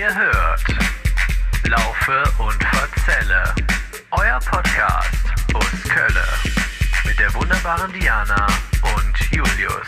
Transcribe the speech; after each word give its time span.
Ihr 0.00 0.16
hört 0.16 0.64
Laufe 1.68 2.22
und 2.42 2.64
Verzelle, 2.64 3.44
euer 4.12 4.38
Podcast 4.38 5.26
aus 5.52 5.82
Kölle 5.90 6.24
mit 7.06 7.18
der 7.18 7.34
wunderbaren 7.34 7.92
Diana 7.92 8.46
und 8.96 9.30
Julius. 9.30 9.86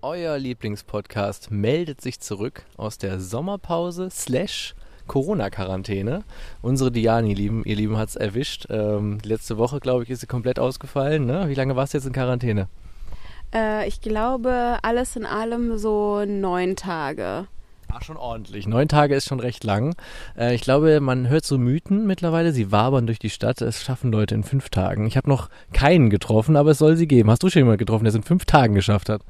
Euer 0.00 0.38
Lieblingspodcast 0.38 1.52
meldet 1.52 2.00
sich 2.00 2.18
zurück 2.18 2.64
aus 2.76 2.98
der 2.98 3.20
Sommerpause 3.20 4.10
slash 4.10 4.74
Corona-Quarantäne. 5.06 6.24
Unsere 6.62 6.90
Diani, 6.90 7.32
lieben, 7.32 7.62
ihr 7.64 7.76
Lieben, 7.76 7.96
hat 7.96 8.08
es 8.08 8.16
erwischt. 8.16 8.66
Ähm, 8.70 9.18
letzte 9.22 9.56
Woche, 9.56 9.78
glaube 9.78 10.02
ich, 10.02 10.10
ist 10.10 10.22
sie 10.22 10.26
komplett 10.26 10.58
ausgefallen. 10.58 11.26
Ne? 11.26 11.48
Wie 11.48 11.54
lange 11.54 11.76
warst 11.76 11.94
du 11.94 11.98
jetzt 11.98 12.06
in 12.08 12.12
Quarantäne? 12.12 12.66
Äh, 13.54 13.86
ich 13.88 14.00
glaube, 14.00 14.78
alles 14.82 15.16
in 15.16 15.26
allem 15.26 15.76
so 15.78 16.24
neun 16.24 16.76
Tage. 16.76 17.46
Ach, 17.94 18.02
schon 18.02 18.16
ordentlich. 18.16 18.66
Neun 18.66 18.88
Tage 18.88 19.14
ist 19.14 19.26
schon 19.28 19.38
recht 19.38 19.64
lang. 19.64 19.94
Äh, 20.34 20.54
ich 20.54 20.62
glaube, 20.62 20.98
man 21.00 21.28
hört 21.28 21.44
so 21.44 21.58
Mythen 21.58 22.06
mittlerweile. 22.06 22.52
Sie 22.52 22.72
wabern 22.72 23.06
durch 23.06 23.18
die 23.18 23.28
Stadt. 23.28 23.60
Es 23.60 23.82
schaffen 23.82 24.10
Leute 24.10 24.34
in 24.34 24.44
fünf 24.44 24.70
Tagen. 24.70 25.06
Ich 25.06 25.18
habe 25.18 25.28
noch 25.28 25.50
keinen 25.74 26.08
getroffen, 26.08 26.56
aber 26.56 26.70
es 26.70 26.78
soll 26.78 26.96
sie 26.96 27.06
geben. 27.06 27.30
Hast 27.30 27.42
du 27.42 27.50
schon 27.50 27.60
jemanden 27.60 27.80
getroffen, 27.80 28.04
der 28.04 28.08
es 28.08 28.14
in 28.16 28.22
fünf 28.22 28.46
Tagen 28.46 28.72
geschafft 28.74 29.10
hat? 29.10 29.20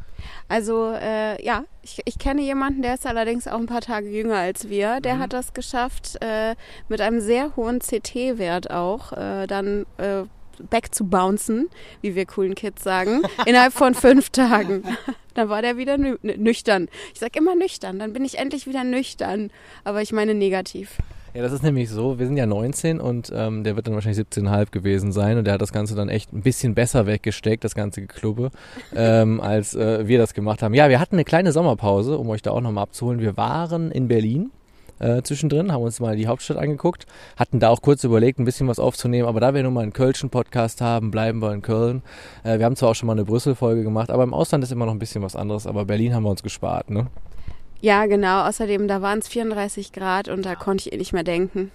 Also 0.49 0.93
äh, 0.93 1.45
ja, 1.45 1.65
ich, 1.83 2.03
ich 2.05 2.19
kenne 2.21 2.41
jemanden, 2.43 2.83
der 2.83 2.95
ist 2.95 3.05
allerdings 3.05 3.49
auch 3.49 3.59
ein 3.59 3.67
paar 3.67 3.81
Tage 3.81 4.09
jünger 4.09 4.37
als 4.39 4.69
wir. 4.69 5.01
Der 5.01 5.17
Mhm. 5.17 5.19
hat 5.19 5.33
das 5.33 5.55
geschafft, 5.55 6.19
äh, 6.23 6.55
mit 6.89 7.01
einem 7.01 7.21
sehr 7.21 7.57
hohen 7.57 7.81
CT-Wert 7.81 8.71
auch, 8.71 9.13
äh, 9.13 9.49
dann 9.49 9.87
äh, 9.99 10.23
back 10.71 10.95
zu 10.95 11.05
bouncen, 11.05 11.69
wie 12.01 12.15
wir 12.15 12.27
coolen 12.27 12.55
Kids 12.55 12.83
sagen, 12.83 13.23
innerhalb 13.47 13.73
von 13.73 13.95
fünf 13.95 14.31
Tagen. 14.31 14.83
Dann 15.35 15.49
war 15.49 15.63
der 15.63 15.77
wieder 15.77 15.97
nü 15.97 16.19
nüchtern. 16.23 16.89
Ich 17.15 17.21
sag 17.21 17.35
immer 17.37 17.55
nüchtern, 17.55 17.99
dann 17.99 18.13
bin 18.13 18.23
ich 18.23 18.39
endlich 18.39 18.67
wieder 18.67 18.85
nüchtern. 18.85 19.51
Aber 19.83 20.03
ich 20.03 20.13
meine 20.13 20.35
negativ. 20.35 20.99
Ja, 21.35 21.41
das 21.41 21.53
ist 21.53 21.63
nämlich 21.63 21.89
so, 21.89 22.19
wir 22.19 22.27
sind 22.27 22.37
ja 22.37 22.45
19 22.45 23.01
und 23.01 23.33
ähm, 23.35 23.65
der 23.65 23.75
wird 23.75 23.87
dann 23.87 23.95
wahrscheinlich 23.95 24.21
17,5 24.27 24.71
gewesen 24.71 25.13
sein 25.13 25.39
und 25.39 25.45
der 25.45 25.55
hat 25.55 25.63
das 25.63 25.73
Ganze 25.73 25.95
dann 25.95 26.11
echt 26.11 26.35
ein 26.35 26.43
bisschen 26.43 26.75
besser 26.75 27.07
weggesteckt, 27.07 27.65
das 27.65 27.75
ganze 27.75 28.03
Geklubbe, 28.03 28.51
ähm, 28.95 29.41
als 29.41 29.75
äh, 29.75 30.07
wir 30.07 30.19
das 30.19 30.35
gemacht 30.35 30.63
haben. 30.63 30.75
Ja, 30.75 30.91
wir 30.91 31.01
hatten 31.01 31.15
eine 31.15 31.25
kleine 31.25 31.53
Sommerpause, 31.53 32.19
um 32.19 32.29
euch 32.29 32.43
da 32.43 32.51
auch 32.51 32.61
nochmal 32.61 32.83
abzuholen. 32.83 33.21
Wir 33.21 33.39
waren 33.39 33.91
in 33.91 34.09
Berlin 34.09 34.51
äh, 35.03 35.23
zwischendrin, 35.23 35.73
haben 35.73 35.83
uns 35.83 36.01
mal 36.01 36.17
die 36.17 36.27
Hauptstadt 36.27 36.57
angeguckt, 36.57 37.07
hatten 37.37 37.61
da 37.61 37.69
auch 37.69 37.83
kurz 37.83 38.05
überlegt, 38.05 38.39
ein 38.39 38.45
bisschen 38.45 38.69
was 38.69 38.79
aufzunehmen, 38.79 39.29
aber 39.29 39.41
da 39.41 39.55
wir 39.55 39.63
nun 39.63 39.75
mal 39.75 39.83
einen 39.83 39.93
Kölschen 39.93 40.31
Podcast 40.31 40.81
haben, 40.81 41.11
bleiben 41.11 41.41
wir 41.41 41.53
in 41.53 41.63
Köln. 41.63 42.03
Äh, 42.45 42.59
wir 42.59 42.65
haben 42.65 42.77
zwar 42.77 42.91
auch 42.91 42.95
schon 42.95 43.09
mal 43.09 43.13
eine 43.13 43.25
Brüssel-Folge 43.25 43.83
gemacht, 43.83 44.11
aber 44.11 44.23
im 44.23 44.33
Ausland 44.33 44.65
ist 44.65 44.73
immer 44.73 44.87
noch 44.87 44.93
ein 44.93 44.99
bisschen 44.99 45.23
was 45.23 45.37
anderes, 45.37 45.67
aber 45.67 45.85
Berlin 45.85 46.15
haben 46.15 46.23
wir 46.23 46.31
uns 46.31 46.43
gespart, 46.43 46.91
ne? 46.91 47.09
Ja, 47.81 48.07
genau. 48.07 48.47
Außerdem, 48.47 48.87
da 48.87 49.03
waren 49.03 49.19
es 49.19 49.27
34 49.29 49.93
Grad 49.93 50.29
und 50.29 50.47
da 50.47 50.55
konnte 50.55 50.89
ich 50.89 50.93
eh 50.93 50.97
nicht 50.97 51.13
mehr 51.13 51.25
denken. 51.25 51.73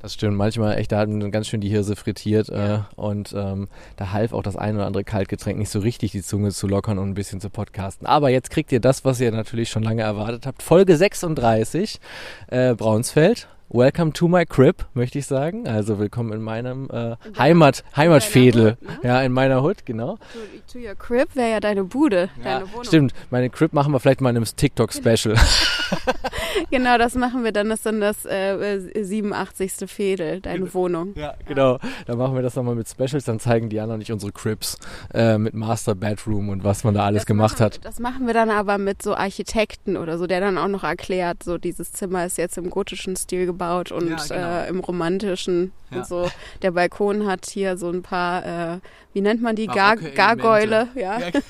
Das 0.00 0.14
stimmt, 0.14 0.36
manchmal 0.38 0.78
echt, 0.78 0.92
da 0.92 0.98
hatten 0.98 1.30
ganz 1.30 1.46
schön 1.46 1.60
die 1.60 1.68
Hirse 1.68 1.94
frittiert 1.94 2.48
äh, 2.48 2.78
und 2.96 3.34
ähm, 3.36 3.68
da 3.96 4.12
half 4.12 4.32
auch 4.32 4.42
das 4.42 4.56
ein 4.56 4.76
oder 4.76 4.86
andere 4.86 5.04
Kaltgetränk 5.04 5.58
nicht 5.58 5.68
so 5.68 5.80
richtig 5.80 6.12
die 6.12 6.22
Zunge 6.22 6.50
zu 6.52 6.66
lockern 6.66 6.98
und 6.98 7.10
ein 7.10 7.14
bisschen 7.14 7.38
zu 7.40 7.50
podcasten. 7.50 8.06
Aber 8.06 8.30
jetzt 8.30 8.48
kriegt 8.50 8.72
ihr 8.72 8.80
das, 8.80 9.04
was 9.04 9.20
ihr 9.20 9.30
natürlich 9.30 9.68
schon 9.68 9.82
lange 9.82 10.00
erwartet 10.00 10.46
habt. 10.46 10.62
Folge 10.62 10.96
36, 10.96 12.00
äh, 12.48 12.74
Braunsfeld. 12.74 13.48
Welcome 13.72 14.12
to 14.14 14.26
my 14.26 14.44
crib, 14.46 14.86
möchte 14.94 15.18
ich 15.18 15.26
sagen. 15.26 15.68
Also 15.68 16.00
willkommen 16.00 16.32
in 16.32 16.42
meinem 16.42 16.88
äh, 16.90 17.14
Heimat, 17.38 17.84
Heimatfädel. 17.94 18.78
Hood, 18.80 19.02
ne? 19.04 19.08
Ja, 19.08 19.22
in 19.22 19.30
meiner 19.30 19.62
Hut, 19.62 19.84
genau. 19.84 20.16
To, 20.16 20.72
to 20.72 20.78
your 20.78 20.96
crib 20.96 21.36
wäre 21.36 21.50
ja 21.50 21.60
deine 21.60 21.84
Bude, 21.84 22.30
deine 22.42 22.72
Wohnung. 22.72 22.84
Stimmt, 22.84 23.12
meine 23.30 23.48
Crib 23.48 23.72
machen 23.72 23.92
wir 23.92 24.00
vielleicht 24.00 24.22
mal 24.22 24.30
in 24.30 24.38
einem 24.38 24.46
TikTok-Special. 24.46 25.36
Genau, 26.70 26.98
das 26.98 27.14
machen 27.14 27.44
wir 27.44 27.52
dann. 27.52 27.68
Das 27.68 27.80
ist 27.80 27.86
dann 27.86 28.00
das 28.00 28.24
äh, 28.26 28.76
äh, 28.76 29.02
87. 29.02 29.72
Fädel, 29.90 30.40
deine 30.40 30.72
Wohnung. 30.74 31.12
Ja, 31.16 31.34
genau. 31.46 31.78
Dann 32.06 32.18
machen 32.18 32.34
wir 32.34 32.42
das 32.42 32.54
nochmal 32.56 32.74
mit 32.74 32.88
Specials, 32.88 33.24
dann 33.24 33.40
zeigen 33.40 33.68
die 33.68 33.80
anderen 33.80 33.98
nicht 33.98 34.12
unsere 34.12 34.32
Cribs 34.32 34.76
äh, 35.14 35.38
mit 35.38 35.54
Master 35.54 35.94
Bedroom 35.94 36.48
und 36.48 36.64
was 36.64 36.84
man 36.84 36.94
da 36.94 37.04
alles 37.04 37.22
Das 37.22 37.26
gemacht 37.26 37.54
machen, 37.60 37.64
hat. 37.64 37.84
Das 37.84 37.98
machen 37.98 38.26
wir 38.26 38.34
dann 38.34 38.50
aber 38.50 38.78
mit 38.78 39.02
so 39.02 39.14
Architekten 39.14 39.96
oder 39.96 40.18
so, 40.18 40.26
der 40.26 40.40
dann 40.40 40.58
auch 40.58 40.68
noch 40.68 40.84
erklärt, 40.84 41.42
so 41.42 41.58
dieses 41.58 41.92
Zimmer 41.92 42.26
ist 42.26 42.38
jetzt 42.38 42.58
im 42.58 42.70
gotischen 42.70 43.16
Stil 43.16 43.46
gebaut 43.46 43.92
und 43.92 44.08
Ja, 44.10 44.16
genau. 44.16 44.58
äh, 44.60 44.68
im 44.68 44.80
romantischen 44.80 45.72
Ja. 45.90 45.98
und 45.98 46.06
so. 46.06 46.30
Der 46.62 46.70
Balkon 46.72 47.26
hat 47.26 47.46
hier 47.50 47.76
so 47.76 47.90
ein 47.90 48.02
paar, 48.02 48.74
äh, 48.74 48.78
wie 49.12 49.20
nennt 49.20 49.42
man 49.42 49.56
die, 49.56 49.66
Gar 49.66 49.96
Gargoyle, 49.96 50.88
Elemente. 50.94 51.00
ja. 51.00 51.18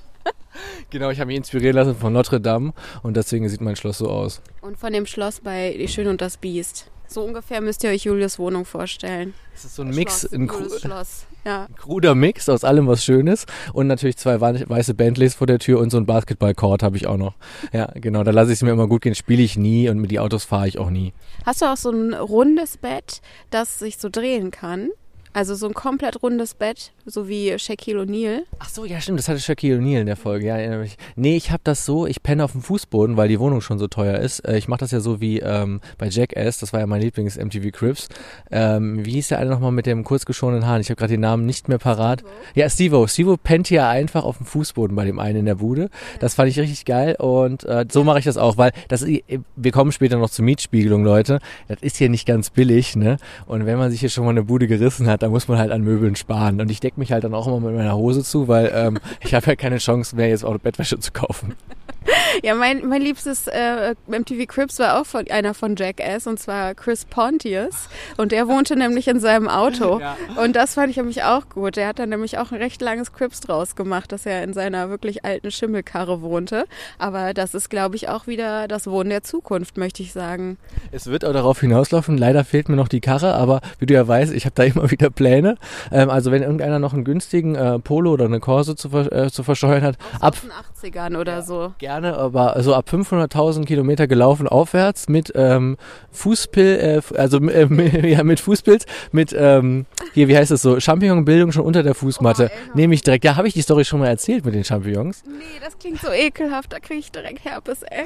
Genau, 0.90 1.10
ich 1.10 1.20
habe 1.20 1.28
mich 1.28 1.36
inspirieren 1.36 1.76
lassen 1.76 1.94
von 1.94 2.12
Notre 2.12 2.40
Dame 2.40 2.72
und 3.02 3.16
deswegen 3.16 3.48
sieht 3.48 3.60
mein 3.60 3.76
Schloss 3.76 3.98
so 3.98 4.08
aus. 4.08 4.42
Und 4.60 4.76
von 4.76 4.92
dem 4.92 5.06
Schloss 5.06 5.40
bei 5.40 5.74
Die 5.78 5.88
Schön 5.88 6.08
und 6.08 6.20
das 6.20 6.36
Biest. 6.36 6.90
So 7.06 7.22
ungefähr 7.22 7.60
müsst 7.60 7.82
ihr 7.82 7.90
euch 7.90 8.04
Julius 8.04 8.38
Wohnung 8.38 8.64
vorstellen. 8.64 9.34
Es 9.52 9.64
ist 9.64 9.74
so 9.74 9.82
ein 9.82 9.90
Mix, 9.90 10.20
Schloss, 10.20 10.32
ein 10.32 10.46
kru 10.46 10.78
Schloss. 10.78 11.26
Ja. 11.44 11.66
kruder 11.76 12.14
Mix 12.14 12.48
aus 12.48 12.64
allem, 12.64 12.86
was 12.86 13.04
schön 13.04 13.26
ist 13.26 13.48
und 13.72 13.86
natürlich 13.88 14.16
zwei 14.16 14.40
weiße 14.40 14.94
Bentleys 14.94 15.34
vor 15.34 15.46
der 15.46 15.58
Tür 15.58 15.80
und 15.80 15.90
so 15.90 15.96
ein 15.96 16.06
Basketball-Court 16.06 16.82
habe 16.82 16.96
ich 16.96 17.06
auch 17.06 17.16
noch. 17.16 17.34
Ja, 17.72 17.90
genau, 17.94 18.22
da 18.22 18.30
lasse 18.30 18.52
ich 18.52 18.58
es 18.58 18.62
mir 18.62 18.70
immer 18.70 18.86
gut 18.86 19.02
gehen, 19.02 19.14
spiele 19.14 19.42
ich 19.42 19.56
nie 19.56 19.88
und 19.88 19.98
mit 19.98 20.10
die 20.10 20.20
Autos 20.20 20.44
fahre 20.44 20.68
ich 20.68 20.78
auch 20.78 20.90
nie. 20.90 21.12
Hast 21.44 21.62
du 21.62 21.66
auch 21.66 21.76
so 21.76 21.90
ein 21.90 22.14
rundes 22.14 22.76
Bett, 22.76 23.22
das 23.50 23.78
sich 23.78 23.98
so 23.98 24.08
drehen 24.08 24.50
kann? 24.50 24.90
Also 25.32 25.54
so 25.54 25.68
ein 25.68 25.74
komplett 25.74 26.22
rundes 26.22 26.54
Bett, 26.54 26.92
so 27.06 27.28
wie 27.28 27.56
Shaquille 27.56 28.02
O'Neal. 28.02 28.40
Ach 28.58 28.68
so, 28.68 28.84
ja 28.84 29.00
stimmt, 29.00 29.20
das 29.20 29.28
hatte 29.28 29.38
Shaquille 29.38 29.78
O'Neal 29.78 30.00
in 30.00 30.06
der 30.06 30.16
Folge. 30.16 30.46
Ja, 30.46 30.56
erinnere 30.56 30.80
mich. 30.80 30.96
Nee, 31.14 31.36
ich 31.36 31.52
habe 31.52 31.60
das 31.62 31.84
so, 31.84 32.06
ich 32.06 32.22
penne 32.22 32.42
auf 32.44 32.52
dem 32.52 32.62
Fußboden, 32.62 33.16
weil 33.16 33.28
die 33.28 33.38
Wohnung 33.38 33.60
schon 33.60 33.78
so 33.78 33.86
teuer 33.86 34.18
ist. 34.18 34.40
Äh, 34.40 34.58
Ich 34.58 34.66
mache 34.66 34.80
das 34.80 34.90
ja 34.90 34.98
so 34.98 35.20
wie 35.20 35.38
ähm, 35.38 35.80
bei 35.98 36.08
Jackass, 36.08 36.58
das 36.58 36.72
war 36.72 36.80
ja 36.80 36.86
mein 36.88 37.00
Lieblings-MTV 37.00 37.70
Crips. 37.70 38.08
Ähm, 38.50 39.04
wie 39.06 39.12
hieß 39.12 39.28
der 39.28 39.38
eine 39.38 39.50
nochmal 39.50 39.70
mit 39.70 39.86
dem 39.86 40.02
kurzgeschorenen 40.02 40.66
Haaren? 40.66 40.80
Ich 40.80 40.90
habe 40.90 40.96
gerade 40.96 41.12
den 41.14 41.20
Namen 41.20 41.46
nicht 41.46 41.68
mehr 41.68 41.78
parat. 41.78 42.24
Ja, 42.56 42.68
Stevo. 42.68 43.06
Stevo 43.06 43.36
pennt 43.36 43.70
ja 43.70 43.88
einfach 43.88 44.24
auf 44.24 44.38
dem 44.38 44.46
Fußboden 44.46 44.96
bei 44.96 45.04
dem 45.04 45.20
einen 45.20 45.40
in 45.40 45.46
der 45.46 45.54
Bude. 45.56 45.90
Das 46.18 46.34
fand 46.34 46.48
ich 46.50 46.58
richtig 46.58 46.84
geil 46.84 47.14
und 47.18 47.62
äh, 47.64 47.86
so 47.90 48.02
mache 48.02 48.18
ich 48.18 48.24
das 48.24 48.36
auch, 48.36 48.56
weil 48.56 48.72
das 48.88 49.06
wir 49.06 49.72
kommen 49.72 49.92
später 49.92 50.18
noch 50.18 50.30
zur 50.30 50.44
Mietspiegelung, 50.44 51.04
Leute. 51.04 51.38
Das 51.68 51.78
ist 51.82 51.96
hier 51.98 52.08
nicht 52.08 52.26
ganz 52.26 52.50
billig, 52.50 52.96
ne? 52.96 53.18
Und 53.46 53.64
wenn 53.66 53.78
man 53.78 53.90
sich 53.92 54.00
hier 54.00 54.10
schon 54.10 54.24
mal 54.24 54.30
eine 54.30 54.42
Bude 54.42 54.66
gerissen 54.66 55.06
hat, 55.06 55.19
dann 55.22 55.30
muss 55.30 55.48
man 55.48 55.58
halt 55.58 55.70
an 55.70 55.82
Möbeln 55.82 56.16
sparen. 56.16 56.60
Und 56.60 56.70
ich 56.70 56.80
decke 56.80 56.98
mich 56.98 57.12
halt 57.12 57.24
dann 57.24 57.34
auch 57.34 57.46
immer 57.46 57.60
mit 57.60 57.74
meiner 57.74 57.96
Hose 57.96 58.24
zu, 58.24 58.48
weil 58.48 58.72
ähm, 58.74 58.98
ich 59.20 59.34
habe 59.34 59.46
ja 59.46 59.56
keine 59.56 59.78
Chance 59.78 60.16
mehr, 60.16 60.28
jetzt 60.28 60.44
auch 60.44 60.56
Bettwäsche 60.58 60.98
zu 60.98 61.12
kaufen. 61.12 61.54
Ja, 62.42 62.54
mein, 62.54 62.86
mein 62.86 63.02
liebstes 63.02 63.46
äh, 63.48 63.94
MTV 64.06 64.46
Crips 64.46 64.78
war 64.78 65.00
auch 65.00 65.06
von 65.06 65.28
einer 65.30 65.52
von 65.52 65.76
Jackass 65.76 66.26
und 66.26 66.38
zwar 66.38 66.74
Chris 66.74 67.04
Pontius 67.04 67.88
und 68.16 68.32
der 68.32 68.48
wohnte 68.48 68.76
nämlich 68.76 69.08
in 69.08 69.20
seinem 69.20 69.48
Auto 69.48 70.00
und 70.42 70.56
das 70.56 70.74
fand 70.74 70.90
ich 70.90 70.96
nämlich 70.96 71.22
auch 71.24 71.48
gut. 71.48 71.76
Der 71.76 71.88
hat 71.88 71.98
dann 71.98 72.08
nämlich 72.08 72.38
auch 72.38 72.52
ein 72.52 72.58
recht 72.58 72.80
langes 72.80 73.12
Crips 73.12 73.40
draus 73.40 73.76
gemacht, 73.76 74.12
dass 74.12 74.26
er 74.26 74.42
in 74.44 74.52
seiner 74.52 74.90
wirklich 74.90 75.24
alten 75.24 75.50
Schimmelkarre 75.50 76.22
wohnte. 76.22 76.64
Aber 76.98 77.34
das 77.34 77.54
ist, 77.54 77.68
glaube 77.70 77.96
ich, 77.96 78.08
auch 78.08 78.26
wieder 78.26 78.68
das 78.68 78.86
Wohnen 78.86 79.10
der 79.10 79.22
Zukunft, 79.22 79.76
möchte 79.76 80.02
ich 80.02 80.12
sagen. 80.12 80.58
Es 80.92 81.06
wird 81.06 81.24
auch 81.24 81.32
darauf 81.32 81.60
hinauslaufen. 81.60 82.16
Leider 82.16 82.44
fehlt 82.44 82.68
mir 82.68 82.76
noch 82.76 82.88
die 82.88 83.00
Karre, 83.00 83.34
aber 83.34 83.60
wie 83.78 83.86
du 83.86 83.94
ja 83.94 84.06
weißt, 84.06 84.32
ich 84.32 84.44
habe 84.44 84.54
da 84.54 84.62
immer 84.70 84.90
wieder 84.90 85.10
Pläne. 85.10 85.56
Ähm, 85.90 86.10
also 86.10 86.30
wenn 86.30 86.42
irgendeiner 86.42 86.78
noch 86.78 86.94
einen 86.94 87.04
günstigen 87.04 87.54
äh, 87.54 87.78
Polo 87.78 88.12
oder 88.12 88.24
eine 88.26 88.40
Corso 88.40 88.74
zu, 88.74 88.90
ver 88.90 89.12
äh, 89.12 89.30
zu 89.30 89.42
versteuern 89.42 89.82
hat, 89.82 89.96
ab 90.20 90.34
Aus 90.34 90.40
den 90.82 90.92
80ern 90.92 91.18
oder 91.18 91.42
so. 91.42 91.74
gerne, 91.78 91.99
aber 92.04 92.62
so 92.62 92.74
ab 92.74 92.86
500.000 92.90 93.64
Kilometer 93.64 94.06
gelaufen 94.06 94.48
aufwärts 94.48 95.08
mit 95.08 95.32
ähm, 95.34 95.76
Fußpill, 96.12 97.00
äh, 97.12 97.16
also 97.16 97.38
äh, 97.38 97.66
mit- 97.66 98.04
ja, 98.04 98.22
mit 98.24 98.40
Fußpilz, 98.40 98.84
mit 99.12 99.34
ähm, 99.36 99.86
hier, 100.14 100.28
wie 100.28 100.36
heißt 100.36 100.50
das 100.50 100.62
so, 100.62 100.80
Champignonbildung 100.80 101.52
schon 101.52 101.64
unter 101.64 101.82
der 101.82 101.94
Fußmatte. 101.94 102.50
Oh, 102.52 102.70
Nehme 102.76 102.94
ich 102.94 103.02
direkt. 103.02 103.24
Ja, 103.24 103.36
habe 103.36 103.48
ich 103.48 103.54
die 103.54 103.62
Story 103.62 103.84
schon 103.84 104.00
mal 104.00 104.08
erzählt 104.08 104.44
mit 104.44 104.54
den 104.54 104.64
Champignons? 104.64 105.22
Nee, 105.26 105.60
das 105.64 105.78
klingt 105.78 106.00
so 106.00 106.10
ekelhaft, 106.10 106.72
da 106.72 106.78
kriege 106.80 107.00
ich 107.00 107.12
direkt 107.12 107.44
Herpes, 107.44 107.82
ey. 107.82 108.04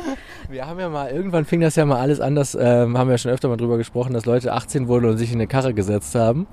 Wir 0.50 0.66
haben 0.66 0.78
ja 0.80 0.88
mal, 0.88 1.10
irgendwann 1.10 1.44
fing 1.44 1.60
das 1.60 1.76
ja 1.76 1.84
mal 1.84 2.00
alles 2.00 2.20
an, 2.20 2.34
das 2.34 2.54
ähm, 2.54 2.98
haben 2.98 3.08
wir 3.08 3.12
ja 3.14 3.18
schon 3.18 3.30
öfter 3.32 3.48
mal 3.48 3.56
drüber 3.56 3.76
gesprochen, 3.78 4.12
dass 4.12 4.26
Leute 4.26 4.52
18 4.52 4.88
wurden 4.88 5.06
und 5.06 5.18
sich 5.18 5.30
in 5.30 5.36
eine 5.38 5.46
Karre 5.46 5.74
gesetzt 5.74 6.14
haben. 6.14 6.46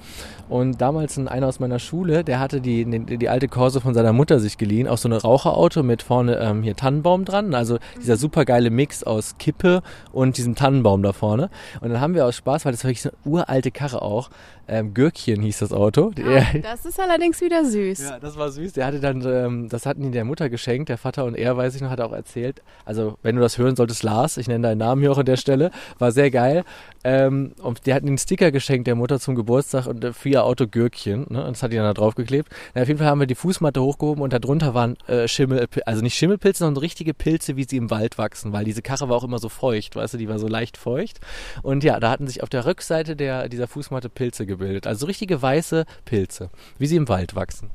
Und 0.50 0.82
damals 0.82 1.18
ein, 1.18 1.28
einer 1.28 1.48
aus 1.48 1.60
meiner 1.60 1.80
Schule, 1.80 2.24
der 2.24 2.40
hatte 2.40 2.60
die, 2.62 2.84
die, 2.86 3.18
die 3.18 3.30
alte 3.30 3.48
Corso 3.48 3.80
von 3.80 3.94
seiner 3.94 4.12
Mutter 4.14 4.40
sich 4.40 4.58
geliehen, 4.58 4.88
auch 4.88 4.98
so 4.98 5.08
ein 5.08 5.14
Raucherauto 5.14 5.82
mit 5.84 6.02
vorne 6.04 6.38
ähm, 6.40 6.62
hier 6.64 6.76
Tannenbaum 6.76 7.21
dran, 7.26 7.54
also 7.54 7.78
dieser 7.98 8.18
supergeile 8.18 8.70
Mix 8.70 9.04
aus 9.04 9.36
Kippe 9.38 9.82
und 10.12 10.38
diesem 10.38 10.56
Tannenbaum 10.56 11.04
da 11.04 11.14
vorne. 11.14 11.50
Und 11.82 11.90
dann 11.90 12.02
haben 12.02 12.16
wir 12.16 12.26
aus 12.26 12.36
Spaß, 12.36 12.66
weil 12.66 12.72
das 12.72 12.84
war 12.84 12.90
wirklich 12.90 13.02
so 13.02 13.10
eine 13.10 13.34
uralte 13.34 13.72
Karre 13.72 14.02
auch, 14.02 14.30
ähm, 14.72 14.94
Gürkchen 14.94 15.42
hieß 15.44 15.60
das 15.60 15.72
Auto. 15.72 16.10
Der, 16.12 16.46
Das 16.62 16.86
ist 16.86 17.00
allerdings 17.00 17.42
wieder 17.42 17.64
süß. 17.66 18.00
ja, 18.00 18.20
das 18.20 18.38
war 18.38 18.50
süß. 18.50 18.74
Der 18.74 18.86
hatte 18.88 19.00
dann, 19.00 19.22
ähm, 19.26 19.70
das 19.70 19.86
hatten 19.86 20.04
die 20.04 20.12
der 20.12 20.26
Mutter 20.26 20.50
geschenkt, 20.50 20.90
der 20.90 20.98
Vater 20.98 21.26
und 21.26 21.36
er, 21.36 21.58
weiß 21.58 21.76
ich 21.76 21.82
noch, 21.82 21.90
hat 21.90 22.02
auch 22.02 22.14
erzählt. 22.14 22.62
Also, 22.86 23.18
wenn 23.22 23.36
du 23.36 23.42
das 23.42 23.58
hören 23.58 23.76
solltest, 23.76 24.02
Lars, 24.02 24.38
ich 24.38 24.48
nenne 24.48 24.68
deinen 24.68 24.80
Namen 24.80 25.02
hier 25.02 25.12
auch 25.12 25.18
an 25.18 25.26
der 25.26 25.38
Stelle, 25.38 25.72
war 26.00 26.12
sehr 26.12 26.32
geil. 26.32 26.64
Ähm, 27.04 27.54
und 27.62 27.86
der 27.86 27.96
hat 27.96 28.04
einen 28.04 28.18
Sticker 28.18 28.52
geschenkt 28.52 28.88
der 28.88 28.96
Mutter 28.96 29.20
zum 29.20 29.36
Geburtstag 29.36 29.88
und 29.88 30.04
äh, 30.04 30.14
für 30.14 30.30
ihr 30.30 30.44
Auto 30.44 30.68
Gürkchen, 30.68 31.26
ne? 31.30 31.44
Und 31.44 31.56
das 31.56 31.64
hat 31.64 31.72
die 31.72 31.76
dann 31.76 31.86
da 31.86 31.94
draufgeklebt. 31.94 32.50
Na, 32.74 32.84
auf 32.84 32.88
jeden 32.88 33.00
Fall 33.00 33.08
haben 33.08 33.20
wir 33.20 33.28
die 33.28 33.36
Fußmatte 33.36 33.82
hochgehoben 33.82 34.24
und 34.24 34.34
darunter 34.34 34.74
waren 34.74 34.98
äh, 35.08 35.28
Schimmel, 35.28 35.68
also 35.86 36.02
nicht 36.02 36.16
Schimmelpilze, 36.16 36.60
sondern 36.60 36.82
richtige 36.82 37.02
richtige 37.02 37.14
Pilze, 37.14 37.56
wie 37.56 37.64
sie 37.64 37.78
im 37.78 37.90
Wald 37.90 38.18
wachsen, 38.18 38.54
weil 38.54 38.64
diese 38.64 38.82
Karre 38.82 39.10
war 39.10 39.18
auch 39.18 39.24
immer 39.24 39.40
so 39.40 39.50
feucht, 39.50 39.96
weißt 39.96 40.14
du, 40.14 40.18
die 40.18 40.30
war 40.30 40.40
so 40.40 40.48
leicht 40.48 40.78
feucht. 40.78 41.20
Und 41.64 41.84
ja, 41.84 42.00
da 42.00 42.12
hatten 42.12 42.28
sich 42.28 42.44
auf 42.44 42.50
der 42.50 42.66
Rückseite 42.66 43.16
der, 43.16 43.50
dieser 43.50 43.68
Fußmatte 43.68 44.10
Pilze 44.10 44.46
gebildet. 44.46 44.61
Also 44.88 45.06
richtige 45.06 45.42
weiße 45.42 45.86
Pilze, 46.06 46.50
wie 46.78 46.88
sie 46.88 46.96
im 46.96 47.10
Wald 47.10 47.36
wachsen. 47.36 47.70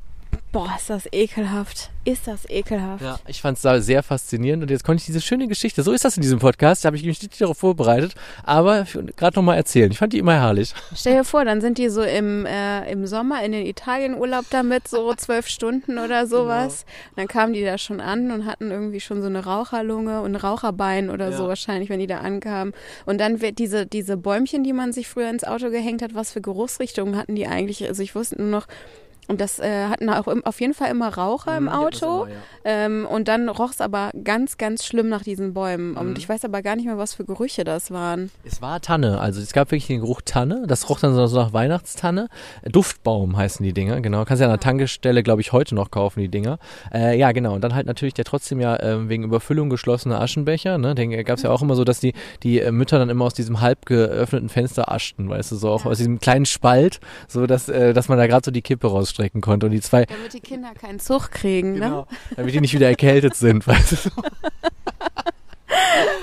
Boah, 0.57 0.73
ist 0.75 0.89
das 0.89 1.07
ekelhaft. 1.11 1.91
Ist 2.03 2.27
das 2.27 2.49
ekelhaft. 2.49 3.03
Ja, 3.03 3.19
ich 3.27 3.41
fand 3.41 3.63
es 3.63 3.85
sehr 3.85 4.01
faszinierend 4.01 4.63
und 4.63 4.71
jetzt 4.71 4.83
konnte 4.83 5.01
ich 5.01 5.05
diese 5.05 5.21
schöne 5.21 5.47
Geschichte, 5.47 5.83
so 5.83 5.91
ist 5.91 6.03
das 6.03 6.17
in 6.17 6.23
diesem 6.23 6.39
Podcast, 6.39 6.83
da 6.83 6.87
habe 6.87 6.97
ich 6.97 7.05
mich 7.05 7.21
nicht 7.21 7.39
darauf 7.39 7.59
vorbereitet, 7.59 8.15
aber 8.41 8.87
gerade 9.15 9.37
nochmal 9.37 9.55
erzählen. 9.57 9.91
Ich 9.91 9.99
fand 9.99 10.13
die 10.13 10.17
immer 10.17 10.33
herrlich. 10.33 10.73
Stell 10.95 11.17
dir 11.17 11.23
vor, 11.23 11.45
dann 11.45 11.61
sind 11.61 11.77
die 11.77 11.89
so 11.89 12.01
im, 12.01 12.47
äh, 12.47 12.91
im 12.91 13.05
Sommer 13.05 13.43
in 13.43 13.51
den 13.51 13.67
Italienurlaub 13.67 14.45
damit, 14.49 14.87
so 14.87 15.13
zwölf 15.17 15.47
Stunden 15.47 15.99
oder 15.99 16.25
sowas. 16.25 16.85
Genau. 16.85 17.09
Und 17.09 17.17
dann 17.17 17.27
kamen 17.27 17.53
die 17.53 17.63
da 17.63 17.77
schon 17.77 18.01
an 18.01 18.31
und 18.31 18.47
hatten 18.47 18.71
irgendwie 18.71 18.99
schon 18.99 19.21
so 19.21 19.27
eine 19.27 19.45
Raucherlunge 19.45 20.21
und 20.21 20.31
ein 20.31 20.37
Raucherbein 20.37 21.11
oder 21.11 21.29
ja. 21.29 21.37
so 21.37 21.47
wahrscheinlich, 21.47 21.91
wenn 21.91 21.99
die 21.99 22.07
da 22.07 22.21
ankamen. 22.21 22.73
Und 23.05 23.21
dann 23.21 23.41
wird 23.41 23.59
diese, 23.59 23.85
diese 23.85 24.17
Bäumchen, 24.17 24.63
die 24.63 24.73
man 24.73 24.91
sich 24.91 25.07
früher 25.07 25.29
ins 25.29 25.43
Auto 25.43 25.69
gehängt 25.69 26.01
hat, 26.01 26.15
was 26.15 26.31
für 26.31 26.41
Geruchsrichtungen 26.41 27.15
hatten 27.15 27.35
die 27.35 27.45
eigentlich? 27.45 27.87
Also 27.87 28.01
ich 28.01 28.15
wusste 28.15 28.41
nur 28.41 28.49
noch, 28.49 28.65
und 29.27 29.41
das 29.41 29.59
äh, 29.59 29.87
hatten 29.87 30.09
auch 30.09 30.27
im, 30.27 30.45
auf 30.45 30.61
jeden 30.61 30.73
Fall 30.73 30.89
immer 30.89 31.09
Raucher 31.09 31.59
mhm, 31.59 31.67
im 31.67 31.73
Auto. 31.73 32.23
Immer, 32.23 32.31
ja. 32.31 32.37
ähm, 32.63 33.07
und 33.09 33.27
dann 33.27 33.49
roch 33.49 33.71
es 33.71 33.81
aber 33.81 34.11
ganz, 34.23 34.57
ganz 34.57 34.85
schlimm 34.85 35.09
nach 35.09 35.21
diesen 35.21 35.53
Bäumen. 35.53 35.91
Mhm. 35.91 35.97
Und 35.97 36.17
ich 36.17 36.29
weiß 36.29 36.45
aber 36.45 36.61
gar 36.61 36.77
nicht 36.77 36.85
mehr, 36.85 36.97
was 36.97 37.15
für 37.15 37.25
Gerüche 37.25 37.65
das 37.65 37.91
waren. 37.91 38.31
Es 38.45 38.61
war 38.61 38.79
Tanne. 38.79 39.19
Also 39.19 39.41
es 39.41 39.51
gab 39.51 39.71
wirklich 39.71 39.87
den 39.87 39.99
Geruch 39.99 40.21
Tanne. 40.23 40.63
Das 40.67 40.89
roch 40.89 40.99
dann 40.99 41.13
so 41.13 41.35
nach 41.37 41.51
Weihnachtstanne. 41.51 42.29
Duftbaum 42.63 43.35
heißen 43.35 43.63
die 43.63 43.73
Dinger, 43.73 43.99
genau. 43.99 44.23
Kannst 44.23 44.39
ja 44.39 44.47
an 44.47 44.53
der 44.53 44.61
Tankestelle, 44.61 45.23
glaube 45.23 45.41
ich, 45.41 45.51
heute 45.51 45.75
noch 45.75 45.91
kaufen, 45.91 46.21
die 46.21 46.29
Dinger. 46.29 46.57
Äh, 46.93 47.17
ja, 47.17 47.33
genau. 47.33 47.53
Und 47.53 47.61
dann 47.61 47.75
halt 47.75 47.85
natürlich 47.85 48.13
der 48.13 48.25
trotzdem 48.25 48.61
ja 48.61 48.77
äh, 48.77 49.09
wegen 49.09 49.23
Überfüllung 49.23 49.69
geschlossene 49.69 50.19
Aschenbecher. 50.19 50.77
Ne? 50.77 50.95
Den 50.95 51.11
gab 51.25 51.37
es 51.37 51.43
ja 51.43 51.51
auch 51.51 51.61
immer 51.61 51.75
so, 51.75 51.83
dass 51.83 51.99
die, 51.99 52.13
die 52.43 52.61
äh, 52.61 52.71
Mütter 52.71 52.97
dann 52.97 53.09
immer 53.09 53.25
aus 53.25 53.33
diesem 53.33 53.59
halb 53.59 53.85
geöffneten 53.85 54.47
Fenster 54.47 54.89
aschten, 54.89 55.29
weißt 55.29 55.51
du, 55.51 55.57
so 55.57 55.69
auch 55.69 55.83
ja. 55.83 55.91
aus 55.91 55.97
diesem 55.97 56.19
kleinen 56.19 56.45
Spalt, 56.45 57.01
so 57.27 57.45
dass, 57.45 57.67
äh, 57.67 57.93
dass 57.93 58.07
man 58.07 58.17
da 58.17 58.27
gerade 58.27 58.45
so 58.45 58.51
die 58.51 58.61
Kippe 58.61 58.87
rausstreckt 58.87 59.16
strecken 59.17 59.41
konnte. 59.41 59.65
Und 59.65 59.71
die 59.71 59.81
zwei. 59.81 60.05
Damit 60.05 60.33
die 60.33 60.39
Kinder 60.39 60.73
keinen 60.73 60.99
Zug 60.99 61.31
kriegen, 61.31 61.73
ne? 61.73 61.79
genau, 61.79 62.01
ne? 62.01 62.07
Damit 62.35 62.53
die 62.53 62.61
nicht 62.61 62.73
wieder 62.73 62.87
erkältet 62.87 63.35
sind, 63.35 63.65
weißt 63.67 64.05
du. 64.05 64.09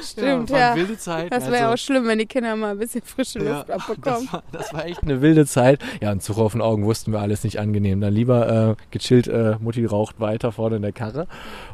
Stimmt, 0.03 0.51
ja. 0.51 0.59
ja. 0.59 0.77
Wilde 0.77 0.99
Zeit. 0.99 1.33
Das 1.33 1.47
wäre 1.51 1.67
also, 1.67 1.75
auch 1.75 1.79
schlimm, 1.79 2.07
wenn 2.07 2.19
die 2.19 2.27
Kinder 2.27 2.55
mal 2.57 2.73
ein 2.73 2.79
bisschen 2.79 3.03
frische 3.03 3.39
Luft 3.39 3.69
ja, 3.69 3.75
abbekommen. 3.75 4.29
Das 4.29 4.33
war, 4.33 4.43
das 4.53 4.75
war, 4.75 4.87
echt 4.87 5.03
eine 5.03 5.21
wilde 5.21 5.47
Zeit. 5.47 5.81
Ja, 6.01 6.11
ein 6.11 6.21
Zug 6.21 6.39
auf 6.39 6.53
den 6.53 6.61
Augen 6.61 6.85
wussten 6.85 7.13
wir 7.13 7.21
alles 7.21 7.45
nicht 7.45 7.59
angenehm. 7.59 8.01
Dann 8.01 8.13
lieber 8.13 8.77
äh, 8.79 8.83
gechillt, 8.91 9.29
äh, 9.29 9.57
Mutti 9.61 9.85
raucht 9.85 10.21
weiter 10.21 10.53
vorne 10.53 10.77
in 10.77 10.83
der 10.83 10.93
Karre 10.93 11.27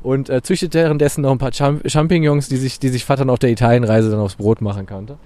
und 0.02 0.30
äh, 0.30 0.42
züchtet 0.42 0.74
währenddessen 0.74 1.22
noch 1.22 1.32
ein 1.32 1.38
paar 1.38 1.52
Champ 1.52 1.82
Champignons, 1.90 2.48
die 2.48 2.56
sich, 2.56 2.78
die 2.78 2.88
sich 2.88 3.04
Vater 3.04 3.28
auf 3.28 3.38
der 3.38 3.50
Italienreise 3.50 4.10
dann 4.10 4.20
aufs 4.20 4.36
Brot 4.36 4.60
machen 4.60 4.86
konnte. 4.86 5.18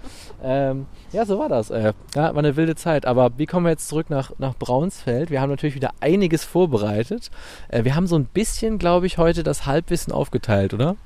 Ähm, 0.43 0.87
ja, 1.13 1.25
so 1.25 1.39
war 1.39 1.49
das. 1.49 1.71
Äh, 1.71 1.95
ja, 2.15 2.35
war 2.35 2.39
eine 2.39 2.57
wilde 2.57 2.75
Zeit. 2.75 3.07
Aber 3.07 3.31
wie 3.39 3.47
kommen 3.47 3.65
wir 3.65 3.71
jetzt 3.71 3.89
zurück 3.89 4.11
nach, 4.11 4.33
nach 4.39 4.55
Braunsfeld? 4.55 5.31
Wir 5.31 5.41
haben 5.41 5.51
natürlich 5.51 5.75
wieder 5.75 5.93
einiges 6.01 6.45
vorbereitet. 6.45 7.31
Äh, 7.69 7.85
wir 7.85 7.95
haben 7.95 8.07
so 8.07 8.17
ein 8.17 8.27
bisschen, 8.27 8.79
glaube 8.79 9.07
ich, 9.07 9.17
heute 9.17 9.43
das 9.43 9.65
Halbwissen 9.65 10.13
aufgeteilt, 10.13 10.75
oder? 10.75 10.97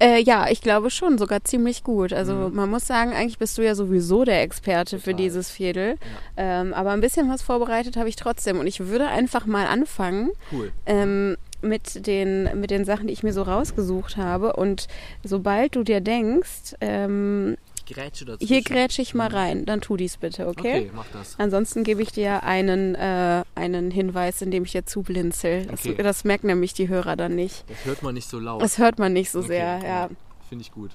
Äh, 0.00 0.22
ja, 0.22 0.48
ich 0.48 0.62
glaube 0.62 0.90
schon, 0.90 1.18
sogar 1.18 1.44
ziemlich 1.44 1.84
gut. 1.84 2.12
Also 2.12 2.32
mhm. 2.32 2.54
man 2.54 2.70
muss 2.70 2.86
sagen, 2.86 3.12
eigentlich 3.12 3.38
bist 3.38 3.58
du 3.58 3.62
ja 3.62 3.74
sowieso 3.74 4.24
der 4.24 4.42
Experte 4.42 4.96
Total. 4.96 5.00
für 5.00 5.14
dieses 5.14 5.50
Viertel. 5.50 5.96
Ja. 6.36 6.60
Ähm, 6.62 6.72
aber 6.72 6.90
ein 6.90 7.02
bisschen 7.02 7.28
was 7.28 7.42
vorbereitet 7.42 7.96
habe 7.96 8.08
ich 8.08 8.16
trotzdem. 8.16 8.58
Und 8.58 8.66
ich 8.66 8.80
würde 8.80 9.08
einfach 9.08 9.44
mal 9.44 9.66
anfangen. 9.66 10.30
Cool. 10.50 10.72
Ähm, 10.86 11.36
mit 11.62 12.06
den, 12.06 12.48
mit 12.58 12.70
den 12.70 12.86
Sachen, 12.86 13.06
die 13.06 13.12
ich 13.12 13.22
mir 13.22 13.34
so 13.34 13.42
rausgesucht 13.42 14.16
habe. 14.16 14.54
Und 14.54 14.88
sobald 15.22 15.76
du 15.76 15.82
dir 15.82 16.00
denkst, 16.00 16.74
ähm, 16.80 17.58
grätsche 17.92 18.24
dazwischen. 18.24 18.48
Hier 18.48 18.62
grätsche 18.62 19.02
ich 19.02 19.14
mal 19.14 19.28
rein, 19.28 19.66
dann 19.66 19.80
tu 19.80 19.96
dies 19.96 20.16
bitte, 20.16 20.46
okay? 20.46 20.80
Okay, 20.80 20.90
mach 20.94 21.06
das. 21.12 21.34
Ansonsten 21.38 21.84
gebe 21.84 22.02
ich 22.02 22.12
dir 22.12 22.42
einen, 22.42 22.94
äh, 22.94 23.42
einen 23.54 23.90
Hinweis, 23.90 24.42
indem 24.42 24.64
ich 24.64 24.72
dir 24.72 24.86
zublinzel. 24.86 25.66
Okay. 25.72 25.94
Das, 25.96 26.04
das 26.04 26.24
merken 26.24 26.48
nämlich 26.48 26.74
die 26.74 26.88
Hörer 26.88 27.16
dann 27.16 27.34
nicht. 27.34 27.64
Das 27.68 27.84
hört 27.84 28.02
man 28.02 28.14
nicht 28.14 28.28
so 28.28 28.38
laut. 28.38 28.62
Das 28.62 28.78
hört 28.78 28.98
man 28.98 29.12
nicht 29.12 29.30
so 29.30 29.40
okay, 29.40 29.48
sehr, 29.48 29.80
ja. 29.84 30.10
Finde 30.50 30.62
ich 30.62 30.72
gut. 30.72 30.90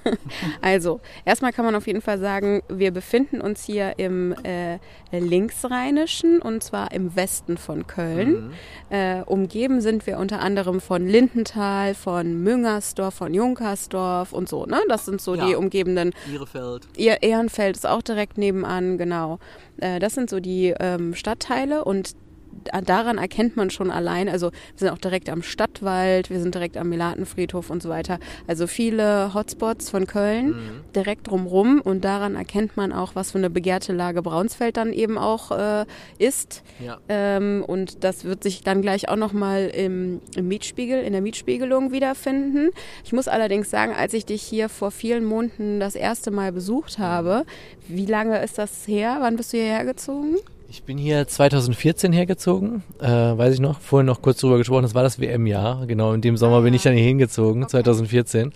also, 0.62 1.00
erstmal 1.26 1.52
kann 1.52 1.66
man 1.66 1.74
auf 1.74 1.86
jeden 1.86 2.00
Fall 2.00 2.18
sagen, 2.18 2.62
wir 2.70 2.92
befinden 2.92 3.42
uns 3.42 3.62
hier 3.62 3.98
im 3.98 4.32
äh, 4.42 4.78
Linksrheinischen 5.12 6.40
und 6.40 6.64
zwar 6.64 6.92
im 6.92 7.14
Westen 7.14 7.58
von 7.58 7.86
Köln. 7.86 8.46
Mhm. 8.46 8.52
Äh, 8.88 9.22
umgeben 9.26 9.82
sind 9.82 10.06
wir 10.06 10.18
unter 10.18 10.40
anderem 10.40 10.80
von 10.80 11.06
Lindenthal, 11.06 11.94
von 11.94 12.42
Müngersdorf, 12.42 13.16
von 13.16 13.34
Junkersdorf 13.34 14.32
und 14.32 14.48
so. 14.48 14.64
Ne? 14.64 14.80
Das 14.88 15.04
sind 15.04 15.20
so 15.20 15.34
ja. 15.34 15.46
die 15.46 15.56
umgebenden. 15.56 16.14
Ihrefeld. 16.32 16.88
Ehrenfeld 16.96 17.76
ist 17.76 17.86
auch 17.86 18.00
direkt 18.00 18.38
nebenan, 18.38 18.96
genau. 18.96 19.40
Äh, 19.76 19.98
das 19.98 20.14
sind 20.14 20.30
so 20.30 20.40
die 20.40 20.74
ähm, 20.80 21.14
Stadtteile 21.14 21.84
und 21.84 22.16
daran 22.84 23.18
erkennt 23.18 23.56
man 23.56 23.70
schon 23.70 23.90
allein, 23.90 24.28
also 24.28 24.50
wir 24.50 24.78
sind 24.78 24.88
auch 24.90 24.98
direkt 24.98 25.28
am 25.28 25.42
Stadtwald, 25.42 26.30
wir 26.30 26.40
sind 26.40 26.54
direkt 26.54 26.76
am 26.76 26.88
Melatenfriedhof 26.88 27.70
und 27.70 27.82
so 27.82 27.88
weiter. 27.88 28.18
Also 28.46 28.66
viele 28.66 29.34
Hotspots 29.34 29.90
von 29.90 30.06
Köln 30.06 30.48
mhm. 30.48 30.84
direkt 30.94 31.28
drumrum 31.28 31.80
und 31.80 32.04
daran 32.04 32.34
erkennt 32.34 32.76
man 32.76 32.92
auch, 32.92 33.14
was 33.14 33.32
für 33.32 33.38
eine 33.38 33.50
begehrte 33.50 33.92
Lage 33.92 34.22
Braunsfeld 34.22 34.76
dann 34.76 34.92
eben 34.92 35.18
auch 35.18 35.50
äh, 35.50 35.86
ist. 36.18 36.62
Ja. 36.78 36.98
Ähm, 37.08 37.64
und 37.66 38.04
das 38.04 38.24
wird 38.24 38.42
sich 38.42 38.62
dann 38.62 38.82
gleich 38.82 39.08
auch 39.08 39.16
nochmal 39.16 39.66
im, 39.66 40.20
im 40.36 40.48
Mietspiegel, 40.48 41.02
in 41.02 41.12
der 41.12 41.22
Mietspiegelung 41.22 41.92
wiederfinden. 41.92 42.70
Ich 43.04 43.12
muss 43.12 43.28
allerdings 43.28 43.70
sagen, 43.70 43.92
als 43.92 44.14
ich 44.14 44.26
dich 44.26 44.42
hier 44.42 44.68
vor 44.68 44.90
vielen 44.90 45.24
Monaten 45.24 45.80
das 45.80 45.94
erste 45.94 46.30
Mal 46.30 46.52
besucht 46.52 46.98
habe, 46.98 47.44
wie 47.88 48.06
lange 48.06 48.42
ist 48.42 48.58
das 48.58 48.86
her? 48.86 49.18
Wann 49.20 49.36
bist 49.36 49.52
du 49.52 49.58
hierher 49.58 49.84
gezogen? 49.84 50.36
Ich 50.68 50.82
bin 50.82 50.98
hier 50.98 51.28
2014 51.28 52.12
hergezogen, 52.12 52.82
äh, 53.00 53.06
weiß 53.06 53.54
ich 53.54 53.60
noch, 53.60 53.80
vorhin 53.80 54.06
noch 54.06 54.20
kurz 54.20 54.40
drüber 54.40 54.58
gesprochen, 54.58 54.82
das 54.82 54.94
war 54.94 55.04
das 55.04 55.20
WM-Jahr, 55.20 55.86
genau, 55.86 56.12
in 56.12 56.20
dem 56.20 56.36
Sommer 56.36 56.62
bin 56.62 56.74
ich 56.74 56.82
dann 56.82 56.94
hier 56.94 57.04
hingezogen, 57.04 57.62
okay. 57.62 57.70
2014, 57.70 58.52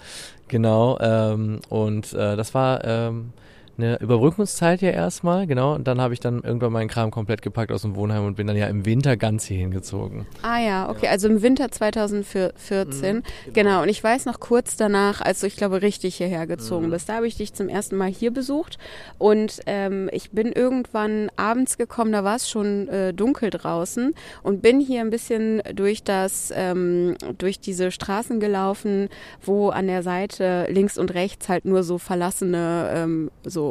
genau, 0.49 0.99
ähm, 1.01 1.61
und 1.69 2.13
äh, 2.13 2.37
das 2.37 2.53
war 2.53 2.85
ähm, 2.85 3.33
eine 3.83 4.01
Überbrückungszeit 4.01 4.83
ja 4.83 4.91
erstmal, 4.91 5.47
genau. 5.47 5.75
Und 5.75 5.87
dann 5.87 6.01
habe 6.01 6.15
ich 6.15 6.21
dann 6.21 6.43
irgendwann 6.43 6.73
meinen 6.73 6.89
Kram 6.89 7.11
komplett 7.11 7.43
gepackt 7.43 7.73
aus 7.73 7.83
dem 7.83 7.97
Wohnheim 7.97 8.25
und 8.25 8.37
bin 8.37 8.47
dann 8.47 8.57
ja 8.57 8.67
im 8.67 8.85
Winter 8.85 9.17
ganz 9.17 9.45
hier 9.45 9.59
hingezogen. 9.59 10.27
Ah 10.43 10.61
ja, 10.61 10.89
okay, 10.89 11.07
ja. 11.07 11.11
also 11.13 11.29
im 11.29 11.43
Winter 11.43 11.71
2014. 11.71 13.17
Mhm, 13.17 13.23
genau. 13.47 13.53
genau. 13.53 13.83
Und 13.83 13.89
ich 13.89 14.03
weiß 14.03 14.27
noch 14.27 14.41
kurz 14.41 14.77
danach, 14.77 15.21
als 15.21 15.41
du, 15.41 15.47
ich 15.47 15.57
glaube, 15.57 15.83
richtig 15.83 16.17
hierher 16.17 16.47
gezogen 16.47 16.87
mhm. 16.87 16.91
bist, 16.91 17.09
da 17.09 17.17
habe 17.17 17.27
ich 17.27 17.37
dich 17.37 17.55
zum 17.55 17.69
ersten 17.69 17.97
Mal 17.97 18.09
hier 18.11 18.31
besucht. 18.33 18.79
Und 19.19 19.61
ähm, 19.67 20.09
ich 20.13 20.31
bin 20.31 20.53
irgendwann 20.53 21.31
abends 21.37 21.79
gekommen, 21.79 22.13
da 22.13 22.25
war 22.25 22.37
es 22.37 22.49
schon 22.49 22.89
äh, 22.89 23.13
dunkel 23.13 23.51
draußen 23.51 24.15
und 24.43 24.63
bin 24.63 24.81
hier 24.81 25.01
ein 25.01 25.11
bisschen 25.11 25.63
durch 25.75 26.03
das, 26.03 26.53
ähm, 26.55 27.17
durch 27.39 27.61
diese 27.61 27.91
Straßen 27.91 28.41
gelaufen, 28.41 29.09
wo 29.43 29.71
an 29.71 29.87
der 29.87 30.03
Seite 30.03 30.67
links 30.71 30.99
und 30.99 31.15
rechts 31.15 31.49
halt 31.49 31.65
nur 31.65 31.83
so 31.83 31.99
verlassene, 31.99 32.91
ähm, 32.95 33.31
so 33.45 33.70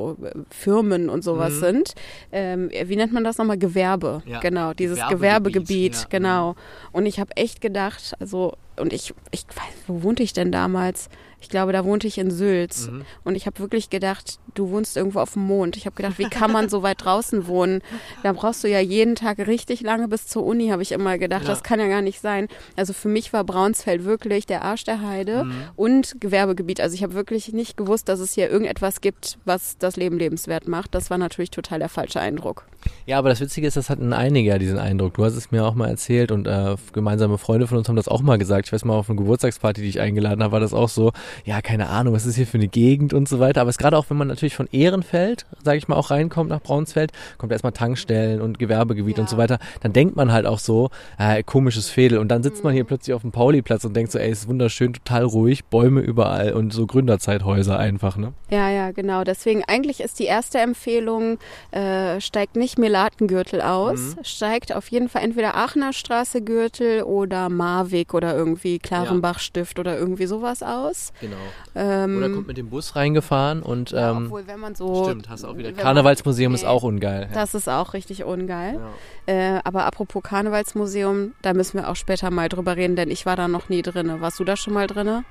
Firmen 0.49 1.09
und 1.09 1.23
sowas 1.23 1.55
mhm. 1.55 1.59
sind. 1.59 1.93
Ähm, 2.31 2.69
wie 2.85 2.95
nennt 2.95 3.13
man 3.13 3.23
das 3.23 3.37
nochmal? 3.37 3.57
Gewerbe. 3.57 4.21
Ja. 4.25 4.39
Genau, 4.39 4.73
dieses 4.73 4.97
Gewerbegebiet, 4.97 5.93
Gewerbegebiet 5.93 5.95
ja. 5.95 6.07
genau. 6.09 6.55
Und 6.91 7.05
ich 7.05 7.19
habe 7.19 7.35
echt 7.35 7.61
gedacht, 7.61 8.13
also, 8.19 8.53
und 8.77 8.93
ich, 8.93 9.13
ich 9.31 9.45
weiß, 9.47 9.83
wo 9.87 10.03
wohnte 10.03 10.23
ich 10.23 10.33
denn 10.33 10.51
damals? 10.51 11.09
Ich 11.41 11.49
glaube, 11.49 11.71
da 11.71 11.85
wohnte 11.85 12.07
ich 12.07 12.17
in 12.17 12.31
Sülz. 12.31 12.87
Mhm. 12.87 13.05
Und 13.23 13.35
ich 13.35 13.45
habe 13.45 13.59
wirklich 13.59 13.89
gedacht, 13.89 14.39
du 14.55 14.71
wohnst 14.71 14.97
irgendwo 14.97 15.19
auf 15.19 15.33
dem 15.33 15.43
Mond. 15.43 15.77
Ich 15.77 15.85
habe 15.85 15.95
gedacht, 15.95 16.17
wie 16.17 16.29
kann 16.29 16.51
man 16.51 16.69
so 16.69 16.83
weit 16.83 17.03
draußen 17.03 17.47
wohnen? 17.47 17.81
Da 18.23 18.33
brauchst 18.33 18.63
du 18.63 18.67
ja 18.67 18.79
jeden 18.79 19.15
Tag 19.15 19.39
richtig 19.39 19.81
lange 19.81 20.07
bis 20.07 20.27
zur 20.27 20.45
Uni, 20.45 20.69
habe 20.69 20.81
ich 20.81 20.91
immer 20.91 21.17
gedacht. 21.17 21.43
Ja. 21.43 21.49
Das 21.49 21.63
kann 21.63 21.79
ja 21.79 21.87
gar 21.87 22.01
nicht 22.01 22.19
sein. 22.19 22.47
Also 22.75 22.93
für 22.93 23.07
mich 23.07 23.31
war 23.33 23.43
Braunsfeld 23.43 24.05
wirklich 24.05 24.45
der 24.45 24.63
Arsch 24.63 24.83
der 24.83 25.01
Heide 25.01 25.45
mhm. 25.45 25.63
und 25.75 26.19
Gewerbegebiet. 26.19 26.81
Also 26.81 26.95
ich 26.95 27.03
habe 27.03 27.13
wirklich 27.13 27.53
nicht 27.53 27.77
gewusst, 27.77 28.09
dass 28.09 28.19
es 28.19 28.33
hier 28.33 28.49
irgendetwas 28.49 29.01
gibt, 29.01 29.37
was 29.45 29.77
das 29.77 29.95
Leben 29.95 30.17
lebenswert 30.19 30.67
macht. 30.67 30.93
Das 30.93 31.09
war 31.09 31.17
natürlich 31.17 31.51
total 31.51 31.79
der 31.79 31.89
falsche 31.89 32.19
Eindruck. 32.19 32.65
Ja, 33.05 33.17
aber 33.17 33.29
das 33.29 33.39
Witzige 33.39 33.67
ist, 33.67 33.77
das 33.77 33.89
hatten 33.89 34.13
einige 34.13 34.49
ja 34.49 34.57
diesen 34.57 34.77
Eindruck. 34.77 35.15
Du 35.15 35.25
hast 35.25 35.35
es 35.35 35.51
mir 35.51 35.65
auch 35.65 35.75
mal 35.75 35.89
erzählt 35.89 36.31
und 36.31 36.47
äh, 36.47 36.75
gemeinsame 36.93 37.37
Freunde 37.37 37.67
von 37.67 37.77
uns 37.77 37.87
haben 37.89 37.95
das 37.95 38.07
auch 38.07 38.21
mal 38.21 38.37
gesagt. 38.37 38.67
Ich 38.67 38.73
weiß 38.73 38.85
mal, 38.85 38.95
auf 38.95 39.09
einer 39.09 39.17
Geburtstagsparty, 39.17 39.81
die 39.81 39.89
ich 39.89 39.99
eingeladen 39.99 40.43
habe, 40.43 40.53
war 40.53 40.59
das 40.59 40.73
auch 40.73 40.89
so 40.89 41.11
ja, 41.45 41.61
keine 41.61 41.89
Ahnung, 41.89 42.13
was 42.13 42.25
ist 42.25 42.35
hier 42.35 42.47
für 42.47 42.57
eine 42.57 42.67
Gegend 42.67 43.13
und 43.13 43.27
so 43.27 43.39
weiter. 43.39 43.61
Aber 43.61 43.69
es 43.69 43.75
ist 43.75 43.79
gerade 43.79 43.97
auch, 43.97 44.05
wenn 44.09 44.17
man 44.17 44.27
natürlich 44.27 44.55
von 44.55 44.67
Ehrenfeld, 44.71 45.45
sage 45.63 45.77
ich 45.77 45.87
mal, 45.87 45.95
auch 45.95 46.11
reinkommt 46.11 46.49
nach 46.49 46.61
Braunsfeld, 46.61 47.11
kommt 47.37 47.51
erstmal 47.51 47.73
Tankstellen 47.73 48.41
und 48.41 48.59
Gewerbegebiet 48.59 49.17
ja. 49.17 49.23
und 49.23 49.29
so 49.29 49.37
weiter, 49.37 49.59
dann 49.81 49.93
denkt 49.93 50.15
man 50.15 50.31
halt 50.31 50.45
auch 50.45 50.59
so, 50.59 50.89
äh, 51.17 51.43
komisches 51.43 51.89
Fädel. 51.89 52.19
Und 52.19 52.29
dann 52.29 52.43
sitzt 52.43 52.57
mhm. 52.57 52.65
man 52.65 52.73
hier 52.73 52.83
mhm. 52.83 52.87
plötzlich 52.87 53.13
auf 53.13 53.21
dem 53.21 53.31
Pauliplatz 53.31 53.83
und 53.85 53.95
denkt 53.95 54.11
so, 54.11 54.19
ey, 54.19 54.29
es 54.29 54.41
ist 54.41 54.47
wunderschön, 54.47 54.93
total 54.93 55.23
ruhig, 55.23 55.65
Bäume 55.65 56.01
überall 56.01 56.53
und 56.53 56.73
so 56.73 56.85
Gründerzeithäuser 56.85 57.77
einfach, 57.77 58.17
ne? 58.17 58.33
Ja, 58.49 58.69
ja, 58.69 58.91
genau. 58.91 59.23
Deswegen 59.23 59.63
eigentlich 59.65 60.01
ist 60.01 60.19
die 60.19 60.25
erste 60.25 60.59
Empfehlung, 60.59 61.37
äh, 61.71 62.19
steigt 62.21 62.55
nicht 62.55 62.68
Melatengürtel 62.77 63.61
aus, 63.61 64.15
mhm. 64.15 64.23
steigt 64.23 64.75
auf 64.75 64.87
jeden 64.89 65.09
Fall 65.09 65.23
entweder 65.23 65.55
Aachener 65.55 65.93
Straße 65.93 66.41
Gürtel 66.41 67.03
oder 67.03 67.49
Marweg 67.49 68.13
oder 68.13 68.35
irgendwie 68.35 68.79
Klarenbachstift 68.79 69.79
oder 69.79 69.97
irgendwie 69.97 70.25
sowas 70.25 70.63
aus. 70.63 71.11
Genau. 71.21 71.35
Ähm, 71.75 72.17
Oder 72.17 72.29
kommt 72.29 72.47
mit 72.47 72.57
dem 72.57 72.69
Bus 72.69 72.95
reingefahren 72.95 73.61
und 73.61 73.91
ja, 73.91 74.11
ähm, 74.11 74.25
obwohl, 74.25 74.47
wenn 74.47 74.59
man 74.59 74.75
so. 74.75 75.05
stimmt, 75.05 75.29
hast 75.29 75.43
auch 75.45 75.57
wieder. 75.57 75.69
wenn 75.69 75.75
man- 75.75 75.83
Karnevalsmuseum 75.83 76.53
ist 76.53 76.65
auch 76.65 76.83
ungeil. 76.83 77.23
Ja. 77.23 77.27
Das 77.33 77.53
ist 77.53 77.67
auch 77.69 77.93
richtig 77.93 78.23
ungeil. 78.23 78.79
Ja. 79.27 79.57
Äh, 79.57 79.61
aber 79.63 79.85
apropos 79.85 80.23
Karnevalsmuseum, 80.23 81.33
da 81.41 81.53
müssen 81.53 81.77
wir 81.77 81.89
auch 81.89 81.95
später 81.95 82.31
mal 82.31 82.49
drüber 82.49 82.75
reden, 82.75 82.95
denn 82.95 83.09
ich 83.11 83.25
war 83.25 83.35
da 83.35 83.47
noch 83.47 83.69
nie 83.69 83.81
drin. 83.81 84.21
Warst 84.21 84.39
du 84.39 84.43
da 84.43 84.55
schon 84.57 84.73
mal 84.73 84.87
drin? 84.87 85.23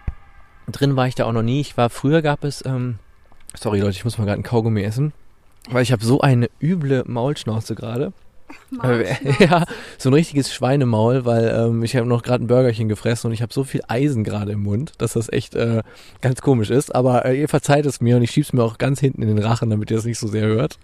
Drin 0.71 0.97
war 0.97 1.07
ich 1.07 1.14
da 1.14 1.25
auch 1.25 1.33
noch 1.33 1.42
nie. 1.42 1.61
Ich 1.61 1.76
war 1.76 1.90
früher 1.90 2.23
gab 2.23 2.45
es, 2.45 2.64
ähm, 2.64 2.99
sorry 3.54 3.80
Leute, 3.80 3.92
ich 3.92 4.04
muss 4.04 4.18
mal 4.18 4.25
gerade 4.25 4.35
einen 4.35 4.42
Kaugummi 4.42 4.83
essen, 4.83 5.12
weil 5.70 5.82
ich 5.82 5.92
habe 5.92 6.04
so 6.04 6.20
eine 6.20 6.48
üble 6.60 7.04
Maulschnauze 7.06 7.75
gerade. 7.75 8.12
Ja, 9.40 9.64
so 9.96 10.10
ein 10.10 10.14
richtiges 10.14 10.52
Schweinemaul, 10.52 11.25
weil 11.25 11.48
ähm, 11.48 11.82
ich 11.82 11.96
habe 11.96 12.06
noch 12.06 12.22
gerade 12.22 12.44
ein 12.44 12.46
Burgerchen 12.46 12.88
gefressen 12.88 13.28
und 13.28 13.34
ich 13.34 13.42
habe 13.42 13.52
so 13.52 13.64
viel 13.64 13.82
Eisen 13.88 14.25
gerade 14.25 14.52
im 14.52 14.62
Mund, 14.62 14.92
dass 14.98 15.14
das 15.14 15.30
echt 15.30 15.54
äh, 15.54 15.82
ganz 16.20 16.40
komisch 16.42 16.70
ist. 16.70 16.94
Aber 16.94 17.25
äh, 17.25 17.40
ihr 17.40 17.48
verzeiht 17.48 17.87
es 17.87 18.00
mir 18.00 18.16
und 18.16 18.22
ich 18.22 18.30
schieb's 18.30 18.52
mir 18.52 18.62
auch 18.62 18.78
ganz 18.78 19.00
hinten 19.00 19.22
in 19.22 19.28
den 19.28 19.38
Rachen, 19.38 19.70
damit 19.70 19.90
ihr 19.90 19.98
es 19.98 20.04
nicht 20.04 20.18
so 20.18 20.28
sehr 20.28 20.46
hört. 20.46 20.78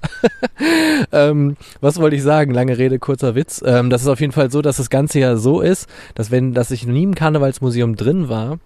ähm, 1.13 1.57
was 1.81 1.99
wollte 1.99 2.17
ich 2.17 2.23
sagen? 2.23 2.53
Lange 2.55 2.79
Rede, 2.79 2.99
kurzer 2.99 3.35
Witz. 3.35 3.63
Ähm, 3.65 3.91
das 3.91 4.03
ist 4.03 4.09
auf 4.09 4.21
jeden 4.21 4.33
Fall 4.33 4.51
so, 4.51 4.63
dass 4.63 4.79
das 4.79 4.91
Ganze 4.91 5.21
ja 5.21 5.37
so 5.37 5.61
ist, 5.61 5.89
dass 6.15 6.31
wenn, 6.31 6.55
dass 6.55 6.71
ich 6.71 6.87
nie 6.87 7.03
im 7.03 7.15
Karnevalsmuseum 7.15 7.97
drin 7.97 8.29
war, 8.29 8.59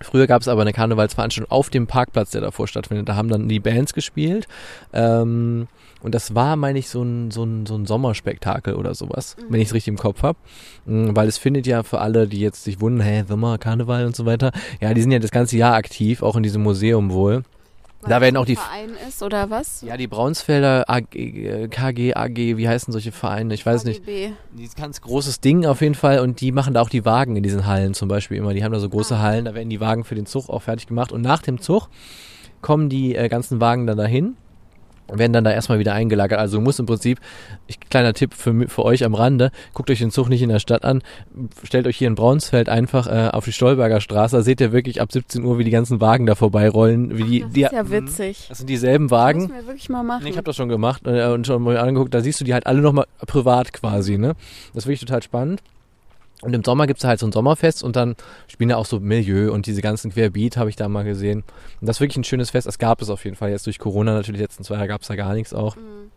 Früher 0.00 0.26
gab 0.26 0.42
es 0.42 0.48
aber 0.48 0.62
eine 0.62 0.72
Karnevalsveranstaltung 0.72 1.50
auf 1.50 1.70
dem 1.70 1.86
Parkplatz, 1.86 2.30
der 2.30 2.40
davor 2.40 2.68
stattfindet. 2.68 3.08
Da 3.08 3.16
haben 3.16 3.28
dann 3.28 3.48
die 3.48 3.60
Bands 3.60 3.94
gespielt. 3.94 4.46
Ähm, 4.92 5.66
und 6.00 6.14
das 6.14 6.34
war, 6.34 6.56
meine 6.56 6.78
ich, 6.78 6.88
so 6.88 7.02
ein, 7.02 7.30
so 7.30 7.44
ein, 7.44 7.66
so 7.66 7.74
ein 7.74 7.86
Sommerspektakel 7.86 8.74
oder 8.74 8.94
sowas, 8.94 9.36
wenn 9.48 9.60
ich 9.60 9.68
es 9.68 9.74
richtig 9.74 9.88
im 9.88 9.98
Kopf 9.98 10.22
habe. 10.22 10.38
Weil 10.84 11.26
es 11.26 11.38
findet 11.38 11.66
ja 11.66 11.82
für 11.82 12.00
alle, 12.00 12.28
die 12.28 12.40
jetzt 12.40 12.62
sich 12.62 12.80
wundern, 12.80 13.06
hä, 13.06 13.24
Sommer, 13.26 13.58
Karneval 13.58 14.06
und 14.06 14.14
so 14.14 14.24
weiter, 14.24 14.52
ja, 14.80 14.94
die 14.94 15.00
sind 15.00 15.10
ja 15.10 15.18
das 15.18 15.32
ganze 15.32 15.56
Jahr 15.56 15.74
aktiv, 15.74 16.22
auch 16.22 16.36
in 16.36 16.44
diesem 16.44 16.62
Museum 16.62 17.10
wohl. 17.10 17.42
Da 18.08 18.20
werden 18.20 18.36
auch 18.36 18.44
die- 18.44 18.56
Verein 18.56 18.90
ist 19.08 19.22
oder 19.22 19.50
was? 19.50 19.82
Ja, 19.82 19.96
die 19.96 20.06
Braunsfelder 20.06 20.84
AG, 20.88 21.14
äh, 21.14 21.68
KG, 21.68 22.14
AG, 22.14 22.56
wie 22.56 22.68
heißen 22.68 22.92
solche 22.92 23.12
Vereine? 23.12 23.54
Ich 23.54 23.64
weiß 23.64 23.84
nicht. 23.84 24.00
AGB. 24.02 24.32
Die 24.56 24.64
ist 24.64 24.76
ein 24.78 24.82
ganz 24.82 25.00
großes 25.00 25.40
Ding 25.40 25.66
auf 25.66 25.80
jeden 25.80 25.94
Fall 25.94 26.20
und 26.20 26.40
die 26.40 26.52
machen 26.52 26.74
da 26.74 26.80
auch 26.82 26.88
die 26.90 27.04
Wagen 27.04 27.36
in 27.36 27.42
diesen 27.42 27.66
Hallen 27.66 27.94
zum 27.94 28.08
Beispiel 28.08 28.36
immer. 28.38 28.54
Die 28.54 28.64
haben 28.64 28.72
da 28.72 28.80
so 28.80 28.88
große 28.88 29.16
Ah. 29.16 29.20
Hallen, 29.22 29.44
da 29.44 29.54
werden 29.54 29.70
die 29.70 29.80
Wagen 29.80 30.04
für 30.04 30.14
den 30.14 30.26
Zug 30.26 30.48
auch 30.48 30.62
fertig 30.62 30.86
gemacht 30.86 31.12
und 31.12 31.22
nach 31.22 31.42
dem 31.42 31.60
Zug 31.60 31.88
kommen 32.62 32.88
die 32.88 33.14
äh, 33.14 33.28
ganzen 33.28 33.60
Wagen 33.60 33.86
dann 33.86 33.98
dahin 33.98 34.36
werden 35.12 35.32
dann 35.32 35.44
da 35.44 35.52
erstmal 35.52 35.78
wieder 35.78 35.92
eingelagert. 35.94 36.38
Also 36.38 36.58
du 36.58 36.62
musst 36.62 36.80
im 36.80 36.86
Prinzip, 36.86 37.18
ich, 37.66 37.80
kleiner 37.80 38.12
Tipp 38.14 38.34
für, 38.34 38.68
für 38.68 38.84
euch 38.84 39.04
am 39.04 39.14
Rande, 39.14 39.50
guckt 39.74 39.90
euch 39.90 39.98
den 39.98 40.10
Zug 40.10 40.28
nicht 40.28 40.42
in 40.42 40.48
der 40.48 40.58
Stadt 40.58 40.84
an, 40.84 41.02
stellt 41.64 41.86
euch 41.86 41.96
hier 41.96 42.08
in 42.08 42.14
Braunsfeld 42.14 42.68
einfach 42.68 43.06
äh, 43.06 43.28
auf 43.30 43.44
die 43.44 43.52
Stolberger 43.52 44.00
Straße, 44.00 44.36
da 44.36 44.42
seht 44.42 44.60
ihr 44.60 44.72
wirklich 44.72 45.00
ab 45.00 45.12
17 45.12 45.44
Uhr, 45.44 45.58
wie 45.58 45.64
die 45.64 45.70
ganzen 45.70 46.00
Wagen 46.00 46.26
da 46.26 46.34
vorbeirollen. 46.34 47.16
Wie 47.18 47.24
die, 47.24 47.40
Das 47.40 47.52
die, 47.52 47.62
ist 47.62 47.72
ja 47.72 47.90
witzig. 47.90 48.46
Das 48.48 48.58
sind 48.58 48.68
dieselben 48.70 49.08
Das 49.08 49.18
Wagen. 49.18 49.40
müssen 49.42 49.54
wir 49.54 49.66
wirklich 49.66 49.88
mal 49.88 50.02
machen. 50.02 50.24
Nee, 50.24 50.30
ich 50.30 50.36
habe 50.36 50.44
das 50.44 50.56
schon 50.56 50.68
gemacht 50.68 51.02
äh, 51.06 51.26
und 51.26 51.46
schon 51.46 51.62
mal 51.62 51.76
angeguckt. 51.78 52.12
Da 52.14 52.20
siehst 52.20 52.40
du 52.40 52.44
die 52.44 52.54
halt 52.54 52.66
alle 52.66 52.80
nochmal 52.80 53.06
privat 53.26 53.72
quasi, 53.72 54.18
ne? 54.18 54.34
Das 54.74 54.84
ist 54.84 54.86
wirklich 54.86 55.00
total 55.00 55.22
spannend. 55.22 55.62
Und 56.42 56.54
im 56.54 56.62
Sommer 56.62 56.86
gibt's 56.86 57.02
da 57.02 57.08
halt 57.08 57.18
so 57.18 57.26
ein 57.26 57.32
Sommerfest 57.32 57.82
und 57.82 57.96
dann 57.96 58.14
spielen 58.46 58.70
da 58.70 58.76
auch 58.76 58.86
so 58.86 59.00
Milieu 59.00 59.52
und 59.52 59.66
diese 59.66 59.82
ganzen 59.82 60.12
Querbeat 60.12 60.56
habe 60.56 60.70
ich 60.70 60.76
da 60.76 60.88
mal 60.88 61.02
gesehen. 61.04 61.42
Und 61.80 61.86
das 61.88 61.96
ist 61.96 62.00
wirklich 62.00 62.16
ein 62.18 62.24
schönes 62.24 62.50
Fest. 62.50 62.66
Das 62.66 62.78
gab 62.78 63.02
es 63.02 63.10
auf 63.10 63.24
jeden 63.24 63.36
Fall. 63.36 63.50
Jetzt 63.50 63.66
durch 63.66 63.78
Corona 63.80 64.14
natürlich, 64.14 64.40
letzten 64.40 64.62
zwei 64.62 64.74
Jahre 64.76 64.88
gab's 64.88 65.08
da 65.08 65.16
gar 65.16 65.34
nichts 65.34 65.52
auch. 65.52 65.74
Mhm. 65.76 66.10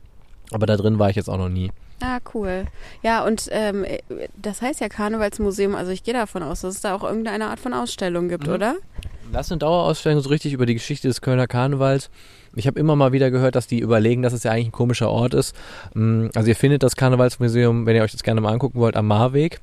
Aber 0.51 0.66
da 0.68 0.78
drin 0.78 1.00
war 1.00 1.10
ich 1.10 1.16
jetzt 1.16 1.30
auch 1.30 1.38
noch 1.38 1.50
nie. 1.50 1.72
Ah, 2.04 2.20
cool. 2.34 2.66
Ja, 3.04 3.24
und 3.25 3.48
ähm, 3.51 3.86
das 4.40 4.62
heißt 4.62 4.80
ja 4.82 4.90
Karnevalsmuseum, 4.90 5.75
also 5.75 5.92
ich 5.92 6.04
gehe 6.04 6.13
davon 6.13 6.44
aus, 6.44 6.62
dass 6.62 6.75
es 6.75 6.82
da 6.82 6.94
auch 6.96 7.04
irgendeine 7.04 7.46
Art 7.48 7.60
von 7.60 7.74
Ausstellung 7.74 8.28
gibt, 8.28 8.48
Mhm. 8.48 8.54
oder? 8.54 8.75
Das 9.32 9.48
ist 9.48 9.51
eine 9.54 9.60
Dauerausstellung 9.60 10.20
so 10.22 10.30
richtig 10.30 10.51
über 10.54 10.66
die 10.66 10.74
Geschichte 10.74 11.08
des 11.08 11.22
Kölner 11.22 11.48
Karnevals. 11.48 12.10
Ich 12.54 12.68
habe 12.68 12.78
immer 12.80 12.98
mal 12.98 13.13
wieder 13.13 13.32
gehört, 13.32 13.56
dass 13.56 13.66
die 13.66 13.80
überlegen, 13.80 14.24
dass 14.24 14.34
es 14.34 14.44
ja 14.44 14.51
eigentlich 14.51 14.68
ein 14.68 14.72
komischer 14.74 15.10
Ort 15.10 15.34
ist. 15.34 15.56
Mm, 15.94 16.28
Also 16.36 16.50
ihr 16.50 16.56
findet 16.56 16.84
das 16.84 16.96
Karnevalsmuseum, 16.98 17.86
wenn 17.86 17.96
ihr 17.96 18.04
euch 18.04 18.12
das 18.12 18.24
gerne 18.24 18.42
mal 18.42 18.51
angucken 18.51 18.80
wollt, 18.80 18.96
am 18.98 19.08
Marweg. 19.08 19.62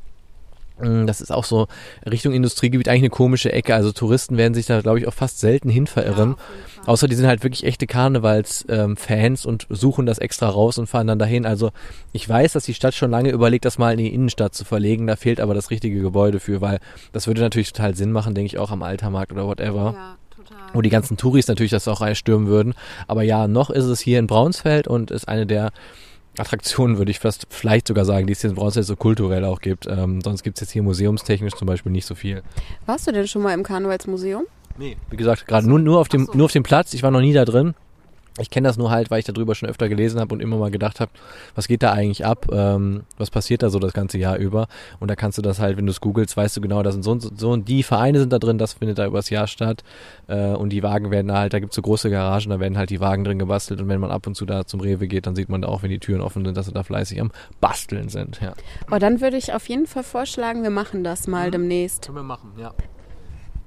Mm, 0.80 1.06
Das 1.06 1.20
ist 1.20 1.30
auch 1.32 1.44
so 1.44 1.66
Richtung 2.08 2.32
Industriegebiet 2.32 2.88
eigentlich 2.88 3.02
eine 3.02 3.10
komische 3.10 3.52
Ecke. 3.52 3.74
Also 3.74 3.92
Touristen 3.92 4.36
werden 4.36 4.54
sich 4.54 4.66
da, 4.66 4.80
glaube 4.80 4.98
ich, 4.98 5.06
auch 5.08 5.14
fast 5.14 5.40
selten 5.40 5.68
hin 5.68 5.86
verirren. 5.86 6.36
Außer 6.86 7.08
die 7.08 7.16
sind 7.16 7.26
halt 7.26 7.42
wirklich 7.42 7.64
echte 7.64 7.86
Karnevals-Fans 7.86 9.46
und 9.46 9.66
suchen 9.68 10.06
das 10.06 10.18
extra 10.18 10.48
raus 10.48 10.78
und 10.78 10.86
fahren 10.86 11.06
dann 11.06 11.18
dahin. 11.18 11.46
Also 11.46 11.70
ich 12.12 12.28
weiß, 12.28 12.52
dass 12.52 12.64
die 12.64 12.74
Stadt 12.74 12.94
schon 12.94 13.10
lange 13.10 13.30
überlegt, 13.30 13.64
das 13.64 13.78
mal 13.78 13.92
in 13.92 13.98
die 13.98 14.12
Innenstadt 14.14 14.54
zu 14.54 14.64
verlegen. 14.64 15.06
Da 15.06 15.16
fehlt 15.16 15.40
aber 15.40 15.54
das 15.54 15.70
richtige 15.70 16.00
Gebäude 16.00 16.40
für, 16.40 16.60
weil 16.60 16.78
das 17.12 17.26
würde 17.26 17.40
natürlich 17.40 17.72
total 17.72 17.94
Sinn 17.94 18.12
machen, 18.12 18.34
denke 18.34 18.46
ich, 18.46 18.58
auch 18.58 18.70
am 18.70 18.82
Altermarkt 18.82 19.32
oder 19.32 19.46
whatever. 19.46 19.94
Ja, 19.96 20.16
total. 20.34 20.58
Wo 20.72 20.80
die 20.80 20.90
ganzen 20.90 21.16
Touris 21.16 21.48
natürlich 21.48 21.72
das 21.72 21.88
auch 21.88 22.00
reinstürmen 22.00 22.48
würden. 22.48 22.74
Aber 23.06 23.22
ja, 23.22 23.48
noch 23.48 23.70
ist 23.70 23.84
es 23.84 24.00
hier 24.00 24.18
in 24.18 24.26
Braunsfeld 24.26 24.88
und 24.88 25.10
ist 25.10 25.28
eine 25.28 25.46
der 25.46 25.72
Attraktionen, 26.40 26.98
würde 26.98 27.10
ich 27.10 27.18
fast 27.18 27.46
vielleicht 27.50 27.88
sogar 27.88 28.04
sagen, 28.04 28.26
die 28.26 28.32
es 28.32 28.40
hier 28.40 28.50
in 28.50 28.56
Braunsfeld 28.56 28.86
so 28.86 28.96
kulturell 28.96 29.44
auch 29.44 29.60
gibt. 29.60 29.86
Ähm, 29.86 30.20
sonst 30.20 30.42
gibt 30.42 30.58
es 30.58 30.60
jetzt 30.62 30.70
hier 30.72 30.82
museumstechnisch 30.82 31.54
zum 31.54 31.66
Beispiel 31.66 31.92
nicht 31.92 32.06
so 32.06 32.14
viel. 32.14 32.42
Warst 32.86 33.06
du 33.06 33.12
denn 33.12 33.26
schon 33.26 33.42
mal 33.42 33.54
im 33.54 33.62
Karnevalsmuseum? 33.62 34.44
Nee. 34.76 34.96
Wie 35.10 35.16
gesagt, 35.16 35.46
gerade 35.46 35.68
nur, 35.68 35.78
nur, 35.78 35.98
auf 35.98 36.08
dem, 36.08 36.22
Ach 36.28 36.32
so. 36.32 36.38
nur 36.38 36.44
auf 36.46 36.52
dem 36.52 36.62
Platz. 36.62 36.94
Ich 36.94 37.02
war 37.02 37.10
noch 37.10 37.20
nie 37.20 37.32
da 37.32 37.44
drin. 37.44 37.74
Ich 38.38 38.50
kenne 38.50 38.68
das 38.68 38.76
nur 38.76 38.90
halt, 38.90 39.10
weil 39.10 39.20
ich 39.20 39.24
darüber 39.24 39.54
schon 39.54 39.68
öfter 39.68 39.88
gelesen 39.88 40.20
habe 40.20 40.34
und 40.34 40.40
immer 40.40 40.56
mal 40.56 40.70
gedacht 40.70 41.00
habe, 41.00 41.10
was 41.54 41.68
geht 41.68 41.82
da 41.82 41.92
eigentlich 41.92 42.24
ab? 42.24 42.46
Ähm, 42.52 43.02
was 43.16 43.30
passiert 43.30 43.62
da 43.62 43.70
so 43.70 43.78
das 43.78 43.92
ganze 43.92 44.18
Jahr 44.18 44.36
über? 44.36 44.68
Und 45.00 45.08
da 45.08 45.16
kannst 45.16 45.38
du 45.38 45.42
das 45.42 45.58
halt, 45.58 45.76
wenn 45.76 45.86
du 45.86 45.90
es 45.90 46.00
googelst, 46.00 46.36
weißt 46.36 46.56
du 46.56 46.60
genau, 46.60 46.82
da 46.82 46.92
sind 46.92 47.02
so 47.02 47.10
und 47.12 47.38
so, 47.38 47.50
und 47.50 47.68
die 47.68 47.82
Vereine 47.82 48.18
sind 48.20 48.32
da 48.32 48.38
drin, 48.38 48.58
das 48.58 48.74
findet 48.74 48.98
da 48.98 49.06
übers 49.06 49.30
Jahr 49.30 49.46
statt. 49.46 49.82
Äh, 50.26 50.52
und 50.54 50.70
die 50.70 50.82
Wagen 50.82 51.10
werden 51.10 51.28
da 51.28 51.38
halt, 51.38 51.52
da 51.52 51.58
gibt's 51.58 51.76
so 51.76 51.82
große 51.82 52.10
Garagen, 52.10 52.50
da 52.50 52.60
werden 52.60 52.78
halt 52.78 52.90
die 52.90 53.00
Wagen 53.00 53.24
drin 53.24 53.38
gebastelt. 53.38 53.80
Und 53.80 53.88
wenn 53.88 54.00
man 54.00 54.10
ab 54.10 54.26
und 54.26 54.34
zu 54.34 54.46
da 54.46 54.64
zum 54.66 54.80
Rewe 54.80 55.08
geht, 55.08 55.26
dann 55.26 55.34
sieht 55.34 55.48
man 55.48 55.62
da 55.62 55.68
auch, 55.68 55.82
wenn 55.82 55.90
die 55.90 55.98
Türen 55.98 56.20
offen 56.20 56.44
sind, 56.44 56.56
dass 56.56 56.66
sie 56.66 56.72
da 56.72 56.82
fleißig 56.82 57.20
am 57.20 57.30
Basteln 57.60 58.08
sind. 58.08 58.40
Ja. 58.40 58.54
Oh, 58.90 58.98
dann 58.98 59.20
würde 59.20 59.36
ich 59.36 59.52
auf 59.52 59.68
jeden 59.68 59.86
Fall 59.86 60.04
vorschlagen, 60.04 60.62
wir 60.62 60.70
machen 60.70 61.04
das 61.04 61.26
mal 61.26 61.50
demnächst. 61.50 62.06
Können 62.06 62.18
wir 62.18 62.22
machen, 62.22 62.52
ja. 62.58 62.72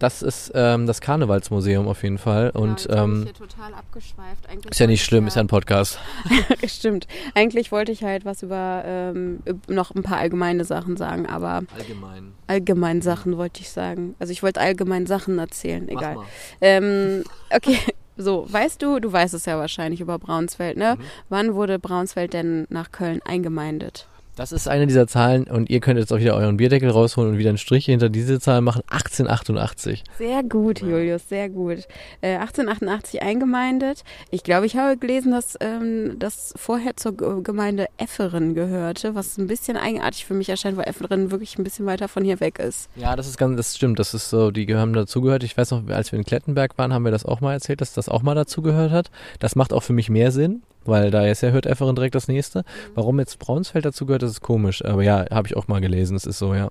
Das 0.01 0.23
ist 0.23 0.51
ähm, 0.55 0.87
das 0.87 0.99
Karnevalsmuseum 0.99 1.87
auf 1.87 2.01
jeden 2.01 2.17
Fall. 2.17 2.49
Und 2.49 2.85
ja, 2.85 3.03
ähm, 3.03 3.27
total 3.37 3.71
abgeschweift. 3.75 4.49
Eigentlich 4.49 4.71
ist 4.71 4.79
ja 4.79 4.87
nicht 4.87 5.05
schlimm, 5.05 5.27
ist 5.27 5.35
ja 5.35 5.43
ein 5.43 5.47
Podcast. 5.47 5.99
Stimmt. 6.65 7.05
Eigentlich 7.35 7.71
wollte 7.71 7.91
ich 7.91 8.03
halt 8.03 8.25
was 8.25 8.41
über 8.41 8.81
ähm, 8.83 9.41
noch 9.67 9.93
ein 9.93 10.01
paar 10.01 10.17
allgemeine 10.17 10.65
Sachen 10.65 10.97
sagen, 10.97 11.27
aber 11.27 11.61
Allgemein. 11.77 12.31
allgemein 12.47 13.03
Sachen 13.03 13.37
wollte 13.37 13.61
ich 13.61 13.69
sagen. 13.69 14.15
Also 14.17 14.31
ich 14.31 14.41
wollte 14.41 14.59
allgemein 14.59 15.05
Sachen 15.05 15.37
erzählen, 15.37 15.87
egal. 15.87 16.17
Ähm, 16.61 17.23
okay, 17.55 17.77
so, 18.17 18.51
weißt 18.51 18.81
du, 18.81 18.99
du 18.99 19.13
weißt 19.13 19.35
es 19.35 19.45
ja 19.45 19.59
wahrscheinlich 19.59 20.01
über 20.01 20.17
Braunsfeld, 20.17 20.77
ne? 20.77 20.95
Mhm. 20.97 21.03
Wann 21.29 21.53
wurde 21.53 21.77
Braunsfeld 21.77 22.33
denn 22.33 22.65
nach 22.69 22.91
Köln 22.91 23.19
eingemeindet? 23.23 24.07
Das 24.41 24.51
ist 24.51 24.67
eine 24.67 24.87
dieser 24.87 25.05
Zahlen 25.05 25.43
und 25.43 25.69
ihr 25.69 25.79
könnt 25.81 25.99
jetzt 25.99 26.11
auch 26.11 26.17
wieder 26.17 26.35
euren 26.35 26.57
Bierdeckel 26.57 26.89
rausholen 26.89 27.33
und 27.33 27.37
wieder 27.37 27.49
einen 27.49 27.59
Strich 27.59 27.85
hinter 27.85 28.09
diese 28.09 28.39
Zahl 28.39 28.61
machen. 28.61 28.81
1888. 28.89 30.03
Sehr 30.17 30.41
gut. 30.41 30.81
Julius, 30.81 31.29
sehr 31.29 31.47
gut. 31.47 31.87
Äh, 32.21 32.37
1888 32.37 33.21
eingemeindet. 33.21 34.01
Ich 34.31 34.41
glaube, 34.41 34.65
ich 34.65 34.75
habe 34.75 34.97
gelesen, 34.97 35.31
dass 35.31 35.59
ähm, 35.59 36.15
das 36.17 36.55
vorher 36.57 36.95
zur 36.95 37.15
Gemeinde 37.43 37.85
Efferen 37.97 38.55
gehörte, 38.55 39.13
was 39.13 39.37
ein 39.37 39.45
bisschen 39.45 39.77
eigenartig 39.77 40.25
für 40.25 40.33
mich 40.33 40.49
erscheint, 40.49 40.75
weil 40.75 40.87
Efferen 40.87 41.29
wirklich 41.29 41.59
ein 41.59 41.63
bisschen 41.63 41.85
weiter 41.85 42.07
von 42.07 42.23
hier 42.23 42.39
weg 42.39 42.57
ist. 42.57 42.89
Ja, 42.95 43.15
das 43.15 43.27
ist 43.27 43.37
ganz, 43.37 43.57
das 43.57 43.75
stimmt. 43.75 43.99
Das 43.99 44.15
ist 44.15 44.31
so, 44.31 44.49
die 44.49 44.65
haben 44.73 44.93
dazugehört. 44.93 45.43
Ich 45.43 45.55
weiß 45.55 45.69
noch, 45.69 45.87
als 45.89 46.11
wir 46.11 46.17
in 46.17 46.25
Klettenberg 46.25 46.79
waren, 46.79 46.93
haben 46.93 47.05
wir 47.05 47.11
das 47.11 47.25
auch 47.25 47.41
mal 47.41 47.53
erzählt, 47.53 47.79
dass 47.79 47.93
das 47.93 48.09
auch 48.09 48.23
mal 48.23 48.33
dazugehört 48.33 48.91
hat. 48.91 49.11
Das 49.37 49.55
macht 49.55 49.71
auch 49.71 49.83
für 49.83 49.93
mich 49.93 50.09
mehr 50.09 50.31
Sinn, 50.31 50.63
weil 50.85 51.11
da 51.11 51.27
ist 51.27 51.41
ja 51.41 51.49
hört 51.49 51.65
Efferen 51.65 51.95
direkt 51.95 52.15
das 52.15 52.27
nächste. 52.27 52.63
Warum 52.95 53.19
jetzt 53.19 53.39
Braunsfeld 53.39 53.85
dazugehört, 53.85 54.23
das 54.23 54.31
ist 54.31 54.41
komisch. 54.41 54.83
Aber 54.83 55.03
ja, 55.03 55.25
habe 55.31 55.47
ich 55.47 55.55
auch 55.55 55.67
mal 55.67 55.81
gelesen. 55.81 56.15
Es 56.15 56.25
ist 56.25 56.39
so, 56.39 56.53
ja. 56.53 56.69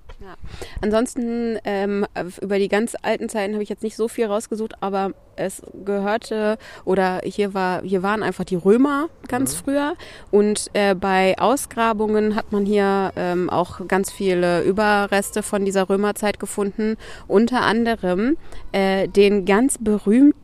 Ansonsten 0.81 1.57
ähm, 1.63 2.05
über 2.41 2.59
die 2.59 2.67
ganz 2.67 2.95
alten 3.01 3.29
Zeiten 3.29 3.53
habe 3.53 3.63
ich 3.63 3.69
jetzt 3.69 3.83
nicht 3.83 3.95
so 3.95 4.07
viel 4.07 4.25
rausgesucht, 4.25 4.75
aber 4.81 5.11
es 5.35 5.61
gehörte 5.85 6.57
oder 6.85 7.21
hier 7.23 7.53
war 7.53 7.81
hier 7.83 8.03
waren 8.03 8.21
einfach 8.21 8.43
die 8.43 8.55
Römer 8.55 9.07
ganz 9.27 9.55
früher 9.55 9.95
und 10.29 10.67
äh, 10.73 10.93
bei 10.93 11.37
Ausgrabungen 11.39 12.35
hat 12.35 12.51
man 12.51 12.65
hier 12.65 13.11
ähm, 13.15 13.49
auch 13.49 13.87
ganz 13.87 14.11
viele 14.11 14.61
Überreste 14.63 15.41
von 15.41 15.65
dieser 15.65 15.89
Römerzeit 15.89 16.39
gefunden, 16.39 16.97
unter 17.27 17.61
anderem 17.61 18.37
äh, 18.71 19.07
den 19.07 19.45
ganz 19.45 19.77
berühmten 19.77 20.40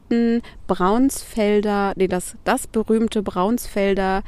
Braunsfelder, 0.67 1.93
nee, 1.95 2.07
das 2.07 2.35
das 2.43 2.67
berühmte 2.67 3.21
Braunsfelder 3.23 4.23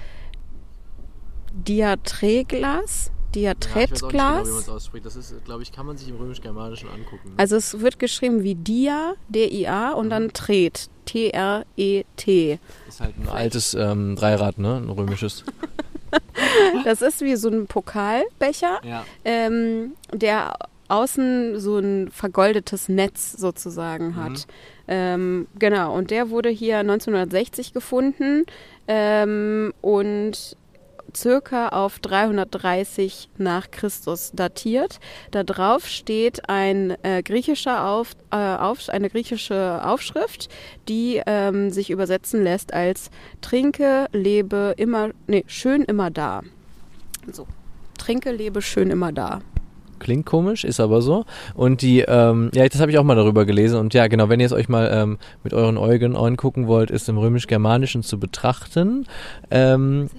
Diatreglas. 1.54 3.12
Diatretglas. 3.36 4.68
ausspricht. 4.70 5.06
Das 5.06 5.16
ist, 5.16 5.46
glaube 5.46 5.62
ich, 5.62 5.72
kann 5.72 5.86
man 5.86 5.98
sich 5.98 6.10
im 6.10 6.16
römisch-germanischen 6.16 6.90
angucken. 6.90 7.34
Also 7.38 7.58
es 7.58 7.80
wird 7.80 8.00
geschrieben 8.00 8.42
wie 8.42 8.56
Dia, 8.56 9.14
D-I-A 9.30 9.92
und 9.92 10.10
dann 10.10 10.34
Tret, 10.34 10.90
T-R-E-T. 11.06 12.60
ist 12.88 13.00
halt 13.02 13.14
ein 13.20 13.30
altes 13.30 13.76
ähm, 13.76 14.16
Dreirad, 14.16 14.58
ne? 14.58 14.78
Ein 14.78 14.90
römisches. 14.90 15.44
Das 16.86 17.04
ist 17.04 17.22
wie 17.22 17.36
so 17.36 17.50
ein 17.50 17.68
Pokalbecher, 17.68 18.80
Ja. 18.84 19.06
ähm, 19.26 19.92
der 20.12 20.56
außen 20.88 21.60
so 21.60 21.78
ein 21.78 22.10
vergoldetes 22.10 22.90
Netz 22.90 23.34
sozusagen 23.34 24.16
hat. 24.16 24.32
Mhm. 24.32 24.38
Ähm, 24.92 25.46
genau, 25.60 25.96
und 25.96 26.10
der 26.10 26.32
wurde 26.32 26.50
hier 26.50 26.80
1960 26.80 27.74
gefunden 27.74 28.46
ähm, 28.88 29.72
und 29.82 30.58
circa 31.16 31.70
auf 31.70 32.00
330 32.00 33.30
nach 33.38 33.70
Christus 33.70 34.32
datiert. 34.34 35.00
Da 35.30 35.44
drauf 35.44 35.88
steht 35.88 36.50
ein 36.50 36.98
äh, 37.04 37.22
griechischer 37.22 37.88
auf, 37.88 38.16
äh, 38.32 38.36
auf, 38.36 38.90
eine 38.90 39.12
griechische 39.12 39.80
Aufschrift, 39.86 40.50
die 40.88 41.22
ähm, 41.28 41.70
sich 41.70 41.92
übersetzen 41.92 42.44
lässt 42.44 42.74
als 42.74 43.12
Trinke, 43.42 44.08
lebe 44.12 44.74
immer, 44.78 45.12
nee, 45.28 45.44
schön 45.46 45.84
immer 45.84 46.10
da. 46.10 46.42
So. 47.32 47.46
Trinke, 48.00 48.32
lebe 48.32 48.64
schön 48.64 48.90
immer 48.90 49.12
da. 49.12 49.42
Klingt 50.00 50.26
komisch, 50.26 50.64
ist 50.64 50.80
aber 50.80 51.02
so. 51.02 51.26
Und 51.54 51.82
die, 51.82 52.00
ähm, 52.02 52.50
ja, 52.54 52.68
das 52.68 52.82
habe 52.82 52.92
ich 52.92 52.98
auch 52.98 53.04
mal 53.04 53.16
darüber 53.16 53.46
gelesen. 53.46 53.80
Und 53.80 53.94
ja, 53.94 54.08
genau, 54.08 54.30
wenn 54.30 54.40
ihr 54.40 54.46
es 54.46 54.54
euch 54.54 54.70
mal 54.70 54.90
ähm, 54.92 55.18
mit 55.44 55.54
euren 55.54 55.78
Augen 55.78 56.16
angucken 56.16 56.68
wollt, 56.68 56.92
ist 56.92 57.10
im 57.10 57.18
römisch-germanischen 57.18 58.04
zu 58.04 58.20
betrachten. 58.20 59.06
Ähm, 59.52 60.10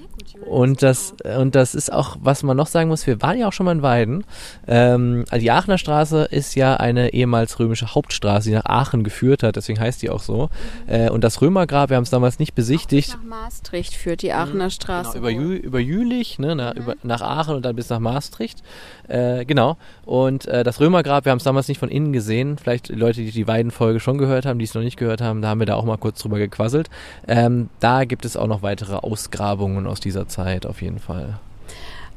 und 0.46 0.82
das, 0.82 1.14
und 1.38 1.54
das 1.54 1.74
ist 1.74 1.92
auch, 1.92 2.16
was 2.20 2.42
man 2.42 2.56
noch 2.56 2.66
sagen 2.66 2.88
muss, 2.88 3.06
wir 3.06 3.20
waren 3.22 3.38
ja 3.38 3.48
auch 3.48 3.52
schon 3.52 3.66
mal 3.66 3.72
in 3.72 3.82
Weiden. 3.82 4.24
Ähm, 4.66 5.24
also 5.30 5.42
die 5.42 5.50
Aachener 5.50 5.78
Straße 5.78 6.24
ist 6.30 6.54
ja 6.54 6.76
eine 6.76 7.12
ehemals 7.12 7.58
römische 7.58 7.94
Hauptstraße, 7.94 8.48
die 8.48 8.54
nach 8.54 8.64
Aachen 8.64 9.04
geführt 9.04 9.42
hat, 9.42 9.56
deswegen 9.56 9.80
heißt 9.80 10.02
die 10.02 10.10
auch 10.10 10.20
so. 10.20 10.48
Äh, 10.86 11.10
und 11.10 11.22
das 11.24 11.40
Römergrab, 11.40 11.90
wir 11.90 11.96
haben 11.96 12.04
es 12.04 12.10
damals 12.10 12.38
nicht 12.38 12.54
besichtigt. 12.54 13.10
Nach 13.10 13.22
Maastricht 13.22 13.94
führt 13.94 14.22
die 14.22 14.32
Aachener 14.32 14.70
Straße. 14.70 15.20
Genau, 15.20 15.28
über, 15.28 15.30
Jü 15.30 15.56
über 15.56 15.78
Jülich, 15.78 16.38
ne, 16.38 16.56
nach, 16.56 16.74
über, 16.74 16.94
nach 17.02 17.20
Aachen 17.20 17.56
und 17.56 17.64
dann 17.64 17.76
bis 17.76 17.88
nach 17.88 18.00
Maastricht. 18.00 18.62
Äh, 19.08 19.44
genau. 19.44 19.76
Und 20.04 20.46
äh, 20.46 20.62
das 20.62 20.80
Römergrab, 20.80 21.24
wir 21.24 21.32
haben 21.32 21.38
es 21.38 21.44
damals 21.44 21.68
nicht 21.68 21.78
von 21.78 21.88
innen 21.88 22.12
gesehen. 22.12 22.58
Vielleicht 22.58 22.88
Leute, 22.88 23.20
die 23.22 23.30
die 23.30 23.46
Weidenfolge 23.46 24.00
schon 24.00 24.18
gehört 24.18 24.46
haben, 24.46 24.58
die 24.58 24.64
es 24.64 24.74
noch 24.74 24.82
nicht 24.82 24.96
gehört 24.96 25.20
haben, 25.20 25.42
da 25.42 25.48
haben 25.48 25.58
wir 25.58 25.66
da 25.66 25.74
auch 25.74 25.84
mal 25.84 25.98
kurz 25.98 26.20
drüber 26.20 26.38
gequasselt. 26.38 26.88
Ähm, 27.26 27.68
da 27.80 28.04
gibt 28.04 28.24
es 28.24 28.36
auch 28.36 28.46
noch 28.46 28.62
weitere 28.62 28.96
Ausgrabungen 28.96 29.86
aus 29.86 30.00
dieser 30.00 30.28
Zeit 30.30 30.64
auf 30.64 30.80
jeden 30.80 30.98
Fall. 30.98 31.38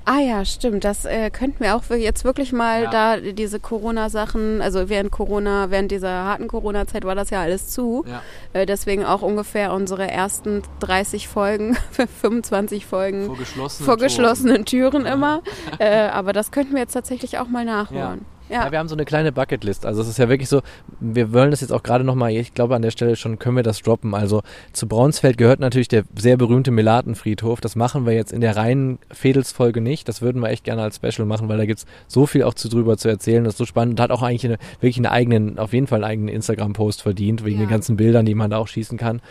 Ah 0.05 0.19
ja, 0.19 0.43
stimmt. 0.43 0.83
Das 0.83 1.05
äh, 1.05 1.29
könnten 1.29 1.63
wir 1.63 1.77
auch 1.77 1.83
jetzt 1.89 2.25
wirklich 2.25 2.51
mal 2.51 2.83
Ja. 2.83 2.89
da 2.89 3.17
diese 3.17 3.61
Corona-Sachen, 3.61 4.61
also 4.61 4.89
während 4.89 5.11
Corona, 5.11 5.69
während 5.71 5.91
dieser 5.91 6.09
harten 6.09 6.49
Corona-Zeit 6.49 7.05
war 7.05 7.15
das 7.15 7.29
ja 7.29 7.41
alles 7.41 7.69
zu. 7.69 8.03
Ja. 8.05 8.21
Äh, 8.51 8.65
deswegen 8.65 9.05
auch 9.05 9.21
ungefähr 9.21 9.71
unsere 9.71 10.11
ersten 10.11 10.61
30 10.81 11.29
Folgen, 11.29 11.75
25 12.21 12.85
Folgen 12.85 13.27
Vor 13.27 13.37
geschlossenen, 13.37 13.85
vor 13.85 13.97
geschlossenen 13.97 14.65
Türen 14.65 15.05
immer. 15.05 15.41
äh, 15.79 16.07
aber 16.09 16.33
das 16.33 16.51
könnten 16.51 16.73
wir 16.73 16.81
jetzt 16.81 16.93
tatsächlich 16.93 17.39
auch 17.39 17.47
mal 17.47 17.63
nachholen. 17.63 18.19
Ja. 18.25 18.32
Wir 18.71 18.79
haben 18.79 18.87
so 18.87 18.95
eine 18.95 19.05
kleine 19.05 19.31
Bucketlist. 19.31 19.85
Also 19.85 20.01
es 20.01 20.07
ist 20.07 20.17
ja 20.19 20.29
wirklich 20.29 20.49
so, 20.49 20.61
wir 20.99 21.33
wollen 21.33 21.51
das 21.51 21.61
jetzt 21.61 21.71
auch 21.71 21.83
gerade 21.83 22.03
nochmal, 22.03 22.31
ich 22.31 22.53
glaube 22.53 22.75
an 22.75 22.81
der 22.81 22.91
Stelle 22.91 23.15
schon 23.15 23.39
können 23.39 23.55
wir 23.55 23.63
das 23.63 23.81
droppen. 23.81 24.13
Also 24.15 24.41
zu 24.73 24.87
Braunsfeld 24.87 25.37
gehört 25.37 25.59
natürlich 25.59 25.87
der 25.87 26.03
sehr 26.15 26.37
berühmte 26.37 26.71
Melatenfriedhof. 26.71 27.61
Das 27.61 27.75
machen 27.75 28.05
wir 28.05 28.13
jetzt 28.13 28.31
in 28.31 28.41
der 28.41 28.55
reinen 28.55 28.99
Fädelsfolge 29.11 29.81
nicht. 29.81 30.07
Das 30.07 30.21
würden 30.21 30.41
wir 30.41 30.49
echt 30.49 30.63
gerne 30.63 30.81
als 30.83 30.97
Special 30.97 31.25
machen, 31.27 31.49
weil 31.49 31.57
da 31.57 31.65
gibt's 31.65 31.85
so 32.07 32.25
viel 32.25 32.43
auch 32.43 32.53
zu 32.53 32.69
drüber 32.69 32.97
zu 32.97 33.09
erzählen. 33.09 33.43
Das 33.43 33.53
ist 33.53 33.57
so 33.57 33.65
spannend 33.65 33.93
und 33.99 34.03
hat 34.03 34.11
auch 34.11 34.21
eigentlich 34.21 34.45
eine, 34.45 34.57
wirklich 34.79 34.97
einen 34.97 35.07
eigenen, 35.07 35.59
auf 35.59 35.73
jeden 35.73 35.87
Fall 35.87 36.03
einen 36.03 36.11
eigenen 36.11 36.29
Instagram-Post 36.35 37.01
verdient, 37.01 37.43
wegen 37.43 37.59
Ja. 37.59 37.65
den 37.65 37.69
ganzen 37.69 37.97
Bildern, 37.97 38.25
die 38.25 38.35
man 38.35 38.51
da 38.51 38.57
auch 38.57 38.67
schießen 38.67 38.97
kann. 38.97 39.21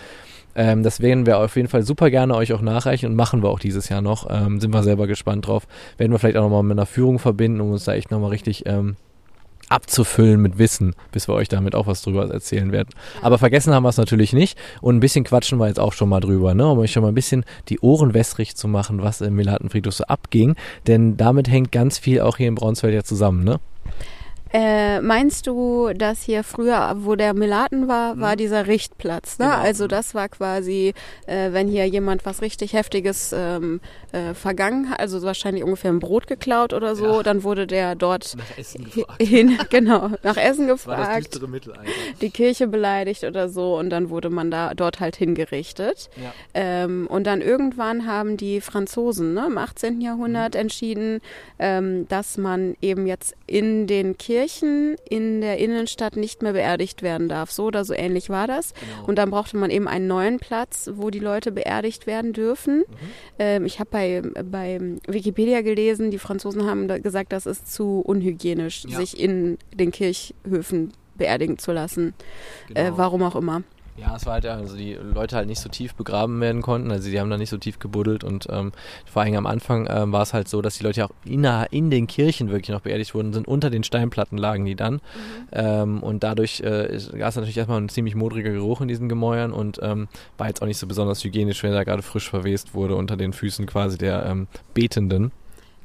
Ähm, 0.54 0.82
das 0.82 1.00
werden 1.00 1.24
wir 1.24 1.38
auf 1.38 1.56
jeden 1.56 1.68
Fall 1.68 1.82
super 1.82 2.10
gerne 2.10 2.34
euch 2.34 2.52
auch 2.52 2.60
nachreichen 2.60 3.08
und 3.08 3.16
machen 3.16 3.42
wir 3.42 3.48
auch 3.48 3.58
dieses 3.58 3.88
Jahr 3.88 4.02
noch. 4.02 4.26
Ähm, 4.28 4.60
sind 4.60 4.74
wir 4.74 4.82
selber 4.82 5.06
gespannt 5.06 5.46
drauf. 5.46 5.66
Werden 5.96 6.12
wir 6.12 6.18
vielleicht 6.18 6.36
auch 6.36 6.42
nochmal 6.42 6.62
mit 6.62 6.72
einer 6.76 6.84
Führung 6.84 7.18
verbinden, 7.18 7.60
um 7.62 7.70
uns 7.72 7.84
da 7.84 7.94
echt 7.94 8.10
nochmal 8.10 8.30
richtig 8.30 8.64
ähm, 8.66 8.96
abzufüllen 9.72 10.40
mit 10.40 10.58
Wissen, 10.58 10.94
bis 11.10 11.28
wir 11.28 11.34
euch 11.34 11.48
damit 11.48 11.74
auch 11.74 11.86
was 11.86 12.02
drüber 12.02 12.30
erzählen 12.30 12.72
werden. 12.72 12.90
Aber 13.22 13.38
vergessen 13.38 13.74
haben 13.74 13.82
wir 13.82 13.88
es 13.88 13.96
natürlich 13.96 14.32
nicht 14.32 14.58
und 14.80 14.96
ein 14.96 15.00
bisschen 15.00 15.24
quatschen 15.24 15.58
wir 15.58 15.68
jetzt 15.68 15.80
auch 15.80 15.92
schon 15.92 16.08
mal 16.08 16.20
drüber, 16.20 16.54
ne? 16.54 16.68
um 16.68 16.78
euch 16.78 16.92
schon 16.92 17.02
mal 17.02 17.08
ein 17.08 17.14
bisschen 17.14 17.44
die 17.68 17.80
Ohren 17.80 18.14
wässrig 18.14 18.54
zu 18.56 18.68
machen, 18.68 19.02
was 19.02 19.20
im 19.20 19.34
Melatenfriedhof 19.34 19.94
so 19.94 20.04
abging, 20.04 20.54
denn 20.86 21.16
damit 21.16 21.48
hängt 21.48 21.72
ganz 21.72 21.98
viel 21.98 22.20
auch 22.20 22.36
hier 22.36 22.48
in 22.48 22.54
Braunsfeld 22.54 22.94
ja 22.94 23.02
zusammen, 23.02 23.44
ne? 23.44 23.60
Äh, 24.52 25.00
meinst 25.00 25.46
du, 25.46 25.94
dass 25.94 26.22
hier 26.22 26.44
früher, 26.44 26.94
wo 26.98 27.14
der 27.16 27.32
Melaten 27.32 27.88
war, 27.88 28.20
war 28.20 28.36
dieser 28.36 28.66
Richtplatz? 28.66 29.38
Ne? 29.38 29.46
Genau. 29.46 29.56
Also 29.58 29.86
das 29.86 30.14
war 30.14 30.28
quasi, 30.28 30.92
äh, 31.26 31.52
wenn 31.52 31.68
hier 31.68 31.86
jemand 31.86 32.26
was 32.26 32.42
richtig 32.42 32.74
Heftiges 32.74 33.34
ähm, 33.34 33.80
äh, 34.12 34.34
vergangen 34.34 34.90
hat, 34.90 35.00
also 35.00 35.22
wahrscheinlich 35.22 35.64
ungefähr 35.64 35.90
ein 35.90 36.00
Brot 36.00 36.26
geklaut 36.26 36.74
oder 36.74 36.94
so, 36.96 37.06
Ja. 37.06 37.22
dann 37.22 37.44
wurde 37.44 37.66
der 37.66 37.94
dort 37.94 38.36
Nach 38.36 38.58
Essen 38.58 38.86
hin, 39.18 39.58
genau, 39.70 40.10
nach 40.22 40.36
Essen 40.36 40.66
gefragt, 40.66 41.40
Mittelalter. 41.48 41.84
die 42.20 42.30
Kirche 42.30 42.66
beleidigt 42.66 43.24
oder 43.24 43.48
so 43.48 43.78
und 43.78 43.88
dann 43.88 44.10
wurde 44.10 44.28
man 44.28 44.50
da 44.50 44.74
dort 44.74 45.00
halt 45.00 45.16
hingerichtet. 45.16 46.10
Ja. 46.22 46.32
Ähm, 46.52 47.06
und 47.08 47.24
dann 47.26 47.40
irgendwann 47.40 48.06
haben 48.06 48.36
die 48.36 48.60
Franzosen 48.60 49.32
ne, 49.32 49.46
im 49.46 49.56
18. 49.56 49.94
Mhm. 49.94 50.00
Jahrhundert 50.02 50.54
entschieden, 50.56 51.20
ähm, 51.58 52.06
dass 52.08 52.36
man 52.36 52.76
eben 52.82 53.06
jetzt 53.06 53.34
in 53.46 53.86
den 53.86 54.18
Kirchen 54.18 54.41
in 55.08 55.40
der 55.40 55.58
Innenstadt 55.58 56.16
nicht 56.16 56.42
mehr 56.42 56.52
beerdigt 56.52 57.02
werden 57.02 57.28
darf. 57.28 57.50
So 57.50 57.64
oder 57.64 57.84
so 57.84 57.94
ähnlich 57.94 58.28
war 58.30 58.46
das. 58.46 58.74
Genau. 58.74 59.06
Und 59.08 59.16
dann 59.16 59.30
brauchte 59.30 59.56
man 59.56 59.70
eben 59.70 59.88
einen 59.88 60.06
neuen 60.06 60.38
Platz, 60.38 60.90
wo 60.94 61.10
die 61.10 61.18
Leute 61.18 61.52
beerdigt 61.52 62.06
werden 62.06 62.32
dürfen. 62.32 62.78
Mhm. 62.78 62.84
Ähm, 63.38 63.64
ich 63.66 63.78
habe 63.80 63.90
bei, 63.90 64.22
bei 64.44 64.80
Wikipedia 65.06 65.60
gelesen, 65.62 66.10
die 66.10 66.18
Franzosen 66.18 66.66
haben 66.66 66.88
da 66.88 66.98
gesagt, 66.98 67.32
das 67.32 67.46
ist 67.46 67.72
zu 67.72 68.00
unhygienisch, 68.00 68.84
Ja. 68.88 68.98
sich 68.98 69.18
in 69.18 69.58
den 69.74 69.90
Kirchhöfen 69.92 70.92
beerdigen 71.14 71.58
zu 71.58 71.72
lassen. 71.72 72.14
Äh, 72.74 72.84
Genau. 72.84 72.98
warum 72.98 73.22
auch 73.22 73.36
immer. 73.36 73.62
Ja, 73.96 74.16
es 74.16 74.24
war 74.24 74.34
halt, 74.34 74.44
ja, 74.44 74.54
also 74.54 74.74
die 74.74 74.94
Leute 74.94 75.36
halt 75.36 75.48
nicht 75.48 75.60
so 75.60 75.68
tief 75.68 75.94
begraben 75.94 76.40
werden 76.40 76.62
konnten, 76.62 76.90
also 76.90 77.10
die 77.10 77.20
haben 77.20 77.28
da 77.28 77.36
nicht 77.36 77.50
so 77.50 77.58
tief 77.58 77.78
gebuddelt 77.78 78.24
und 78.24 78.46
ähm, 78.50 78.72
vor 79.04 79.20
allem 79.20 79.36
am 79.36 79.46
Anfang 79.46 79.86
ähm, 79.90 80.12
war 80.12 80.22
es 80.22 80.32
halt 80.32 80.48
so, 80.48 80.62
dass 80.62 80.78
die 80.78 80.84
Leute 80.84 81.00
ja 81.00 81.06
auch 81.06 81.12
in, 81.26 81.44
in 81.70 81.90
den 81.90 82.06
Kirchen 82.06 82.50
wirklich 82.50 82.70
noch 82.70 82.80
beerdigt 82.80 83.14
wurden, 83.14 83.34
sind 83.34 83.46
unter 83.46 83.68
den 83.68 83.84
Steinplatten 83.84 84.38
lagen 84.38 84.64
die 84.64 84.76
dann. 84.76 85.02
Ähm, 85.52 86.02
und 86.02 86.24
dadurch 86.24 86.60
äh, 86.60 86.98
gab 87.18 87.28
es 87.28 87.36
natürlich 87.36 87.58
erstmal 87.58 87.82
ein 87.82 87.90
ziemlich 87.90 88.14
modriger 88.14 88.50
Geruch 88.50 88.80
in 88.80 88.88
diesen 88.88 89.10
Gemäuern 89.10 89.52
und 89.52 89.78
ähm, 89.82 90.08
war 90.38 90.48
jetzt 90.48 90.62
auch 90.62 90.66
nicht 90.66 90.78
so 90.78 90.86
besonders 90.86 91.22
hygienisch, 91.22 91.62
wenn 91.62 91.72
da 91.72 91.84
gerade 91.84 92.02
frisch 92.02 92.30
verwest 92.30 92.74
wurde 92.74 92.96
unter 92.96 93.18
den 93.18 93.34
Füßen 93.34 93.66
quasi 93.66 93.98
der 93.98 94.24
ähm, 94.24 94.46
Betenden. 94.72 95.32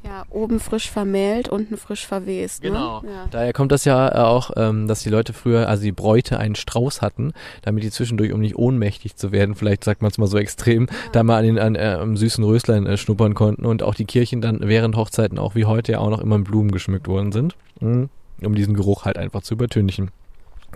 Ja, 0.08 0.24
oben 0.30 0.62
frisch 0.62 0.89
vermählt, 0.89 1.50
unten 1.50 1.76
frisch 1.76 2.08
verwest. 2.08 2.62
Genau. 2.62 3.02
Ne? 3.02 3.10
Ja. 3.12 3.28
Daher 3.30 3.52
kommt 3.52 3.74
das 3.74 3.84
ja 3.84 4.08
äh, 4.08 4.20
auch, 4.20 4.52
ähm, 4.56 4.88
dass 4.88 5.02
die 5.02 5.10
Leute 5.10 5.34
früher, 5.34 5.67
also 5.67 5.84
die 5.84 5.91
Bräute 5.91 6.39
einen 6.39 6.56
Strauß 6.56 7.02
hatten, 7.02 7.34
damit 7.62 7.84
die 7.84 7.91
zwischendurch, 7.91 8.32
um 8.32 8.39
nicht 8.39 8.56
ohnmächtig 8.56 9.17
zu 9.17 9.34
werden, 9.34 9.56
vielleicht 9.56 9.84
sagt 9.84 10.02
man 10.02 10.10
es 10.10 10.17
mal 10.17 10.28
so 10.28 10.38
extrem, 10.38 10.88
da 11.12 11.24
mal 11.24 11.39
an 11.39 11.46
den 11.46 11.60
an, 11.60 11.76
äh, 11.76 11.98
am 12.00 12.15
süßen 12.15 12.41
Röslein 12.41 12.86
äh, 12.86 12.96
schnuppern 12.96 13.34
konnten 13.34 13.65
und 13.65 13.84
auch 13.84 13.96
die 13.96 14.06
Kirchen 14.06 14.39
dann 14.39 14.62
während 14.62 14.96
Hochzeiten 14.96 15.38
auch 15.38 15.56
wie 15.56 15.65
heute 15.65 15.91
ja 15.91 16.00
auch 16.00 16.10
noch 16.10 16.22
immer 16.22 16.38
mit 16.38 16.48
Blumen 16.48 16.72
geschmückt 16.72 17.10
worden 17.10 17.34
sind, 17.34 17.58
mhm. 17.82 18.10
um 18.41 18.56
diesen 18.56 18.76
Geruch 18.76 19.04
halt 19.04 19.17
einfach 19.17 19.41
zu 19.41 19.56
übertünchen. 19.56 20.12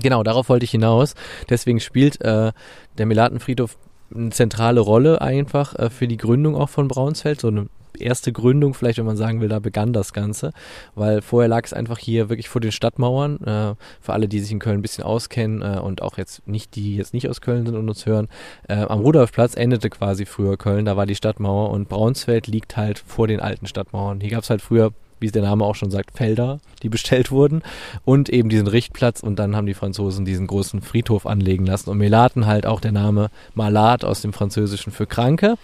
Genau, 0.01 0.23
darauf 0.23 0.49
wollte 0.49 0.65
ich 0.65 0.71
hinaus. 0.71 1.15
Deswegen 1.49 1.79
spielt 1.79 2.19
äh, 2.21 2.51
der 2.97 3.05
Melatenfriedhof 3.05 3.77
eine 4.13 4.29
zentrale 4.31 4.79
Rolle 4.79 5.21
einfach 5.21 5.75
äh, 5.75 5.89
für 5.89 6.07
die 6.07 6.17
Gründung 6.17 6.55
auch 6.55 6.69
von 6.69 6.87
Braunsfeld, 6.87 7.41
so 7.41 7.47
eine 7.47 7.67
erste 7.99 8.31
Gründung, 8.31 8.73
vielleicht 8.73 8.97
wenn 8.97 9.05
man 9.05 9.17
sagen 9.17 9.41
will, 9.41 9.49
da 9.49 9.59
begann 9.59 9.93
das 9.93 10.13
Ganze, 10.13 10.51
weil 10.95 11.21
vorher 11.21 11.47
lag 11.47 11.65
es 11.65 11.73
einfach 11.73 11.97
hier 11.97 12.29
wirklich 12.29 12.49
vor 12.49 12.61
den 12.61 12.71
Stadtmauern. 12.71 13.37
Äh, 13.41 13.75
für 14.01 14.13
alle, 14.13 14.27
die 14.27 14.39
sich 14.39 14.51
in 14.51 14.59
Köln 14.59 14.79
ein 14.79 14.81
bisschen 14.81 15.03
auskennen 15.03 15.61
äh, 15.61 15.79
und 15.79 16.01
auch 16.01 16.17
jetzt 16.17 16.47
nicht, 16.47 16.75
die 16.75 16.95
jetzt 16.95 17.13
nicht 17.13 17.29
aus 17.29 17.41
Köln 17.41 17.65
sind 17.65 17.75
und 17.75 17.87
uns 17.87 18.05
hören, 18.05 18.27
äh, 18.67 18.75
am 18.75 18.99
Rudolfplatz 18.99 19.55
endete 19.55 19.89
quasi 19.89 20.25
früher 20.25 20.57
Köln, 20.57 20.85
da 20.85 20.97
war 20.97 21.05
die 21.05 21.15
Stadtmauer 21.15 21.69
und 21.71 21.89
Braunsfeld 21.89 22.47
liegt 22.47 22.77
halt 22.77 22.99
vor 22.99 23.27
den 23.27 23.39
alten 23.39 23.67
Stadtmauern. 23.67 24.19
Hier 24.21 24.31
gab 24.31 24.43
es 24.43 24.49
halt 24.49 24.61
früher 24.61 24.91
wie 25.21 25.27
es 25.27 25.31
der 25.31 25.43
Name 25.43 25.63
auch 25.63 25.75
schon 25.75 25.91
sagt, 25.91 26.17
Felder, 26.17 26.59
die 26.83 26.89
bestellt 26.89 27.31
wurden 27.31 27.61
und 28.03 28.29
eben 28.29 28.49
diesen 28.49 28.67
Richtplatz 28.67 29.21
und 29.21 29.37
dann 29.37 29.55
haben 29.55 29.67
die 29.67 29.73
Franzosen 29.73 30.25
diesen 30.25 30.47
großen 30.47 30.81
Friedhof 30.81 31.25
anlegen 31.25 31.65
lassen 31.65 31.89
und 31.89 31.97
Melaten 31.97 32.47
halt 32.47 32.65
auch 32.65 32.81
der 32.81 32.91
Name 32.91 33.29
Malat 33.53 34.03
aus 34.03 34.21
dem 34.21 34.33
Französischen 34.33 34.91
für 34.91 35.05
Kranke. 35.05 35.57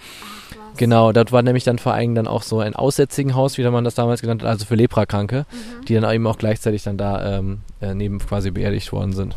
Genau, 0.78 1.12
dort 1.12 1.32
war 1.32 1.42
nämlich 1.42 1.63
dann 1.63 1.80
vor 1.80 1.94
allem 1.94 2.16
dann 2.16 2.28
auch 2.28 2.44
so 2.44 2.60
ein 2.60 2.76
Aussätzigenhaus, 2.76 3.58
wie 3.58 3.63
man 3.68 3.84
das 3.84 3.96
damals 3.96 4.22
genannt 4.22 4.44
hat, 4.44 4.50
also 4.50 4.66
für 4.66 4.76
Leprakranke, 4.76 5.46
die 5.88 5.96
dann 5.96 6.12
eben 6.13 6.28
auch 6.28 6.38
gleichzeitig 6.38 6.84
dann 6.84 6.98
da 6.98 7.38
ähm, 7.38 7.62
äh, 7.82 7.94
neben 7.94 8.20
quasi 8.20 8.52
beerdigt 8.52 8.92
worden 8.92 9.13
sind. 9.13 9.36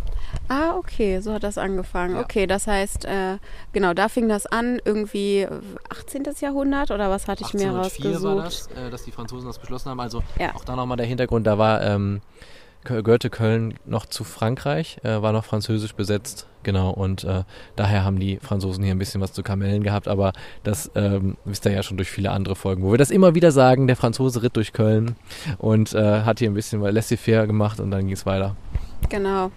Ah, 0.48 0.76
okay, 0.76 1.20
so 1.20 1.32
hat 1.32 1.42
das 1.42 1.58
angefangen. 1.58 2.14
Ja. 2.16 2.22
Okay, 2.22 2.46
das 2.46 2.66
heißt, 2.66 3.04
äh, 3.04 3.38
genau, 3.72 3.94
da 3.94 4.08
fing 4.08 4.28
das 4.28 4.46
an, 4.46 4.80
irgendwie 4.84 5.46
18. 5.88 6.24
Jahrhundert 6.40 6.90
oder 6.90 7.10
was 7.10 7.26
hatte 7.28 7.44
ich 7.46 7.54
mir 7.54 7.68
1804 7.72 8.10
rausgesucht? 8.10 8.36
war 8.36 8.44
das, 8.44 8.66
äh, 8.86 8.90
dass 8.90 9.04
die 9.04 9.12
Franzosen 9.12 9.46
das 9.46 9.58
beschlossen 9.58 9.90
haben. 9.90 10.00
Also 10.00 10.22
Ja. 10.38 10.54
auch 10.54 10.64
da 10.64 10.76
nochmal 10.76 10.96
der 10.96 11.06
Hintergrund, 11.06 11.46
da 11.46 11.58
war 11.58 11.82
ähm, 11.82 12.20
gehörte 12.84 13.30
Köln 13.30 13.74
noch 13.84 14.06
zu 14.06 14.24
Frankreich, 14.24 14.98
äh, 15.02 15.20
war 15.22 15.32
noch 15.32 15.44
französisch 15.44 15.94
besetzt, 15.94 16.46
genau. 16.62 16.90
Und 16.90 17.24
äh, 17.24 17.44
daher 17.76 18.04
haben 18.04 18.18
die 18.18 18.38
Franzosen 18.38 18.82
hier 18.82 18.94
ein 18.94 18.98
bisschen 18.98 19.20
was 19.20 19.32
zu 19.32 19.42
Kamellen 19.42 19.82
gehabt. 19.82 20.08
Aber 20.08 20.32
das 20.62 20.90
ähm, 20.94 21.36
wisst 21.44 21.66
ihr 21.66 21.72
ja 21.72 21.82
schon 21.82 21.96
durch 21.96 22.10
viele 22.10 22.30
andere 22.30 22.56
Folgen, 22.56 22.82
wo 22.82 22.90
wir 22.90 22.98
das 22.98 23.10
immer 23.10 23.34
wieder 23.34 23.52
sagen. 23.52 23.86
Der 23.86 23.96
Franzose 23.96 24.42
ritt 24.42 24.56
durch 24.56 24.72
Köln 24.72 25.16
und 25.58 25.94
äh, 25.94 26.22
hat 26.22 26.38
hier 26.38 26.50
ein 26.50 26.54
bisschen 26.54 26.80
laissez-faire 26.80 27.46
gemacht 27.46 27.80
und 27.80 27.90
dann 27.90 28.06
ging 28.06 28.14
es 28.14 28.26
weiter. 28.26 28.56
Genau. 29.08 29.50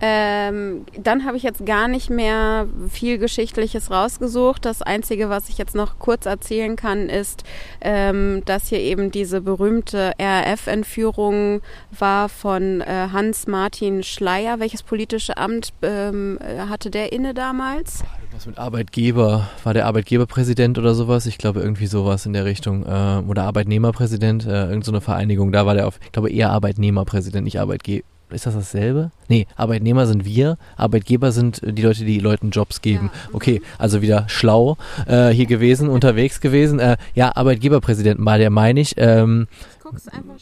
Ähm, 0.00 0.84
dann 0.98 1.24
habe 1.24 1.36
ich 1.36 1.42
jetzt 1.42 1.64
gar 1.64 1.88
nicht 1.88 2.10
mehr 2.10 2.66
viel 2.90 3.18
Geschichtliches 3.18 3.90
rausgesucht. 3.90 4.64
Das 4.64 4.82
Einzige, 4.82 5.28
was 5.28 5.48
ich 5.48 5.58
jetzt 5.58 5.74
noch 5.74 5.98
kurz 5.98 6.26
erzählen 6.26 6.76
kann, 6.76 7.08
ist, 7.08 7.44
ähm, 7.80 8.42
dass 8.44 8.68
hier 8.68 8.80
eben 8.80 9.10
diese 9.10 9.40
berühmte 9.40 10.12
RAF-Entführung 10.18 11.62
war 11.98 12.28
von 12.28 12.80
äh, 12.80 13.08
Hans-Martin 13.12 14.02
Schleier. 14.02 14.60
Welches 14.60 14.82
politische 14.82 15.36
Amt 15.36 15.72
ähm, 15.82 16.38
hatte 16.68 16.90
der 16.90 17.12
inne 17.12 17.34
damals? 17.34 18.04
Was 18.32 18.44
mit 18.44 18.58
Arbeitgeber? 18.58 19.48
War 19.64 19.72
der 19.72 19.86
Arbeitgeberpräsident 19.86 20.78
oder 20.78 20.94
sowas? 20.94 21.24
Ich 21.24 21.38
glaube 21.38 21.60
irgendwie 21.60 21.86
sowas 21.86 22.26
in 22.26 22.34
der 22.34 22.44
Richtung. 22.44 22.84
Äh, 22.84 23.22
oder 23.26 23.44
Arbeitnehmerpräsident, 23.44 24.44
äh, 24.44 24.64
irgendeine 24.66 24.98
so 24.98 25.00
Vereinigung. 25.00 25.52
Da 25.52 25.64
war 25.64 25.74
der 25.74 25.86
auf, 25.86 25.98
ich 26.04 26.12
glaube 26.12 26.30
eher 26.30 26.50
Arbeitnehmerpräsident, 26.50 27.44
nicht 27.44 27.60
Arbeitgeber 27.60 28.04
ist 28.30 28.46
das 28.46 28.54
dasselbe? 28.54 29.10
Nee, 29.28 29.46
Arbeitnehmer 29.56 30.06
sind 30.06 30.24
wir, 30.24 30.58
Arbeitgeber 30.76 31.32
sind 31.32 31.60
die 31.64 31.82
Leute, 31.82 32.04
die 32.04 32.18
Leuten 32.18 32.50
Jobs 32.50 32.82
geben. 32.82 33.10
Ja. 33.12 33.34
Okay, 33.34 33.62
also 33.78 34.02
wieder 34.02 34.28
schlau 34.28 34.76
äh, 35.06 35.28
hier 35.28 35.46
gewesen, 35.46 35.88
unterwegs 35.88 36.40
gewesen. 36.40 36.78
Äh, 36.78 36.96
ja, 37.14 37.34
Arbeitgeberpräsident 37.34 38.24
war 38.24 38.38
der, 38.38 38.50
meine 38.50 38.80
ich. 38.80 38.94
Ähm, 38.96 39.46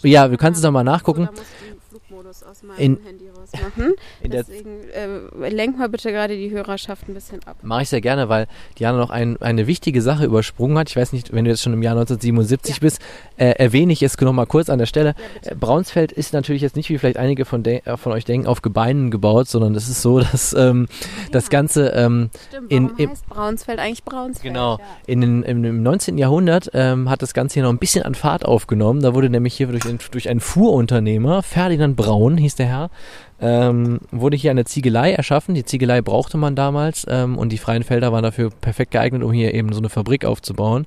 ja, 0.03 0.29
du 0.29 0.37
kannst 0.37 0.59
es 0.59 0.62
doch 0.62 0.70
mal 0.70 0.85
nachgucken. 0.85 1.29
aus 2.49 2.62
meinem 2.62 2.79
in, 2.79 2.99
machen. 3.55 3.95
Deswegen 4.23 4.81
äh, 4.90 5.49
lenk 5.49 5.79
mal 5.79 5.88
bitte 5.88 6.11
gerade 6.11 6.37
die 6.37 6.51
Hörerschaft 6.51 7.09
ein 7.09 7.14
bisschen 7.14 7.40
ab. 7.47 7.57
Mache 7.62 7.83
ich 7.83 7.88
sehr 7.88 8.01
gerne, 8.01 8.29
weil 8.29 8.47
Diana 8.79 8.99
noch 8.99 9.11
ein, 9.11 9.40
eine 9.40 9.67
wichtige 9.67 10.03
Sache 10.03 10.25
übersprungen 10.25 10.79
hat. 10.79 10.90
Ich 10.90 10.97
weiß 10.97 11.12
nicht, 11.12 11.33
wenn 11.33 11.45
du 11.45 11.51
jetzt 11.51 11.62
schon 11.62 11.73
im 11.73 11.83
Jahr 11.83 11.93
1977 11.93 12.77
ja. 12.77 12.81
bist, 12.81 13.01
äh, 13.37 13.51
erwähne 13.51 13.93
ich 13.93 14.03
es 14.03 14.19
noch 14.21 14.33
mal 14.33 14.47
kurz 14.47 14.71
an 14.71 14.79
der 14.79 14.87
Stelle. 14.87 15.14
Ja, 15.45 15.53
äh, 15.53 15.55
Braunsfeld 15.55 16.12
ist 16.12 16.33
natürlich 16.33 16.62
jetzt 16.62 16.77
nicht, 16.77 16.88
wie 16.90 16.99
vielleicht 16.99 17.19
einige 17.19 17.45
von, 17.45 17.64
äh, 17.64 17.97
von 17.97 18.12
euch 18.12 18.25
denken, 18.25 18.47
auf 18.47 18.62
Gebeinen 18.62 19.11
gebaut, 19.11 19.49
sondern 19.49 19.75
es 19.75 19.88
ist 19.88 20.03
so, 20.03 20.21
dass 20.33 20.53
ähm, 20.53 20.88
ja. 20.88 21.07
das 21.33 21.51
Ganze 21.51 21.88
ähm, 21.88 22.31
Stimmt, 22.49 22.73
in, 22.73 22.90
im, 22.97 23.11
heißt 23.11 23.27
Braunsfeld 23.29 23.79
eigentlich 23.79 24.05
Braunsfeld? 24.05 24.55
Genau. 24.55 24.79
In 25.07 25.21
den, 25.21 25.43
im, 25.43 25.64
Im 25.64 25.83
19. 25.83 26.19
Jahrhundert 26.19 26.71
ähm, 26.75 27.11
hat 27.11 27.23
das 27.23 27.35
Ganze 27.35 27.55
hier 27.55 27.62
noch 27.64 27.71
ein 27.71 27.79
bisschen 27.79 28.03
an 28.03 28.14
Fahrt 28.14 28.45
aufgenommen. 28.45 29.03
Da 29.03 29.14
wurde 29.14 29.31
nämlich 29.31 29.55
hier 29.55 29.67
durch, 29.69 29.85
durch 30.11 30.29
einen 30.29 30.40
Fuhrunternehmer, 30.40 31.43
Ferdinand 31.43 31.97
Braun 31.97 32.37
hieß 32.37 32.57
der 32.57 32.67
Herr, 32.67 32.90
ähm, 33.44 34.00
wurde 34.11 34.38
hier 34.38 34.50
eine 34.50 34.64
Ziegelei 34.64 35.12
erschaffen. 35.12 35.54
Die 35.54 35.64
Ziegelei 35.64 36.00
brauchte 36.00 36.38
man 36.38 36.57
damals 36.57 37.07
ähm, 37.09 37.37
und 37.37 37.52
die 37.52 37.59
freien 37.59 37.83
Felder 37.83 38.11
waren 38.11 38.22
dafür 38.22 38.48
perfekt 38.48 38.92
geeignet, 38.92 39.22
um 39.22 39.33
hier 39.33 39.52
eben 39.52 39.72
so 39.72 39.80
eine 39.80 39.90
Fabrik 39.90 40.24
aufzubauen. 40.24 40.87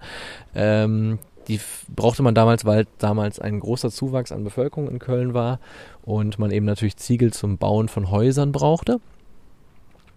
Ähm, 0.55 1.19
die 1.47 1.59
brauchte 1.95 2.23
man 2.23 2.33
damals, 2.33 2.65
weil 2.65 2.87
damals 2.97 3.39
ein 3.39 3.59
großer 3.59 3.91
Zuwachs 3.91 4.31
an 4.31 4.43
Bevölkerung 4.43 4.89
in 4.89 4.97
Köln 4.97 5.35
war 5.35 5.59
und 6.03 6.39
man 6.39 6.49
eben 6.49 6.65
natürlich 6.65 6.97
Ziegel 6.97 7.31
zum 7.31 7.59
Bauen 7.59 7.89
von 7.89 8.09
Häusern 8.09 8.51
brauchte. 8.51 8.99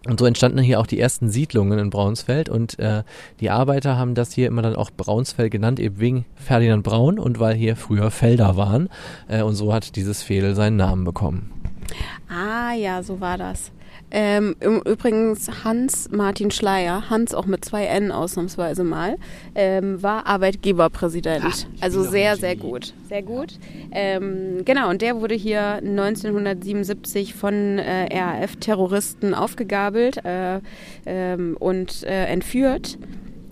Und 0.07 0.19
so 0.19 0.25
entstanden 0.25 0.57
hier 0.59 0.79
auch 0.79 0.87
die 0.87 0.99
ersten 0.99 1.29
Siedlungen 1.29 1.77
in 1.77 1.91
Braunsfeld 1.91 2.49
und 2.49 2.79
äh, 2.79 3.03
die 3.39 3.51
Arbeiter 3.51 3.97
haben 3.97 4.15
das 4.15 4.33
hier 4.33 4.47
immer 4.47 4.63
dann 4.63 4.75
auch 4.75 4.89
Braunsfeld 4.89 5.51
genannt, 5.51 5.79
eben 5.79 5.99
wegen 5.99 6.25
Ferdinand 6.33 6.83
Braun 6.83 7.19
und 7.19 7.39
weil 7.39 7.53
hier 7.53 7.75
früher 7.75 8.09
Felder 8.09 8.57
waren. 8.57 8.89
Äh, 9.27 9.43
und 9.43 9.53
so 9.53 9.71
hat 9.71 9.95
dieses 9.95 10.23
Fehler 10.23 10.55
seinen 10.55 10.77
Namen 10.77 11.03
bekommen. 11.03 11.60
Ah 12.29 12.73
ja, 12.73 13.03
so 13.03 13.19
war 13.19 13.37
das. 13.37 13.71
Ähm, 14.13 14.55
übrigens 14.59 15.63
Hans 15.63 16.09
Martin 16.11 16.51
Schleier, 16.51 17.09
Hans 17.09 17.33
auch 17.33 17.45
mit 17.45 17.63
zwei 17.63 17.85
N 17.85 18.11
ausnahmsweise 18.11 18.83
mal, 18.83 19.15
ähm, 19.55 20.03
war 20.03 20.25
Arbeitgeberpräsident. 20.25 21.45
Ach, 21.47 21.57
also 21.79 22.03
sehr, 22.03 22.35
sehr 22.35 22.57
gut. 22.57 22.93
Sehr 23.07 23.23
gut. 23.23 23.57
Ähm, 23.91 24.65
genau, 24.65 24.89
und 24.89 25.01
der 25.01 25.21
wurde 25.21 25.35
hier 25.35 25.75
1977 25.75 27.33
von 27.33 27.79
äh, 27.79 28.07
RAF-Terroristen 28.13 29.33
aufgegabelt 29.33 30.23
äh, 30.25 30.59
ähm, 31.05 31.55
und 31.57 32.03
äh, 32.03 32.25
entführt. 32.25 32.97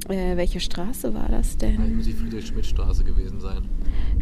Äh, 0.10 0.36
welche 0.38 0.60
Straße 0.60 1.14
war 1.14 1.30
das 1.30 1.58
denn? 1.58 1.78
Das 1.78 1.90
muss 1.90 2.06
die 2.06 2.14
Friedrich-Schmidt-Straße 2.14 3.04
gewesen 3.04 3.40
sein. 3.40 3.70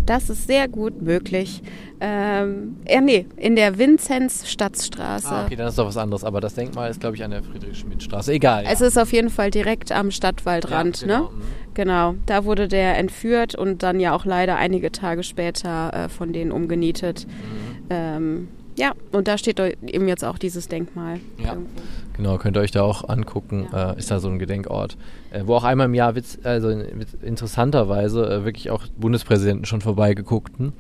Das 0.08 0.30
ist 0.30 0.48
sehr 0.48 0.68
gut 0.70 1.02
möglich. 1.02 1.62
Ähm, 2.00 2.78
ja, 2.88 3.02
nee, 3.02 3.26
in 3.36 3.58
der 3.58 3.78
Vinzenz-Stadtstraße. 3.78 5.28
Ah, 5.28 5.46
okay, 5.46 5.58
dann 5.58 5.68
ist 5.68 5.78
doch 5.78 5.86
was 5.86 5.98
anderes. 5.98 6.24
Aber 6.24 6.40
das 6.40 6.56
Denkmal 6.56 6.90
ist, 6.90 7.02
glaube 7.02 7.18
ich, 7.18 7.24
an 7.24 7.32
der 7.32 7.44
Friedrich-Schmidt-Straße. 7.44 8.32
Egal. 8.32 8.64
Ja. 8.64 8.72
Es 8.72 8.80
ist 8.80 8.98
auf 8.98 9.12
jeden 9.12 9.30
Fall 9.30 9.52
direkt 9.52 9.92
am 9.92 10.10
Stadtwaldrand, 10.10 11.02
ja, 11.02 11.08
genau. 11.08 11.22
ne? 11.24 11.30
Genau, 11.74 12.16
da 12.26 12.46
wurde 12.46 12.68
der 12.68 12.98
entführt 12.98 13.54
und 13.54 13.84
dann 13.84 14.00
ja 14.00 14.16
auch 14.16 14.26
leider 14.26 14.56
einige 14.56 14.92
Tage 14.92 15.24
später 15.24 15.94
äh, 15.94 16.10
von 16.10 16.34
denen 16.34 16.52
umgenietet. 16.52 17.28
Mhm. 17.28 17.86
Ähm, 17.90 18.48
ja, 18.78 18.94
und 19.12 19.28
da 19.28 19.38
steht 19.38 19.60
eben 19.60 20.08
jetzt 20.08 20.24
auch 20.24 20.38
dieses 20.38 20.68
Denkmal. 20.70 21.20
Ja, 21.38 21.54
irgendwo. 21.54 21.82
Genau, 22.18 22.38
könnt 22.38 22.58
ihr 22.58 22.62
euch 22.62 22.72
da 22.72 22.82
auch 22.82 23.08
angucken. 23.08 23.68
Ja. 23.72 23.94
Äh, 23.94 24.00
ist 24.00 24.12
da 24.12 24.20
so 24.20 24.30
ein 24.30 24.40
Gedenkort, 24.40 24.98
äh, 25.32 25.44
wo 25.46 25.56
auch 25.56 25.64
einmal 25.64 25.86
im 25.86 25.94
Jahr, 25.94 26.16
witz, 26.16 26.38
also 26.44 26.70
interessanterweise, 26.70 28.30
äh, 28.30 28.46
wirklich 28.46 28.70
auch 28.70 28.84
Bundespräsidenten 28.98 29.66
schon 29.66 29.82
vorbeigeguckten, 29.82 30.74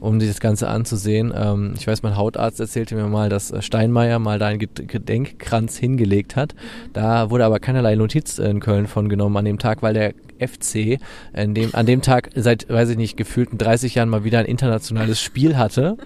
um 0.00 0.20
sich 0.20 0.30
das 0.30 0.40
Ganze 0.40 0.68
anzusehen. 0.68 1.32
Ähm, 1.36 1.74
ich 1.76 1.86
weiß, 1.86 2.02
mein 2.02 2.16
Hautarzt 2.16 2.60
erzählte 2.60 2.94
mir 2.94 3.08
mal, 3.08 3.28
dass 3.28 3.50
äh, 3.50 3.62
Steinmeier 3.62 4.18
mal 4.18 4.38
da 4.38 4.46
einen 4.46 4.58
Gedenkkranz 4.58 5.76
hingelegt 5.76 6.36
hat. 6.36 6.54
Da 6.92 7.30
wurde 7.30 7.44
aber 7.44 7.58
keinerlei 7.58 7.96
Notiz 7.96 8.38
in 8.38 8.60
Köln 8.60 8.86
von 8.86 9.08
genommen 9.08 9.36
an 9.36 9.44
dem 9.44 9.58
Tag, 9.58 9.82
weil 9.82 9.94
der 9.94 10.14
FC 10.38 10.98
in 11.32 11.54
dem, 11.54 11.74
an 11.74 11.86
dem 11.86 12.02
Tag 12.02 12.30
seit, 12.34 12.68
weiß 12.68 12.90
ich 12.90 12.96
nicht, 12.96 13.16
gefühlten 13.16 13.58
30 13.58 13.94
Jahren 13.94 14.08
mal 14.08 14.24
wieder 14.24 14.38
ein 14.38 14.46
internationales 14.46 15.20
Spiel 15.20 15.56
hatte. 15.56 15.96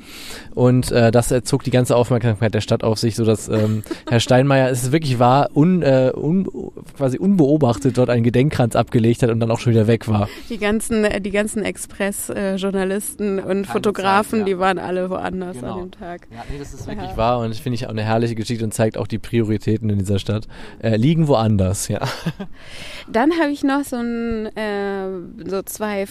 Und 0.55 0.93
äh, 0.93 1.11
das 1.11 1.35
zog 1.45 1.65
die 1.65 1.71
ganze 1.71 1.97
Aufmerksamkeit 1.97 2.55
der 2.55 2.61
Stadt 2.61 2.85
auf 2.85 2.99
sich, 2.99 3.17
sodass 3.17 3.49
ähm, 3.49 3.83
Herr 4.09 4.21
Steinmeier, 4.21 4.69
es 4.79 4.85
ist 4.85 4.93
wirklich 4.93 5.19
wahr, 5.19 5.51
un, 5.55 5.83
äh, 5.83 6.13
un, 6.15 6.49
quasi 6.97 7.19
unbeobachtet 7.19 7.99
dort 7.99 8.11
einen 8.11 8.23
Gedenkkranz 8.23 8.77
abgelegt 8.77 9.23
hat 9.23 9.31
und 9.31 9.41
dann 9.41 9.51
auch 9.51 9.59
schon 9.59 9.73
wieder 9.73 9.87
weg 9.87 10.09
war. 10.09 10.29
Die 10.49 10.59
ganzen, 10.59 11.05
äh, 11.05 11.21
die 11.21 11.31
ganzen 11.31 11.65
Express-Journalisten 11.65 13.39
und 13.39 13.47
Keine 13.47 13.65
Fotografen, 13.65 14.41
Zeit, 14.41 14.49
ja. 14.49 14.55
die 14.55 14.59
waren 14.59 14.79
alle 14.79 15.11
woanders 15.11 15.59
genau. 15.59 15.75
an 15.75 15.79
dem 15.81 15.91
Tag. 15.91 16.29
Ja, 16.31 16.45
nee, 16.51 16.59
das 16.59 16.75
ist 16.75 16.87
wirklich 16.87 17.11
ja. 17.11 17.17
wahr 17.17 17.41
und 17.41 17.55
finde 17.57 17.75
ich 17.75 17.87
auch 17.87 17.91
eine 17.91 18.05
herrliche 18.05 18.35
Geschichte 18.35 18.65
und 18.65 18.73
zeigt 18.73 18.97
auch 18.97 19.07
die 19.07 19.19
Prioritäten 19.19 19.91
in 19.91 19.99
dieser 19.99 20.19
Stadt. 20.19 20.47
Äh, 20.81 20.97
liegen 20.97 21.27
woanders, 21.29 21.89
ja. 21.89 22.01
Dann 23.11 23.33
habe 23.41 23.51
ich 23.51 23.65
noch 23.65 23.85
so 23.85 23.97
ein 23.97 24.47
äh, 24.57 25.09
so 25.49 25.63
zwei 25.63 26.07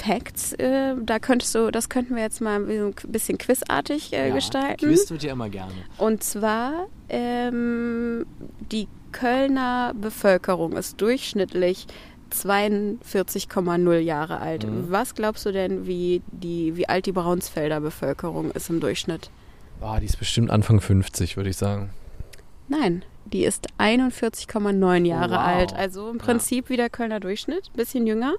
Facts. 0.00 0.52
Äh, 0.54 0.94
da 1.02 1.18
könntest 1.18 1.54
du, 1.54 1.70
das 1.70 1.88
könnten 1.88 2.16
wir 2.16 2.22
jetzt 2.22 2.40
mal 2.40 2.60
ein 2.60 2.94
bisschen 3.08 3.38
quizartig 3.38 4.12
äh, 4.12 4.28
ja, 4.28 4.34
gestalten. 4.34 4.86
Quiz 4.86 5.10
wird 5.10 5.22
ja 5.22 5.32
immer 5.32 5.48
gerne. 5.48 5.72
Und 5.98 6.22
zwar 6.22 6.86
ähm, 7.08 8.26
die 8.72 8.88
Kölner 9.12 9.92
Bevölkerung 9.94 10.76
ist 10.76 11.00
durchschnittlich 11.00 11.86
42,0 12.32 13.98
Jahre 13.98 14.38
alt. 14.38 14.66
Mhm. 14.66 14.86
Was 14.88 15.14
glaubst 15.14 15.44
du 15.46 15.52
denn, 15.52 15.86
wie, 15.86 16.22
die, 16.30 16.76
wie 16.76 16.88
alt 16.88 17.06
die 17.06 17.12
Braunsfelder 17.12 17.80
Bevölkerung 17.80 18.52
ist 18.52 18.70
im 18.70 18.80
Durchschnitt? 18.80 19.30
Ah, 19.80 19.98
die 19.98 20.06
ist 20.06 20.18
bestimmt 20.18 20.50
Anfang 20.50 20.80
50, 20.80 21.36
würde 21.36 21.50
ich 21.50 21.56
sagen. 21.56 21.90
Nein, 22.68 23.04
die 23.24 23.44
ist 23.44 23.66
41,9 23.78 25.04
Jahre 25.06 25.32
wow. 25.32 25.38
alt. 25.38 25.72
Also 25.74 26.10
im 26.10 26.18
Prinzip 26.18 26.66
ja. 26.66 26.70
wie 26.70 26.76
der 26.76 26.90
Kölner 26.90 27.18
Durchschnitt, 27.18 27.72
bisschen 27.72 28.06
jünger 28.06 28.34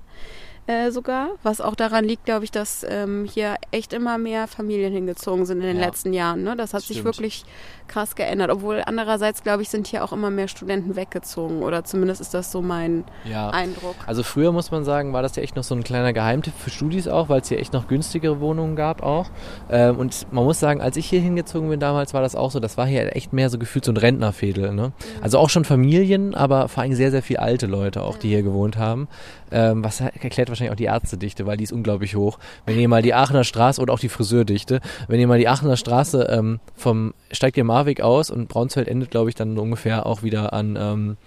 äh, 0.68 0.92
sogar. 0.92 1.30
Was 1.44 1.62
auch 1.62 1.76
daran 1.76 2.06
liegt, 2.06 2.26
glaube 2.26 2.46
ich, 2.46 2.52
dass 2.52 2.86
ähm, 2.88 3.26
hier 3.32 3.56
echt 3.72 3.94
immer 3.94 4.18
mehr 4.18 4.48
Familien 4.48 4.94
hingezogen 4.94 5.46
sind 5.46 5.62
in 5.62 5.68
den 5.68 5.80
ja. 5.80 5.86
letzten 5.86 6.14
Jahren. 6.14 6.44
Ne? 6.44 6.56
Das 6.56 6.74
hat 6.74 6.84
Stimmt. 6.84 6.96
sich 6.96 7.04
wirklich 7.04 7.46
krass 7.88 8.16
geändert. 8.16 8.50
Obwohl 8.50 8.82
andererseits, 8.86 9.44
glaube 9.44 9.62
ich, 9.64 9.70
sind 9.70 9.88
hier 9.88 10.04
auch 10.04 10.14
immer 10.14 10.30
mehr 10.30 10.48
Studenten 10.48 10.96
weggezogen. 10.96 11.62
Oder 11.62 11.84
zumindest 11.84 12.22
ist 12.22 12.34
das 12.34 12.52
so 12.52 12.62
mein 12.62 13.04
ja. 13.26 13.50
Eindruck. 13.50 13.96
Also 14.08 14.24
früher 14.24 14.52
muss 14.52 14.72
man 14.72 14.84
sagen, 14.84 15.14
war 15.14 15.22
das 15.22 15.36
ja 15.36 15.44
echt 15.44 15.56
noch 15.56 15.64
so 15.64 15.76
ein 15.76 15.84
kleiner 15.84 16.14
Geheimtipp 16.14 16.54
für 16.58 16.70
Studis 16.70 17.08
auch, 17.08 17.30
weil 17.30 17.42
es 17.42 17.50
hier 17.50 17.60
echt 17.60 17.74
noch 17.74 17.88
günstigere 17.88 18.40
Wohnungen 18.40 18.76
gab 18.76 19.04
auch. 19.04 19.30
Ähm, 19.70 19.98
und 19.98 20.32
man 20.32 20.44
muss 20.44 20.60
sagen, 20.60 20.82
als 20.82 20.96
ich 20.96 21.08
hier 21.08 21.22
hingezogen 21.22 21.70
bin 21.70 21.80
damals, 21.80 22.14
war 22.14 22.22
das 22.22 22.36
auch 22.36 22.52
so. 22.52 22.60
Das 22.60 22.78
war 22.78 22.88
hier 22.88 23.16
echt 23.16 23.34
mehr 23.34 23.50
so 23.50 23.60
gefühlt 23.60 23.86
so 23.86 23.92
ein 23.92 23.98
Rentnerfädel. 23.98 24.74
Ne? 24.74 24.88
Mhm. 24.88 24.94
Also 25.24 25.38
auch 25.38 25.50
schon 25.50 25.66
Familien, 25.66 26.34
aber 26.34 26.68
vor 26.70 26.84
allem 26.84 26.94
sehr, 26.94 27.12
sehr 27.12 27.22
viele 27.22 27.40
alte 27.40 27.68
Leute 27.68 28.04
auch, 28.04 28.18
die 28.18 28.30
hier 28.30 28.44
gewohnt 28.44 28.78
haben. 28.78 29.08
Ähm, 29.52 29.84
was 29.84 30.00
erklärt 30.00 30.50
wahrscheinlich 30.50 30.72
auch 30.72 30.78
die 30.78 30.86
Ärztedichte, 30.86 31.46
weil 31.46 31.58
die 31.58 31.64
ist 31.64 31.74
unglaublich 31.74 32.16
hoch. 32.16 32.40
Wenn 32.66 32.80
ihr 32.80 32.88
mal 32.88 33.02
die 33.02 33.14
Aachener 33.14 33.44
Straße 33.44 33.82
oder 33.82 33.94
auch 33.94 34.00
die 34.00 34.10
Friseurdichte, 34.10 34.82
wenn 35.08 35.20
ihr 35.20 35.28
mal 35.28 35.40
die 35.40 35.48
Aachener 35.48 35.78
Straße 35.78 36.28
ähm, 36.30 36.60
vom, 36.76 37.14
steigt 37.32 37.58
ihr 37.58 37.64
Marwig 37.64 38.02
aus 38.02 38.30
und 38.30 38.48
Braunsfeld 38.48 38.88
endet, 38.88 39.12
glaube 39.12 39.30
ich, 39.30 39.36
dann 39.36 39.58
ungefähr 39.58 40.06
auch 40.06 40.24
wieder 40.24 40.54
an, 40.54 40.78
ähm, 40.80 41.18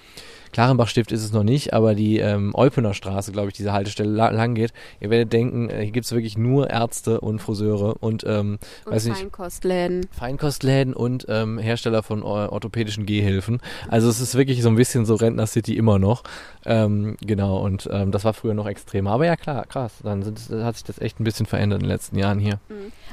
Klarenbachstift 0.54 1.10
ist 1.12 1.24
es 1.24 1.32
noch 1.32 1.42
nicht, 1.42 1.74
aber 1.74 1.94
die 1.96 2.18
ähm, 2.20 2.52
Eupener 2.54 2.94
Straße, 2.94 3.32
glaube 3.32 3.48
ich, 3.48 3.54
diese 3.54 3.72
Haltestelle 3.72 4.08
la 4.10 4.30
lang 4.30 4.54
geht. 4.54 4.72
Ihr 5.00 5.10
werdet 5.10 5.32
denken, 5.32 5.68
äh, 5.68 5.82
hier 5.82 5.90
gibt 5.90 6.06
es 6.06 6.12
wirklich 6.12 6.38
nur 6.38 6.70
Ärzte 6.70 7.20
und 7.20 7.40
Friseure 7.40 7.96
und, 8.00 8.22
ähm, 8.24 8.58
Und 8.84 8.92
weiß 8.92 9.06
nicht, 9.06 9.18
Feinkostläden. 9.18 10.06
Feinkostläden 10.12 10.94
und 10.94 11.26
ähm, 11.28 11.58
Hersteller 11.58 12.04
von 12.04 12.22
or 12.22 12.52
orthopädischen 12.52 13.04
Gehhilfen. 13.04 13.58
Also 13.88 14.08
es 14.08 14.20
ist 14.20 14.36
wirklich 14.36 14.62
so 14.62 14.68
ein 14.68 14.76
bisschen 14.76 15.04
so 15.06 15.16
Rentner 15.16 15.48
City 15.48 15.76
immer 15.76 15.98
noch. 15.98 16.22
Ähm, 16.64 17.16
genau, 17.20 17.58
und 17.58 17.88
ähm, 17.92 18.12
das 18.12 18.24
war 18.24 18.32
früher 18.32 18.54
noch 18.54 18.66
extremer. 18.68 19.10
Aber 19.10 19.26
ja 19.26 19.34
klar, 19.36 19.66
krass. 19.66 19.92
Dann 20.04 20.22
sind, 20.22 20.38
hat 20.62 20.76
sich 20.76 20.84
das 20.84 21.00
echt 21.00 21.18
ein 21.20 21.24
bisschen 21.24 21.46
verändert 21.46 21.80
in 21.80 21.88
den 21.88 21.90
letzten 21.92 22.16
Jahren 22.16 22.38
hier. 22.38 22.60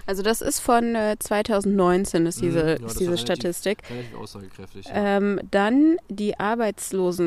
Also 0.06 0.22
das 0.22 0.42
ist 0.42 0.60
von 0.60 0.94
äh, 0.96 1.16
2019 1.20 2.26
ist 2.28 2.40
diese, 2.42 2.62
Mhm, 2.62 2.68
ja, 2.68 2.74
ist 2.74 3.00
diese 3.00 3.12
war 3.12 3.18
relativ- 3.18 3.20
Statistik. 3.22 3.80
Relativ 3.90 4.16
aussagekräftig. 4.18 4.86
Ähm, 4.94 5.40
dann 5.50 5.98
die 6.10 6.38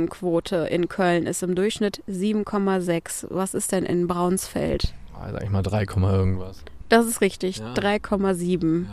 Arbeitslosenquote 0.08 0.56
in 0.70 0.88
Köln 0.88 1.26
ist 1.26 1.42
im 1.42 1.54
Durchschnitt 1.54 2.02
7,6. 2.08 3.26
Was 3.30 3.54
ist 3.54 3.72
denn 3.72 3.84
in 3.84 4.06
Braunsfeld? 4.06 4.94
Ah, 5.18 5.30
sag 5.32 5.42
ich 5.42 5.50
mal 5.50 5.62
3, 5.62 5.86
Komma 5.86 6.12
irgendwas. 6.12 6.62
Das 6.88 7.06
ist 7.06 7.20
richtig, 7.20 7.58
Ja. 7.58 7.72
3,7. 7.74 8.86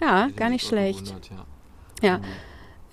Ja, 0.00 0.26
Ja, 0.26 0.28
gar 0.36 0.50
nicht 0.50 0.66
schlecht. 0.66 1.14
ja. 2.02 2.08
Ja. 2.08 2.20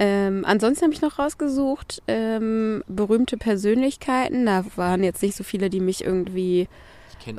Ähm, 0.02 0.45
ansonsten 0.45 0.84
habe 0.86 0.93
ich 0.93 1.02
noch 1.02 1.19
rausgesucht, 1.19 2.02
ähm, 2.08 2.84
berühmte 2.88 3.36
Persönlichkeiten. 3.38 4.45
Da 4.45 4.63
waren 4.78 5.04
jetzt 5.04 5.22
nicht 5.22 5.36
so 5.36 5.43
viele, 5.43 5.69
die 5.69 5.82
mich 5.82 6.06
irgendwie, 6.06 6.69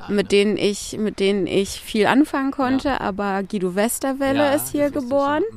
mit 0.09 0.31
denen 0.31 0.59
ich, 0.59 0.99
mit 0.99 1.21
denen 1.21 1.47
ich 1.47 1.81
viel 1.81 2.07
anfangen 2.07 2.51
konnte, 2.51 3.01
aber 3.01 3.43
Guido 3.45 3.75
Westerwelle 3.77 4.55
ist 4.55 4.69
hier 4.73 4.91
geboren. 4.91 5.43
ja. 5.51 5.57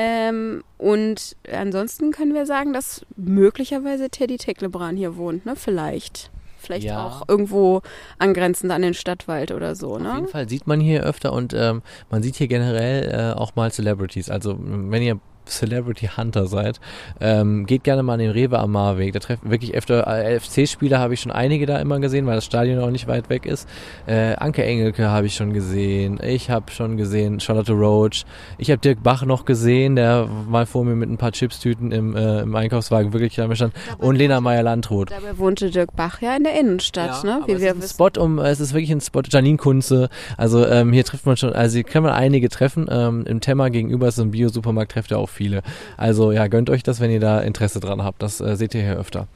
Ähm, 0.00 0.62
und 0.78 1.36
ansonsten 1.52 2.10
können 2.10 2.32
wir 2.34 2.46
sagen, 2.46 2.72
dass 2.72 3.04
möglicherweise 3.16 4.08
Teddy 4.08 4.38
Teklebran 4.38 4.96
hier 4.96 5.16
wohnt, 5.16 5.44
ne? 5.44 5.56
Vielleicht. 5.56 6.30
Vielleicht 6.58 6.86
Ja. 6.86 7.06
auch 7.06 7.28
irgendwo 7.28 7.80
angrenzend 8.18 8.70
an 8.70 8.82
den 8.82 8.92
Stadtwald 8.94 9.50
oder 9.50 9.74
so, 9.74 9.94
Auf 9.94 10.02
ne? 10.02 10.12
jeden 10.16 10.28
Fall 10.28 10.48
sieht 10.48 10.66
man 10.66 10.78
hier 10.80 11.02
öfter 11.04 11.32
und 11.32 11.54
ähm, 11.54 11.82
man 12.10 12.22
sieht 12.22 12.36
hier 12.36 12.48
generell 12.48 13.32
äh, 13.34 13.38
auch 13.38 13.56
mal 13.56 13.70
Celebrities. 13.72 14.28
Also 14.30 14.56
wenn 14.60 15.02
ihr 15.02 15.18
Celebrity 15.50 16.10
Hunter 16.16 16.46
seid, 16.46 16.80
ähm, 17.20 17.66
geht 17.66 17.84
gerne 17.84 18.02
mal 18.02 18.14
an 18.14 18.18
den 18.20 18.30
Rewe 18.30 18.58
am 18.58 18.72
Marweg. 18.72 19.12
Da 19.12 19.18
treffen 19.18 19.50
wirklich 19.50 19.74
öfter 19.74 20.06
äh, 20.06 20.38
FC-Spieler 20.40 20.98
habe 20.98 21.14
ich 21.14 21.20
schon 21.20 21.32
einige 21.32 21.66
da 21.66 21.78
immer 21.78 22.00
gesehen, 22.00 22.26
weil 22.26 22.36
das 22.36 22.44
Stadion 22.44 22.78
auch 22.80 22.90
nicht 22.90 23.06
weit 23.08 23.28
weg 23.30 23.46
ist. 23.46 23.68
Äh, 24.06 24.34
Anke 24.36 24.64
Engelke 24.64 25.08
habe 25.08 25.26
ich 25.26 25.34
schon 25.34 25.52
gesehen. 25.52 26.20
Ich 26.22 26.50
habe 26.50 26.70
schon 26.70 26.96
gesehen 26.96 27.40
Charlotte 27.40 27.72
Roach. 27.72 28.24
Ich 28.58 28.70
habe 28.70 28.80
Dirk 28.80 29.02
Bach 29.02 29.24
noch 29.24 29.44
gesehen, 29.44 29.96
der 29.96 30.28
mal 30.48 30.66
vor 30.66 30.84
mir 30.84 30.94
mit 30.94 31.10
ein 31.10 31.18
paar 31.18 31.32
Chipstüten 31.32 31.92
im, 31.92 32.16
äh, 32.16 32.40
im 32.40 32.54
Einkaufswagen 32.54 33.12
wirklich 33.12 33.34
da 33.36 33.54
stand. 33.54 33.74
Und 33.98 34.16
Lena 34.16 34.40
Meyer-Landrut. 34.40 35.10
Dabei 35.10 35.38
wohnte 35.38 35.70
Dirk 35.70 35.94
Bach 35.96 36.20
ja 36.20 36.36
in 36.36 36.44
der 36.44 36.58
Innenstadt, 36.58 37.24
ne? 37.24 37.36
aber 37.36 37.48
Wie 37.48 37.52
es 37.52 37.60
wir 37.60 37.68
ist 37.68 37.74
ein 37.76 37.82
wissen. 37.82 37.94
Spot 37.94 38.20
um, 38.22 38.38
es 38.38 38.60
ist 38.60 38.72
wirklich 38.72 38.90
ein 38.92 39.00
Spot, 39.00 39.22
Janine 39.28 39.56
Kunze, 39.58 40.08
also 40.36 40.66
ähm, 40.66 40.92
hier 40.92 41.04
trifft 41.04 41.26
man 41.26 41.36
schon, 41.36 41.52
also 41.52 41.74
hier 41.74 41.84
kann 41.84 42.02
man 42.02 42.12
einige 42.12 42.48
treffen, 42.48 42.86
ähm, 42.90 43.24
im 43.26 43.40
Thema 43.40 43.70
gegenüber 43.70 44.08
ist 44.08 44.16
so 44.16 44.22
ein 44.22 44.30
Bio-Supermarkt, 44.30 44.92
trefft 44.92 45.10
ihr 45.10 45.18
auch 45.18 45.28
viele. 45.40 45.62
Also 45.96 46.32
ja, 46.32 46.48
gönnt 46.48 46.68
euch 46.68 46.82
das, 46.82 47.00
wenn 47.00 47.10
ihr 47.10 47.18
da 47.18 47.40
Interesse 47.40 47.80
dran 47.80 48.04
habt, 48.04 48.22
das 48.22 48.42
äh, 48.42 48.56
seht 48.56 48.74
ihr 48.74 48.82
hier 48.82 48.98
öfter. 48.98 49.26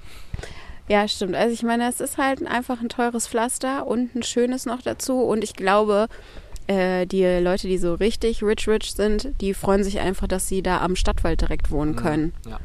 Ja, 0.87 1.09
stimmt. 1.09 1.35
Also 1.35 1.55
ich 1.55 1.63
meine, 1.63 1.89
es 1.89 2.01
ist 2.01 2.19
halt 2.19 2.47
einfach 2.47 2.83
ein 2.83 2.91
teures 2.91 3.27
Pflaster 3.27 3.87
und 3.87 4.15
ein 4.15 4.23
schönes 4.23 4.67
noch 4.67 4.83
dazu. 4.83 5.19
Und 5.21 5.43
ich 5.43 5.55
glaube, 5.55 6.09
äh, 6.67 7.07
die 7.07 7.25
Leute, 7.25 7.69
die 7.69 7.79
so 7.79 7.95
richtig 7.95 8.43
rich 8.43 8.69
rich 8.69 8.93
sind, 8.93 9.31
die 9.41 9.55
freuen 9.55 9.83
sich 9.83 9.99
einfach, 10.01 10.27
dass 10.27 10.47
sie 10.47 10.63
da 10.63 10.83
am 10.83 10.95
Stadtwald 10.95 11.41
direkt 11.41 11.71
wohnen 11.71 11.97
können. 11.97 12.35
Ja. 12.47 12.59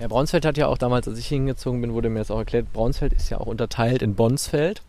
Ja, 0.00 0.08
Braunsfeld 0.08 0.46
hat 0.46 0.56
ja 0.56 0.66
auch 0.66 0.78
damals, 0.78 1.06
als 1.08 1.18
ich 1.18 1.26
hingezogen 1.26 1.82
bin, 1.82 1.92
wurde 1.92 2.08
mir 2.08 2.20
das 2.20 2.30
auch 2.30 2.38
erklärt, 2.38 2.72
Braunsfeld 2.72 3.12
ist 3.12 3.28
ja 3.28 3.38
auch 3.38 3.44
unterteilt 3.46 4.00
in 4.00 4.14
Bonsfeld 4.14 4.80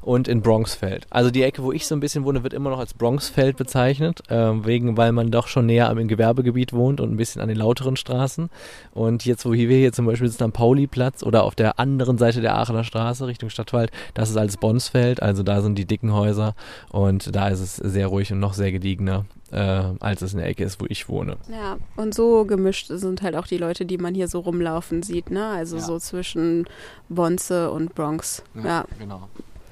und 0.00 0.28
in 0.28 0.40
Bronxfeld. 0.40 1.06
Also 1.10 1.30
die 1.30 1.42
Ecke, 1.42 1.62
wo 1.62 1.72
ich 1.72 1.86
so 1.86 1.94
ein 1.94 2.00
bisschen 2.00 2.24
wohne, 2.24 2.42
wird 2.42 2.54
immer 2.54 2.70
noch 2.70 2.78
als 2.78 2.94
Bronxfeld 2.94 3.58
bezeichnet, 3.58 4.22
ähm, 4.30 4.64
wegen, 4.64 4.96
weil 4.96 5.12
man 5.12 5.30
doch 5.30 5.48
schon 5.48 5.66
näher 5.66 5.90
am 5.90 6.08
Gewerbegebiet 6.08 6.72
wohnt 6.72 7.02
und 7.02 7.12
ein 7.12 7.18
bisschen 7.18 7.42
an 7.42 7.48
den 7.48 7.58
lauteren 7.58 7.96
Straßen. 7.96 8.48
Und 8.94 9.26
jetzt, 9.26 9.44
wo 9.44 9.52
wir 9.52 9.76
hier 9.76 9.92
zum 9.92 10.06
Beispiel 10.06 10.28
sitzen 10.28 10.44
am 10.44 10.52
Pauliplatz 10.52 11.22
oder 11.22 11.44
auf 11.44 11.54
der 11.54 11.78
anderen 11.78 12.16
Seite 12.16 12.40
der 12.40 12.56
Aachener 12.56 12.84
Straße 12.84 13.26
Richtung 13.26 13.50
Stadtwald, 13.50 13.90
das 14.14 14.30
ist 14.30 14.38
alles 14.38 14.56
Bonsfeld, 14.56 15.20
also 15.20 15.42
da 15.42 15.60
sind 15.60 15.76
die 15.76 15.84
dicken 15.84 16.14
Häuser 16.14 16.54
und 16.90 17.36
da 17.36 17.48
ist 17.48 17.60
es 17.60 17.76
sehr 17.76 18.06
ruhig 18.06 18.32
und 18.32 18.40
noch 18.40 18.54
sehr 18.54 18.72
gediegener, 18.72 19.26
äh, 19.52 19.82
als 20.00 20.22
es 20.22 20.32
in 20.32 20.38
der 20.38 20.48
Ecke 20.48 20.64
ist, 20.64 20.80
wo 20.80 20.86
ich 20.88 21.08
wohne. 21.08 21.36
Ja, 21.50 21.76
und 21.96 22.14
so 22.14 22.44
gemischt 22.44 22.86
sind 22.88 23.22
halt 23.22 23.36
auch 23.36 23.46
die 23.46 23.58
Leute, 23.58 23.84
die 23.86 23.98
man 23.98 24.14
hier 24.14 24.28
so 24.28 24.40
rumlaufen 24.40 25.02
sieht, 25.02 25.30
ne? 25.30 25.46
Also 25.48 25.76
Ja. 25.76 25.82
so 25.82 25.98
zwischen 25.98 26.66
Bonze 27.08 27.70
und 27.70 27.94
Bronx. 27.94 28.42
Ja. 28.62 28.84
genau. 28.98 29.28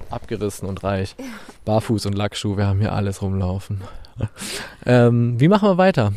Abgerissen 0.09 0.67
und 0.69 0.83
reich. 0.83 1.15
Barfuß 1.65 2.05
und 2.05 2.13
Lackschuh, 2.13 2.57
wir 2.57 2.67
haben 2.67 2.79
hier 2.79 2.93
alles 2.93 3.21
rumlaufen. 3.21 3.81
ähm, 4.85 5.39
wie 5.39 5.47
machen 5.47 5.67
wir 5.67 5.77
weiter? 5.77 6.13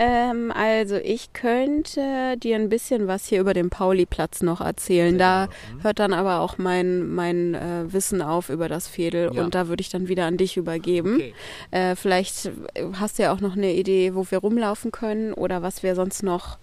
Ähm, 0.00 0.52
also 0.54 0.94
ich 0.94 1.32
könnte 1.32 2.36
dir 2.38 2.54
ein 2.54 2.68
bisschen 2.68 3.08
was 3.08 3.26
hier 3.26 3.40
über 3.40 3.52
den 3.52 3.68
Pauliplatz 3.68 4.42
noch 4.42 4.60
erzählen. 4.60 5.18
Da 5.18 5.48
hört 5.82 5.98
dann 5.98 6.12
aber 6.12 6.38
auch 6.40 6.56
mein, 6.56 7.08
mein 7.08 7.54
äh, 7.54 7.92
Wissen 7.92 8.22
auf 8.22 8.48
über 8.48 8.68
das 8.68 8.86
Fädel 8.86 9.30
Ja. 9.34 9.42
und 9.42 9.56
da 9.56 9.66
würde 9.66 9.80
ich 9.80 9.88
dann 9.88 10.06
wieder 10.06 10.26
an 10.26 10.36
dich 10.36 10.56
übergeben. 10.56 11.16
Okay. 11.16 11.34
Äh, 11.72 11.96
vielleicht 11.96 12.50
hast 12.92 13.18
du 13.18 13.24
ja 13.24 13.32
auch 13.32 13.40
noch 13.40 13.56
eine 13.56 13.74
Idee, 13.74 14.14
wo 14.14 14.24
wir 14.30 14.38
rumlaufen 14.38 14.92
können 14.92 15.32
oder 15.32 15.62
was 15.62 15.82
wir 15.82 15.96
sonst 15.96 16.22
noch 16.22 16.58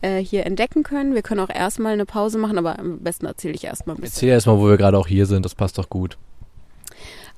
äh, 0.00 0.18
hier 0.22 0.46
entdecken 0.46 0.82
können. 0.82 1.14
Wir 1.14 1.22
können 1.22 1.40
auch 1.40 1.54
erstmal 1.54 1.92
eine 1.92 2.06
Pause 2.06 2.38
machen, 2.38 2.56
aber 2.56 2.78
am 2.78 3.00
besten 3.00 3.26
erzähle 3.26 3.52
ich 3.54 3.64
erstmal 3.64 3.96
ein 3.96 4.00
bisschen. 4.00 4.14
Erzähl 4.16 4.28
erstmal, 4.30 4.58
wo 4.58 4.66
wir 4.66 4.78
gerade 4.78 4.96
auch 4.96 5.08
hier 5.08 5.26
sind, 5.26 5.44
das 5.44 5.54
passt 5.54 5.76
doch 5.76 5.90
gut. 5.90 6.16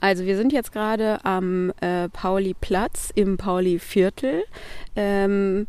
Also 0.00 0.24
wir 0.24 0.36
sind 0.36 0.52
jetzt 0.52 0.72
gerade 0.72 1.24
am 1.24 1.72
äh, 1.80 2.08
Pauli-Platz 2.08 3.10
im 3.14 3.36
Pauli-Viertel. 3.36 4.44
Ähm, 4.96 5.66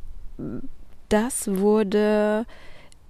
das 1.10 1.58
wurde, 1.58 2.46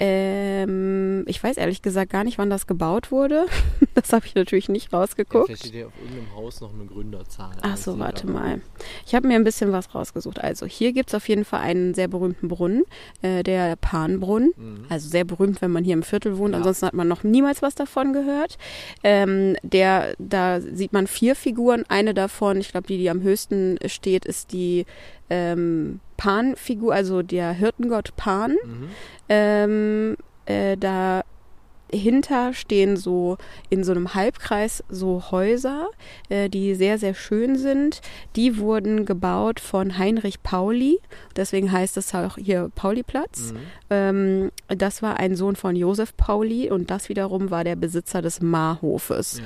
ähm, 0.04 1.24
ich 1.28 1.44
weiß 1.44 1.58
ehrlich 1.58 1.84
gesagt 1.84 2.12
gar 2.12 2.24
nicht, 2.24 2.40
wann 2.40 2.50
das 2.50 2.66
gebaut 2.66 3.12
wurde. 3.12 3.46
das 3.94 4.12
habe 4.14 4.26
ich 4.26 4.34
natürlich 4.34 4.68
nicht 4.68 4.92
rausgeguckt. 4.92 5.46
Vielleicht 5.46 5.62
steht 5.62 5.74
hier 5.74 5.88
auf 5.88 5.94
irgendeinem 6.02 6.36
Haus 6.36 6.60
noch 6.60 6.74
eine 6.74 6.86
Gründerzahl. 6.86 7.52
Ach 7.62 7.78
so, 7.78 8.00
warte 8.00 8.26
mal. 8.26 8.62
Ich 9.06 9.14
habe 9.14 9.28
mir 9.28 9.36
ein 9.36 9.44
bisschen 9.44 9.72
was 9.72 9.94
rausgesucht. 9.94 10.40
Also 10.40 10.66
hier 10.66 10.92
gibt 10.92 11.10
es 11.10 11.14
auf 11.14 11.30
jeden 11.30 11.46
Fall 11.46 11.60
einen 11.60 11.94
sehr 11.94 12.08
berühmten 12.08 12.48
Brunnen, 12.48 12.82
äh, 13.22 13.44
der 13.44 13.76
Panbrunnen. 13.76 14.56
Also 14.90 15.08
sehr 15.08 15.24
berühmt, 15.24 15.62
wenn 15.62 15.70
man 15.70 15.84
hier 15.84 15.94
im 15.94 16.02
Viertel 16.02 16.40
wohnt. 16.40 16.54
Ja. 16.54 16.58
Ansonsten 16.58 16.88
hat 16.88 16.96
man 16.96 17.08
noch 17.08 17.24
niemals 17.24 17.62
was 17.62 17.76
davon 17.76 18.12
gehört. 18.12 18.58
Ähm, 19.04 19.56
der, 19.62 20.16
da 20.18 20.62
sieht 20.62 20.94
man 20.94 21.06
vier 21.06 21.36
Figuren. 21.36 21.84
Eine 21.90 22.16
davon, 22.16 22.58
ich 22.58 22.72
glaube, 22.72 22.88
die, 22.88 22.98
die 22.98 23.12
am 23.12 23.22
höchsten 23.22 23.78
steht, 23.86 24.26
ist 24.26 24.52
die 24.52 24.88
ähm, 25.30 26.00
Pan-Figur, 26.22 26.94
also 26.94 27.24
der 27.24 27.52
Hirtengott 27.52 28.16
Pan. 28.16 28.52
Mhm. 28.52 28.90
Ähm, 29.28 30.18
äh, 30.46 30.78
dahinter 30.78 32.54
stehen 32.54 32.96
so 32.96 33.38
in 33.72 33.84
so 33.84 33.92
einem 33.92 34.14
Halbkreis 34.14 34.84
so 34.88 35.32
Häuser, 35.32 35.88
äh, 36.30 36.48
die 36.48 36.76
sehr, 36.76 37.00
sehr 37.00 37.16
schön 37.16 37.58
sind. 37.58 38.02
Die 38.36 38.60
wurden 38.60 39.06
gebaut 39.06 39.60
von 39.60 39.98
Heinrich 39.98 40.44
Pauli. 40.44 41.00
Deswegen 41.36 41.72
heißt 41.72 41.98
es 41.98 42.14
auch 42.14 42.38
hier 42.38 42.66
Mhm. 42.66 42.72
Pauliplatz. 42.76 43.56
Ähm, 43.90 44.52
das 44.68 45.02
war 45.02 45.18
ein 45.18 45.36
Sohn 45.36 45.56
von 45.56 45.76
Josef 45.76 46.16
Pauli 46.18 46.70
und 46.70 46.92
das 46.92 47.10
wiederum 47.10 47.50
war 47.50 47.64
der 47.64 47.76
Besitzer 47.76 48.22
des 48.22 48.42
Marhofes. 48.42 49.42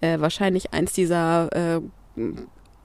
Ja. 0.00 0.14
Äh, 0.14 0.20
wahrscheinlich 0.22 0.72
eins 0.72 0.94
dieser 0.94 1.50
äh, 1.76 1.80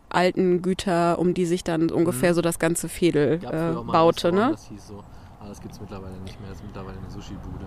alten 0.10 0.62
Güter, 0.62 1.20
um 1.20 1.34
die 1.34 1.46
sich 1.46 1.64
dann 1.64 1.90
ungefähr 1.92 2.32
Mhm. 2.32 2.36
so 2.36 2.42
das 2.42 2.60
ganze 2.60 2.90
Fädel 2.90 3.40
äh, 3.44 3.92
baute. 3.92 4.32
Ne? 4.32 4.50
Das 4.52 4.68
hieß 4.68 4.88
so. 4.88 5.04
Aber 5.40 5.50
das 5.50 5.62
gibt 5.62 5.74
es 5.74 5.80
mittlerweile 5.82 6.18
nicht 6.26 6.40
mehr. 6.40 6.50
Das 6.50 6.60
ist 6.60 6.66
mittlerweile 6.66 6.98
eine 6.98 7.10
Sushi-Bude. 7.10 7.66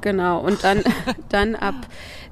Genau, 0.00 0.40
und 0.40 0.62
dann, 0.64 0.82
dann 1.30 1.54
ab, 1.54 1.74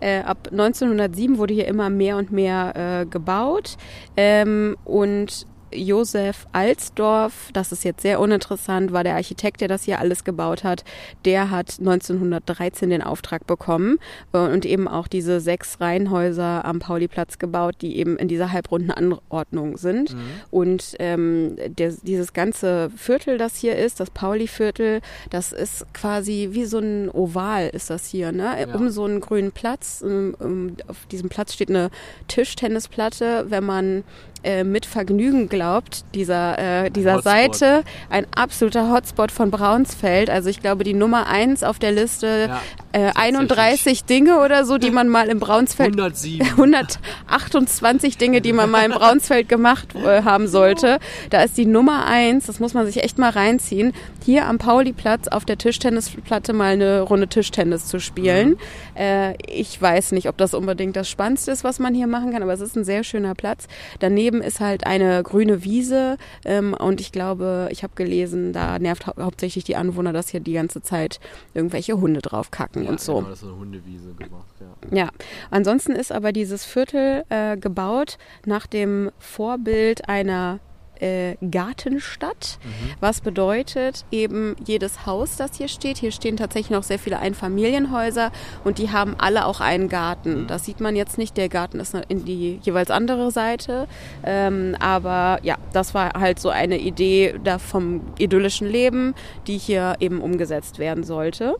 äh, 0.01 0.21
ab 0.21 0.49
1907 0.51 1.39
wurde 1.39 1.55
hier 1.55 1.67
immer 1.67 1.89
mehr 1.89 2.19
und 2.19 2.31
mehr 2.31 3.01
äh, 3.01 3.07
gebaut. 3.07 3.79
Ähm, 4.17 4.77
und 4.85 5.47
Josef 5.75 6.47
Alsdorf, 6.53 7.51
das 7.53 7.73
ist 7.73 7.85
jetzt 7.85 8.03
sehr 8.03 8.21
uninteressant, 8.21 8.93
war 8.93 9.05
der 9.05 9.15
Architekt, 9.15 9.61
der 9.61 9.69
das 9.69 9.85
hier 9.85 9.99
alles 9.99 10.25
gebaut 10.25 10.65
hat. 10.65 10.85
Der 11.25 11.51
hat 11.51 11.77
1913 11.79 12.91
den 12.91 13.03
Auftrag 13.03 13.47
bekommen 13.47 13.99
äh, 14.33 14.39
und 14.39 14.65
eben 14.65 14.89
auch 14.89 15.09
diese 15.09 15.41
sechs 15.41 15.81
Reihenhäuser 15.81 16.65
am 16.65 16.79
Pauliplatz 16.79 17.39
gebaut, 17.39 17.77
die 17.81 17.97
eben 17.97 18.17
in 18.17 18.29
dieser 18.29 18.53
halbrunden 18.53 18.91
Anordnung 18.91 19.77
sind. 19.77 20.15
Und 20.51 20.97
ähm, 20.99 21.57
der, 21.67 21.93
dieses 22.03 22.33
ganze 22.33 22.91
Viertel, 22.97 23.39
das 23.39 23.57
hier 23.57 23.77
ist, 23.77 24.01
das 24.01 24.11
Pauli-Viertel, 24.11 25.01
das 25.31 25.53
ist 25.53 25.87
quasi 25.95 26.51
wie 26.53 26.65
so 26.65 26.79
ein 26.79 27.11
Oval 27.11 27.69
ist 27.73 27.91
das 27.91 28.07
hier, 28.07 28.33
ne? 28.33 28.57
Ja. 28.61 28.75
Um 28.75 28.91
so 28.91 29.05
einen 29.05 29.21
grünen 29.21 29.53
Platz. 29.53 30.03
Um, 30.05 30.35
um, 30.39 30.77
auf 30.89 31.07
diesem 31.11 31.29
Platz 31.29 31.55
steht 31.55 31.71
eine 31.71 31.91
Tischtennisplatte. 32.29 33.47
Wenn 33.49 33.65
man 33.65 34.05
äh, 34.45 34.65
mit 34.65 34.87
Vergnügen 34.87 35.49
glaubt, 35.49 36.05
dieser, 36.15 36.59
äh, 36.85 36.91
dieser 36.91 37.15
Hotspot. 37.15 37.33
Seite, 37.33 37.85
ein 38.11 38.27
absoluter 38.35 38.93
Hotspot 38.93 39.31
von 39.31 39.51
Braunsfeld. 39.51 40.31
Also 40.31 40.49
ich 40.49 40.61
glaube, 40.61 40.85
die 40.85 40.95
Nummer 40.95 41.27
eins 41.27 41.63
auf 41.63 41.79
der 41.79 41.93
Liste, 41.93 42.49
Ja, 42.49 42.61
äh, 42.93 43.13
31 43.15 44.05
Dinge 44.05 44.41
oder 44.41 44.65
so, 44.65 44.79
die 44.79 44.91
man 44.91 45.09
mal 45.09 45.29
im 45.29 45.41
Braunsfeld 45.41 45.93
107. 45.93 46.47
128 46.47 48.19
Dinge, 48.19 48.41
die 48.41 48.53
man 48.53 48.71
mal 48.71 48.85
in 48.85 48.93
Braunsfeld 48.93 49.49
gemacht 49.49 49.95
äh, 49.95 50.23
haben 50.23 50.47
sollte. 50.47 50.99
Da 51.31 51.43
ist 51.43 51.57
die 51.57 51.67
Nummer 51.67 52.07
eins, 52.07 52.47
das 52.47 52.61
muss 52.61 52.75
man 52.75 52.87
sich 52.87 53.03
echt 53.03 53.19
mal 53.19 53.31
reinziehen, 53.31 53.93
hier 54.25 54.47
am 54.47 54.59
Pauliplatz 54.59 55.29
auf 55.29 55.45
der 55.45 55.59
Tischtennisplatte 55.59 56.53
mal 56.53 56.73
eine 56.73 57.01
Runde 57.03 57.29
Tischtennis 57.29 57.87
zu 57.87 57.99
spielen. 57.99 58.57
Äh, 58.95 59.35
ich 59.47 59.81
weiß 59.81 60.13
nicht, 60.13 60.29
ob 60.29 60.37
das 60.37 60.55
unbedingt 60.55 60.97
das 60.97 61.09
Spannendste 61.09 61.51
ist, 61.51 61.65
was 61.65 61.79
man 61.79 61.95
hier 61.95 62.07
machen 62.07 62.33
kann, 62.33 62.43
aber 62.43 62.53
es 62.53 62.61
ist 62.61 62.77
ein 62.77 62.85
sehr 62.85 63.05
schöner 63.05 63.35
Platz. 63.35 63.67
Daneben 64.01 64.32
ist 64.41 64.61
halt 64.61 64.87
eine 64.87 65.23
grüne 65.23 65.65
Wiese 65.65 66.17
ähm, 66.45 66.75
und 66.75 67.01
ich 67.01 67.13
glaube, 67.13 67.69
ich 67.71 67.83
habe 67.83 67.93
gelesen, 67.95 68.53
da 68.53 68.79
nervt 68.79 69.07
hau 69.07 69.13
hauptsächlich 69.19 69.65
die 69.65 69.77
Anwohner, 69.77 70.13
dass 70.13 70.29
hier 70.29 70.41
die 70.41 70.55
ganze 70.55 70.83
Zeit 70.83 71.21
irgendwelche 71.55 72.01
Hunde 72.01 72.21
drauf 72.21 72.51
kacken 72.51 72.87
und 72.87 73.01
so. 73.01 73.17
Genau, 73.17 73.29
das 73.29 73.43
ist 73.43 73.49
eine 73.49 73.57
Hundewiese 73.57 74.15
gemacht, 74.15 74.55
ja. 74.61 74.97
Ja, 74.97 75.11
ansonsten 75.51 75.93
ist 75.93 76.13
aber 76.13 76.33
dieses 76.33 76.65
Viertel 76.65 77.25
äh, 77.29 77.57
gebaut 77.57 78.19
nach 78.47 78.67
dem 78.67 79.11
Vorbild 79.19 80.09
einer 80.09 80.61
äh, 81.03 81.37
Gartenstadt, 81.51 82.59
was 83.01 83.21
bedeutet 83.21 84.05
eben 84.13 84.55
jedes 84.65 85.05
Haus, 85.05 85.37
das 85.37 85.57
hier 85.57 85.69
steht. 85.69 85.99
Hier 85.99 86.13
stehen 86.13 86.37
tatsächlich 86.37 86.71
noch 86.71 86.85
sehr 86.85 86.99
viele 86.99 87.19
Einfamilienhäuser 87.19 88.31
und 88.65 88.79
die 88.79 88.91
haben 88.91 89.17
alle 89.19 89.47
auch 89.47 89.61
einen 89.61 89.89
Garten. 89.89 90.47
Das 90.47 90.65
sieht 90.65 90.81
man 90.81 90.95
jetzt 90.95 91.19
nicht. 91.19 91.37
Der 91.37 91.49
Garten 91.49 91.81
ist 91.81 91.95
in 92.09 92.25
die 92.25 92.61
jeweils 92.63 92.91
andere 92.91 93.31
Seite. 93.31 93.89
Ähm, 94.25 94.77
aber 94.79 95.41
ja, 95.43 95.57
das 95.73 95.93
war 95.95 96.13
halt 96.19 96.39
so 96.39 96.51
eine 96.51 96.79
Idee 96.79 97.35
da 97.43 97.59
vom 97.59 98.03
idyllischen 98.19 98.69
Leben, 98.69 99.15
die 99.47 99.59
hier 99.59 99.97
eben 99.99 100.21
umgesetzt 100.21 100.79
werden 100.79 101.03
sollte. 101.03 101.57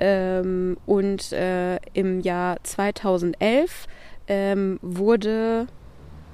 Ähm, 0.00 0.78
und 0.86 1.32
äh, 1.32 1.76
im 1.92 2.20
Jahr 2.20 2.56
2011 2.62 3.86
ähm, 4.26 4.78
wurde, 4.82 5.66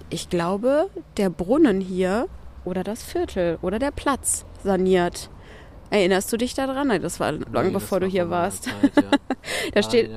ich 0.08 0.30
glaube, 0.30 0.88
der 1.16 1.30
Brunnen 1.30 1.80
hier 1.80 2.28
oder 2.66 2.84
das 2.84 3.02
Viertel 3.02 3.58
oder 3.62 3.78
der 3.78 3.90
Platz 3.90 4.44
saniert. 4.62 5.30
Erinnerst 5.90 6.32
du 6.32 6.36
dich 6.36 6.54
daran? 6.54 6.88
Nein, 6.88 7.02
das 7.02 7.20
war 7.20 7.32
lange 7.32 7.70
bevor 7.70 8.00
du 8.00 8.06
hier 8.06 8.30
warst. 8.30 8.68
Da 9.74 9.82
steht, 9.82 10.10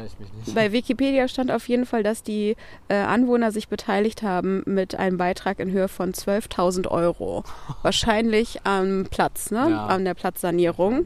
bei 0.56 0.72
Wikipedia 0.72 1.28
stand 1.28 1.52
auf 1.52 1.70
jeden 1.70 1.86
Fall, 1.86 2.02
dass 2.02 2.24
die 2.24 2.56
äh, 2.88 2.96
Anwohner 2.96 3.52
sich 3.52 3.68
beteiligt 3.68 4.24
haben 4.24 4.64
mit 4.66 4.96
einem 4.96 5.18
Beitrag 5.18 5.60
in 5.60 5.72
Höhe 5.72 5.88
von 5.88 6.14
12.000 6.14 6.88
Euro. 6.88 7.44
Wahrscheinlich 7.84 8.62
am 8.64 9.06
Platz, 9.10 9.52
ne? 9.52 9.68
Ja. 9.70 9.86
An 9.86 10.04
der 10.04 10.16
Platzsanierung. 10.16 11.06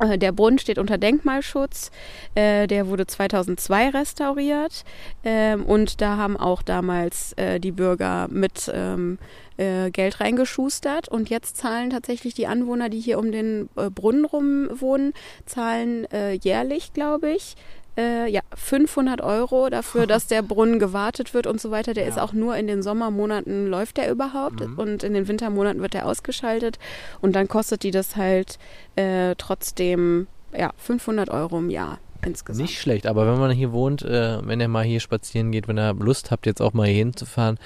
Der 0.00 0.32
Brunnen 0.32 0.58
steht 0.58 0.78
unter 0.78 0.98
Denkmalschutz. 0.98 1.90
Äh, 2.34 2.66
Der 2.66 2.88
wurde 2.88 3.06
2002 3.06 3.90
restauriert. 3.90 4.84
Ähm, 5.24 5.64
Und 5.64 6.00
da 6.00 6.16
haben 6.16 6.36
auch 6.36 6.62
damals 6.62 7.32
äh, 7.34 7.58
die 7.58 7.72
Bürger 7.72 8.28
mit 8.30 8.70
ähm, 8.72 9.18
äh, 9.56 9.90
Geld 9.90 10.20
reingeschustert. 10.20 11.08
Und 11.08 11.30
jetzt 11.30 11.56
zahlen 11.56 11.90
tatsächlich 11.90 12.34
die 12.34 12.46
Anwohner, 12.46 12.88
die 12.88 13.00
hier 13.00 13.18
um 13.18 13.32
den 13.32 13.68
äh, 13.76 13.90
Brunnen 13.90 14.24
rum 14.24 14.68
wohnen, 14.80 15.12
zahlen 15.46 16.04
äh, 16.12 16.32
jährlich, 16.32 16.92
glaube 16.92 17.30
ich, 17.30 17.56
äh, 17.98 18.30
ja, 18.30 18.40
500 18.54 19.20
Euro 19.20 19.68
dafür, 19.68 20.06
dass 20.06 20.26
der 20.28 20.42
Brunnen 20.42 20.78
gewartet 20.86 21.34
wird 21.34 21.46
und 21.46 21.60
so 21.60 21.70
weiter. 21.72 21.92
Der 21.94 22.04
Ja. 22.04 22.10
ist 22.10 22.18
auch 22.18 22.32
nur 22.32 22.56
in 22.56 22.66
den 22.68 22.82
Sommermonaten 22.82 23.66
läuft 23.66 23.96
der 23.96 24.10
überhaupt 24.10 24.60
und 24.62 25.02
in 25.02 25.14
den 25.14 25.26
Wintermonaten 25.28 25.82
wird 25.82 25.94
er 25.94 26.06
ausgeschaltet 26.06 26.78
und 27.20 27.34
dann 27.34 27.48
kostet 27.48 27.82
die 27.82 27.90
das 27.90 28.16
halt 28.16 28.58
äh, 28.96 29.34
trotzdem 29.36 30.28
ja 30.56 30.70
500 30.76 31.28
Euro 31.30 31.58
im 31.58 31.70
Jahr 31.70 31.98
insgesamt. 32.24 32.62
Nicht 32.62 32.80
schlecht, 32.80 33.06
aber 33.06 33.26
wenn 33.30 33.38
man 33.40 33.50
hier 33.50 33.72
wohnt, 33.72 34.02
äh, 34.02 34.38
wenn 34.46 34.60
ihr 34.60 34.68
mal 34.68 34.84
hier 34.84 35.00
spazieren 35.00 35.50
geht, 35.52 35.68
wenn 35.68 35.78
ihr 35.78 35.94
Lust 35.94 36.30
habt, 36.30 36.46
jetzt 36.46 36.62
auch 36.62 36.72
mal 36.72 36.86
hier 36.86 36.96
hinzufahren, 36.96 37.58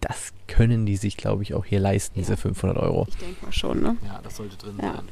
das 0.00 0.30
können 0.46 0.86
die 0.86 0.96
sich, 0.96 1.16
glaube 1.16 1.42
ich, 1.42 1.54
auch 1.54 1.64
hier 1.64 1.80
leisten, 1.80 2.14
diese 2.18 2.36
500 2.36 2.76
Euro. 2.78 3.06
Ich 3.08 3.16
denke 3.16 3.44
mal 3.44 3.52
schon, 3.52 3.80
ne? 3.82 3.96
Ja, 4.06 4.20
das 4.22 4.36
sollte 4.36 4.56
drin 4.56 4.74
Ja. 4.80 4.92
sein. 4.94 5.08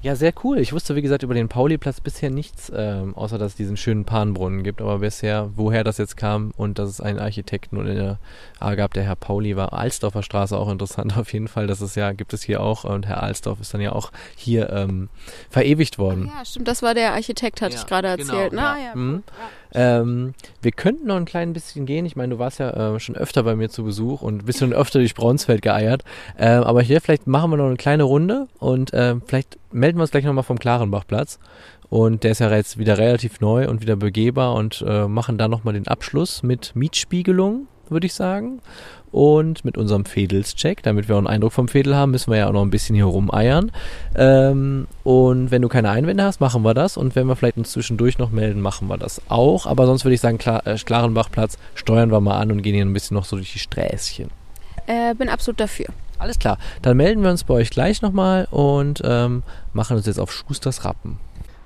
Ja, 0.00 0.14
sehr 0.14 0.32
cool. 0.44 0.58
Ich 0.58 0.72
wusste, 0.72 0.94
wie 0.94 1.02
gesagt, 1.02 1.24
über 1.24 1.34
den 1.34 1.48
Pauli-Platz 1.48 2.00
bisher 2.00 2.30
nichts, 2.30 2.70
ähm, 2.74 3.16
außer 3.16 3.36
dass 3.36 3.52
es 3.52 3.56
diesen 3.56 3.76
schönen 3.76 4.04
Panbrunnen 4.04 4.62
gibt. 4.62 4.80
Aber 4.80 4.98
bisher, 5.00 5.50
woher 5.56 5.82
das 5.82 5.98
jetzt 5.98 6.16
kam 6.16 6.52
und 6.56 6.78
dass 6.78 6.88
es 6.88 7.00
einen 7.00 7.18
Architekten 7.18 7.76
und 7.76 7.86
in 7.88 7.96
der 7.96 8.18
A 8.60 8.74
gab, 8.76 8.94
der 8.94 9.02
Herr 9.02 9.16
Pauli 9.16 9.56
war. 9.56 9.72
Alsdorfer 9.72 10.22
Straße 10.22 10.56
auch 10.56 10.70
interessant 10.70 11.16
auf 11.18 11.32
jeden 11.32 11.48
Fall. 11.48 11.66
Das 11.66 11.80
ist 11.80 11.96
ja, 11.96 12.12
gibt 12.12 12.32
es 12.32 12.42
hier 12.42 12.60
auch. 12.60 12.84
Und 12.84 13.06
Herr 13.06 13.22
Alsdorf 13.22 13.60
ist 13.60 13.74
dann 13.74 13.80
ja 13.80 13.92
auch 13.92 14.12
hier 14.36 14.70
ähm, 14.70 15.08
verewigt 15.50 15.98
worden. 15.98 16.30
Ja, 16.34 16.44
stimmt, 16.44 16.68
das 16.68 16.82
war 16.82 16.94
der 16.94 17.12
Architekt, 17.14 17.60
hatte 17.60 17.74
Ja, 17.74 17.80
ich 17.80 17.86
gerade 17.86 18.16
genau, 18.16 18.34
erzählt. 18.34 18.52
ja. 18.52 18.58
Na, 18.60 18.78
ja, 18.82 18.94
Mhm. 18.94 19.14
cool. 19.14 19.22
Ähm, 19.74 20.34
wir 20.62 20.72
könnten 20.72 21.06
noch 21.06 21.16
ein 21.16 21.24
klein 21.24 21.52
bisschen 21.52 21.86
gehen. 21.86 22.06
Ich 22.06 22.16
meine, 22.16 22.34
du 22.34 22.38
warst 22.38 22.58
ja 22.58 22.94
äh, 22.94 23.00
schon 23.00 23.16
öfter 23.16 23.42
bei 23.42 23.54
mir 23.56 23.68
zu 23.68 23.84
Besuch 23.84 24.22
und 24.22 24.46
bist 24.46 24.60
schon 24.60 24.72
öfter 24.72 24.98
durch 24.98 25.14
Braunsfeld 25.14 25.62
geeiert. 25.62 26.04
Ähm, 26.38 26.62
aber 26.62 26.82
hier 26.82 27.00
vielleicht 27.00 27.26
machen 27.26 27.50
wir 27.50 27.56
noch 27.56 27.66
eine 27.66 27.76
kleine 27.76 28.04
Runde 28.04 28.48
und 28.58 28.90
ähm, 28.94 29.22
vielleicht 29.26 29.58
melden 29.72 29.98
wir 29.98 30.02
uns 30.02 30.10
gleich 30.10 30.24
nochmal 30.24 30.44
vom 30.44 30.58
Klarenbachplatz. 30.58 31.38
Und 31.90 32.22
der 32.22 32.32
ist 32.32 32.40
ja 32.40 32.54
jetzt 32.54 32.78
wieder 32.78 32.98
relativ 32.98 33.40
neu 33.40 33.68
und 33.68 33.80
wieder 33.80 33.96
begehbar 33.96 34.54
und 34.54 34.84
äh, 34.86 35.08
machen 35.08 35.38
da 35.38 35.48
nochmal 35.48 35.74
den 35.74 35.88
Abschluss 35.88 36.42
mit 36.42 36.76
Mietspiegelung, 36.76 37.66
würde 37.90 38.06
ich 38.06 38.14
sagen. 38.14 38.60
Und 39.10 39.64
mit 39.64 39.78
unserem 39.78 40.04
Fädelscheck, 40.04 40.82
damit 40.82 41.08
wir 41.08 41.14
auch 41.14 41.18
einen 41.18 41.26
Eindruck 41.26 41.52
vom 41.52 41.68
Fädel 41.68 41.96
haben, 41.96 42.10
müssen 42.10 42.30
wir 42.30 42.38
ja 42.38 42.48
auch 42.48 42.52
noch 42.52 42.62
ein 42.62 42.70
bisschen 42.70 42.94
hier 42.94 43.06
rumeiern. 43.06 43.72
Ähm, 44.14 44.86
und 45.02 45.50
wenn 45.50 45.62
du 45.62 45.68
keine 45.68 45.90
Einwände 45.90 46.24
hast, 46.24 46.40
machen 46.40 46.62
wir 46.62 46.74
das. 46.74 46.98
Und 46.98 47.16
wenn 47.16 47.26
wir 47.26 47.34
vielleicht 47.34 47.56
uns 47.56 47.72
zwischendurch 47.72 48.18
noch 48.18 48.30
melden, 48.30 48.60
machen 48.60 48.88
wir 48.88 48.98
das 48.98 49.22
auch. 49.28 49.66
Aber 49.66 49.86
sonst 49.86 50.04
würde 50.04 50.14
ich 50.14 50.20
sagen, 50.20 50.36
Klar, 50.38 50.66
äh, 50.66 50.76
Klarenbachplatz 50.76 51.58
steuern 51.74 52.10
wir 52.10 52.20
mal 52.20 52.38
an 52.38 52.52
und 52.52 52.62
gehen 52.62 52.74
hier 52.74 52.84
ein 52.84 52.92
bisschen 52.92 53.14
noch 53.14 53.24
so 53.24 53.36
durch 53.36 53.52
die 53.52 53.58
Sträßchen. 53.58 54.30
Äh, 54.86 55.14
bin 55.14 55.28
absolut 55.28 55.60
dafür. 55.60 55.86
Alles 56.18 56.38
klar, 56.38 56.58
dann 56.82 56.96
melden 56.96 57.22
wir 57.22 57.30
uns 57.30 57.44
bei 57.44 57.54
euch 57.54 57.70
gleich 57.70 58.02
nochmal 58.02 58.48
und 58.50 59.00
ähm, 59.04 59.42
machen 59.72 59.96
uns 59.96 60.06
jetzt 60.06 60.18
auf 60.18 60.32
Schusters 60.32 60.84
Rappen. 60.84 61.18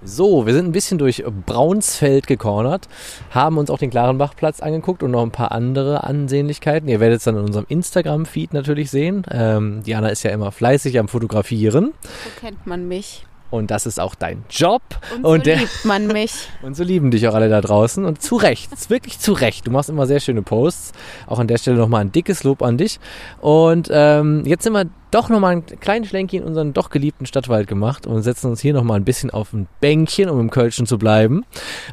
So, 0.05 0.47
wir 0.47 0.53
sind 0.53 0.67
ein 0.67 0.73
bisschen 0.73 0.99
durch 0.99 1.23
Braunsfeld 1.47 2.27
gecornert, 2.27 2.89
haben 3.31 3.57
uns 3.57 3.71
auch 3.71 3.79
den 3.79 3.91
Klarenbachplatz 3.91 4.59
angeguckt 4.61 5.05
und 5.05 5.13
noch 5.13 5.23
ein 5.23 5.31
paar 5.31 5.53
andere 5.53 6.03
Ansehnlichkeiten. 6.03 6.89
Ihr 6.89 6.99
werdet 6.99 7.19
es 7.19 7.25
dann 7.25 7.37
in 7.37 7.45
unserem 7.45 7.67
Instagram-Feed 7.69 8.53
natürlich 8.53 8.91
sehen. 8.91 9.25
Ähm, 9.31 9.83
Diana 9.85 10.09
ist 10.09 10.25
ja 10.25 10.33
immer 10.33 10.51
fleißig 10.51 10.99
am 10.99 11.07
Fotografieren 11.07 11.93
So 12.03 12.31
kennt 12.41 12.67
man 12.67 12.89
mich. 12.89 13.27
und 13.53 13.71
das 13.71 13.87
ist 13.87 14.01
auch 14.01 14.17
dein 14.17 14.45
Job. 14.51 14.83
Und, 15.15 15.25
Und 15.25 15.39
so 15.41 15.45
der- 15.45 15.59
liebt 15.59 15.85
man 15.85 16.07
mich. 16.09 16.49
Und 16.63 16.75
so 16.77 16.83
lieben 16.83 17.13
dich 17.13 17.29
auch 17.29 17.35
alle 17.35 17.49
da 17.49 17.61
draußen. 17.61 18.05
Und 18.05 18.21
zu 18.21 18.35
Recht, 18.35 18.73
ist 18.73 18.91
wirklich 18.91 19.21
zu 19.21 19.33
Recht. 19.35 19.69
Du 19.69 19.71
machst 19.71 19.89
immer 19.89 20.09
sehr 20.09 20.19
schöne 20.19 20.43
Posts. 20.43 20.93
Auch 21.29 21.39
an 21.39 21.47
der 21.47 21.59
Stelle 21.59 21.77
nochmal 21.77 22.01
ein 22.01 22.11
dickes 22.11 22.43
Lob 22.43 22.63
an 22.63 22.77
dich. 22.77 22.99
Und 23.41 23.89
ähm, 23.93 24.43
jetzt 24.47 24.65
sind 24.65 24.73
wir 24.73 24.87
doch 25.13 25.29
nochmal 25.29 25.53
einen 25.53 25.67
kleinen 25.67 26.05
Schlenki 26.05 26.39
in 26.39 26.45
unseren 26.45 26.73
doch 26.73 26.91
geliebten 26.91 27.27
Stadtwald 27.27 27.69
gemacht 27.69 28.07
und 28.07 28.23
setzen 28.23 28.51
uns 28.51 28.61
hier 28.61 28.73
nochmal 28.73 28.99
ein 28.99 29.05
bisschen 29.05 29.31
auf 29.31 29.53
ein 29.53 29.69
Bänkchen, 29.81 30.29
um 30.29 30.41
im 30.41 30.51
Kölschen 30.51 30.87
zu 30.87 30.99
bleiben. 30.99 31.45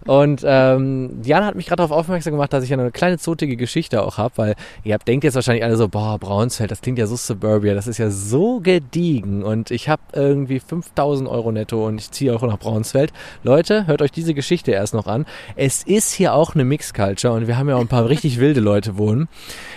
Und 0.05 0.41
ähm, 0.45 1.21
Diana 1.21 1.45
hat 1.45 1.55
mich 1.55 1.67
gerade 1.67 1.83
darauf 1.83 1.91
aufmerksam 1.91 2.33
gemacht, 2.33 2.53
dass 2.53 2.63
ich 2.63 2.71
eine 2.71 2.91
kleine 2.91 3.17
zotige 3.17 3.57
Geschichte 3.57 4.01
auch 4.01 4.17
habe, 4.17 4.33
weil 4.37 4.55
ihr 4.83 4.93
habt, 4.93 5.07
denkt 5.07 5.25
jetzt 5.25 5.35
wahrscheinlich 5.35 5.65
alle 5.65 5.75
so, 5.75 5.89
boah, 5.89 6.17
Braunsfeld, 6.17 6.71
das 6.71 6.81
klingt 6.81 6.97
ja 6.97 7.07
so 7.07 7.17
suburbia, 7.17 7.73
das 7.73 7.87
ist 7.87 7.97
ja 7.97 8.09
so 8.09 8.61
gediegen 8.61 9.43
und 9.43 9.69
ich 9.69 9.89
habe 9.89 10.01
irgendwie 10.13 10.61
5000 10.61 11.27
Euro 11.27 11.51
netto 11.51 11.85
und 11.85 11.99
ich 11.99 12.11
ziehe 12.11 12.33
auch 12.33 12.41
nach 12.41 12.57
Braunsfeld. 12.57 13.11
Leute, 13.43 13.85
hört 13.85 14.01
euch 14.01 14.11
diese 14.11 14.33
Geschichte 14.33 14.71
erst 14.71 14.93
noch 14.93 15.07
an. 15.07 15.25
Es 15.57 15.83
ist 15.83 16.13
hier 16.13 16.33
auch 16.33 16.55
eine 16.55 16.63
Mixculture 16.63 17.33
und 17.33 17.47
wir 17.47 17.57
haben 17.57 17.67
ja 17.67 17.75
auch 17.75 17.81
ein 17.81 17.87
paar 17.89 18.07
richtig 18.07 18.39
wilde 18.39 18.61
Leute 18.61 18.97
wohnen. 18.97 19.27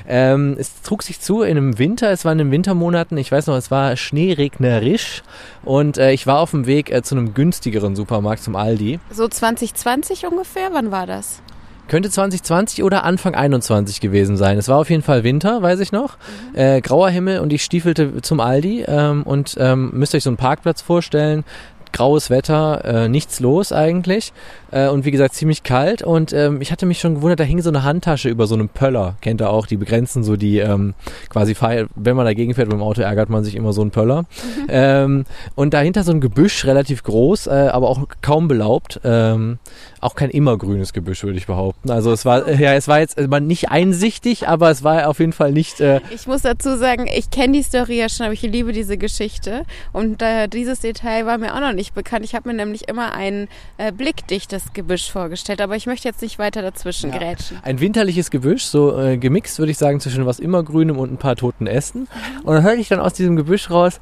Ähm, 0.08 0.56
es 0.58 0.82
trug 0.82 1.02
sich 1.02 1.20
zu 1.20 1.42
in 1.42 1.56
einem 1.56 1.78
Winter, 1.78 2.10
es 2.12 2.24
war 2.24 2.30
in 2.30 2.38
den 2.38 2.50
Wintermonaten, 2.52 3.18
ich 3.18 3.31
weiß 3.32 3.46
noch, 3.48 3.56
es 3.56 3.70
war 3.70 3.96
schneeregnerisch 3.96 5.22
und 5.64 5.98
äh, 5.98 6.12
ich 6.12 6.26
war 6.26 6.38
auf 6.38 6.50
dem 6.52 6.66
Weg 6.66 6.92
äh, 6.92 7.02
zu 7.02 7.16
einem 7.16 7.34
günstigeren 7.34 7.96
Supermarkt, 7.96 8.42
zum 8.42 8.54
Aldi. 8.54 9.00
So 9.10 9.26
2020 9.26 10.26
ungefähr? 10.26 10.68
Wann 10.72 10.92
war 10.92 11.06
das? 11.06 11.42
Könnte 11.88 12.08
2020 12.10 12.84
oder 12.84 13.04
Anfang 13.04 13.34
21 13.34 14.00
gewesen 14.00 14.36
sein. 14.36 14.56
Es 14.56 14.68
war 14.68 14.78
auf 14.78 14.88
jeden 14.88 15.02
Fall 15.02 15.24
Winter, 15.24 15.62
weiß 15.62 15.80
ich 15.80 15.92
noch. 15.92 16.16
Äh, 16.54 16.80
grauer 16.80 17.10
Himmel 17.10 17.40
und 17.40 17.52
ich 17.52 17.64
stiefelte 17.64 18.22
zum 18.22 18.40
Aldi 18.40 18.84
ähm, 18.86 19.24
und 19.24 19.56
ähm, 19.58 19.90
müsst 19.92 20.14
euch 20.14 20.22
so 20.22 20.30
einen 20.30 20.36
Parkplatz 20.36 20.80
vorstellen. 20.80 21.44
graues 21.92 22.30
Wetter, 22.30 22.84
äh, 22.84 23.08
nichts 23.08 23.40
los 23.40 23.72
eigentlich. 23.72 24.32
Äh, 24.72 24.88
und 24.88 25.04
wie 25.04 25.10
gesagt, 25.10 25.34
ziemlich 25.34 25.62
kalt. 25.62 26.02
Und 26.02 26.32
ähm, 26.32 26.60
ich 26.60 26.72
hatte 26.72 26.86
mich 26.86 26.98
schon 26.98 27.14
gewundert, 27.14 27.40
da 27.40 27.44
hing 27.44 27.60
so 27.62 27.70
eine 27.70 27.84
Handtasche 27.84 28.28
über 28.28 28.46
so 28.46 28.54
einem 28.54 28.68
Pöller. 28.68 29.16
Kennt 29.20 29.40
ihr 29.40 29.50
auch, 29.50 29.66
die 29.66 29.76
begrenzen 29.76 30.24
so 30.24 30.36
die 30.36 30.58
ähm, 30.58 30.94
quasi, 31.28 31.54
wenn 31.94 32.16
man 32.16 32.26
dagegen 32.26 32.54
fährt 32.54 32.68
mit 32.68 32.76
dem 32.76 32.82
Auto, 32.82 33.02
ärgert 33.02 33.28
man 33.28 33.44
sich 33.44 33.54
immer 33.54 33.72
so 33.72 33.82
einen 33.82 33.90
Pöller. 33.90 34.22
Mhm. 34.22 34.26
Ähm, 34.82 35.24
und 35.54 35.74
dahinter 35.74 36.02
so 36.02 36.12
ein 36.12 36.20
Gebüsch, 36.20 36.64
relativ 36.64 37.02
groß, 37.02 37.46
äh, 37.46 37.68
aber 37.72 37.90
auch 37.90 38.00
kaum 38.22 38.48
belaubt. 38.48 39.00
Ähm, 39.04 39.58
auch 40.00 40.14
kein 40.14 40.30
immergrünes 40.30 40.92
Gebüsch, 40.92 41.22
würde 41.22 41.38
ich 41.38 41.46
behaupten. 41.46 41.90
Also 41.90 42.10
es 42.10 42.24
war, 42.24 42.50
ja, 42.50 42.74
es 42.74 42.88
war 42.88 43.00
jetzt 43.00 43.18
äh, 43.18 43.40
nicht 43.40 43.70
einsichtig, 43.70 44.48
aber 44.48 44.70
es 44.70 44.82
war 44.82 45.08
auf 45.08 45.20
jeden 45.20 45.32
Fall 45.32 45.52
nicht. 45.52 45.80
Äh 45.80 46.00
ich 46.10 46.26
muss 46.26 46.42
dazu 46.42 46.76
sagen, 46.76 47.06
ich 47.06 47.30
kenne 47.30 47.52
die 47.52 47.62
Story 47.62 47.98
ja 47.98 48.08
schon, 48.08 48.26
aber 48.26 48.32
ich 48.32 48.42
liebe 48.42 48.72
diese 48.72 48.96
Geschichte. 48.96 49.64
Und 49.92 50.22
äh, 50.22 50.48
dieses 50.48 50.80
Detail 50.80 51.26
war 51.26 51.38
mir 51.38 51.54
auch 51.54 51.60
noch 51.60 51.72
nicht 51.72 51.94
bekannt. 51.94 52.24
Ich 52.24 52.34
habe 52.34 52.48
mir 52.48 52.54
nämlich 52.54 52.88
immer 52.88 53.12
ein 53.12 53.48
äh, 53.76 53.92
blickdichtes 53.92 54.61
Gebüsch 54.72 55.10
vorgestellt, 55.10 55.60
aber 55.60 55.76
ich 55.76 55.86
möchte 55.86 56.08
jetzt 56.08 56.22
nicht 56.22 56.38
weiter 56.38 56.62
dazwischen 56.62 57.10
ja. 57.10 57.18
grätschen. 57.18 57.58
Ein 57.62 57.80
winterliches 57.80 58.30
Gebüsch, 58.30 58.64
so 58.64 58.98
äh, 58.98 59.18
gemixt, 59.18 59.58
würde 59.58 59.72
ich 59.72 59.78
sagen, 59.78 60.00
zwischen 60.00 60.26
was 60.26 60.38
immergrünem 60.38 60.98
und 60.98 61.12
ein 61.12 61.18
paar 61.18 61.36
toten 61.36 61.66
Ästen. 61.66 62.08
Und 62.42 62.54
dann 62.54 62.62
hörte 62.62 62.80
ich 62.80 62.88
dann 62.88 63.00
aus 63.00 63.14
diesem 63.14 63.36
Gebüsch 63.36 63.70
raus, 63.70 64.00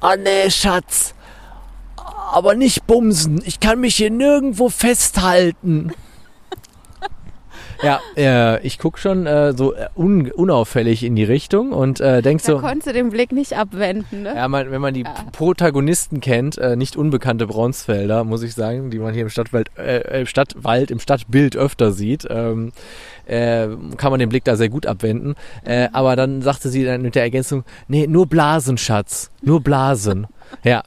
oh 0.00 0.14
nee, 0.22 0.50
Schatz, 0.50 1.14
aber 2.32 2.54
nicht 2.54 2.86
bumsen. 2.86 3.42
Ich 3.44 3.60
kann 3.60 3.80
mich 3.80 3.96
hier 3.96 4.10
nirgendwo 4.10 4.68
festhalten. 4.68 5.92
Ja, 7.82 8.00
äh, 8.16 8.64
ich 8.66 8.78
guck 8.78 8.98
schon 8.98 9.26
äh, 9.26 9.52
so 9.56 9.74
äh, 9.74 9.88
un 9.96 10.30
unauffällig 10.30 11.02
in 11.02 11.16
die 11.16 11.24
Richtung 11.24 11.72
und 11.72 12.00
äh, 12.00 12.22
denk 12.22 12.40
so. 12.40 12.58
Konntest 12.58 12.86
du 12.86 12.92
den 12.92 13.10
Blick 13.10 13.32
nicht 13.32 13.56
abwenden, 13.56 14.22
ne? 14.22 14.34
Ja, 14.34 14.46
man, 14.48 14.70
wenn 14.70 14.80
man 14.80 14.94
die 14.94 15.02
ja. 15.02 15.14
Protagonisten 15.32 16.20
kennt, 16.20 16.58
äh, 16.58 16.76
nicht 16.76 16.96
unbekannte 16.96 17.46
Braunsfelder, 17.46 18.24
muss 18.24 18.42
ich 18.42 18.54
sagen, 18.54 18.90
die 18.90 18.98
man 18.98 19.14
hier 19.14 19.22
im 19.22 19.30
Stadtwald, 19.30 19.76
äh, 19.76 20.26
Stadtwald, 20.26 20.90
im 20.90 21.00
Stadtbild 21.00 21.56
öfter 21.56 21.92
sieht, 21.92 22.26
ähm, 22.30 22.72
äh, 23.26 23.68
kann 23.96 24.10
man 24.10 24.20
den 24.20 24.28
Blick 24.28 24.44
da 24.44 24.56
sehr 24.56 24.68
gut 24.68 24.86
abwenden. 24.86 25.34
Äh, 25.64 25.88
aber 25.92 26.16
dann 26.16 26.42
sagte 26.42 26.68
sie 26.68 26.84
dann 26.84 27.02
mit 27.02 27.14
der 27.14 27.22
Ergänzung, 27.22 27.64
nee, 27.88 28.06
nur 28.06 28.26
Blasen, 28.26 28.78
Schatz, 28.78 29.30
nur 29.42 29.60
Blasen. 29.60 30.26
ja. 30.62 30.82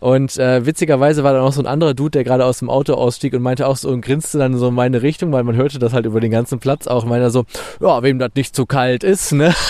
Und 0.00 0.38
äh, 0.38 0.64
witzigerweise 0.64 1.24
war 1.24 1.32
da 1.32 1.40
noch 1.40 1.52
so 1.52 1.60
ein 1.60 1.66
anderer 1.66 1.94
Dude, 1.94 2.12
der 2.12 2.24
gerade 2.24 2.44
aus 2.44 2.60
dem 2.60 2.70
Auto 2.70 2.94
ausstieg 2.94 3.34
und 3.34 3.42
meinte 3.42 3.66
auch 3.66 3.76
so 3.76 3.88
und 3.88 4.00
grinste 4.00 4.38
dann 4.38 4.56
so 4.56 4.68
in 4.68 4.74
meine 4.74 5.02
Richtung, 5.02 5.32
weil 5.32 5.42
man 5.44 5.56
hörte 5.56 5.78
das 5.78 5.92
halt 5.92 6.06
über 6.06 6.20
den 6.20 6.30
ganzen 6.30 6.58
Platz 6.60 6.86
auch. 6.86 7.04
Meiner 7.04 7.30
so, 7.30 7.44
ja, 7.80 8.02
wem 8.02 8.18
das 8.18 8.30
nicht 8.34 8.54
zu 8.54 8.66
kalt 8.66 9.02
ist, 9.02 9.32
ne? 9.32 9.54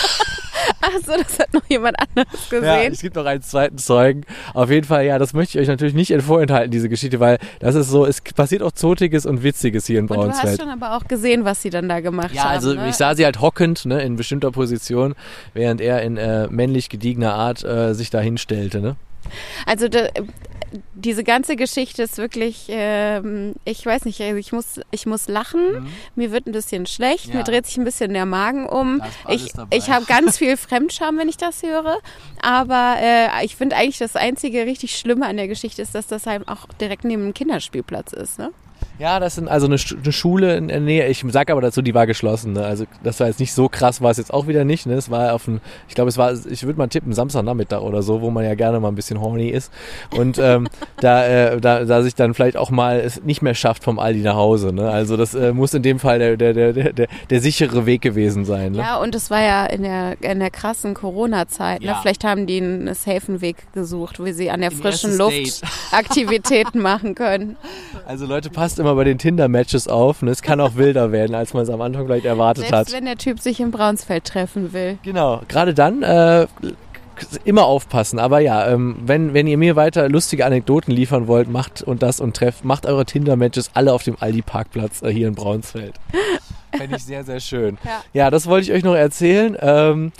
Ach 0.81 0.91
so, 1.05 1.13
das 1.17 1.39
hat 1.39 1.53
noch 1.53 1.65
jemand 1.67 1.97
anderes 1.99 2.49
gesehen. 2.49 2.63
Ja, 2.63 2.81
es 2.83 3.01
gibt 3.01 3.15
noch 3.15 3.25
einen 3.25 3.41
zweiten 3.41 3.77
Zeugen. 3.77 4.23
Auf 4.53 4.69
jeden 4.69 4.85
Fall, 4.85 5.05
ja, 5.05 5.19
das 5.19 5.33
möchte 5.33 5.57
ich 5.57 5.63
euch 5.63 5.67
natürlich 5.67 5.93
nicht 5.93 6.13
vorenthalten, 6.21 6.71
diese 6.71 6.89
Geschichte, 6.89 7.19
weil 7.19 7.37
das 7.59 7.75
ist 7.75 7.89
so, 7.89 8.05
es 8.05 8.21
passiert 8.21 8.61
auch 8.61 8.71
Zotiges 8.71 9.25
und 9.25 9.43
Witziges 9.43 9.85
hier 9.85 9.99
in 9.99 10.07
Braunsfeld. 10.07 10.35
Und 10.35 10.43
du 10.43 10.49
hast 10.49 10.61
schon 10.61 10.83
aber 10.83 10.97
auch 10.97 11.07
gesehen, 11.07 11.45
was 11.45 11.61
sie 11.61 11.69
dann 11.69 11.89
da 11.89 11.99
gemacht 11.99 12.33
ja, 12.33 12.43
haben. 12.43 12.49
Ja, 12.49 12.55
also 12.55 12.73
ne? 12.73 12.89
ich 12.89 12.95
sah 12.95 13.15
sie 13.15 13.25
halt 13.25 13.41
hockend, 13.41 13.85
ne, 13.85 14.01
in 14.01 14.15
bestimmter 14.15 14.51
Position, 14.51 15.15
während 15.53 15.81
er 15.81 16.01
in 16.01 16.17
äh, 16.17 16.47
männlich 16.49 16.89
gediegener 16.89 17.33
Art 17.33 17.63
äh, 17.63 17.93
sich 17.93 18.09
da 18.09 18.19
hinstellte, 18.19 18.81
ne? 18.81 18.95
Also 19.65 19.87
da, 19.87 20.07
diese 20.93 21.23
ganze 21.23 21.55
Geschichte 21.55 22.03
ist 22.03 22.17
wirklich, 22.17 22.65
ähm, 22.69 23.55
ich 23.65 23.85
weiß 23.85 24.05
nicht, 24.05 24.21
also 24.21 24.35
ich 24.35 24.51
muss, 24.51 24.79
ich 24.91 25.05
muss 25.05 25.27
lachen, 25.27 25.83
mhm. 25.83 25.87
mir 26.15 26.31
wird 26.31 26.47
ein 26.47 26.51
bisschen 26.51 26.85
schlecht, 26.85 27.27
ja. 27.27 27.35
mir 27.35 27.43
dreht 27.43 27.65
sich 27.65 27.77
ein 27.77 27.83
bisschen 27.83 28.13
der 28.13 28.25
Magen 28.25 28.67
um. 28.67 29.01
Ich, 29.27 29.51
ich 29.71 29.89
habe 29.89 30.05
ganz 30.05 30.37
viel 30.37 30.57
Fremdscham, 30.57 31.17
wenn 31.17 31.29
ich 31.29 31.37
das 31.37 31.63
höre, 31.63 31.97
aber 32.41 32.97
äh, 32.99 33.45
ich 33.45 33.55
finde 33.55 33.75
eigentlich 33.75 33.97
das 33.97 34.15
einzige 34.15 34.65
richtig 34.65 34.95
Schlimme 34.95 35.25
an 35.25 35.37
der 35.37 35.47
Geschichte 35.47 35.81
ist, 35.81 35.95
dass 35.95 36.07
das 36.07 36.25
halt 36.25 36.47
auch 36.47 36.67
direkt 36.79 37.03
neben 37.03 37.23
dem 37.23 37.33
Kinderspielplatz 37.33 38.13
ist. 38.13 38.39
Ne? 38.39 38.51
Ja, 38.99 39.21
das 39.21 39.35
sind 39.35 39.47
also 39.47 39.65
eine, 39.65 39.77
eine 39.77 40.11
Schule 40.11 40.57
in 40.57 40.67
der 40.67 40.81
Nähe. 40.81 41.07
Ich 41.07 41.23
sag 41.29 41.49
aber 41.49 41.61
dazu, 41.61 41.81
die 41.81 41.93
war 41.93 42.05
geschlossen. 42.05 42.53
Ne? 42.53 42.65
Also 42.65 42.83
das 43.01 43.19
war 43.21 43.27
jetzt 43.27 43.39
nicht 43.39 43.53
so 43.53 43.69
krass, 43.69 44.01
war 44.01 44.11
es 44.11 44.17
jetzt 44.17 44.33
auch 44.33 44.47
wieder 44.47 44.65
nicht. 44.65 44.85
Ne? 44.85 44.95
Es 44.95 45.09
war 45.09 45.33
auf 45.33 45.47
ein, 45.47 45.61
ich 45.87 45.95
glaube, 45.95 46.09
es 46.09 46.17
war, 46.17 46.33
ich 46.33 46.63
würde 46.63 46.77
mal 46.77 46.87
tippen, 46.87 47.13
Samstagnachmittag 47.13 47.81
oder 47.81 48.03
so, 48.03 48.21
wo 48.21 48.29
man 48.29 48.43
ja 48.43 48.55
gerne 48.55 48.79
mal 48.81 48.89
ein 48.89 48.95
bisschen 48.95 49.21
horny 49.21 49.47
ist. 49.47 49.71
Und 50.17 50.37
ähm, 50.37 50.67
da, 50.99 51.25
äh, 51.25 51.61
da, 51.61 51.85
da 51.85 52.03
sich 52.03 52.13
dann 52.13 52.33
vielleicht 52.33 52.57
auch 52.57 52.71
mal 52.71 52.99
es 52.99 53.23
nicht 53.23 53.41
mehr 53.41 53.55
schafft 53.55 53.85
vom 53.85 53.99
Aldi 53.99 54.19
nach 54.19 54.35
Hause. 54.35 54.73
Ne? 54.73 54.89
Also 54.89 55.15
das 55.15 55.33
äh, 55.33 55.53
muss 55.53 55.73
in 55.73 55.81
dem 55.81 55.99
Fall 55.99 56.19
der, 56.19 56.35
der, 56.35 56.53
der, 56.53 56.91
der, 56.91 57.07
der 57.29 57.41
sichere 57.41 57.85
Weg 57.85 58.01
gewesen 58.01 58.43
sein. 58.43 58.73
Ne? 58.73 58.79
Ja, 58.79 58.97
und 58.97 59.15
es 59.15 59.31
war 59.31 59.41
ja 59.41 59.65
in 59.65 59.83
der, 59.83 60.21
in 60.21 60.39
der 60.39 60.51
krassen 60.51 60.93
Corona-Zeit. 60.93 61.79
Ne? 61.79 61.87
Ja. 61.87 61.99
Vielleicht 62.01 62.25
haben 62.25 62.47
die 62.47 62.57
einen 62.57 62.93
safen 62.93 63.39
Weg 63.39 63.71
gesucht, 63.71 64.21
wie 64.21 64.33
sie 64.33 64.51
an 64.51 64.59
der 64.59 64.71
frischen 64.71 65.17
Luft 65.17 65.61
Aktivitäten 65.91 66.79
machen 66.81 67.15
können. 67.15 67.55
Also 68.05 68.25
Leute, 68.25 68.49
passt 68.49 68.77
immer 68.79 68.88
bei 68.95 69.03
den 69.03 69.17
Tinder-Matches 69.17 69.87
auf. 69.87 70.21
Ne? 70.21 70.31
Es 70.31 70.41
kann 70.41 70.59
auch 70.59 70.75
wilder 70.75 71.11
werden, 71.11 71.35
als 71.35 71.53
man 71.53 71.63
es 71.63 71.69
am 71.69 71.81
Anfang 71.81 72.05
vielleicht 72.05 72.25
erwartet 72.25 72.67
Selbst 72.67 72.89
hat. 72.89 72.93
wenn 72.93 73.05
der 73.05 73.17
Typ 73.17 73.39
sich 73.39 73.59
in 73.59 73.71
Braunsfeld 73.71 74.25
treffen 74.25 74.73
will. 74.73 74.97
Genau, 75.03 75.41
gerade 75.47 75.73
dann 75.73 76.03
äh, 76.03 76.47
immer 77.43 77.65
aufpassen. 77.65 78.19
Aber 78.19 78.39
ja, 78.39 78.67
ähm, 78.69 78.97
wenn, 79.05 79.33
wenn 79.33 79.47
ihr 79.47 79.57
mir 79.57 79.75
weiter 79.75 80.09
lustige 80.09 80.45
Anekdoten 80.45 80.93
liefern 80.93 81.27
wollt, 81.27 81.49
macht 81.49 81.81
und 81.81 82.03
das 82.03 82.19
und 82.19 82.35
trefft, 82.35 82.65
macht 82.65 82.85
eure 82.85 83.05
Tinder-Matches 83.05 83.71
alle 83.73 83.93
auf 83.93 84.03
dem 84.03 84.17
Aldi-Parkplatz 84.19 85.01
äh, 85.01 85.09
hier 85.09 85.27
in 85.27 85.35
Braunsfeld. 85.35 85.95
Fände 86.77 86.97
ich 86.97 87.03
sehr, 87.03 87.23
sehr 87.23 87.39
schön. 87.39 87.77
Ja. 87.83 88.01
ja, 88.13 88.29
das 88.29 88.47
wollte 88.47 88.67
ich 88.67 88.73
euch 88.73 88.83
noch 88.83 88.95
erzählen. 88.95 89.57
Ähm, 89.59 90.11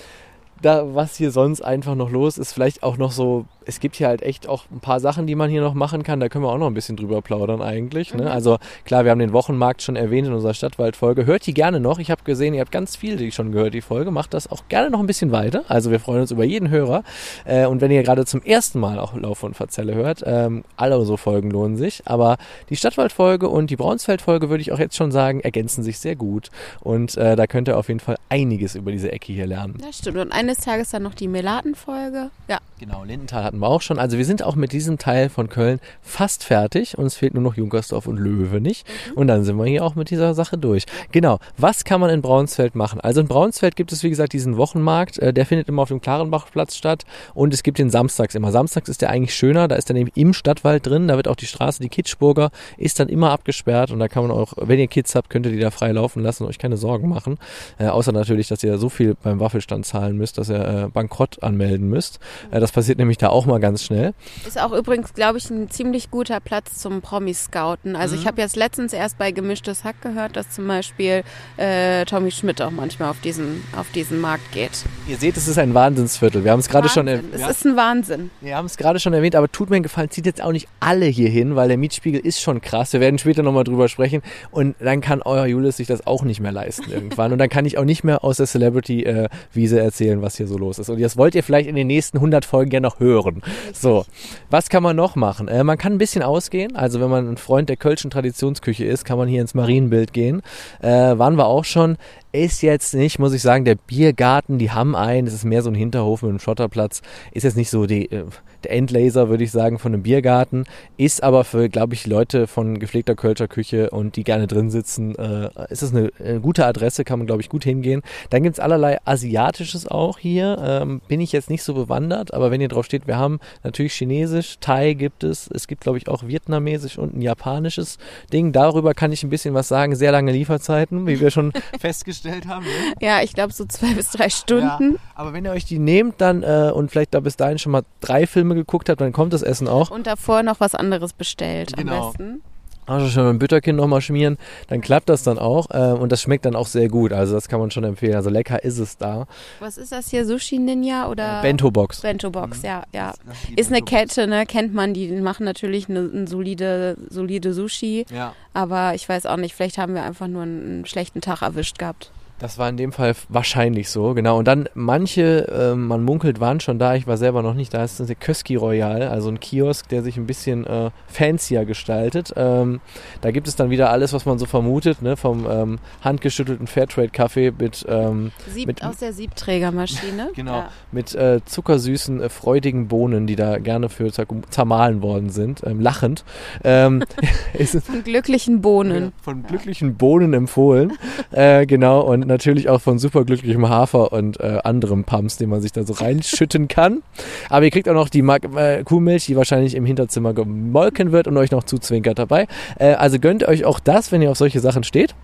da, 0.62 0.94
was 0.94 1.16
hier 1.16 1.32
sonst 1.32 1.62
einfach 1.62 1.96
noch 1.96 2.10
los 2.10 2.38
ist, 2.38 2.54
vielleicht 2.54 2.84
auch 2.84 2.98
noch 2.98 3.12
so 3.12 3.46
es 3.66 3.80
gibt 3.80 3.96
hier 3.96 4.08
halt 4.08 4.22
echt 4.22 4.48
auch 4.48 4.64
ein 4.72 4.80
paar 4.80 5.00
Sachen, 5.00 5.28
die 5.28 5.36
man 5.36 5.50
hier 5.50 5.62
noch 5.62 5.74
machen 5.74 6.04
kann. 6.04 6.20
Da 6.20 6.30
können 6.30 6.44
wir 6.44 6.50
auch 6.50 6.58
noch 6.58 6.68
ein 6.68 6.74
bisschen 6.74 6.98
drüber 6.98 7.22
plaudern 7.22 7.62
eigentlich. 7.62 8.14
Ne? 8.14 8.24
Mhm. 8.24 8.30
Also 8.30 8.58
klar, 8.86 9.04
wir 9.04 9.12
haben 9.12 9.20
den 9.20 9.34
Wochenmarkt 9.34 9.82
schon 9.82 9.96
erwähnt 9.96 10.28
in 10.28 10.34
unserer 10.34 10.54
Stadtwaldfolge. 10.54 11.26
Hört 11.26 11.46
die 11.46 11.54
gerne 11.54 11.80
noch. 11.80 12.00
Ich 12.00 12.10
habe 12.12 12.24
gesehen, 12.24 12.54
ihr 12.54 12.62
habt 12.62 12.72
ganz 12.72 12.96
viel 12.96 13.18
die 13.18 13.32
schon 13.32 13.52
gehört, 13.52 13.74
die 13.74 13.82
Folge. 13.82 14.12
Macht 14.12 14.34
das 14.34 14.52
auch 14.52 14.64
gerne 14.70 14.90
noch 14.90 15.00
ein 15.00 15.08
bisschen 15.08 15.32
weiter. 15.32 15.64
Also 15.68 15.92
wir 15.92 16.00
freuen 16.00 16.22
uns 16.22 16.32
über 16.32 16.44
jeden 16.44 16.70
Hörer. 16.70 17.04
Äh, 17.46 17.66
und 17.66 17.82
wenn 17.82 17.92
ihr 17.92 18.04
gerade 18.04 18.26
zum 18.26 18.42
ersten 18.42 18.80
Mal 18.80 19.00
auch 19.00 19.16
Lauf 19.16 19.44
und 19.44 19.56
Verzelle 19.56 19.94
hört, 19.96 20.24
ähm, 20.26 20.64
alle 20.78 20.98
unsere 20.98 21.18
Folgen 21.18 21.52
lohnen 21.52 21.78
sich. 21.78 22.04
Aber 22.06 22.38
die 22.70 22.76
Stadtwaldfolge 22.76 23.50
und 23.50 23.70
die 23.70 23.76
Braunsfeldfolge 23.76 24.50
würde 24.50 24.62
ich 24.62 24.72
auch 24.72 24.80
jetzt 24.80 24.96
schon 24.96 25.12
sagen, 25.12 25.42
ergänzen 25.42 25.84
sich 25.84 26.00
sehr 26.00 26.16
gut. 26.16 26.50
Und 26.80 27.18
äh, 27.18 27.36
da 27.36 27.48
könnt 27.48 27.68
ihr 27.68 27.78
auf 27.78 27.88
jeden 27.88 28.00
Fall 28.00 28.18
einiges 28.30 28.76
über 28.76 28.92
diese 28.92 29.12
Ecke 29.12 29.34
hier 29.34 29.48
lernen. 29.48 29.78
Das 29.82 29.98
stimmt. 30.00 30.18
Und 30.18 30.32
eines 30.32 30.60
Tages 30.60 30.90
dann 30.90 31.04
noch 31.04 31.14
die 31.14 31.28
Melatenfolge. 31.28 32.32
Ja. 32.48 32.60
Genau, 32.80 33.04
Lindenthal 33.04 33.49
hatten 33.50 33.60
wir 33.60 33.68
auch 33.68 33.82
schon. 33.82 34.00
Also 34.00 34.18
wir 34.18 34.26
sind 34.26 34.44
auch 34.44 34.56
mit 34.56 34.72
diesem 34.72 34.98
Teil 34.98 35.30
von 35.30 35.50
Köln 35.50 35.80
fast 36.02 36.44
fertig. 36.44 36.98
Uns 36.98 37.16
fehlt 37.16 37.34
nur 37.34 37.44
noch 37.44 37.58
Junkersdorf 37.58 38.08
und 38.08 38.18
Löwe 38.18 38.62
nicht. 38.62 38.88
Mhm. 38.88 39.18
Und 39.18 39.28
dann 39.28 39.44
sind 39.44 39.58
wir 39.58 39.66
hier 39.66 39.84
auch 39.84 39.96
mit 39.96 40.10
dieser 40.12 40.34
Sache 40.36 40.58
durch. 40.58 40.86
Genau, 41.12 41.40
was 41.58 41.84
kann 41.84 42.00
man 42.00 42.12
in 42.12 42.22
Braunsfeld 42.22 42.76
machen? 42.76 43.02
Also 43.02 43.22
in 43.22 43.28
Braunsfeld 43.28 43.76
gibt 43.76 43.92
es, 43.92 44.04
wie 44.04 44.10
gesagt, 44.10 44.34
diesen 44.34 44.58
Wochenmarkt. 44.58 45.18
Äh, 45.20 45.34
der 45.34 45.46
findet 45.46 45.68
immer 45.68 45.82
auf 45.82 45.88
dem 45.90 46.00
Klarenbachplatz 46.00 46.76
statt. 46.76 47.06
Und 47.34 47.54
es 47.54 47.64
gibt 47.64 47.80
den 47.80 47.90
samstags 47.90 48.36
immer. 48.36 48.52
Samstags 48.52 48.88
ist 48.88 49.02
der 49.02 49.10
eigentlich 49.10 49.34
schöner. 49.34 49.68
Da 49.68 49.76
ist 49.76 49.90
der 49.90 49.96
nämlich 49.96 50.16
im 50.16 50.34
Stadtwald 50.34 50.86
drin. 50.86 51.08
Da 51.08 51.18
wird 51.18 51.28
auch 51.28 51.36
die 51.36 51.48
Straße, 51.48 51.82
die 51.82 51.90
Kitschburger, 51.90 52.52
ist 52.78 53.00
dann 53.00 53.10
immer 53.10 53.32
abgesperrt. 53.32 53.92
Und 53.92 54.00
da 54.00 54.08
kann 54.08 54.28
man 54.28 54.32
auch, 54.32 54.54
wenn 54.58 54.80
ihr 54.80 54.88
Kids 54.88 55.16
habt, 55.16 55.30
könnt 55.30 55.48
ihr 55.48 55.52
die 55.52 55.60
da 55.60 55.72
frei 55.72 55.92
laufen 55.92 56.22
lassen 56.22 56.44
und 56.44 56.50
euch 56.50 56.60
keine 56.60 56.78
Sorgen 56.78 57.10
machen. 57.10 57.40
Äh, 57.80 57.88
außer 57.88 58.12
natürlich, 58.12 58.48
dass 58.48 58.64
ihr 58.64 58.78
so 58.78 58.90
viel 58.90 59.16
beim 59.24 59.40
Waffelstand 59.40 59.86
zahlen 59.86 60.18
müsst, 60.18 60.38
dass 60.38 60.50
ihr 60.50 60.86
äh, 60.86 60.88
Bankrott 60.90 61.42
anmelden 61.42 61.90
müsst. 61.90 62.20
Äh, 62.52 62.60
das 62.60 62.72
passiert 62.72 63.00
nämlich 63.00 63.18
da 63.18 63.30
auch 63.30 63.39
mal 63.46 63.60
ganz 63.60 63.84
schnell. 63.84 64.14
Ist 64.48 64.60
auch 64.60 64.72
übrigens, 64.72 65.14
glaube 65.14 65.38
ich, 65.38 65.50
ein 65.50 65.70
ziemlich 65.70 66.12
guter 66.12 66.40
Platz 66.40 66.78
zum 66.78 67.02
Promi-Scouten. 67.02 67.96
Also 67.96 68.16
mhm. 68.16 68.22
ich 68.22 68.28
habe 68.28 68.42
jetzt 68.42 68.56
letztens 68.56 68.94
erst 68.94 69.18
bei 69.18 69.32
Gemischtes 69.32 69.84
Hack 69.84 70.02
gehört, 70.02 70.36
dass 70.36 70.52
zum 70.52 70.68
Beispiel 70.68 71.24
äh, 71.58 72.06
Tommy 72.06 72.32
Schmidt 72.32 72.62
auch 72.62 72.72
manchmal 72.72 73.10
auf 73.10 73.20
diesen, 73.22 73.64
auf 73.76 73.92
diesen 73.92 74.20
Markt 74.20 74.52
geht. 74.52 74.72
Ihr 75.08 75.18
seht, 75.18 75.38
es 75.38 75.48
ist 75.48 75.58
ein 75.58 75.74
Wahnsinnsviertel. 75.74 76.44
Wir 76.44 76.52
haben 76.52 76.60
es 76.60 76.70
gerade 76.70 76.90
schon 76.90 77.08
erwähnt. 77.08 77.34
Es 77.34 77.48
ist 77.48 77.66
ein 77.66 77.76
Wahnsinn. 77.76 78.32
Wir 78.42 78.56
haben 78.56 78.66
es 78.66 78.78
gerade 78.78 79.00
schon 79.00 79.14
erwähnt, 79.14 79.36
aber 79.36 79.52
tut 79.52 79.70
mir 79.70 79.78
einen 79.78 79.84
Gefallen, 79.84 80.10
zieht 80.10 80.26
jetzt 80.26 80.42
auch 80.42 80.52
nicht 80.52 80.68
alle 80.80 81.06
hier 81.06 81.30
hin, 81.30 81.56
weil 81.56 81.68
der 81.68 81.78
Mietspiegel 81.78 82.20
ist 82.20 82.42
schon 82.42 82.62
krass. 82.62 82.94
Wir 82.94 83.00
werden 83.00 83.18
später 83.18 83.44
nochmal 83.44 83.64
drüber 83.64 83.88
sprechen. 83.88 84.22
Und 84.52 84.76
dann 84.80 85.02
kann 85.02 85.22
euer 85.22 85.46
Julius 85.46 85.78
sich 85.78 85.88
das 85.88 86.06
auch 86.06 86.24
nicht 86.24 86.40
mehr 86.40 86.52
leisten 86.52 86.92
irgendwann. 86.92 87.32
Und 87.32 87.40
dann 87.40 87.50
kann 87.50 87.66
ich 87.66 87.78
auch 87.78 87.86
nicht 87.86 88.04
mehr 88.04 88.24
aus 88.24 88.38
der 88.38 88.48
Celebrity-Wiese 88.48 89.80
äh, 89.80 89.84
erzählen, 89.84 90.22
was 90.22 90.38
hier 90.38 90.48
so 90.48 90.58
los 90.58 90.80
ist. 90.80 90.90
Und 90.90 91.02
das 91.02 91.18
wollt 91.18 91.36
ihr 91.36 91.44
vielleicht 91.44 91.70
in 91.70 91.76
den 91.76 91.88
nächsten 91.88 92.18
100 92.18 92.46
Folgen 92.46 92.72
ja 92.72 92.80
noch 92.80 93.00
hören. 93.00 93.29
So, 93.74 94.06
was 94.50 94.70
kann 94.70 94.84
man 94.84 94.96
noch 94.96 95.16
machen? 95.16 95.48
Äh, 95.48 95.64
man 95.64 95.78
kann 95.78 95.94
ein 95.94 95.98
bisschen 95.98 96.24
ausgehen. 96.24 96.76
Also 96.76 97.00
wenn 97.00 97.10
man 97.10 97.28
ein 97.30 97.38
Freund 97.38 97.70
der 97.70 97.78
Kölschen 97.78 98.10
Traditionsküche 98.10 98.86
ist, 98.86 99.06
kann 99.06 99.18
man 99.18 99.28
hier 99.28 99.42
ins 99.42 99.54
Marienbild 99.54 100.14
gehen. 100.14 100.42
Äh, 100.82 100.90
waren 100.90 101.38
wir 101.38 101.48
auch 101.48 101.66
schon. 101.66 101.98
Ist 102.32 102.62
jetzt 102.62 102.94
nicht, 102.94 103.18
muss 103.18 103.34
ich 103.34 103.42
sagen, 103.42 103.66
der 103.66 103.76
Biergarten, 103.76 104.60
die 104.60 104.72
haben 104.72 104.96
einen, 104.96 105.28
es 105.28 105.34
ist 105.34 105.46
mehr 105.46 105.64
so 105.64 105.70
ein 105.70 105.76
Hinterhof 105.76 106.22
mit 106.22 106.30
einem 106.30 106.40
Schotterplatz, 106.40 107.02
ist 107.32 107.44
jetzt 107.44 107.58
nicht 107.58 107.72
so 107.72 107.88
die, 107.88 108.12
äh, 108.12 108.26
der 108.64 108.72
Endlaser, 108.72 109.30
würde 109.30 109.44
ich 109.44 109.52
sagen, 109.52 109.80
von 109.80 109.94
einem 109.94 110.04
Biergarten, 110.04 110.66
ist 110.98 111.24
aber 111.24 111.44
für, 111.44 111.70
glaube 111.70 111.94
ich, 111.94 112.08
Leute 112.08 112.48
von 112.48 112.80
gepflegter 112.80 113.16
Kölscher 113.16 113.48
Küche 113.48 113.90
und 113.90 114.16
die 114.16 114.24
gerne 114.24 114.48
drin 114.48 114.70
sitzen, 114.70 115.16
äh, 115.16 115.50
ist 115.70 115.84
es 115.84 115.94
eine, 115.94 116.12
eine, 116.20 116.40
gute 116.40 116.66
Adresse, 116.66 117.04
kann 117.04 117.20
man, 117.20 117.28
glaube 117.28 117.42
ich, 117.42 117.50
gut 117.50 117.64
hingehen. 117.64 118.02
Dann 118.30 118.44
gibt's 118.44 118.60
allerlei 118.60 118.98
Asiatisches 119.06 119.88
auch 119.88 120.18
hier, 120.18 120.58
ähm, 120.62 121.02
bin 121.08 121.22
ich 121.22 121.32
jetzt 121.32 121.50
nicht 121.50 121.64
so 121.64 121.74
bewandert, 121.74 122.34
aber 122.34 122.52
wenn 122.52 122.62
ihr 122.62 122.68
drauf 122.68 122.86
steht, 122.86 123.08
wir 123.08 123.18
haben 123.18 123.40
natürlich 123.64 123.94
Chinesisch, 123.94 124.58
Thai 124.60 124.94
gibt 124.94 125.24
es, 125.24 125.50
es 125.54 125.68
gibt, 125.68 125.82
glaube 125.82 125.98
ich, 125.98 126.08
auch 126.08 126.28
Vietnamesisch 126.28 126.98
und 126.98 127.16
ein 127.16 127.22
japanisches 127.22 127.98
Ding. 128.32 128.52
Darüber 128.52 128.94
kann 128.94 129.12
ich 129.12 129.24
ein 129.24 129.30
bisschen 129.30 129.54
was 129.54 129.68
sagen, 129.68 129.96
sehr 129.96 130.12
lange 130.12 130.32
Lieferzeiten, 130.32 131.08
wie 131.08 131.20
wir 131.20 131.32
schon 131.32 131.52
festgestellt 131.80 132.48
haben. 132.48 132.66
Ne? 132.66 132.94
Ja, 133.02 133.22
ich 133.22 133.34
glaube 133.34 133.54
so 133.54 133.66
zwei 133.66 133.94
bis 133.94 134.12
drei 134.12 134.30
Stunden. 134.30 134.94
Ja, 134.94 135.00
aber 135.16 135.34
wenn 135.34 135.46
ihr 135.46 135.52
euch 135.52 135.66
die 135.66 135.80
nehmt 135.80 136.22
dann 136.22 136.44
äh, 136.44 136.72
und 136.74 136.92
vielleicht 136.92 137.14
da 137.14 137.20
bis 137.20 137.38
dahin 137.38 137.60
schon 137.60 137.72
mal 137.72 137.84
drei 138.00 138.28
Filme 138.28 138.49
geguckt 138.56 138.90
habt, 138.90 139.02
dann 139.02 139.14
kommt 139.14 139.34
das 139.34 139.42
Essen 139.42 139.68
auch. 139.68 139.92
Und 139.92 140.08
davor 140.08 140.44
noch 140.44 140.60
was 140.60 140.76
anderes 140.76 141.14
bestellt 141.14 141.76
genau. 141.76 142.08
am 142.08 142.12
besten 142.12 142.42
also 142.90 143.08
schon 143.08 143.28
ein 143.28 143.40
Bütterchen 143.40 143.76
nochmal 143.76 144.02
schmieren, 144.02 144.38
dann 144.68 144.82
klappt 144.82 145.10
das 145.10 145.24
dann 145.24 145.38
auch 145.38 145.70
äh, 145.70 145.94
und 145.94 146.12
das 146.12 146.22
schmeckt 146.22 146.46
dann 146.46 146.56
auch 146.56 146.68
sehr 146.68 146.90
gut. 146.90 147.14
Also 147.14 147.36
das 147.36 147.48
kann 147.48 147.60
man 147.60 147.72
schon 147.72 147.84
empfehlen. 147.84 148.16
Also 148.16 148.30
lecker 148.30 148.64
ist 148.64 148.80
es 148.80 148.98
da. 148.98 149.28
Was 149.60 149.78
ist 149.78 149.92
das 149.92 150.10
hier? 150.10 150.26
Sushi 150.26 150.58
Ninja 150.58 151.08
oder? 151.08 151.42
Bento 151.42 151.70
Box. 151.70 152.02
Bento 152.02 152.32
Box, 152.32 152.60
mhm. 152.60 152.66
ja, 152.66 152.84
ja. 152.94 153.14
Ist 153.56 153.72
eine 153.72 153.82
Kette, 153.82 154.28
ne? 154.28 154.46
Kennt 154.46 154.74
man, 154.74 154.94
die 154.94 155.12
machen 155.22 155.46
natürlich 155.46 155.88
eine, 155.88 156.10
eine 156.12 156.28
solide, 156.28 156.98
solide 157.10 157.54
Sushi. 157.54 158.06
Ja. 158.12 158.34
Aber 158.54 158.96
ich 158.96 159.08
weiß 159.08 159.28
auch 159.28 159.38
nicht, 159.38 159.54
vielleicht 159.54 159.78
haben 159.78 159.94
wir 159.94 160.04
einfach 160.04 160.28
nur 160.28 160.42
einen, 160.42 160.66
einen 160.66 160.86
schlechten 160.86 161.22
Tag 161.22 161.44
erwischt 161.44 161.78
gehabt. 161.78 162.12
Das 162.40 162.58
war 162.58 162.70
in 162.70 162.78
dem 162.78 162.94
Fall 162.94 163.14
wahrscheinlich 163.28 163.90
so, 163.90 164.14
genau. 164.14 164.40
Und 164.40 164.48
dann 164.48 164.70
manche, 164.74 165.48
äh, 165.50 165.76
man 165.76 166.04
munkelt, 166.04 166.40
waren 166.40 166.62
schon 166.62 166.80
da. 166.80 166.96
Ich 166.96 167.06
war 167.06 167.18
selber 167.18 167.42
noch 167.42 167.54
nicht 167.54 167.74
da. 167.74 167.80
Das 167.80 168.00
ist 168.00 168.08
der 168.08 168.16
Köski 168.16 168.56
Royal, 168.56 169.04
also 169.04 169.28
ein 169.28 169.42
Kiosk, 169.42 169.90
der 169.90 170.04
sich 170.04 170.16
ein 170.16 170.26
bisschen 170.26 170.66
äh, 170.66 170.90
fancier 171.08 171.66
gestaltet. 171.66 172.34
Ähm, 172.38 172.80
da 173.20 173.32
gibt 173.32 173.50
es 173.50 173.58
dann 173.58 173.70
wieder 173.70 173.90
alles, 173.90 174.14
was 174.14 174.26
man 174.26 174.40
so 174.40 174.46
vermutet, 174.46 175.02
ne? 175.02 175.18
vom 175.18 175.46
ähm, 175.50 175.80
handgeschüttelten 176.02 176.68
Fairtrade-Kaffee 176.68 177.52
mit, 177.60 177.86
ähm, 177.90 178.32
Sieb, 178.48 178.68
mit 178.68 178.86
aus 178.86 178.98
der 178.98 179.12
Siebträgermaschine. 179.12 180.30
genau, 180.36 180.60
ja. 180.60 180.70
mit 180.94 181.14
äh, 181.16 181.42
zuckersüßen, 181.44 182.22
äh, 182.22 182.30
freudigen 182.30 182.88
Bohnen, 182.88 183.28
die 183.28 183.36
da 183.36 183.58
gerne 183.58 183.90
für 183.90 184.12
zermahlen 184.50 185.02
worden 185.02 185.30
sind, 185.30 185.62
ähm, 185.66 185.82
lachend. 185.82 186.24
Ähm, 186.64 187.04
von 187.84 188.04
glücklichen 188.06 188.62
Bohnen. 188.62 189.12
Von 189.22 189.44
glücklichen 189.44 189.96
Bohnen 189.96 190.34
empfohlen, 190.34 190.94
äh, 191.32 191.66
genau. 191.66 192.00
Und 192.02 192.29
natürlich 192.30 192.70
auch 192.70 192.80
von 192.80 192.98
superglücklichem 192.98 193.68
Hafer 193.68 194.14
und 194.14 194.40
äh, 194.40 194.60
anderem 194.64 195.04
Pumps, 195.04 195.38
den 195.38 195.50
man 195.50 195.62
sich 195.62 195.74
da 195.74 195.84
so 195.84 195.94
reinschütten 195.94 196.70
kann. 196.70 197.04
Aber 197.50 197.66
ihr 197.66 197.72
kriegt 197.72 197.90
auch 197.90 197.94
noch 197.94 198.08
die 198.08 198.22
äh, 198.22 198.84
Kuhmilch, 198.84 199.26
die 199.26 199.36
wahrscheinlich 199.36 199.76
im 199.76 199.86
Hinterzimmer 199.86 200.34
gemolken 200.34 201.12
wird 201.12 201.28
und 201.28 201.36
euch 201.38 201.52
noch 201.52 201.64
zuzwinkert 201.64 202.18
dabei. 202.18 202.48
Äh, 202.78 202.94
also 202.94 203.20
gönnt 203.20 203.46
euch 203.46 203.66
auch 203.66 203.80
das, 203.80 204.12
wenn 204.14 204.22
ihr 204.22 204.32
auf 204.32 204.38
solche 204.38 204.62
Sachen 204.62 204.84
steht. 204.84 205.16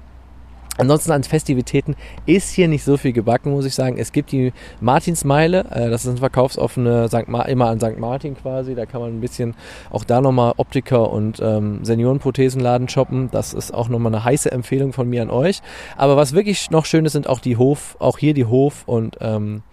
Ansonsten 0.77 1.11
an 1.11 1.23
Festivitäten 1.23 1.95
ist 2.25 2.51
hier 2.51 2.67
nicht 2.67 2.83
so 2.83 2.97
viel 2.97 3.13
gebacken, 3.13 3.51
muss 3.51 3.65
ich 3.65 3.75
sagen. 3.75 3.97
Es 3.97 4.11
gibt 4.11 4.31
die 4.31 4.51
Martinsmeile, 4.81 5.65
äh, 5.71 5.89
das 5.89 6.05
ist 6.05 6.11
ein 6.11 6.17
verkaufsoffene 6.17 7.07
St. 7.07 7.27
immer 7.47 7.67
an 7.67 7.79
St. 7.79 7.97
Martin 7.97 8.35
quasi. 8.35 8.75
Da 8.75 8.85
kann 8.85 9.01
man 9.01 9.17
ein 9.17 9.21
bisschen 9.21 9.55
auch 9.91 10.03
da 10.03 10.21
nochmal 10.21 10.53
Optiker 10.57 11.11
und 11.11 11.39
ähm, 11.41 11.83
Seniorenprothesenladen 11.83 12.89
shoppen. 12.89 13.29
Das 13.31 13.53
ist 13.53 13.73
auch 13.73 13.87
nochmal 13.87 14.13
eine 14.13 14.23
heiße 14.23 14.51
Empfehlung 14.51 14.91
von 14.91 15.09
mir 15.09 15.21
an 15.21 15.29
euch. 15.29 15.61
Aber 15.95 16.17
was 16.17 16.33
wirklich 16.33 16.71
noch 16.71 16.85
schön 16.85 17.05
ist, 17.05 17.13
sind 17.13 17.27
auch 17.27 17.39
die 17.39 17.57
Hof, 17.57 17.95
auch 17.99 18.17
hier 18.17 18.33
die 18.33 18.45
Hof 18.45 18.83
und 18.85 19.17
ähm, 19.21 19.63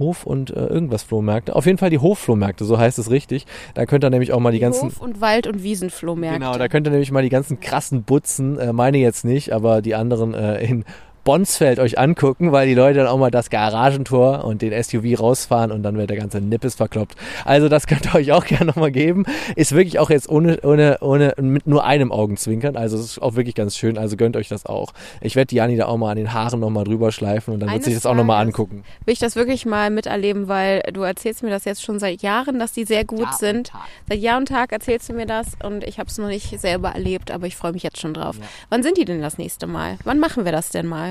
Hof- 0.00 0.26
und 0.26 0.50
äh, 0.50 0.66
irgendwas 0.66 1.04
Flohmärkte. 1.04 1.54
Auf 1.54 1.66
jeden 1.66 1.78
Fall 1.78 1.90
die 1.90 1.98
Hofflohmärkte, 1.98 2.64
so 2.64 2.76
heißt 2.76 2.98
es 2.98 3.10
richtig. 3.10 3.46
Da 3.74 3.86
könnt 3.86 4.04
ihr 4.04 4.10
nämlich 4.10 4.32
auch 4.32 4.40
mal 4.40 4.50
die, 4.50 4.58
die 4.58 4.62
ganzen... 4.62 4.88
Hof- 4.88 5.00
und 5.00 5.20
Wald- 5.20 5.46
und 5.46 5.62
Wiesenflohmärkte. 5.62 6.40
Genau, 6.40 6.58
da 6.58 6.66
könnt 6.66 6.88
ihr 6.88 6.90
nämlich 6.90 7.12
mal 7.12 7.22
die 7.22 7.28
ganzen 7.28 7.60
krassen 7.60 8.02
Butzen, 8.02 8.58
äh, 8.58 8.72
meine 8.72 8.98
jetzt 8.98 9.24
nicht, 9.24 9.52
aber 9.52 9.80
die 9.80 9.94
anderen 9.94 10.34
äh, 10.34 10.64
in 10.64 10.84
Bonsfeld 11.24 11.78
euch 11.78 11.98
angucken, 11.98 12.52
weil 12.52 12.66
die 12.66 12.74
Leute 12.74 13.00
dann 13.00 13.08
auch 13.08 13.18
mal 13.18 13.30
das 13.30 13.50
Garagentor 13.50 14.44
und 14.44 14.62
den 14.62 14.72
SUV 14.82 15.20
rausfahren 15.20 15.70
und 15.70 15.82
dann 15.82 15.96
wird 15.96 16.10
der 16.10 16.16
ganze 16.16 16.40
Nippes 16.40 16.74
verkloppt. 16.74 17.16
Also 17.44 17.68
das 17.68 17.86
könnt 17.86 18.06
ihr 18.06 18.14
euch 18.14 18.32
auch 18.32 18.44
gerne 18.44 18.66
nochmal 18.66 18.90
geben. 18.90 19.24
Ist 19.56 19.72
wirklich 19.72 19.98
auch 19.98 20.10
jetzt 20.10 20.28
ohne, 20.28 20.60
ohne, 20.62 20.98
ohne, 21.00 21.34
mit 21.38 21.66
nur 21.66 21.84
einem 21.84 22.12
Augenzwinkern. 22.12 22.76
Also 22.76 22.96
es 22.96 23.04
ist 23.04 23.22
auch 23.22 23.36
wirklich 23.36 23.54
ganz 23.54 23.76
schön. 23.76 23.98
Also 23.98 24.16
gönnt 24.16 24.36
euch 24.36 24.48
das 24.48 24.66
auch. 24.66 24.92
Ich 25.20 25.36
werde 25.36 25.48
die 25.48 25.56
Jani 25.56 25.76
da 25.76 25.86
auch 25.86 25.96
mal 25.96 26.10
an 26.10 26.16
den 26.16 26.32
Haaren 26.32 26.60
nochmal 26.60 26.84
drüber 26.84 27.12
schleifen 27.12 27.54
und 27.54 27.60
dann 27.60 27.70
wird 27.72 27.84
sich 27.84 27.94
das 27.94 28.06
auch 28.06 28.14
nochmal 28.14 28.44
angucken. 28.44 28.84
Will 29.04 29.12
ich 29.12 29.18
das 29.18 29.36
wirklich 29.36 29.66
mal 29.66 29.90
miterleben, 29.90 30.48
weil 30.48 30.82
du 30.92 31.02
erzählst 31.02 31.42
mir 31.42 31.50
das 31.50 31.64
jetzt 31.64 31.82
schon 31.82 31.98
seit 31.98 32.22
Jahren, 32.22 32.58
dass 32.58 32.72
die 32.72 32.84
sehr 32.84 33.04
gut 33.04 33.20
Jahr 33.20 33.32
sind. 33.34 33.72
Seit 34.08 34.18
Jahr 34.18 34.38
und 34.38 34.46
Tag 34.46 34.72
erzählst 34.72 35.08
du 35.08 35.12
mir 35.12 35.26
das 35.26 35.48
und 35.62 35.84
ich 35.84 35.98
habe 35.98 36.08
es 36.08 36.18
noch 36.18 36.28
nicht 36.28 36.58
selber 36.60 36.90
erlebt, 36.90 37.30
aber 37.30 37.46
ich 37.46 37.56
freue 37.56 37.72
mich 37.72 37.82
jetzt 37.82 38.00
schon 38.00 38.14
drauf. 38.14 38.36
Ja. 38.38 38.44
Wann 38.68 38.82
sind 38.82 38.96
die 38.96 39.04
denn 39.04 39.20
das 39.20 39.38
nächste 39.38 39.66
Mal? 39.66 39.98
Wann 40.04 40.18
machen 40.18 40.44
wir 40.44 40.52
das 40.52 40.70
denn 40.70 40.86
mal? 40.86 41.09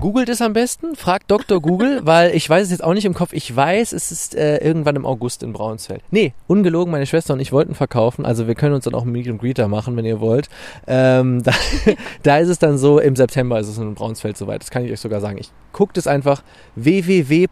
Googelt 0.00 0.30
es 0.30 0.40
am 0.40 0.54
besten, 0.54 0.96
fragt 0.96 1.30
Dr. 1.30 1.60
Google, 1.60 2.00
weil 2.04 2.34
ich 2.34 2.48
weiß 2.48 2.64
es 2.64 2.70
jetzt 2.70 2.82
auch 2.82 2.94
nicht 2.94 3.04
im 3.04 3.12
Kopf. 3.12 3.34
Ich 3.34 3.54
weiß, 3.54 3.92
es 3.92 4.10
ist 4.10 4.34
äh, 4.34 4.56
irgendwann 4.56 4.96
im 4.96 5.04
August 5.04 5.42
in 5.42 5.52
Braunsfeld. 5.52 6.02
Nee, 6.10 6.32
ungelogen, 6.46 6.90
meine 6.90 7.04
Schwester 7.04 7.34
und 7.34 7.40
ich 7.40 7.52
wollten 7.52 7.74
verkaufen. 7.74 8.24
Also 8.24 8.46
wir 8.46 8.54
können 8.54 8.74
uns 8.74 8.84
dann 8.84 8.94
auch 8.94 9.04
ein 9.04 9.12
Meet 9.12 9.28
and 9.28 9.40
Greeter 9.40 9.68
machen, 9.68 9.96
wenn 9.96 10.06
ihr 10.06 10.20
wollt. 10.20 10.48
Ähm, 10.86 11.42
da, 11.44 11.52
da, 12.22 12.38
ist 12.38 12.48
es 12.48 12.58
dann 12.58 12.78
so, 12.78 12.98
im 12.98 13.14
September 13.14 13.60
ist 13.60 13.68
es 13.68 13.76
in 13.76 13.94
Braunsfeld 13.94 14.38
soweit. 14.38 14.62
Das 14.62 14.70
kann 14.70 14.84
ich 14.84 14.90
euch 14.90 15.00
sogar 15.00 15.20
sagen. 15.20 15.36
Ich 15.36 15.50
guckt 15.72 15.98
es 15.98 16.06
einfach 16.06 16.42
www 16.76 17.46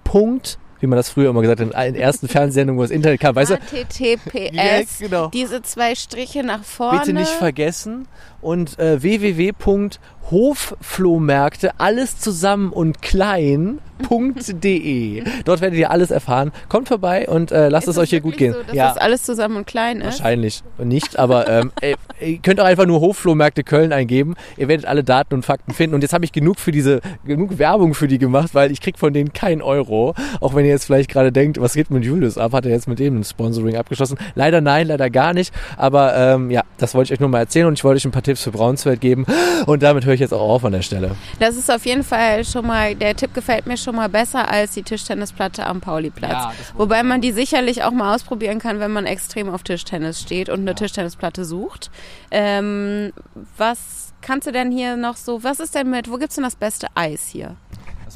wie 0.81 0.87
man 0.87 0.97
das 0.97 1.11
früher 1.11 1.31
immer 1.31 1.43
gesagt 1.43 1.61
hat, 1.61 1.87
in 1.87 1.95
ersten 1.95 2.29
Fernsehsendungen, 2.29 2.79
wo 2.79 2.83
das 2.83 2.91
Internet 2.91 3.21
kam, 3.21 3.35
weißt 3.35 3.53
du? 3.53 3.57
HTTPS, 3.57 4.55
ja, 4.55 4.83
genau. 4.99 5.29
diese 5.29 5.63
zwei 5.63 5.95
Striche 5.95 6.45
nach 6.45 6.63
vorne. 6.63 7.01
Bitte 7.01 7.13
nicht 7.13 7.31
vergessen. 7.31 8.07
Und 8.41 8.79
äh, 8.79 9.03
www.hofflohmärkte, 9.03 11.79
alles 11.79 12.19
zusammen 12.19 12.73
und 12.73 13.03
klein, 13.03 13.81
www.de. 14.09 15.25
Dort 15.45 15.61
werdet 15.61 15.79
ihr 15.79 15.91
alles 15.91 16.11
erfahren. 16.11 16.53
Kommt 16.69 16.89
vorbei 16.89 17.29
und 17.29 17.53
äh, 17.53 17.69
lasst 17.69 17.89
ist 17.89 17.97
es 17.97 17.99
euch 17.99 18.11
hier 18.11 18.21
gut 18.21 18.37
gehen. 18.37 18.53
So, 18.53 18.63
dass 18.63 18.75
ja. 18.75 18.89
das 18.89 18.99
alles 18.99 19.23
zusammen 19.23 19.57
und 19.57 19.67
klein 19.67 19.99
ist? 19.99 20.21
Wahrscheinlich 20.21 20.63
nicht, 20.79 21.19
aber 21.19 21.49
ähm, 21.49 21.73
ihr 22.21 22.39
könnt 22.39 22.61
auch 22.61 22.65
einfach 22.65 22.87
nur 22.87 23.01
Hofflohmärkte 23.01 23.65
Köln 23.65 23.93
eingeben. 23.93 24.35
Ihr 24.57 24.69
werdet 24.69 24.87
alle 24.87 25.05
Daten 25.05 25.35
und 25.35 25.45
Fakten 25.45 25.73
finden. 25.73 25.95
Und 25.95 26.03
jetzt 26.03 26.13
habe 26.13 26.25
ich 26.25 26.33
genug 26.33 26.59
für 26.59 26.73
diese, 26.73 27.01
genug 27.25 27.59
Werbung 27.59 27.95
für 27.95 28.09
die 28.09 28.19
gemacht, 28.19 28.55
weil 28.55 28.71
ich 28.71 28.81
krieg 28.81 28.99
von 28.99 29.13
denen 29.13 29.33
keinen 29.33 29.63
Euro. 29.63 30.15
Auch 30.41 30.55
wenn 30.55 30.65
ihr 30.65 30.71
jetzt 30.71 30.85
vielleicht 30.85 31.11
gerade 31.11 31.33
denkt, 31.33 31.61
was 31.61 31.75
geht 31.75 31.91
mit 31.91 32.05
Julius 32.05 32.39
ab? 32.39 32.53
Hat 32.53 32.67
er 32.67 32.73
jetzt 32.73 32.89
mit 32.89 32.99
dem 32.99 33.21
ein 33.21 33.25
Sponsoring 33.25 33.77
abgeschlossen? 33.77 34.19
Leider 34.35 34.61
nein, 34.61 34.89
leider 34.89 35.11
gar 35.11 35.33
nicht. 35.33 35.53
Aber 35.77 36.15
ähm, 36.17 36.51
ja, 36.51 36.63
das 36.79 36.95
wollte 36.95 37.13
ich 37.13 37.19
euch 37.19 37.21
nur 37.21 37.29
mal 37.29 37.41
erzählen 37.41 37.67
und 37.67 37.75
ich 37.75 37.85
wollte 37.85 37.97
euch 37.97 38.05
ein 38.05 38.11
paar 38.11 38.23
Tipps 38.29 38.45
für 38.45 38.53
Braunsfeld 38.53 39.01
geben. 39.01 39.27
Und 39.67 39.83
damit 39.83 40.05
höre 40.05 40.15
ich 40.15 40.21
jetzt 40.21 40.33
auch 40.33 40.49
auf 40.49 40.65
an 40.65 40.73
der 40.73 40.83
Stelle. 40.83 41.17
Das 41.41 41.57
ist 41.57 41.69
auf 41.69 41.85
jeden 41.85 42.05
Fall 42.05 42.45
schon 42.45 42.65
mal, 42.65 42.95
der 42.95 43.17
Tipp 43.17 43.35
gefällt 43.35 43.67
mir 43.67 43.77
schon 43.77 43.89
schon 43.89 43.97
mal 43.97 44.11
besser 44.11 44.51
als 44.51 44.73
die 44.73 44.83
Tischtennisplatte 44.83 45.65
am 45.65 45.81
Pauliplatz. 45.81 46.31
Ja, 46.31 46.53
Wobei 46.75 47.03
man 47.03 47.23
die 47.23 47.33
sicherlich 47.33 47.85
auch 47.85 47.91
mal 47.91 48.15
ausprobieren 48.15 48.59
kann, 48.59 48.81
wenn 48.81 48.91
man 48.91 49.07
extrem 49.07 49.49
auf 49.49 49.63
Tischtennis 49.63 50.21
steht 50.21 50.51
und 50.51 50.61
eine 50.61 50.73
ja. 50.73 50.75
Tischtennisplatte 50.75 51.47
sucht. 51.47 51.91
Ähm, 52.31 53.15
was 53.57 54.13
kannst 54.21 54.47
du 54.47 54.53
denn 54.53 54.71
hier 54.71 54.99
noch 54.99 55.17
so, 55.17 55.43
was 55.43 55.59
ist 55.59 55.75
denn 55.75 55.89
mit, 55.89 56.11
wo 56.11 56.19
gibt 56.19 56.29
es 56.29 56.35
denn 56.35 56.45
das 56.45 56.57
beste 56.57 56.89
Eis 56.95 57.29
hier? 57.29 57.57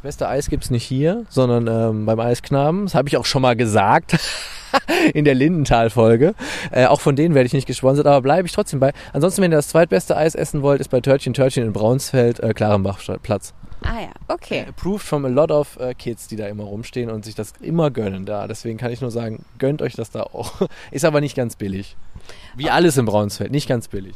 Beste 0.03 0.29
Eis 0.29 0.51
gibt 0.51 0.65
es 0.65 0.71
nicht 0.71 0.83
hier, 0.83 1.25
sondern 1.29 1.69
ähm, 1.69 2.07
beim 2.07 2.19
Eisknaben. 2.19 2.87
Das 2.87 2.95
habe 2.97 3.09
ich 3.09 3.17
auch 3.17 3.25
schon 3.25 3.43
mal 3.43 3.55
gesagt. 3.55 4.19
in 5.15 5.25
der 5.25 5.35
Lindenthal-Folge. 5.35 6.35
Äh, 6.71 6.87
auch 6.87 7.01
von 7.01 7.15
denen 7.15 7.35
werde 7.35 7.47
ich 7.47 7.53
nicht 7.53 7.67
gesponsert, 7.67 8.07
aber 8.07 8.21
bleibe 8.23 8.47
ich 8.47 8.53
trotzdem 8.53 8.81
bei. 8.81 8.93
Ansonsten, 9.13 9.43
wenn 9.43 9.53
ihr 9.53 9.57
das 9.57 9.69
zweitbeste 9.69 10.17
Eis 10.17 10.35
essen 10.35 10.63
wollt, 10.63 10.81
ist 10.81 10.89
bei 10.89 11.01
Törtchen 11.01 11.35
Törtchen 11.35 11.65
in 11.65 11.73
Braunsfeld 11.73 12.41
äh, 12.41 12.53
Klarenbachplatz. 12.53 13.55
Ah 13.85 14.01
ja, 14.01 14.11
okay. 14.29 14.61
Äh, 14.61 14.69
approved 14.69 15.05
from 15.05 15.25
a 15.25 15.29
lot 15.29 15.51
of 15.51 15.77
uh, 15.81 15.93
kids, 15.97 16.27
die 16.27 16.37
da 16.37 16.47
immer 16.47 16.65
rumstehen 16.65 17.11
und 17.11 17.25
sich 17.25 17.35
das 17.35 17.53
immer 17.61 17.91
gönnen 17.91 18.27
da. 18.27 18.49
Deswegen 18.49 18.79
kann 18.79 18.93
ich 18.93 19.01
nur 19.01 19.11
sagen, 19.11 19.45
gönnt 19.59 19.83
euch 19.83 19.95
das 19.95 20.11
da 20.11 20.23
auch. 20.23 20.53
Ist 20.91 21.05
aber 21.05 21.21
nicht 21.21 21.37
ganz 21.37 21.57
billig. 21.57 21.97
Wie 22.57 22.71
alles 22.71 22.97
im 22.97 23.07
Braunsfeld, 23.07 23.51
nicht 23.51 23.69
ganz 23.69 23.89
billig. 23.89 24.15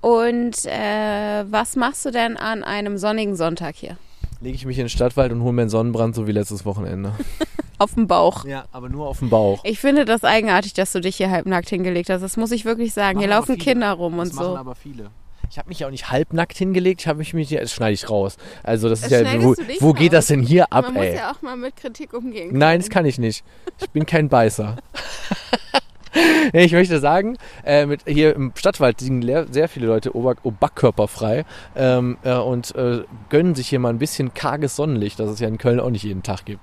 Und 0.00 0.64
äh, 0.66 1.44
was 1.50 1.76
machst 1.76 2.04
du 2.04 2.10
denn 2.10 2.36
an 2.36 2.62
einem 2.62 2.98
sonnigen 2.98 3.36
Sonntag 3.36 3.74
hier? 3.76 3.96
Lege 4.42 4.56
ich 4.56 4.66
mich 4.66 4.76
in 4.76 4.84
den 4.84 4.90
Stadtwald 4.90 5.30
und 5.30 5.42
hole 5.42 5.52
mir 5.52 5.62
einen 5.62 5.70
Sonnenbrand, 5.70 6.16
so 6.16 6.26
wie 6.26 6.32
letztes 6.32 6.64
Wochenende. 6.64 7.12
auf 7.78 7.94
dem 7.94 8.08
Bauch. 8.08 8.44
Ja, 8.44 8.64
aber 8.72 8.88
nur 8.88 9.06
auf 9.06 9.20
dem 9.20 9.30
Bauch. 9.30 9.60
Ich 9.64 9.78
finde 9.78 10.04
das 10.04 10.24
eigenartig, 10.24 10.74
dass 10.74 10.90
du 10.90 11.00
dich 11.00 11.16
hier 11.16 11.30
halbnackt 11.30 11.68
hingelegt 11.68 12.10
hast. 12.10 12.22
Das 12.22 12.36
muss 12.36 12.50
ich 12.50 12.64
wirklich 12.64 12.92
sagen. 12.92 13.18
Machen 13.18 13.28
hier 13.28 13.36
laufen 13.36 13.56
Kinder 13.56 13.92
rum 13.92 14.16
das 14.16 14.30
und 14.30 14.34
so. 14.36 14.56
Aber 14.56 14.74
viele. 14.74 15.10
Ich 15.48 15.58
habe 15.58 15.68
mich 15.68 15.80
ja 15.80 15.86
auch 15.86 15.90
nicht 15.90 16.10
halbnackt 16.10 16.56
hingelegt, 16.56 17.02
ich 17.02 17.08
habe 17.08 17.18
mich, 17.18 17.48
das 17.50 17.72
schneide 17.72 17.92
ich 17.92 18.08
raus. 18.08 18.38
Also 18.62 18.88
das, 18.88 19.02
das 19.02 19.12
ist 19.12 19.20
ja, 19.20 19.42
wo, 19.42 19.54
wo 19.80 19.92
geht 19.92 20.14
das 20.14 20.28
denn 20.28 20.40
hier 20.40 20.72
ab, 20.72 20.86
Man 20.86 20.96
ey? 20.96 21.10
muss 21.10 21.18
ja 21.20 21.30
auch 21.30 21.42
mal 21.42 21.56
mit 21.58 21.76
Kritik 21.76 22.14
umgehen. 22.14 22.48
Können. 22.48 22.58
Nein, 22.58 22.80
das 22.80 22.88
kann 22.88 23.04
ich 23.04 23.18
nicht. 23.18 23.44
Ich 23.78 23.90
bin 23.90 24.06
kein 24.06 24.30
Beißer. 24.30 24.76
Ich 26.52 26.72
möchte 26.72 26.98
sagen, 27.00 27.36
äh, 27.64 27.86
mit, 27.86 28.02
hier 28.06 28.34
im 28.34 28.52
Stadtwald 28.54 29.00
liegen 29.00 29.22
sehr 29.52 29.68
viele 29.68 29.86
Leute 29.86 30.14
ober, 30.14 30.36
oberkörperfrei 30.42 31.44
ähm, 31.76 32.18
äh, 32.22 32.34
und 32.34 32.74
äh, 32.74 33.02
gönnen 33.30 33.54
sich 33.54 33.68
hier 33.68 33.78
mal 33.78 33.90
ein 33.90 33.98
bisschen 33.98 34.34
karges 34.34 34.76
Sonnenlicht, 34.76 35.18
das 35.18 35.30
es 35.30 35.40
ja 35.40 35.48
in 35.48 35.58
Köln 35.58 35.80
auch 35.80 35.90
nicht 35.90 36.04
jeden 36.04 36.22
Tag 36.22 36.44
gibt. 36.44 36.60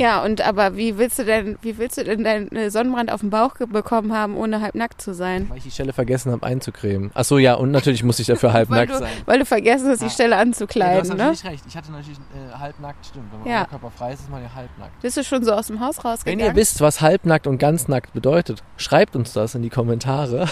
Ja, 0.00 0.24
und 0.24 0.40
aber 0.40 0.76
wie 0.76 0.96
willst 0.98 1.18
du 1.18 1.24
denn, 1.24 1.58
wie 1.62 1.76
willst 1.78 1.98
du 1.98 2.04
denn 2.04 2.24
deinen 2.24 2.70
Sonnenbrand 2.70 3.12
auf 3.12 3.20
dem 3.20 3.30
Bauch 3.30 3.54
bekommen 3.56 4.12
haben, 4.14 4.36
ohne 4.36 4.60
halb 4.60 4.74
nackt 4.74 5.00
zu 5.02 5.12
sein? 5.14 5.48
Weil 5.50 5.58
ich 5.58 5.64
die 5.64 5.70
Stelle 5.70 5.92
vergessen 5.92 6.32
habe 6.32 6.44
einzucremen. 6.46 7.10
Ach 7.14 7.24
so, 7.24 7.38
ja, 7.38 7.54
und 7.54 7.70
natürlich 7.70 8.02
muss 8.02 8.18
ich 8.18 8.26
dafür 8.26 8.52
halb 8.52 8.70
Weil 8.70 8.86
nackt 8.86 8.92
du, 8.94 8.98
sein. 8.98 9.12
weil 9.26 9.38
du 9.38 9.44
vergessen 9.44 9.88
hast, 9.88 10.00
die 10.00 10.06
Ja. 10.06 10.10
Stelle 10.10 10.36
anzukleiden, 10.36 11.16
ne? 11.16 11.30
recht. 11.44 11.64
Ich 11.68 11.76
hatte 11.76 11.92
natürlich 11.92 12.18
äh, 12.18 12.58
halbnackt, 12.58 13.04
stimmt. 13.06 13.26
Wenn 13.32 13.40
man 13.40 13.48
Ja. 13.48 13.60
oberkörperfrei 13.62 14.12
ist, 14.14 14.20
ist 14.20 14.30
man 14.30 14.42
ja 14.42 14.50
halbnackt. 14.54 15.00
Bist 15.02 15.16
du 15.16 15.24
schon 15.24 15.44
so 15.44 15.52
aus 15.52 15.66
dem 15.66 15.80
Haus 15.80 15.98
Wenn 15.98 16.10
rausgegangen? 16.10 16.46
ihr 16.46 16.56
wisst, 16.56 16.80
was 16.80 17.00
halbnackt 17.00 17.46
und 17.46 17.58
ganz 17.58 17.86
nackt 17.88 18.12
bedeutet, 18.12 18.62
schreibt 18.78 19.16
uns 19.16 19.32
das 19.34 19.54
in 19.54 19.62
die 19.62 19.70
Kommentare. 19.70 20.48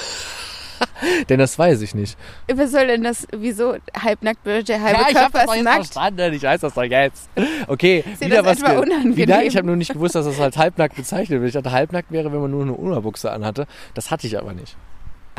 Denn 1.29 1.39
das 1.39 1.59
weiß 1.59 1.81
ich 1.83 1.95
nicht. 1.95 2.17
Was 2.53 2.71
soll 2.73 2.87
denn 2.89 3.03
das, 3.05 3.27
wieso 3.37 3.77
halbnackt 4.03 4.43
bedeutet 4.45 4.69
der 4.71 4.83
halbe 4.83 5.13
Körper 5.13 5.45
ist 5.55 5.63
nackt? 5.63 5.77
verstanden. 5.77 6.33
Ich 6.35 6.43
weiß 6.43 6.61
das 6.61 6.75
doch 6.75 6.83
jetzt. 6.83 7.29
Okay, 7.67 8.05
Ist 8.13 8.21
wieder 8.21 8.43
das 8.43 8.47
was. 8.47 8.59
etwa 8.59 8.69
ge- 8.71 8.79
unangenehm? 8.83 9.17
Wieder, 9.17 9.43
ich 9.45 9.57
habe 9.57 9.67
nur 9.67 9.77
nicht 9.77 9.93
gewusst, 9.93 10.15
dass 10.15 10.27
das 10.27 10.41
als 10.41 10.57
halbnackt 10.57 10.97
bezeichnet 10.97 11.41
wird. 11.41 11.49
Ich 11.49 11.55
dachte, 11.55 11.73
halbnackt 11.73 12.11
wäre, 12.11 12.33
wenn 12.33 12.41
man 12.41 12.51
nur 12.51 12.63
eine 12.63 12.73
Unterbuchse 12.73 13.31
anhatte. 13.31 13.67
Das 13.95 14.11
hatte 14.11 14.27
ich 14.27 14.39
aber 14.39 14.53
nicht. 14.53 14.77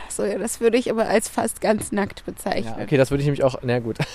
Achso, 0.07 0.23
ja, 0.23 0.37
das 0.37 0.61
würde 0.61 0.77
ich 0.77 0.89
aber 0.89 1.07
als 1.07 1.27
fast 1.29 1.59
ganz 1.61 1.91
nackt 1.91 2.25
bezeichnen. 2.25 2.73
Ja, 2.77 2.83
okay, 2.83 2.97
das 2.97 3.11
würde 3.11 3.21
ich 3.21 3.25
nämlich 3.27 3.43
auch. 3.43 3.57
Na 3.61 3.79
gut. 3.79 3.97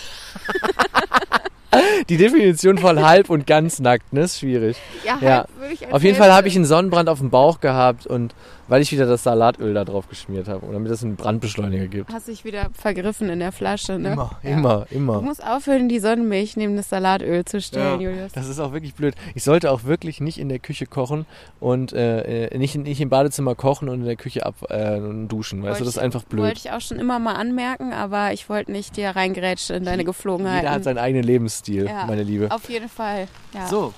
Die 2.09 2.17
Definition 2.17 2.79
von 2.79 3.05
halb 3.05 3.31
und 3.31 3.47
ganz 3.49 3.81
nackt, 3.81 4.13
ne, 4.13 4.21
ist 4.23 4.39
schwierig. 4.39 4.77
Ja, 5.05 5.19
Ja. 5.21 5.31
halb 5.39 5.49
würde 5.59 5.75
ich 5.75 5.85
als 5.85 5.93
Auf 5.93 6.03
jeden 6.05 6.17
Fall 6.17 6.33
habe 6.33 6.47
ich 6.47 6.55
einen 6.55 6.65
Sonnenbrand 6.65 7.09
auf 7.09 7.19
dem 7.19 7.31
Bauch 7.31 7.61
gehabt 7.61 8.07
und 8.07 8.33
weil 8.69 8.83
ich 8.83 8.93
wieder 8.93 9.07
das 9.07 9.23
Salatöl 9.23 9.75
da 9.75 9.85
drauf 9.85 10.09
geschmiert 10.09 10.49
habe 10.49 10.65
und 10.67 10.73
damit 10.73 10.91
es 10.93 11.03
einen 11.05 11.17
Brandbeschleuniger 11.17 11.87
gibt. 11.87 12.13
Hast 12.13 12.29
dich 12.29 12.45
wieder 12.45 12.69
vergriffen 12.73 13.29
in 13.29 13.39
der 13.41 13.53
Flasche, 13.53 13.99
ne? 13.99 14.13
Immer, 14.13 14.31
Ja. 14.43 14.51
immer, 14.51 14.87
Du 14.91 14.95
immer. 14.97 15.21
musst 15.23 15.45
aufhören, 15.47 15.89
die 15.89 15.99
Sonnenmilch 15.99 16.57
neben 16.57 16.77
das 16.77 16.89
Salatöl 16.89 17.45
zu 17.45 17.61
stellen, 17.61 18.01
Ja, 18.01 18.11
Julius. 18.11 18.33
Das 18.33 18.49
ist 18.49 18.59
auch 18.61 18.73
wirklich 18.73 18.95
blöd. 18.95 19.15
Ich 19.35 19.45
sollte 19.45 19.71
auch 19.71 19.85
wirklich 19.85 20.21
nicht 20.21 20.39
in 20.39 20.49
der 20.49 20.59
Küche 20.59 20.87
kochen 20.87 21.27
und 21.61 21.93
äh, 21.93 22.47
äh, 22.47 22.59
nicht, 22.59 22.77
nicht 22.77 23.01
im 23.01 23.09
Badezimmer 23.09 23.55
kochen 23.55 23.89
und 23.89 24.01
in 24.01 24.07
der 24.07 24.17
Küche 24.17 24.45
ab 24.47 24.55
äh, 24.71 24.99
duschen. 25.29 25.63
Weißt 25.63 25.81
du, 25.81 25.85
das 25.85 25.95
ist 25.97 25.99
einfach 26.03 26.23
Wollte 26.31 26.37
blöd. 26.37 26.59
ich 26.59 26.71
auch 26.71 26.81
schon 26.81 26.99
immer 26.99 27.19
mal 27.19 27.35
anmerken, 27.35 27.93
aber 27.93 28.33
ich 28.33 28.49
wollte 28.49 28.73
nicht 28.73 28.97
dir 28.97 29.11
reingerätschen 29.11 29.77
in 29.77 29.85
deine 29.85 30.05
Geflogenheiten. 30.05 30.61
Jeder 30.63 30.71
hat 30.75 30.85
seinen 30.85 30.99
eigenen 30.99 31.25
Lebensstil, 31.25 31.87
Ja. 31.87 32.07
meine 32.07 32.23
Liebe. 32.23 32.51
Auf 32.51 32.69
jeden 32.71 32.89
Fall, 32.89 33.29
ja. 33.53 33.67
So, 33.67 33.93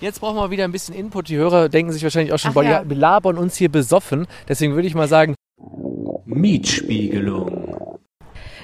jetzt 0.00 0.20
brauchen 0.20 0.36
wir 0.36 0.50
wieder 0.50 0.64
ein 0.64 0.72
bisschen 0.72 0.94
Input. 0.94 1.28
Die 1.28 1.36
Hörer 1.36 1.68
denken 1.68 1.92
sich 1.92 2.02
wahrscheinlich 2.02 2.32
auch 2.32 2.38
schon, 2.38 2.50
Ach 2.50 2.54
boah, 2.54 2.64
ja. 2.64 2.80
die 2.82 2.88
belabern 2.88 3.38
uns 3.38 3.56
hier 3.56 3.68
besoffen. 3.70 4.26
Deswegen 4.48 4.74
würde 4.74 4.88
ich 4.88 4.94
mal 4.94 5.08
sagen, 5.08 5.34
Mietspiegelung. 6.24 7.98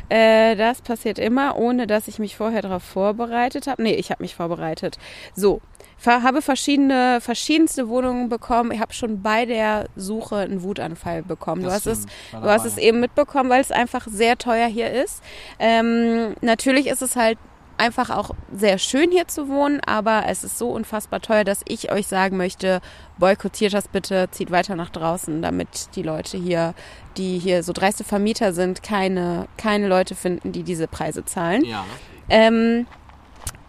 Äh, 0.08 0.54
das 0.54 0.82
passiert 0.82 1.18
immer, 1.18 1.56
ohne 1.56 1.86
dass 1.86 2.06
ich 2.06 2.18
mich 2.18 2.36
vorher 2.36 2.62
darauf 2.62 2.82
vorbereitet 2.82 3.66
habe. 3.66 3.82
Nee, 3.82 3.94
ich 3.94 4.10
habe 4.10 4.22
mich 4.22 4.36
vorbereitet. 4.36 4.98
So, 5.34 5.60
ver 5.96 6.22
habe 6.22 6.42
verschiedene, 6.42 7.20
verschiedenste 7.20 7.88
Wohnungen 7.88 8.28
bekommen. 8.28 8.70
Ich 8.70 8.80
habe 8.80 8.92
schon 8.92 9.22
bei 9.22 9.46
der 9.46 9.88
Suche 9.96 10.36
einen 10.36 10.62
Wutanfall 10.62 11.22
bekommen. 11.22 11.62
Du 11.62 11.66
Das 11.68 11.76
hast 11.78 11.86
es, 11.86 12.06
stimmt, 12.28 12.44
du 12.44 12.48
hast 12.48 12.64
es 12.64 12.78
eben 12.78 13.00
mitbekommen, 13.00 13.50
weil 13.50 13.60
es 13.60 13.72
einfach 13.72 14.06
sehr 14.08 14.38
teuer 14.38 14.68
hier 14.68 14.92
ist. 14.92 15.22
Ähm, 15.58 16.34
natürlich 16.40 16.86
ist 16.86 17.02
es 17.02 17.16
halt 17.16 17.38
einfach 17.78 18.10
auch 18.10 18.30
sehr 18.54 18.78
schön 18.78 19.10
hier 19.10 19.28
zu 19.28 19.48
wohnen, 19.48 19.80
aber 19.86 20.24
es 20.28 20.44
ist 20.44 20.58
so 20.58 20.70
unfassbar 20.70 21.20
teuer, 21.20 21.44
dass 21.44 21.60
ich 21.68 21.92
euch 21.92 22.06
sagen 22.06 22.36
möchte, 22.36 22.80
boykottiert 23.18 23.74
das 23.74 23.88
bitte, 23.88 24.28
zieht 24.30 24.50
weiter 24.50 24.76
nach 24.76 24.90
draußen, 24.90 25.42
damit 25.42 25.94
die 25.94 26.02
Leute 26.02 26.36
hier, 26.38 26.74
die 27.16 27.38
hier 27.38 27.62
so 27.62 27.72
dreiste 27.72 28.04
Vermieter 28.04 28.52
sind, 28.52 28.82
keine, 28.82 29.46
keine 29.56 29.88
Leute 29.88 30.14
finden, 30.14 30.52
die 30.52 30.62
diese 30.62 30.88
Preise 30.88 31.24
zahlen. 31.24 31.64
ja. 31.64 31.84
Ähm, 32.28 32.86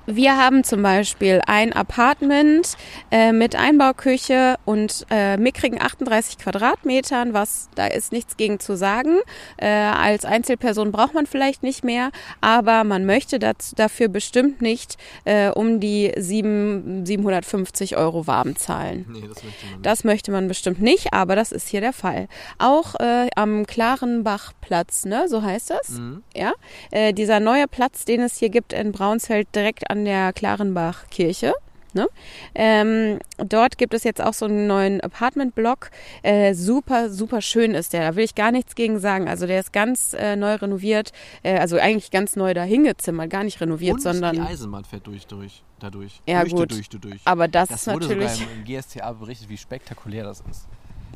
wir 0.08 0.38
haben 0.38 0.64
zum 0.64 0.82
Beispiel 0.82 1.42
ein 1.46 1.74
Apartment 1.74 2.78
äh, 3.12 3.34
mit 3.34 3.58
Einbauküche 3.58 4.56
und 4.64 5.06
äh, 5.10 5.36
mickrigen 5.36 5.82
38 5.82 6.38
Quadratmetern, 6.38 7.34
was 7.34 7.70
da 7.76 7.88
ist 7.88 8.14
nichts 8.14 8.38
gegen 8.38 8.62
zu 8.62 8.78
sagen. 8.78 9.18
Äh, 9.58 9.68
als 9.68 10.24
Einzelperson 10.24 10.94
braucht 10.94 11.14
man 11.14 11.26
vielleicht 11.26 11.62
nicht 11.62 11.84
mehr, 11.84 12.12
aber 12.40 12.86
man 12.86 13.06
möchte 13.06 13.38
dazu, 13.38 13.76
dafür 13.76 14.08
bestimmt 14.08 14.62
nicht 14.62 14.96
äh, 15.26 15.50
um 15.50 15.82
die 15.82 16.14
sieben, 16.16 17.06
750 17.06 17.98
Euro 17.98 18.28
warm 18.28 18.56
zahlen. 18.56 19.06
Nee, 19.10 19.28
das 19.28 19.44
möchte 19.44 19.66
man 19.66 19.74
nicht. 19.74 19.86
Das 19.86 20.04
möchte 20.06 20.32
man 20.32 20.48
bestimmt 20.48 20.82
nicht, 20.82 21.14
aber 21.14 21.36
das 21.36 21.52
ist 21.52 21.68
hier 21.68 21.82
der 21.82 21.94
Fall. 21.94 22.30
Auch 22.60 22.96
äh, 23.02 23.28
am 23.36 23.66
Klarenbachplatz, 23.66 25.04
ne, 25.04 25.26
so 25.28 25.42
heißt 25.42 25.70
das. 25.70 25.90
Mhm. 25.90 26.24
Ja, 26.34 26.54
äh, 26.92 27.12
dieser 27.12 27.42
neue 27.42 27.68
Platz, 27.68 28.06
den 28.06 28.22
es 28.22 28.38
hier 28.38 28.50
gibt 28.50 28.72
in 28.72 28.94
Braunsfeld, 28.94 29.54
direkt 29.54 29.92
an 29.92 29.97
der 30.06 30.34
Klarenbach-Kirche. 30.34 31.54
Ne? 31.94 32.08
Ähm, 32.54 33.20
dort 33.38 33.78
gibt 33.78 33.94
es 33.94 34.04
jetzt 34.04 34.22
auch 34.22 34.34
so 34.34 34.46
einen 34.46 34.68
neuen 34.68 35.02
Apartment-Block. 35.02 35.90
Äh, 36.22 36.54
super, 36.54 37.10
super 37.10 37.42
schön 37.42 37.74
ist 37.74 37.94
der. 37.94 38.02
Da 38.10 38.16
will 38.16 38.24
ich 38.24 38.36
gar 38.36 38.52
nichts 38.52 38.76
gegen 38.76 39.00
sagen. 39.00 39.28
Also 39.28 39.48
der 39.48 39.60
ist 39.60 39.74
ganz 39.74 40.14
äh, 40.14 40.36
neu 40.36 40.56
renoviert. 40.56 41.12
Äh, 41.44 41.58
also 41.58 41.78
eigentlich 41.78 42.12
ganz 42.12 42.36
neu 42.36 42.54
dahingezimmert. 42.54 43.30
Gar 43.30 43.46
nicht 43.46 43.60
renoviert, 43.62 43.96
Und 43.96 44.02
sondern. 44.02 44.36
die 44.36 44.42
Eisenbahn 44.42 44.86
fährt 44.86 45.08
durch, 45.08 45.26
durch, 45.26 45.64
dadurch. 45.80 46.22
Ja, 46.28 46.42
durch, 46.42 46.54
gut. 46.54 46.72
Durch, 46.72 46.90
durch, 46.90 47.02
durch. 47.02 47.22
aber 47.26 47.48
das, 47.48 47.70
Das 47.70 47.88
ist 47.88 47.94
wurde 47.94 48.08
natürlich. 48.08 48.32
sogar 48.32 48.52
im, 48.54 48.60
im 48.60 48.66
GSTA 48.66 49.12
berichtet, 49.14 49.50
wie 49.50 49.58
spektakulär 49.58 50.24
das 50.26 50.44
ist. 50.52 50.68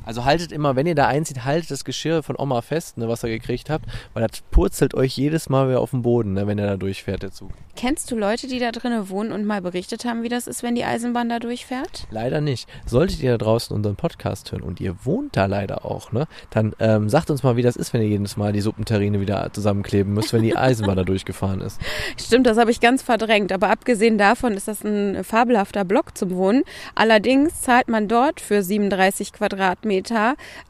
Also 0.03 0.25
haltet 0.25 0.51
immer, 0.51 0.75
wenn 0.75 0.87
ihr 0.87 0.95
da 0.95 1.07
einzieht, 1.07 1.45
haltet 1.45 1.69
das 1.71 1.85
Geschirr 1.85 2.23
von 2.23 2.35
Oma 2.37 2.61
fest, 2.61 2.97
ne, 2.97 3.07
was 3.07 3.23
ihr 3.23 3.29
gekriegt 3.29 3.69
habt, 3.69 3.85
weil 4.13 4.27
das 4.27 4.41
purzelt 4.49 4.95
euch 4.95 5.15
jedes 5.15 5.49
Mal 5.49 5.69
wieder 5.69 5.79
auf 5.79 5.91
den 5.91 6.01
Boden, 6.01 6.33
ne, 6.33 6.47
wenn 6.47 6.57
ihr 6.57 6.65
da 6.65 6.77
durchfährt, 6.77 7.21
der 7.23 7.31
Zug. 7.31 7.51
Kennst 7.75 8.11
du 8.11 8.17
Leute, 8.17 8.47
die 8.47 8.59
da 8.59 8.71
drinnen 8.71 9.09
wohnen 9.09 9.31
und 9.31 9.45
mal 9.45 9.61
berichtet 9.61 10.05
haben, 10.05 10.23
wie 10.23 10.29
das 10.29 10.47
ist, 10.47 10.63
wenn 10.63 10.75
die 10.75 10.83
Eisenbahn 10.83 11.29
da 11.29 11.39
durchfährt? 11.39 12.07
Leider 12.09 12.41
nicht. 12.41 12.67
Solltet 12.85 13.21
ihr 13.21 13.31
da 13.31 13.37
draußen 13.37 13.75
unseren 13.75 13.95
Podcast 13.95 14.51
hören 14.51 14.63
und 14.63 14.81
ihr 14.81 14.95
wohnt 15.05 15.37
da 15.37 15.45
leider 15.45 15.85
auch, 15.85 16.11
ne, 16.11 16.27
dann 16.49 16.75
ähm, 16.79 17.07
sagt 17.07 17.29
uns 17.29 17.43
mal, 17.43 17.55
wie 17.55 17.61
das 17.61 17.75
ist, 17.75 17.93
wenn 17.93 18.01
ihr 18.01 18.07
jedes 18.07 18.37
Mal 18.37 18.53
die 18.53 18.61
Suppenterrine 18.61 19.21
wieder 19.21 19.53
zusammenkleben 19.53 20.13
müsst, 20.13 20.33
wenn 20.33 20.41
die 20.41 20.55
Eisenbahn 20.57 20.97
da 20.97 21.03
durchgefahren 21.03 21.61
ist. 21.61 21.79
Stimmt, 22.19 22.47
das 22.47 22.57
habe 22.57 22.71
ich 22.71 22.79
ganz 22.79 23.03
verdrängt. 23.03 23.51
Aber 23.51 23.69
abgesehen 23.69 24.17
davon 24.17 24.53
ist 24.53 24.67
das 24.67 24.83
ein 24.83 25.23
fabelhafter 25.23 25.85
Block 25.85 26.17
zum 26.17 26.31
Wohnen. 26.31 26.63
Allerdings 26.95 27.61
zahlt 27.61 27.87
man 27.87 28.07
dort 28.07 28.41
für 28.41 28.63
37 28.63 29.33
Quadratmeter 29.33 29.90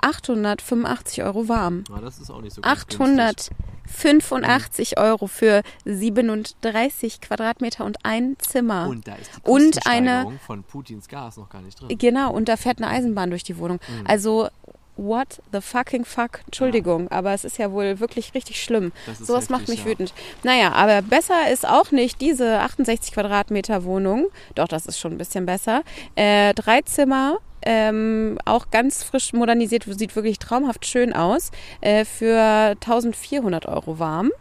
885 0.01 1.23
Euro 1.23 1.47
warm. 1.47 1.83
Ja, 1.89 2.01
das 2.01 2.19
ist 2.19 2.29
auch 2.29 2.41
nicht 2.41 2.55
so 2.55 2.61
885 2.63 4.97
Euro 4.97 5.27
für 5.27 5.61
37 5.85 7.21
Quadratmeter 7.21 7.85
und 7.85 7.97
ein 8.03 8.35
Zimmer. 8.39 8.87
Und 8.87 9.07
da 9.07 9.15
ist 9.15 9.31
die 9.45 9.49
Und 9.49 9.87
eine- 9.87 10.39
von 10.45 10.63
Putins 10.63 11.07
Gas 11.07 11.37
noch 11.37 11.49
gar 11.49 11.61
nicht 11.61 11.79
drin. 11.79 11.97
Genau, 11.97 12.33
und 12.33 12.49
da 12.49 12.57
fährt 12.57 12.81
eine 12.81 12.89
Eisenbahn 12.89 13.29
durch 13.29 13.43
die 13.43 13.57
Wohnung. 13.57 13.79
Mhm. 13.87 14.07
Also, 14.07 14.49
what 14.97 15.41
the 15.51 15.61
fucking 15.61 16.05
fuck? 16.05 16.41
Entschuldigung, 16.45 17.07
aber 17.09 17.33
es 17.33 17.43
ist 17.43 17.57
ja 17.57 17.71
wohl 17.71 17.99
wirklich 17.99 18.33
richtig 18.33 18.61
schlimm. 18.61 18.91
Sowas 19.19 19.49
macht 19.49 19.67
mich 19.67 19.79
ja. 19.79 19.85
wütend. 19.85 20.13
Naja, 20.43 20.73
aber 20.73 21.01
besser 21.01 21.49
ist 21.51 21.67
auch 21.67 21.91
nicht 21.91 22.21
diese 22.21 22.59
68 22.59 23.13
Quadratmeter 23.13 23.83
Wohnung. 23.83 24.27
Doch, 24.55 24.67
das 24.67 24.85
ist 24.85 24.99
schon 24.99 25.13
ein 25.13 25.17
bisschen 25.17 25.45
besser. 25.45 25.83
Äh, 26.15 26.53
drei 26.53 26.81
Zimmer. 26.81 27.37
Ähm, 27.63 28.37
auch 28.45 28.69
ganz 28.71 29.03
frisch 29.03 29.33
modernisiert, 29.33 29.85
sieht 29.87 30.15
wirklich 30.15 30.39
traumhaft 30.39 30.85
schön 30.85 31.13
aus. 31.13 31.51
Äh, 31.81 32.05
für 32.05 32.39
1400 32.39 33.65
Euro 33.65 33.99
warm. 33.99 34.31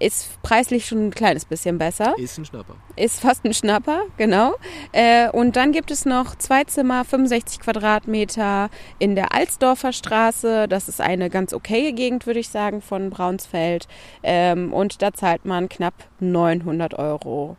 Ist 0.00 0.40
preislich 0.42 0.86
schon 0.86 1.08
ein 1.08 1.10
kleines 1.10 1.44
bisschen 1.44 1.78
besser. 1.78 2.14
Ist 2.18 2.38
ein 2.38 2.44
Schnapper. 2.44 2.76
Ist 2.94 3.20
fast 3.20 3.44
ein 3.44 3.52
Schnapper, 3.52 4.02
genau. 4.16 4.54
Äh, 4.92 5.28
und 5.30 5.56
dann 5.56 5.72
gibt 5.72 5.90
es 5.90 6.04
noch 6.04 6.36
zwei 6.36 6.64
Zimmer, 6.64 7.04
65 7.04 7.60
Quadratmeter 7.60 8.70
in 9.00 9.16
der 9.16 9.34
Alsdorfer 9.34 9.92
Straße. 9.92 10.68
Das 10.68 10.88
ist 10.88 11.00
eine 11.00 11.30
ganz 11.30 11.52
okaye 11.52 11.92
Gegend, 11.92 12.26
würde 12.26 12.38
ich 12.40 12.48
sagen, 12.48 12.80
von 12.80 13.10
Braunsfeld. 13.10 13.88
Ähm, 14.22 14.72
und 14.72 15.02
da 15.02 15.12
zahlt 15.12 15.44
man 15.44 15.68
knapp 15.68 15.94
900 16.20 16.94
Euro. 16.94 17.56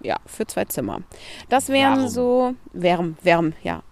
Ja, 0.00 0.16
für 0.26 0.46
zwei 0.46 0.64
Zimmer. 0.64 1.02
Das 1.48 1.68
wären 1.68 1.98
Warum? 1.98 2.08
so, 2.08 2.54
wärm, 2.72 3.16
wärm, 3.22 3.52
ja. 3.62 3.82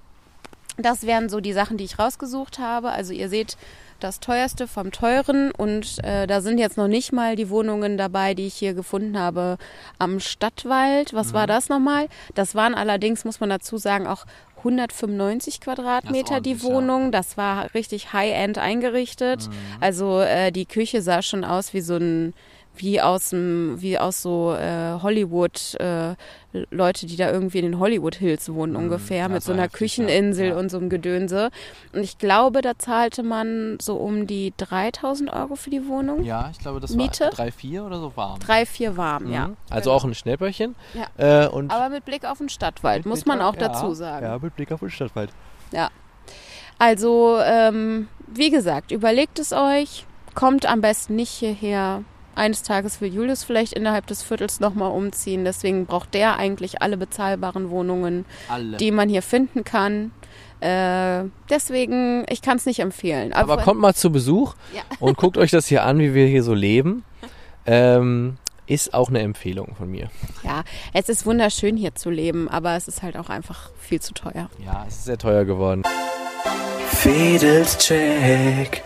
Das 0.77 1.07
wären 1.07 1.29
so 1.29 1.41
die 1.41 1.53
Sachen, 1.53 1.77
die 1.77 1.85
ich 1.85 1.99
rausgesucht 1.99 2.59
habe. 2.59 2.91
Also 2.91 3.12
ihr 3.12 3.29
seht 3.29 3.57
das 4.01 4.18
teuerste 4.20 4.66
vom 4.66 4.91
teuren 4.91 5.51
und 5.53 6.03
äh, 6.05 6.27
da 6.27 6.41
sind 6.41 6.59
jetzt 6.59 6.77
noch 6.77 6.89
nicht 6.89 7.12
mal 7.12 7.37
die 7.37 7.49
Wohnungen 7.49 7.97
dabei, 7.97 8.35
die 8.35 8.47
ich 8.49 8.55
hier 8.55 8.75
gefunden 8.75 9.18
habe 9.18 9.57
am 9.99 10.18
Stadtwald. 10.20 11.14
Was 11.14 11.29
Mhm. 11.29 11.35
war 11.35 11.47
das 11.47 11.68
nochmal? 11.68 12.09
Das 12.35 12.55
waren 12.55 12.75
allerdings, 12.75 13.25
muss 13.25 13.39
man 13.41 13.51
dazu 13.51 13.79
sagen, 13.79 14.07
auch 14.07 14.27
195 14.59 15.61
Quadratmeter 15.61 16.41
die 16.41 16.51
ordentlich, 16.51 16.62
ja. 16.62 16.68
Wohnung. 16.75 17.12
Das 17.12 17.37
war 17.37 17.72
richtig 17.75 18.12
high-end 18.12 18.59
eingerichtet. 18.59 19.47
Mhm. 19.49 19.53
Also 19.81 20.20
äh, 20.20 20.51
die 20.51 20.66
Küche 20.66 21.01
sah 21.03 21.22
schon 21.22 21.45
aus 21.45 21.72
wie 21.72 21.81
so 21.81 21.97
ein 21.97 22.35
wie 22.77 23.01
aus 23.01 23.31
dem, 23.31 23.81
wie 23.81 23.99
aus 23.99 24.22
so 24.22 24.55
äh, 24.55 25.01
Hollywood, 25.03 25.75
äh, 25.81 26.14
Leute, 26.70 27.07
die 27.07 27.16
da 27.16 27.31
irgendwie 27.31 27.59
in 27.59 27.64
den 27.64 27.79
Hollywood 27.79 28.14
Hills 28.14 28.53
wohnen 28.53 28.77
ungefähr, 28.77 29.18
ja, 29.18 29.29
mit 29.29 29.43
so 29.43 29.53
einer 29.53 29.64
heftig, 29.64 29.79
Kücheninsel 29.79 30.47
ja, 30.47 30.53
ja. 30.53 30.59
und 30.59 30.70
so 30.70 30.79
einem 30.79 30.89
Gedönse. 30.89 31.51
Und 31.93 32.03
ich 32.03 32.18
glaube, 32.18 32.62
da 32.62 32.79
zahlte 32.79 33.22
man 33.22 33.79
so 33.81 33.97
um 33.97 34.27
die 34.27 34.53
3000 34.57 35.33
Euro 35.33 35.57
für 35.57 35.70
die 35.70 35.87
Wohnung. 35.89 36.22
Ja, 36.22 36.51
ich 36.53 36.59
glaube, 36.59 36.81
das 36.81 36.95
Miete? 36.95 37.25
war 37.25 37.31
drei, 37.31 37.51
vier 37.51 37.85
oder 37.85 37.99
so 37.99 38.16
warm. 38.16 38.39
Drei, 38.41 38.66
vier 38.66 38.97
warm, 38.97 39.33
ja. 39.33 39.49
Mhm. 39.49 39.57
Also 39.70 39.91
Genau. 39.91 39.97
auch 39.97 40.05
ein 40.05 40.14
Schnäpperchen. 40.14 40.77
Ja. 40.95 41.45
Äh, 41.45 41.49
und 41.49 41.70
Aber 41.70 41.89
mit 41.89 42.05
Blick 42.05 42.25
auf 42.25 42.39
den 42.39 42.49
Stadtwald, 42.49 43.07
muss 43.07 43.27
man 43.27 43.41
auch 43.41 43.57
dazu 43.57 43.89
ja, 43.89 43.95
sagen. 43.95 44.27
Ja, 44.27 44.39
mit 44.39 44.55
Blick 44.55 44.70
auf 44.72 44.81
den 44.81 44.91
Stadtwald. 44.91 45.31
Also, 46.79 47.39
ähm, 47.43 48.09
wie 48.27 48.51
gesagt, 48.51 48.91
überlegt 48.91 49.39
es 49.39 49.53
euch, 49.53 50.07
kommt 50.35 50.66
am 50.66 50.81
besten 50.81 51.16
nicht 51.16 51.31
hierher. 51.31 52.03
Eines 52.35 52.62
Tages 52.62 53.01
will 53.01 53.12
Julius 53.12 53.45
vielleicht 53.45 53.72
innerhalb 53.72 54.07
des 54.07 54.22
Viertels 54.22 54.61
nochmal 54.61 54.91
umziehen. 54.91 55.45
Deswegen 55.45 55.87
braucht 55.87 56.14
der 56.14 56.37
eigentlich 56.37 56.82
alle 56.82 56.97
bezahlbaren 56.97 57.70
Wohnungen, 57.70 58.24
Alle. 58.49 58.76
die 58.76 58.91
man 58.91 59.09
hier 59.09 59.22
finden 59.22 59.64
kann. 59.64 60.11
Äh, 60.61 61.24
deswegen, 61.51 62.24
ich 62.28 62.41
kann 62.43 62.57
es 62.57 62.66
nicht 62.66 62.80
empfehlen. 62.80 63.32
Aber 63.32 63.59
kommt 63.59 63.80
mal 63.80 63.95
zu 63.95 64.11
Besuch 64.11 64.55
Ja. 64.74 64.82
und 65.01 65.16
guckt 65.18 65.37
euch 65.39 65.51
das 65.51 65.66
hier 65.66 65.85
an, 65.85 65.99
wie 65.99 66.14
wir 66.14 66.26
hier 66.26 66.43
so 66.43 66.55
leben. 66.55 67.05
Ähm, 67.66 68.37
ist 68.66 68.95
auch 68.95 69.11
eine 69.11 69.20
Empfehlung 69.20 69.74
von 69.76 69.91
mir. 69.91 70.09
Ja, 70.43 70.64
es 70.95 71.09
ist 71.11 71.26
wunderschön 71.26 71.76
hier 71.76 71.95
zu 71.95 72.09
leben, 72.11 72.49
aber 72.49 72.76
es 72.76 72.89
ist 72.89 73.03
halt 73.03 73.16
auch 73.18 73.28
einfach 73.28 73.70
viel 73.78 74.01
zu 74.01 74.14
teuer. 74.14 74.49
Ja, 74.64 74.85
es 74.89 74.97
ist 74.97 75.05
sehr 75.05 75.18
teuer 75.18 75.45
geworden. 75.45 75.82
Fedelscheck. 76.89 78.82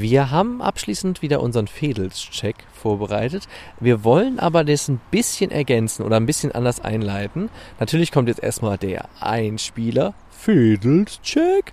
Wir 0.00 0.30
haben 0.30 0.62
abschließend 0.62 1.22
wieder 1.22 1.40
unseren 1.40 1.66
Fedels-Check 1.66 2.54
vorbereitet. 2.72 3.48
Wir 3.80 4.04
wollen 4.04 4.38
aber 4.38 4.62
das 4.62 4.86
ein 4.86 5.00
bisschen 5.10 5.50
ergänzen 5.50 6.04
oder 6.04 6.14
ein 6.18 6.26
bisschen 6.26 6.52
anders 6.52 6.78
einleiten. 6.78 7.50
Natürlich 7.80 8.12
kommt 8.12 8.28
jetzt 8.28 8.40
erstmal 8.40 8.78
der 8.78 9.08
Einspieler 9.18 10.14
Fedels-Check. 10.30 11.72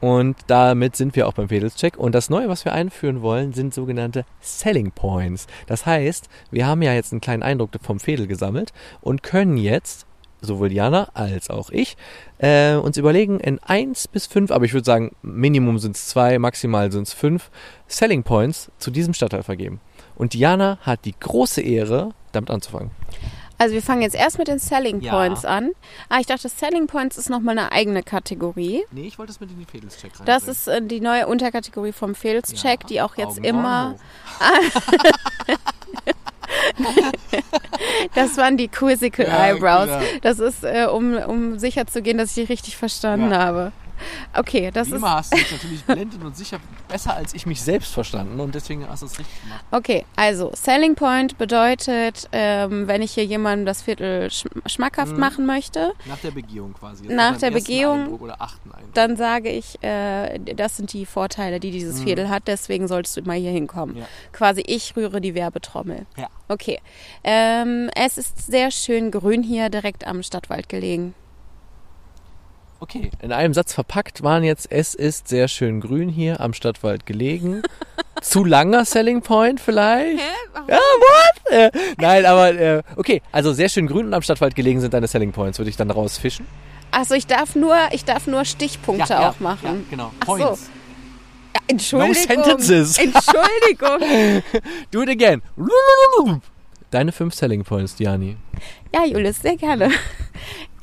Und 0.00 0.36
damit 0.46 0.94
sind 0.94 1.16
wir 1.16 1.26
auch 1.26 1.32
beim 1.32 1.48
Fedels-Check. 1.48 1.96
Und 1.96 2.14
das 2.14 2.30
Neue, 2.30 2.48
was 2.48 2.64
wir 2.64 2.74
einführen 2.74 3.22
wollen, 3.22 3.52
sind 3.52 3.74
sogenannte 3.74 4.24
Selling 4.38 4.92
Points. 4.92 5.48
Das 5.66 5.84
heißt, 5.84 6.28
wir 6.52 6.68
haben 6.68 6.82
ja 6.82 6.92
jetzt 6.92 7.10
einen 7.10 7.20
kleinen 7.20 7.42
Eindruck 7.42 7.70
vom 7.82 7.98
Fedel 7.98 8.28
gesammelt 8.28 8.72
und 9.00 9.24
können 9.24 9.56
jetzt 9.56 10.06
sowohl 10.44 10.72
Jana 10.72 11.08
als 11.14 11.50
auch 11.50 11.70
ich, 11.70 11.96
äh, 12.38 12.74
uns 12.74 12.96
überlegen, 12.96 13.40
in 13.40 13.58
1 13.58 14.08
bis 14.08 14.26
5, 14.26 14.50
aber 14.50 14.64
ich 14.64 14.72
würde 14.72 14.84
sagen, 14.84 15.14
Minimum 15.22 15.78
sind 15.78 15.96
es 15.96 16.08
2, 16.08 16.38
maximal 16.38 16.92
sind 16.92 17.08
es 17.08 17.12
5 17.12 17.50
Selling 17.88 18.22
Points 18.22 18.70
zu 18.78 18.90
diesem 18.90 19.14
Stadtteil 19.14 19.42
vergeben. 19.42 19.80
Und 20.16 20.34
Jana 20.34 20.78
hat 20.82 21.04
die 21.04 21.14
große 21.18 21.60
Ehre, 21.60 22.10
damit 22.32 22.50
anzufangen. 22.50 22.90
Also 23.56 23.74
wir 23.74 23.82
fangen 23.82 24.02
jetzt 24.02 24.16
erst 24.16 24.38
mit 24.38 24.48
den 24.48 24.58
Selling 24.58 25.00
Ja. 25.00 25.12
Points 25.12 25.44
an. 25.44 25.70
Ah, 26.08 26.18
ich 26.18 26.26
dachte, 26.26 26.48
Selling 26.48 26.88
Points 26.88 27.16
ist 27.16 27.30
nochmal 27.30 27.56
eine 27.56 27.70
eigene 27.70 28.02
Kategorie. 28.02 28.82
Nee, 28.90 29.06
ich 29.06 29.18
wollte 29.18 29.30
es 29.30 29.38
mit 29.40 29.50
in 29.50 29.58
die 29.58 29.64
Fädelscheck 29.64 30.18
rein. 30.18 30.26
Das 30.26 30.48
ist 30.48 30.66
äh, 30.66 30.82
die 30.82 31.00
neue 31.00 31.28
Unterkategorie 31.28 31.92
vom 31.92 32.14
Fails-Check, 32.16 32.86
die 32.88 33.00
auch 33.00 33.16
jetzt 33.16 33.38
immer. 33.38 33.94
Das 38.14 38.36
waren 38.36 38.56
die 38.56 38.68
Quizzical 38.68 39.26
Ja, 39.26 39.46
Eyebrows. 39.46 39.88
ja. 39.88 40.00
Das 40.22 40.38
ist, 40.38 40.64
äh, 40.64 40.86
um, 40.86 41.14
um 41.16 41.58
sicher 41.58 41.86
zu 41.86 42.02
gehen, 42.02 42.18
dass 42.18 42.30
ich 42.36 42.46
die 42.46 42.52
richtig 42.52 42.76
verstanden 42.76 43.30
Ja. 43.30 43.38
habe. 43.38 43.72
Okay, 44.36 44.70
das 44.72 44.88
Wie 44.88 44.92
ist. 44.92 44.96
immer 44.98 45.12
hast 45.12 45.32
du 45.32 45.38
dich 45.38 45.52
natürlich 45.52 45.84
blendend 45.84 46.24
und 46.24 46.36
sicher 46.36 46.58
besser 46.88 47.14
als 47.14 47.34
ich 47.34 47.46
mich 47.46 47.60
selbst 47.62 47.92
verstanden 47.92 48.38
und 48.40 48.54
deswegen 48.54 48.88
hast 48.88 49.02
du 49.02 49.06
es 49.06 49.18
richtig 49.18 49.42
gemacht. 49.42 49.64
Okay, 49.70 50.04
also 50.16 50.50
Selling 50.54 50.94
Point 50.94 51.38
bedeutet, 51.38 52.28
ähm, 52.32 52.86
wenn 52.88 53.02
ich 53.02 53.12
hier 53.12 53.24
jemandem 53.24 53.66
das 53.66 53.82
Viertel 53.82 54.30
schm 54.30 54.50
schmackhaft 54.66 55.12
Mhm. 55.12 55.20
machen 55.20 55.46
möchte, 55.46 55.92
Nach 56.06 56.18
der 56.18 56.30
Begehung 56.30 56.74
quasi. 56.74 57.04
Nach 57.04 57.32
beim 57.32 57.40
der 57.40 57.52
ersten 57.52 57.54
Begehung, 57.54 58.20
oder 58.20 58.40
achten 58.40 58.70
dann 58.94 59.16
sage 59.16 59.50
ich, 59.50 59.82
äh, 59.82 60.38
das 60.38 60.76
sind 60.76 60.92
die 60.92 61.06
Vorteile, 61.06 61.58
die 61.60 61.70
dieses 61.70 62.00
Mhm. 62.00 62.04
Viertel 62.04 62.28
hat, 62.28 62.44
deswegen 62.46 62.86
solltest 62.88 63.16
du 63.16 63.22
mal 63.22 63.36
hier 63.36 63.50
hinkommen. 63.50 63.96
Ja. 63.96 64.06
Quasi 64.32 64.62
ich 64.66 64.94
rühre 64.96 65.20
die 65.20 65.34
Werbetrommel. 65.34 66.06
Ja. 66.16 66.28
Okay. 66.48 66.80
Ähm, 67.24 67.90
es 67.96 68.18
ist 68.18 68.46
sehr 68.46 68.70
schön 68.70 69.10
grün 69.10 69.42
hier, 69.42 69.68
direkt 69.70 70.06
am 70.06 70.22
Stadtwald 70.22 70.68
gelegen. 70.68 71.14
Okay, 72.84 73.10
in 73.22 73.32
einem 73.32 73.54
Satz 73.54 73.72
verpackt 73.72 74.22
waren 74.22 74.44
jetzt, 74.44 74.70
es 74.70 74.92
ist 74.92 75.26
sehr 75.26 75.48
schön 75.48 75.80
grün 75.80 76.10
hier 76.10 76.42
am 76.42 76.52
Stadtwald 76.52 77.06
gelegen. 77.06 77.62
Zu 78.20 78.44
langer 78.44 78.84
Selling 78.84 79.22
Point 79.22 79.58
vielleicht? 79.58 80.20
Ja, 80.68 80.76
what? 80.76 81.50
Äh, 81.50 81.70
nein, 81.96 82.26
aber 82.26 82.52
äh, 82.52 82.82
okay, 82.96 83.22
also 83.32 83.54
sehr 83.54 83.70
schön 83.70 83.86
grün 83.86 84.04
und 84.04 84.12
am 84.12 84.20
Stadtwald 84.20 84.54
gelegen 84.54 84.82
sind 84.82 84.92
deine 84.92 85.06
Selling 85.06 85.32
Points. 85.32 85.58
Würde 85.58 85.70
ich 85.70 85.78
dann 85.78 85.88
daraus 85.88 86.18
fischen? 86.18 86.46
Achso, 86.90 87.14
ich 87.14 87.26
darf 87.26 87.56
nur, 87.56 87.74
ich 87.92 88.04
darf 88.04 88.26
nur 88.26 88.44
Stichpunkte 88.44 89.18
auch 89.18 89.40
machen. 89.40 89.64
Ja, 89.64 89.74
genau. 89.88 90.12
Ach 90.20 90.26
so. 90.26 90.44
Points. 90.44 90.70
Ja, 91.54 91.60
Entschuldigung. 91.68 92.14
sentences. 92.14 92.98
Entschuldigung. 92.98 94.42
Do 94.90 95.00
it 95.00 95.08
again. 95.08 95.40
Deine 96.90 97.12
fünf 97.12 97.32
Selling 97.32 97.64
Points, 97.64 97.94
Diani. 97.96 98.36
Ja, 98.92 99.06
Julius, 99.06 99.40
sehr 99.40 99.56
gerne. 99.56 99.90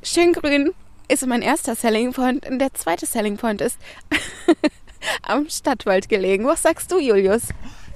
Schön 0.02 0.34
grün 0.34 0.74
ist 1.12 1.28
mein 1.28 1.42
erster 1.42 1.76
Selling 1.76 2.14
Point 2.14 2.48
und 2.50 2.60
der 2.60 2.74
zweite 2.74 3.06
Selling 3.06 3.38
Point 3.38 3.62
ist 3.62 3.78
am 5.24 5.50
Stadtwald 5.50 6.08
gelegen. 6.08 6.46
Was 6.46 6.64
sagst 6.64 6.92
du, 6.92 7.00
Julius? 7.00 7.50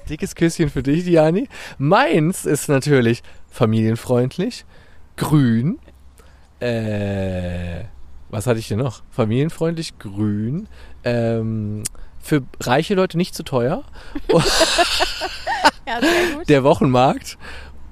Dickes 0.10 0.36
Küsschen 0.36 0.70
für 0.70 0.84
dich, 0.84 1.06
Diani. 1.06 1.48
Meins 1.78 2.46
ist 2.46 2.68
natürlich 2.68 3.24
familienfreundlich, 3.50 4.66
grün. 5.16 5.80
Äh, 6.60 7.86
was 8.30 8.48
hatte 8.48 8.60
ich 8.60 8.68
denn 8.68 8.80
noch? 8.80 9.02
Familienfreundlich, 9.12 9.98
grün. 9.98 10.68
Ähm, 11.04 11.84
für 12.20 12.44
reiche 12.60 12.96
Leute 12.96 13.18
nicht 13.18 13.34
zu 13.34 13.44
teuer. 13.44 13.84
Ja. 15.88 16.00
Der 16.48 16.64
Wochenmarkt. 16.64 17.38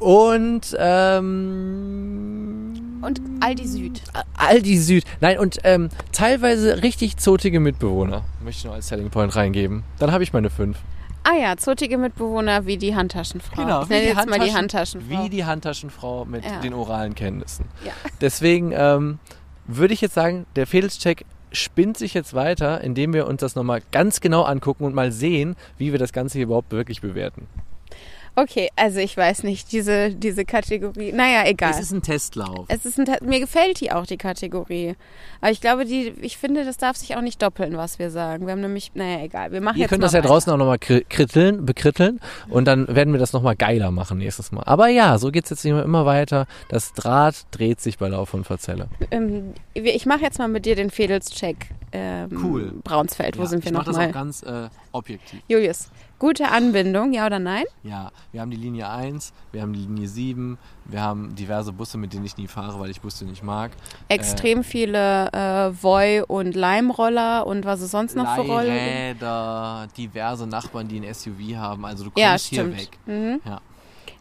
Und 0.03 0.75
ähm, 1.73 2.99
Und 3.01 3.21
Aldi 3.41 3.67
Süd. 3.67 4.01
Aldi 4.37 4.77
Süd. 4.77 5.03
Nein, 5.21 5.39
und 5.39 5.57
ähm, 5.63 5.89
teilweise 6.11 6.83
richtig 6.83 7.17
zotige 7.17 7.59
Mitbewohner. 7.59 8.23
Möchte 8.43 8.59
ich 8.59 8.65
noch 8.65 8.73
als 8.73 8.87
Selling 8.89 9.09
Point 9.09 9.35
reingeben. 9.35 9.83
Dann 9.99 10.11
habe 10.11 10.23
ich 10.23 10.33
meine 10.33 10.49
fünf. 10.49 10.77
Ah 11.23 11.37
ja, 11.41 11.55
zotige 11.55 11.97
Mitbewohner 11.97 12.65
wie 12.65 12.77
die 12.77 12.95
Handtaschenfrau. 12.95 13.61
Genau, 13.61 13.83
ich 13.83 13.89
wie 13.89 13.93
nenne 13.93 14.05
die, 14.07 14.09
jetzt 14.09 14.29
mal 14.29 14.39
die 14.39 14.53
Handtaschen, 14.53 14.99
Handtaschenfrau. 15.01 15.23
wie 15.23 15.29
die 15.29 15.45
Handtaschenfrau 15.45 16.25
mit 16.25 16.43
Ja. 16.43 16.59
den 16.59 16.73
oralen 16.73 17.15
Kenntnissen. 17.15 17.65
Ja. 17.85 17.93
Deswegen 18.19 18.73
ähm, 18.75 19.19
würde 19.65 19.93
ich 19.93 20.01
jetzt 20.01 20.15
sagen, 20.15 20.45
der 20.57 20.67
Fedelscheck 20.67 21.25
spinnt 21.53 21.97
sich 21.97 22.13
jetzt 22.13 22.33
weiter, 22.33 22.81
indem 22.81 23.13
wir 23.13 23.27
uns 23.27 23.39
das 23.39 23.55
nochmal 23.55 23.81
ganz 23.91 24.19
genau 24.19 24.41
angucken 24.43 24.83
und 24.83 24.93
mal 24.93 25.13
sehen, 25.13 25.55
wie 25.77 25.93
wir 25.93 25.99
das 25.99 26.11
Ganze 26.11 26.39
hier 26.39 26.43
überhaupt 26.47 26.71
wirklich 26.73 26.99
bewerten. 26.99 27.47
Okay, 28.35 28.69
also 28.75 28.99
ich 28.99 29.15
weiß 29.15 29.43
nicht, 29.43 29.71
diese, 29.71 30.09
diese 30.09 30.43
Kategorie. 30.43 31.11
Naja, 31.11 31.43
egal. 31.45 31.69
Es 31.71 31.79
ist 31.79 31.91
ein 31.91 32.01
Testlauf. 32.01 32.65
Es 32.67 32.83
ist 32.83 32.97
ein, 32.97 33.05
Ta- 33.05 33.23
mir 33.23 33.39
gefällt 33.39 33.79
die 33.79 33.91
auch, 33.91 34.07
die 34.07 34.17
Kategorie. 34.17 34.95
Aber 35.39 35.51
ich 35.51 35.61
glaube, 35.61 35.85
die, 35.85 36.13
ich 36.21 36.37
finde, 36.39 36.65
das 36.65 36.77
darf 36.77 36.97
sich 36.97 37.15
auch 37.15 37.21
nicht 37.21 37.41
doppeln, 37.43 37.77
was 37.77 37.99
wir 37.99 38.09
sagen. 38.09 38.47
Wir 38.47 38.53
haben 38.53 38.61
nämlich, 38.61 38.91
naja, 38.95 39.23
egal. 39.23 39.51
Wir 39.51 39.61
machen 39.61 39.77
Ihr 39.77 39.81
jetzt 39.81 39.89
könnt 39.91 40.01
mal 40.01 40.07
das 40.07 40.13
ja 40.13 40.19
weiter. 40.19 40.29
draußen 40.29 40.51
auch 40.51 40.57
nochmal 40.57 40.79
kritteln, 40.79 41.65
bekritteln 41.65 42.19
und 42.49 42.65
dann 42.65 42.87
werden 42.87 43.13
wir 43.13 43.19
das 43.19 43.33
nochmal 43.33 43.55
geiler 43.55 43.91
machen 43.91 44.17
nächstes 44.17 44.51
Mal. 44.51 44.63
Aber 44.63 44.87
ja, 44.87 45.19
so 45.19 45.29
geht's 45.29 45.51
jetzt 45.51 45.63
immer, 45.65 45.83
immer 45.83 46.05
weiter. 46.07 46.47
Das 46.69 46.93
Draht 46.93 47.35
dreht 47.51 47.81
sich 47.81 47.99
bei 47.99 48.07
Lauf 48.07 48.33
und 48.33 48.45
Verzelle. 48.45 48.87
Ähm, 49.11 49.53
ich 49.75 50.05
mache 50.07 50.21
jetzt 50.21 50.39
mal 50.39 50.47
mit 50.47 50.65
dir 50.65 50.75
den 50.75 50.89
Fedelscheck. 50.89 51.67
Ähm, 51.91 52.29
Cool. 52.43 52.73
Braunsfeld, 52.83 53.37
wo 53.37 53.43
Ja, 53.43 53.47
sind 53.49 53.63
wir 53.63 53.71
ich 53.71 53.77
mach 53.77 53.83
das 53.85 53.93
nochmal? 53.95 54.09
auch 54.09 54.13
ganz 54.13 54.41
äh, 54.41 54.69
objektiv. 54.91 55.39
Julius, 55.47 55.89
gute 56.23 56.47
Anbindung, 56.47 57.11
ja 57.11 57.25
oder 57.25 57.37
nein? 57.37 57.65
Ja, 57.83 58.09
wir 58.31 58.39
haben 58.39 58.49
die 58.49 58.55
Linie 58.55 58.89
1, 58.89 59.33
wir 59.51 59.61
haben 59.61 59.73
die 59.73 59.81
Linie 59.81 60.07
7, 60.07 60.57
wir 60.85 61.01
haben 61.01 61.35
diverse 61.35 61.73
Busse, 61.73 61.97
mit 61.97 62.13
denen 62.13 62.23
ich 62.23 62.37
nie 62.37 62.47
fahre, 62.47 62.79
weil 62.79 62.89
ich 62.89 63.01
Busse 63.01 63.25
nicht 63.25 63.43
mag. 63.43 63.71
Extrem 64.07 64.63
viele 64.63 65.27
äh, 65.33 65.83
Voi- 65.83 66.23
und 66.25 66.55
Leimroller 66.55 67.45
und 67.45 67.65
was 67.65 67.81
es 67.81 67.91
sonst 67.91 68.15
noch 68.15 68.35
für 68.35 68.41
Rollen 68.41 68.67
gibt. 68.67 69.21
Leihräder, 69.21 69.87
diverse 69.97 70.47
Nachbarn, 70.47 70.87
die 70.87 71.01
ein 71.01 71.13
SUV 71.13 71.57
haben. 71.57 71.83
Also 71.83 72.05
du 72.05 72.11
kommst 72.11 72.51
Ja, 72.51 72.63
hier 72.63 72.77
weg. 72.77 72.97
Mhm. 73.05 73.41
Ja. 73.43 73.61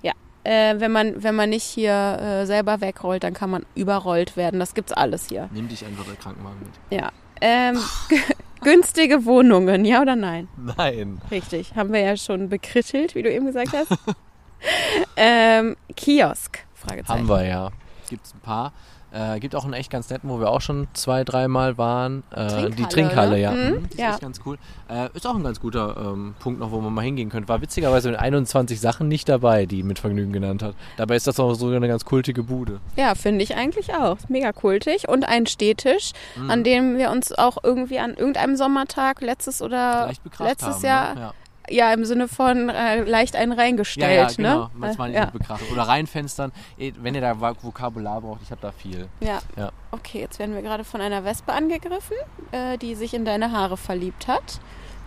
Ja. 0.03 0.13
Äh, 0.43 0.81
wenn, 0.81 0.91
man, 0.91 1.23
wenn 1.23 1.37
man 1.37 1.51
nicht 1.51 1.63
hier 1.63 1.93
äh, 1.93 2.47
selber 2.47 2.81
wegrollt, 2.81 3.23
dann 3.23 3.33
kann 3.33 3.49
man 3.49 3.65
überrollt 3.77 4.37
werden. 4.37 4.59
Das 4.59 4.75
gibt's 4.75 4.93
alles 4.93 5.29
hier. 5.29 5.49
Nimm 5.53 5.69
dich 5.69 5.85
einfach 5.85 6.05
der 6.05 6.17
Krankenwagen 6.17 6.59
mit. 6.59 7.01
Ja. 7.01 7.11
Ähm, 7.41 7.79
günstige 8.65 9.25
Wohnungen, 9.25 9.85
ja 9.85 10.03
oder 10.03 10.17
nein? 10.17 10.49
Nein. 10.77 11.21
Richtig. 11.31 11.75
Haben 11.75 11.93
wir 11.93 12.01
ja 12.01 12.17
schon 12.17 12.49
bekrittelt, 12.49 13.15
wie 13.15 13.23
du 13.23 13.31
eben 13.31 13.47
gesagt 13.47 13.73
hast. 13.73 13.91
ähm, 15.17 15.77
Kiosk? 15.97 16.65
Fragezeichen. 16.75 17.21
Haben 17.21 17.29
wir 17.29 17.47
ja. 17.47 17.71
Gibt 18.09 18.27
es 18.27 18.35
ein 18.35 18.41
paar. 18.41 18.73
Äh, 19.13 19.41
gibt 19.41 19.55
auch 19.55 19.65
einen 19.65 19.75
echt 19.75 19.91
ganz 19.91 20.09
netten, 20.11 20.31
wo 20.31 20.41
wir 20.41 20.49
auch 20.51 20.61
schon 20.63 20.89
zwei, 20.95 21.23
dreimal 21.25 21.77
waren. 21.77 22.23
Äh, 22.31 22.35
Trinkhalle, 22.47 22.71
die 22.71 22.83
Trinkhalle, 22.85 23.39
ja. 23.39 23.51
Mhm, 23.53 23.63
Mhm, 23.73 23.85
ist 23.91 23.99
ja. 23.99 24.11
echt 24.13 24.21
ganz 24.21 24.41
cool. 24.47 24.57
Äh, 24.89 25.09
ist 25.15 25.27
auch 25.27 25.35
ein 25.35 25.43
ganz 25.45 25.61
guter 25.61 25.97
ähm, 25.99 26.35
Punkt 26.39 26.61
noch, 26.61 26.71
wo 26.71 26.81
man 26.81 26.95
mal 26.95 27.03
hingehen 27.03 27.29
könnte. 27.29 27.49
War 27.49 27.61
witzigerweise 27.61 28.11
mit 28.11 28.19
21 28.19 28.81
Sachen 28.81 29.09
nicht 29.09 29.29
dabei, 29.29 29.67
die 29.67 29.83
mit 29.83 29.99
Vergnügen 29.99 30.33
genannt 30.33 30.63
hat. 30.63 30.75
Dabei 30.97 31.17
ist 31.17 31.27
das 31.27 31.39
auch 31.39 31.53
so 31.55 31.69
eine 31.69 31.89
ganz 31.89 32.05
kultige 32.05 32.43
Bude. 32.43 32.81
Ja, 32.97 33.15
finde 33.15 33.43
ich 33.45 33.55
eigentlich 33.55 33.95
auch. 33.95 34.17
Ist 34.17 34.31
Mega 34.31 34.53
kultig. 34.53 35.09
Und 35.09 35.25
ein 35.29 35.47
Stehtisch, 35.47 36.13
Mhm. 36.37 36.51
an 36.51 36.65
dem 36.65 36.97
wir 36.99 37.11
uns 37.11 37.33
auch 37.33 37.59
irgendwie 37.63 37.99
an 37.99 38.15
irgendeinem 38.15 38.57
Sommertag 38.57 39.21
letztes 39.21 39.61
oder 39.61 40.11
letztes 40.39 40.77
haben, 40.77 40.85
Jahr, 40.85 41.15
Ne? 41.15 41.21
Ja. 41.21 41.33
Ja, 41.73 41.93
im 41.93 42.05
Sinne 42.05 42.29
von 42.29 42.69
äh, 42.69 43.03
leicht 43.03 43.35
einen 43.37 43.53
Ja, 43.53 43.59
reingestellt. 43.59 44.31
ja, 44.31 44.37
genau. 44.37 44.59
ne? 44.65 44.71
Manchmal 44.75 45.09
nicht 45.11 45.19
ja. 45.19 45.27
bekrachtet. 45.27 45.71
Oder 45.73 45.83
reinfenstern. 45.83 46.53
Eh, 46.79 46.93
Wenn 47.01 47.15
ihr 47.15 47.21
da 47.21 47.33
Vok- 47.33 47.63
Vokabular 47.63 48.21
braucht, 48.21 48.43
ich 48.43 48.51
habe 48.51 48.61
da 48.61 48.73
viel. 48.73 49.09
ja. 49.21 49.41
Ja. 49.57 49.71
Okay, 49.91 50.21
jetzt 50.21 50.39
werden 50.39 50.55
wir 50.55 50.63
gerade 50.63 50.85
von 50.85 51.01
einer 51.01 51.25
Wespe 51.25 51.53
angegriffen, 51.53 52.17
äh, 52.53 52.79
die 52.79 52.95
sich 52.95 53.15
in 53.15 53.25
deine 53.25 53.53
Haare 53.53 53.77
verliebt 53.77 54.27
hat 54.29 54.61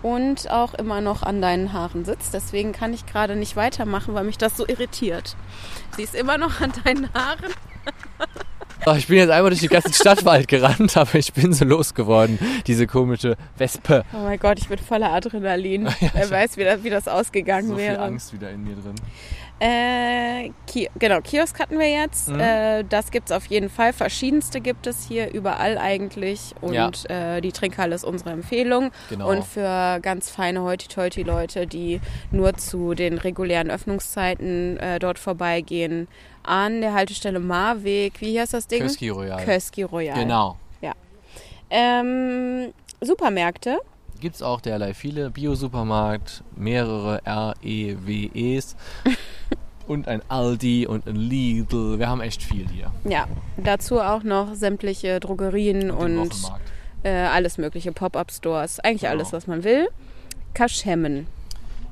und 0.04 0.52
auch 0.52 0.74
immer 0.76 1.02
noch 1.02 1.24
an 1.24 1.42
deinen 1.42 1.74
Haaren 1.74 2.06
sitzt. 2.06 2.34
Deswegen 2.34 2.72
kann 2.74 2.94
ich 2.94 3.06
gerade 3.06 3.36
nicht 3.36 3.56
weitermachen, 3.56 4.14
weil 4.14 4.24
mich 4.26 4.38
das 4.38 4.56
so 4.58 4.68
irritiert. 4.68 5.36
Sie 5.96 6.04
ist 6.04 6.14
immer 6.14 6.38
noch 6.38 6.62
an 6.62 6.72
deinen 6.84 7.12
Haaren. 7.14 7.52
Oh, 8.88 8.94
ich 8.96 9.08
bin 9.08 9.18
jetzt 9.18 9.32
einmal 9.32 9.50
durch 9.50 9.62
den 9.62 9.70
ganzen 9.70 9.94
Stadtwald 9.94 10.48
gerannt, 10.48 10.96
aber 10.98 11.16
ich 11.16 11.34
bin 11.34 11.54
so 11.54 11.66
losgeworden. 11.66 12.38
Diese 12.68 12.86
komische 12.86 13.36
Wespe. 13.58 14.06
Oh 14.14 14.18
mein 14.18 14.38
Gott, 14.38 14.60
ich 14.60 14.68
bin 14.68 14.78
voller 14.78 15.12
Adrenalin. 15.12 15.90
Wer 16.14 16.30
weiß, 16.30 16.58
wie 16.58 16.64
das, 16.64 16.84
wie 16.84 16.92
das 16.92 17.08
ausgegangen 17.08 17.70
So 17.70 17.76
viel 17.76 17.86
wäre. 17.86 18.02
Angst 18.02 18.34
wieder 18.34 18.52
in 18.52 18.64
mir 18.64 18.76
drin. 18.76 18.96
Äh, 19.60 20.52
Ki 20.68 20.90
genau, 21.00 21.22
Kiosk 21.22 21.60
hatten 21.60 21.80
wir 21.80 21.90
jetzt. 21.90 22.30
Mhm. 22.30 22.40
Äh, 22.40 22.84
das 22.84 23.12
gibt 23.12 23.30
es 23.30 23.36
auf 23.36 23.46
jeden 23.46 23.70
Fall. 23.70 23.94
Verschiedenste 23.94 24.60
gibt 24.62 24.88
es 24.88 25.08
hier 25.08 25.34
überall 25.34 25.78
eigentlich. 25.78 26.54
Und 26.62 27.10
äh, 27.10 27.42
die 27.42 27.52
Trinkhalle 27.52 27.96
ist 27.96 28.04
unsere 28.04 28.32
Empfehlung. 28.32 28.92
Genau. 29.10 29.30
Und 29.30 29.46
für 29.46 30.00
ganz 30.02 30.30
feine 30.30 30.62
Hoity-Toity-Leute, 30.62 31.68
die 31.68 32.02
nur 32.32 32.54
zu 32.56 32.94
den 32.94 33.18
regulären 33.18 33.72
Öffnungszeiten 33.72 34.78
äh, 34.78 35.00
dort 35.00 35.20
vorbeigehen, 35.20 36.08
an 36.44 36.82
der 36.82 36.94
Haltestelle 36.94 37.40
Marweg, 37.40 38.22
wie 38.22 38.40
heißt 38.40 38.54
das 38.54 38.68
Ding? 38.68 38.82
Köski 38.82 39.10
Royal. 39.10 39.44
Köski 39.44 39.84
Royal. 39.84 40.20
Genau. 40.20 40.58
Ähm, 41.70 42.74
Supermärkte. 43.02 43.80
Gibt 44.20 44.36
es 44.36 44.42
auch 44.42 44.62
derlei 44.62 44.94
viele. 44.94 45.30
Bio-Supermarkt, 45.30 46.44
mehrere 46.56 47.22
REWEs 47.26 48.76
und 49.88 50.08
ein 50.08 50.22
Aldi 50.30 50.88
und 50.88 51.08
ein 51.08 51.16
Lidl. 51.16 52.00
Wir 52.00 52.08
haben 52.10 52.22
echt 52.22 52.42
viel 52.44 52.68
hier. 52.70 52.92
Ja, 53.04 53.28
dazu 53.58 54.00
auch 54.02 54.24
noch 54.24 54.54
sämtliche 54.56 55.20
Drogerien 55.20 55.92
und 55.92 56.18
Wochenmarkt. 56.18 56.62
äh, 57.04 57.10
alles 57.12 57.58
mögliche, 57.58 57.92
Pop-Up-Stores, 57.92 58.80
eigentlich 58.80 59.02
Genau. 59.02 59.14
alles, 59.14 59.34
was 59.34 59.48
man 59.48 59.64
will. 59.64 59.88
Kaschemmen. 60.54 61.28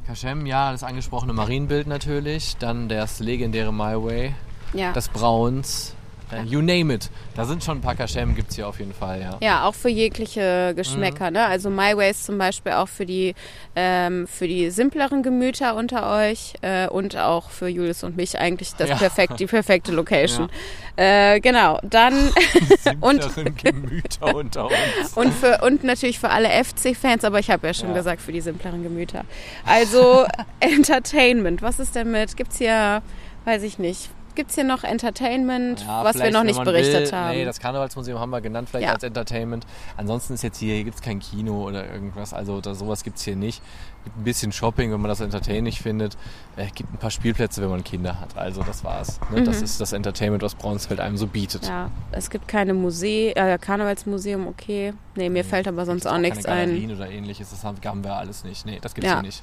Kaschem, 0.08 0.46
ja, 0.46 0.72
das 0.72 0.84
angesprochene 0.84 1.34
Marienbild 1.34 1.88
natürlich. 1.88 2.58
Dann 2.58 2.89
das 2.89 3.20
legendäre 3.20 3.72
My 3.74 3.96
Way, 4.04 4.34
Ja. 4.74 4.91
das 4.94 5.10
Brauns. 5.10 5.96
Äh, 6.34 6.43
you 6.43 6.61
name 6.61 6.93
it. 6.93 7.09
Da 7.36 7.45
sind 7.45 7.63
schon 7.63 7.77
ein 7.77 7.81
paar 7.81 7.95
Kaschem, 7.95 8.36
gibt 8.36 8.49
es 8.51 8.55
hier 8.55 8.67
auf 8.67 8.79
jeden 8.79 8.93
Fall, 8.93 9.21
ja. 9.21 9.38
Ja, 9.41 9.65
auch 9.65 9.73
für 9.75 9.89
jegliche 9.89 10.73
Geschmäcker. 10.75 11.27
Mhm. 11.27 11.34
Ne? 11.34 11.45
Also 11.45 11.69
My 11.69 11.95
Way 11.97 12.11
ist 12.11 12.25
zum 12.25 12.38
Beispiel 12.38 12.73
auch 12.73 12.88
für 12.88 13.05
die, 13.05 13.34
ähm, 13.75 14.27
für 14.27 14.47
die 14.47 14.69
simpleren 14.69 15.23
Gemüter 15.23 15.75
unter 15.75 16.11
euch 16.17 16.53
äh, 16.61 16.88
und 16.88 17.17
auch 17.17 17.49
für 17.49 17.67
Julius 17.67 18.03
und 18.03 18.15
mich 18.17 18.38
eigentlich 18.39 18.73
das 18.75 18.89
Ja. 18.89 18.95
perfekt, 18.97 19.39
die 19.39 19.45
perfekte 19.47 19.91
Location. 19.93 20.49
Äh, 20.95 21.39
genau, 21.39 21.79
dann 21.84 22.13
und, 23.01 23.21
Gemüter 23.63 24.36
unter 24.36 24.65
uns. 24.65 25.13
und, 25.15 25.34
für, 25.34 25.59
und 25.63 25.84
natürlich 25.84 26.19
für 26.19 26.29
alle 26.29 26.49
FC-Fans, 26.49 27.23
aber 27.23 27.39
ich 27.39 27.49
habe 27.49 27.65
ja 27.67 27.73
schon 27.73 27.89
Ja. 27.89 27.95
gesagt, 27.95 28.21
für 28.21 28.31
die 28.31 28.41
simpleren 28.41 28.84
Gemüter. 28.84 29.25
Also 29.65 30.25
Entertainment, 30.59 31.61
was 31.61 31.79
ist 31.79 31.95
denn 31.95 32.11
mit? 32.11 32.36
Gibt's 32.38 32.57
hier, 32.57 33.01
weiß 33.45 33.63
ich 33.63 33.79
nicht, 33.79 34.09
gibt's 34.36 34.55
hier 34.55 34.63
noch 34.63 34.84
Entertainment, 34.84 35.81
Ja, 35.81 36.03
was 36.03 36.17
wir 36.19 36.31
noch 36.31 36.43
nicht 36.43 36.63
berichtet 36.63 37.11
will, 37.11 37.17
haben? 37.17 37.31
Nee, 37.38 37.45
das 37.45 37.59
Karnevalsmuseum 37.59 38.19
haben 38.19 38.29
wir 38.31 38.41
genannt, 38.41 38.69
vielleicht 38.69 38.88
Ja. 38.88 38.93
als 38.93 39.03
Entertainment. 39.03 39.65
Ansonsten 39.97 40.34
ist 40.34 40.43
jetzt 40.43 40.57
hier, 40.59 40.75
hier 40.75 40.84
gibt 40.84 40.95
es 40.95 41.01
kein 41.01 41.19
Kino 41.19 41.63
oder 41.67 41.89
irgendwas, 41.91 42.34
also 42.34 42.61
da, 42.61 42.73
sowas 42.75 43.03
gibt 43.03 43.17
es 43.17 43.23
hier 43.23 43.36
nicht. 43.36 43.61
Gibt 44.03 44.17
ein 44.17 44.23
bisschen 44.25 44.51
Shopping, 44.51 44.91
wenn 44.91 44.99
man 44.99 45.07
das 45.09 45.21
entertaining 45.21 45.71
findet. 45.73 46.17
Es 46.57 46.73
gibt 46.73 46.93
ein 46.93 46.97
paar 46.97 47.09
Spielplätze, 47.11 47.61
wenn 47.61 47.69
man 47.69 47.84
Kinder 47.86 48.19
hat. 48.19 48.36
Also 48.38 48.61
das 48.61 48.84
war's. 48.84 49.19
Ne? 49.31 49.43
Das 49.43 49.61
ist 49.61 49.79
das 49.79 49.93
Entertainment, 49.93 50.43
was 50.43 50.55
Braunsfeld 50.55 50.99
einem 50.99 51.15
so 51.15 51.25
bietet. 51.27 51.63
Mhm. 51.63 51.69
Ja, 51.69 51.91
es 52.11 52.29
gibt 52.29 52.47
keine 52.49 52.73
Museen, 52.73 53.34
äh, 53.38 53.57
Karnevalsmuseum, 53.59 54.45
okay. 54.47 54.93
Nee, 55.15 55.29
mir 55.29 55.45
fällt 55.45 55.67
aber 55.69 55.86
sonst 55.86 56.03
Gibt's 56.03 56.13
auch 56.15 56.19
nichts 56.19 56.43
keine 56.43 56.61
ein. 56.61 56.67
Galerien 56.69 56.95
oder 56.95 57.09
ähnliches, 57.09 57.51
das 57.51 57.63
haben 57.63 58.03
wir 58.03 58.13
alles 58.15 58.43
nicht. 58.43 58.65
Nee, 58.65 58.79
das 58.81 58.93
gibt's 58.93 59.09
Ja. 59.09 59.15
hier 59.17 59.23
nicht. 59.23 59.41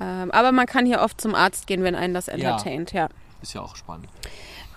Ähm, 0.00 0.30
aber 0.30 0.52
man 0.52 0.66
kann 0.66 0.84
hier 0.86 1.00
oft 1.00 1.20
zum 1.20 1.34
Arzt 1.34 1.66
gehen, 1.66 1.82
wenn 1.82 1.94
einen 1.94 2.14
das 2.14 2.28
entertaint, 2.28 2.92
ja. 2.92 3.08
Ist 3.42 3.54
ja 3.54 3.60
auch 3.60 3.76
spannend. 3.76 4.08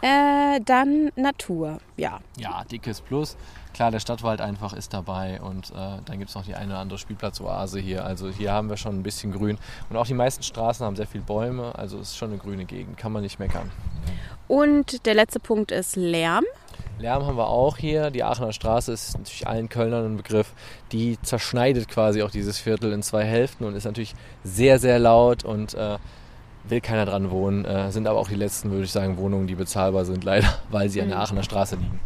Äh, 0.01 0.61
dann 0.63 1.11
Natur, 1.15 1.79
ja. 1.97 2.19
Ja, 2.37 2.63
dickes 2.65 3.01
Plus. 3.01 3.35
Klar, 3.73 3.91
der 3.91 3.99
Stadtwald 3.99 4.41
einfach 4.41 4.73
ist 4.73 4.93
dabei 4.93 5.41
und 5.41 5.71
äh, 5.71 5.99
dann 6.05 6.19
gibt 6.19 6.29
es 6.29 6.35
noch 6.35 6.45
die 6.45 6.55
eine 6.55 6.71
oder 6.71 6.79
andere 6.79 6.97
Spielplatzoase 6.97 7.79
hier. 7.79 8.05
Also 8.05 8.29
hier 8.29 8.53
haben 8.53 8.69
wir 8.69 8.77
schon 8.77 8.97
ein 8.99 9.03
bisschen 9.03 9.31
Grün. 9.31 9.57
Und 9.89 9.97
auch 9.97 10.07
die 10.07 10.13
meisten 10.13 10.43
Straßen 10.43 10.85
haben 10.85 10.95
sehr 10.95 11.07
viele 11.07 11.23
Bäume, 11.23 11.75
also 11.75 11.97
es 11.99 12.09
ist 12.09 12.17
schon 12.17 12.29
eine 12.29 12.39
grüne 12.39 12.65
Gegend, 12.65 12.97
kann 12.97 13.11
man 13.11 13.23
nicht 13.23 13.39
meckern. 13.39 13.71
Und 14.47 15.05
der 15.05 15.13
letzte 15.13 15.39
Punkt 15.39 15.71
ist 15.71 15.95
Lärm. 15.95 16.43
Lärm 16.97 17.25
haben 17.25 17.37
wir 17.37 17.47
auch 17.47 17.77
hier. 17.77 18.09
Die 18.09 18.23
Aachener 18.23 18.51
Straße 18.51 18.91
ist 18.91 19.17
natürlich 19.17 19.47
allen 19.47 19.69
Kölnern 19.69 20.05
ein 20.05 20.17
Begriff. 20.17 20.53
Die 20.91 21.17
zerschneidet 21.21 21.87
quasi 21.87 22.23
auch 22.23 22.31
dieses 22.31 22.57
Viertel 22.57 22.91
in 22.91 23.03
zwei 23.03 23.23
Hälften 23.23 23.63
und 23.63 23.75
ist 23.75 23.85
natürlich 23.85 24.15
sehr, 24.43 24.79
sehr 24.79 24.99
laut 24.99 25.43
und 25.43 25.73
äh, 25.75 25.97
will 26.69 26.81
keiner 26.81 27.05
dran 27.05 27.31
wohnen. 27.31 27.65
Äh, 27.65 27.91
sind 27.91 28.07
aber 28.07 28.19
auch 28.19 28.29
die 28.29 28.35
letzten, 28.35 28.71
würde 28.71 28.85
ich 28.85 28.91
sagen, 28.91 29.17
Wohnungen, 29.17 29.47
die 29.47 29.55
bezahlbar 29.55 30.05
sind, 30.05 30.23
leider, 30.23 30.47
weil 30.69 30.89
sie 30.89 31.01
an 31.01 31.09
der 31.09 31.19
Aachener 31.19 31.43
Straße 31.43 31.75
liegen. 31.75 31.99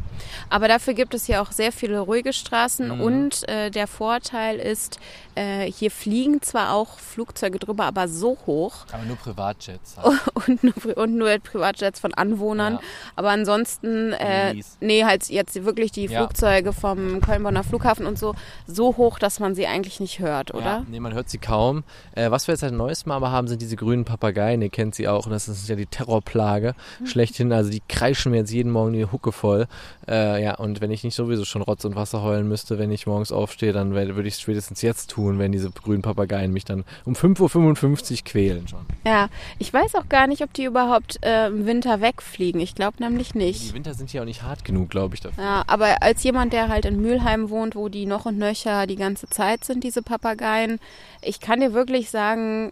Aber 0.49 0.67
dafür 0.67 0.93
gibt 0.93 1.13
es 1.13 1.25
hier 1.25 1.41
auch 1.41 1.51
sehr 1.51 1.71
viele 1.71 1.99
ruhige 1.99 2.33
Straßen 2.33 2.87
Mhm. 2.97 3.01
und 3.01 3.49
äh, 3.49 3.69
der 3.71 3.87
Vorteil 3.87 4.57
ist, 4.57 4.99
äh, 5.35 5.71
hier 5.71 5.89
fliegen 5.91 6.41
zwar 6.41 6.73
auch 6.73 6.99
Flugzeuge 6.99 7.59
drüber, 7.59 7.85
aber 7.85 8.07
so 8.07 8.37
hoch 8.45 8.85
Aber 8.91 9.03
nur 9.03 9.15
Privatjets. 9.17 9.97
Halt. 9.97 10.19
und 10.47 10.63
nur, 10.63 10.97
und 10.97 11.15
nur 11.17 11.29
Privatjets 11.39 11.99
von 11.99 12.13
Anwohnern. 12.13 12.73
Ja. 12.73 12.79
Aber 13.15 13.29
ansonsten, 13.31 14.13
äh, 14.13 14.55
nee, 14.79 15.03
halt 15.05 15.29
jetzt 15.29 15.63
wirklich 15.65 15.91
die 15.91 16.05
Ja. 16.05 16.19
Flugzeuge 16.19 16.73
vom 16.73 17.21
Köln-Bonner 17.21 17.63
Flughafen 17.63 18.05
und 18.05 18.19
so, 18.19 18.35
so 18.67 18.97
hoch, 18.97 19.19
dass 19.19 19.39
man 19.39 19.55
sie 19.55 19.67
eigentlich 19.67 19.99
nicht 19.99 20.19
hört, 20.19 20.53
oder? 20.53 20.63
Ja, 20.65 20.85
nee, 20.89 20.99
man 20.99 21.13
hört 21.13 21.29
sie 21.29 21.37
kaum. 21.39 21.83
Äh, 22.15 22.29
was 22.31 22.47
wir 22.47 22.53
jetzt 22.53 22.61
seit 22.61 22.73
neuestem 22.73 23.09
Mal 23.09 23.15
aber 23.17 23.31
haben, 23.31 23.47
sind 23.47 23.61
diese 23.61 23.75
grünen 23.75 24.05
Papageien. 24.05 24.61
Ihr 24.61 24.69
kennt 24.69 24.95
sie 24.95 25.07
auch. 25.07 25.25
Und 25.25 25.31
das 25.31 25.47
ist 25.47 25.67
ja 25.69 25.75
die 25.75 25.85
Terrorplage 25.85 26.75
schlechthin. 27.05 27.51
Also 27.51 27.69
die 27.69 27.81
kreischen 27.87 28.31
mir 28.31 28.37
jetzt 28.39 28.51
jeden 28.51 28.71
Morgen 28.71 28.93
die 28.93 29.05
Hucke 29.05 29.31
voll. 29.31 29.67
Äh, 30.07 30.13
ja, 30.37 30.55
und 30.55 30.81
wenn 30.81 30.91
ich 30.91 31.03
nicht 31.03 31.15
sowieso 31.15 31.45
schon 31.45 31.61
Rotz 31.61 31.85
und 31.85 31.95
Wasser 31.95 32.21
heulen 32.21 32.47
müsste, 32.47 32.77
wenn 32.79 32.91
ich 32.91 33.07
morgens 33.07 33.31
aufstehe, 33.31 33.73
dann 33.73 33.93
würde 33.93 34.27
ich 34.27 34.35
es 34.35 34.41
spätestens 34.41 34.81
jetzt 34.81 35.09
tun, 35.09 35.39
wenn 35.39 35.51
diese 35.51 35.69
grünen 35.71 36.01
Papageien 36.01 36.51
mich 36.51 36.65
dann 36.65 36.83
um 37.05 37.13
5.55 37.13 38.11
Uhr 38.11 38.17
quälen 38.25 38.67
schon. 38.67 38.85
Ja, 39.05 39.29
ich 39.59 39.73
weiß 39.73 39.95
auch 39.95 40.09
gar 40.09 40.27
nicht, 40.27 40.41
ob 40.41 40.53
die 40.53 40.65
überhaupt 40.65 41.19
äh, 41.23 41.47
im 41.47 41.65
Winter 41.65 42.01
wegfliegen. 42.01 42.61
Ich 42.61 42.75
glaube 42.75 42.97
nämlich 42.99 43.31
Die 43.31 43.37
nicht. 43.39 43.73
Winter 43.73 43.93
sind 43.93 44.09
hier 44.09 44.21
auch 44.21 44.25
nicht 44.25 44.43
hart 44.43 44.65
genug, 44.65 44.89
glaube 44.89 45.15
ich, 45.15 45.21
dafür. 45.21 45.43
Ja, 45.43 45.63
aber 45.67 46.01
als 46.01 46.23
jemand, 46.23 46.53
der 46.53 46.69
halt 46.69 46.85
in 46.85 47.01
Mülheim 47.01 47.49
wohnt, 47.49 47.75
wo 47.75 47.89
die 47.89 48.05
noch 48.05 48.25
und 48.25 48.37
nöcher 48.37 48.87
die 48.87 48.95
ganze 48.95 49.27
Zeit 49.29 49.63
sind, 49.63 49.83
diese 49.83 50.01
Papageien, 50.01 50.79
ich 51.21 51.39
kann 51.39 51.59
dir 51.59 51.73
wirklich 51.73 52.09
sagen, 52.09 52.71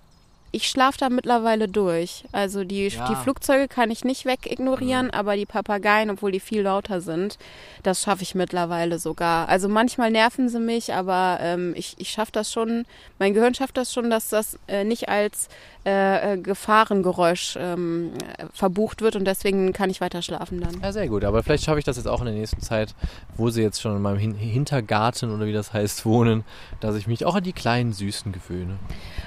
ich 0.54 0.68
schlafe 0.68 0.98
da 0.98 1.10
mittlerweile 1.10 1.68
durch. 1.68 2.26
Also 2.34 2.64
die, 2.64 2.88
Ja. 2.88 3.08
die 3.10 3.16
Flugzeuge 3.16 3.68
kann 3.68 3.90
ich 3.90 4.04
nicht 4.04 4.26
wegignorieren, 4.26 5.10
aber 5.12 5.36
die 5.38 5.46
Papageien, 5.46 6.10
obwohl 6.10 6.32
die 6.32 6.40
viel 6.42 6.62
lauter 6.64 7.00
sind, 7.00 7.38
das 7.84 8.02
schaffe 8.02 8.24
ich 8.24 8.36
mittlerweile 8.36 9.00
sogar. 9.00 9.48
Also 9.48 9.70
manchmal 9.70 10.12
nerven 10.12 10.50
sie 10.50 10.60
mich, 10.60 10.94
aber 10.94 11.38
ähm, 11.42 11.74
ich, 11.78 11.96
ich 12.00 12.10
schaffe 12.10 12.32
das 12.34 12.52
schon, 12.52 12.86
mein 13.18 13.34
Gehirn 13.34 13.54
schafft 13.54 13.78
das 13.78 13.94
schon, 13.94 14.10
dass 14.10 14.30
das 14.30 14.60
äh, 14.68 14.84
nicht 14.84 15.08
als 15.08 15.48
äh, 15.86 16.34
äh, 16.34 16.38
Gefahrengeräusch 16.38 17.56
ähm, 17.60 18.12
äh, 18.38 18.46
verbucht 18.54 19.02
wird 19.02 19.16
und 19.16 19.26
deswegen 19.26 19.74
kann 19.74 19.90
ich 19.90 20.02
weiter 20.02 20.22
schlafen 20.22 20.62
dann. 20.62 20.80
Ja, 20.82 20.92
sehr 20.92 21.08
gut. 21.08 21.24
Aber 21.24 21.42
vielleicht 21.44 21.64
schaffe 21.64 21.80
ich 21.80 21.86
das 21.86 21.98
jetzt 21.98 22.08
auch 22.08 22.20
in 22.20 22.26
der 22.26 22.36
nächsten 22.36 22.62
Zeit, 22.62 22.94
wo 23.36 23.50
sie 23.50 23.62
jetzt 23.62 23.82
schon 23.82 23.96
in 23.96 24.02
meinem 24.02 24.18
Hin 24.18 24.36
Hintergarten 24.36 25.34
oder 25.34 25.46
wie 25.46 25.54
das 25.54 25.74
heißt 25.74 26.06
wohnen, 26.06 26.44
dass 26.82 26.96
ich 26.96 27.08
mich 27.08 27.26
auch 27.26 27.36
an 27.36 27.44
die 27.44 27.54
kleinen 27.54 27.94
Süßen 27.94 28.32
gewöhne. 28.32 28.78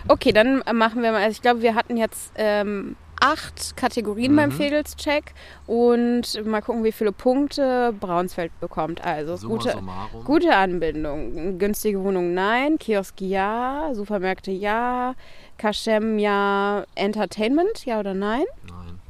Okay, 0.07 0.33
dann 0.33 0.61
äh, 0.63 0.73
machen 0.73 1.03
wir 1.03 1.11
mal. 1.13 1.14
Also 1.17 1.31
ich 1.33 1.43
glaube, 1.43 1.63
wir 1.63 1.75
hatten 1.75 1.97
jetzt 1.97 2.33
ähm, 2.37 2.97
acht 3.21 3.77
Kategorien 3.77 4.33
Mhm. 4.33 4.37
beim 4.37 4.51
Fädelscheck 4.53 5.33
und 5.67 6.45
mal 6.45 6.61
gucken, 6.61 6.85
wie 6.85 6.93
viele 6.93 7.13
Punkte 7.13 7.95
Braunsfeld 7.99 8.53
bekommt. 8.61 9.03
Also 9.05 9.37
Summa 9.37 9.55
gute, 9.57 9.71
summarum. 9.73 10.25
gute 10.25 10.55
Anbindung. 10.57 11.59
Günstige 11.59 12.03
Wohnung 12.03 12.35
nein, 12.35 12.79
Kiosk 12.79 13.21
ja, 13.21 13.91
Supermärkte 13.95 14.51
ja, 14.51 15.15
Kaschem 15.59 16.19
ja, 16.19 16.85
Entertainment 16.95 17.85
ja 17.87 18.01
oder 18.01 18.15
nein? 18.15 18.45
Nein. 18.69 19.01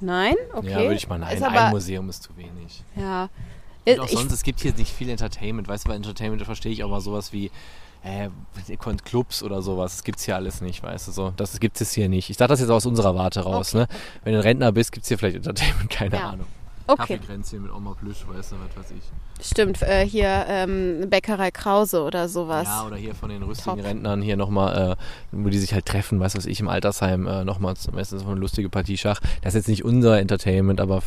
Nein? 0.00 0.34
Okay. 0.54 0.70
Ja, 0.70 0.78
würde 0.80 0.94
ich 0.94 1.08
mal 1.08 1.18
nein. 1.18 1.36
Ist 1.36 1.42
Ein 1.42 1.54
aber, 1.56 1.70
Museum 1.70 2.08
ist 2.08 2.22
zu 2.22 2.36
wenig. 2.36 2.82
ja. 2.96 3.28
Und 3.86 4.00
auch 4.00 4.04
Ich, 4.04 4.18
sonst, 4.18 4.32
es 4.32 4.42
gibt 4.42 4.60
hier 4.60 4.74
nicht 4.74 4.92
viel 4.92 5.08
Entertainment. 5.08 5.66
Weißt 5.66 5.86
du, 5.86 5.88
bei 5.88 5.94
Entertainment 5.96 6.42
verstehe 6.44 6.70
ich 6.72 6.84
auch 6.84 6.90
mal 6.90 7.00
sowas 7.00 7.32
wie 7.32 7.50
äh, 8.02 8.28
Clubs 9.04 9.42
oder 9.42 9.62
sowas. 9.62 9.92
Das 9.96 10.04
gibt's 10.04 10.24
hier 10.24 10.36
alles 10.36 10.60
nicht, 10.60 10.82
weißt 10.82 11.08
du 11.08 11.12
so. 11.12 11.32
Das 11.36 11.58
gibt's 11.60 11.80
jetzt 11.80 11.92
hier 11.94 12.08
nicht. 12.08 12.30
Ich 12.30 12.36
sage 12.36 12.48
das 12.50 12.60
jetzt 12.60 12.70
aus 12.70 12.86
unserer 12.86 13.14
Warte 13.14 13.40
raus, 13.40 13.74
Okay. 13.74 13.78
ne? 13.84 13.88
Wenn 14.24 14.32
du 14.34 14.38
ein 14.38 14.42
Rentner 14.42 14.72
bist, 14.72 14.92
gibt's 14.92 15.08
hier 15.08 15.18
vielleicht 15.18 15.36
Entertainment, 15.36 15.90
keine 15.90 16.16
Ja. 16.16 16.30
Ahnung. 16.30 16.46
okay, 16.86 16.96
Kaffeekränzchen 17.18 17.62
mit 17.62 17.72
Oma 17.72 17.94
Plüsch, 18.00 18.24
weißt 18.26 18.52
du, 18.52 18.56
was 18.56 18.84
weiß 18.84 18.92
ich. 18.96 19.46
stimmt. 19.46 19.82
Äh, 19.82 20.06
hier 20.06 20.46
ähm, 20.48 21.10
Bäckerei 21.10 21.50
Krause 21.50 22.02
oder 22.02 22.28
sowas. 22.28 22.66
Ja, 22.66 22.86
oder 22.86 22.96
hier 22.96 23.14
von 23.14 23.28
den 23.28 23.42
rüstigen 23.42 23.76
Top. 23.76 23.84
Rentnern 23.86 24.22
hier 24.22 24.36
nochmal, 24.36 24.92
äh, 24.92 24.96
wo 25.32 25.48
die 25.50 25.58
sich 25.58 25.74
halt 25.74 25.84
treffen, 25.86 26.18
weißt 26.18 26.34
du, 26.34 26.38
was 26.38 26.46
ich, 26.46 26.60
im 26.60 26.68
Altersheim 26.68 27.26
äh, 27.26 27.44
nochmal 27.44 27.76
zum 27.76 27.98
Essen, 27.98 28.18
so 28.18 28.26
eine 28.26 28.40
lustige 28.40 28.70
Partie 28.70 28.96
Schach. 28.96 29.20
Das 29.42 29.54
ist 29.54 29.60
jetzt 29.60 29.68
nicht 29.68 29.84
unser 29.84 30.18
Entertainment, 30.18 30.80
aber 30.80 31.02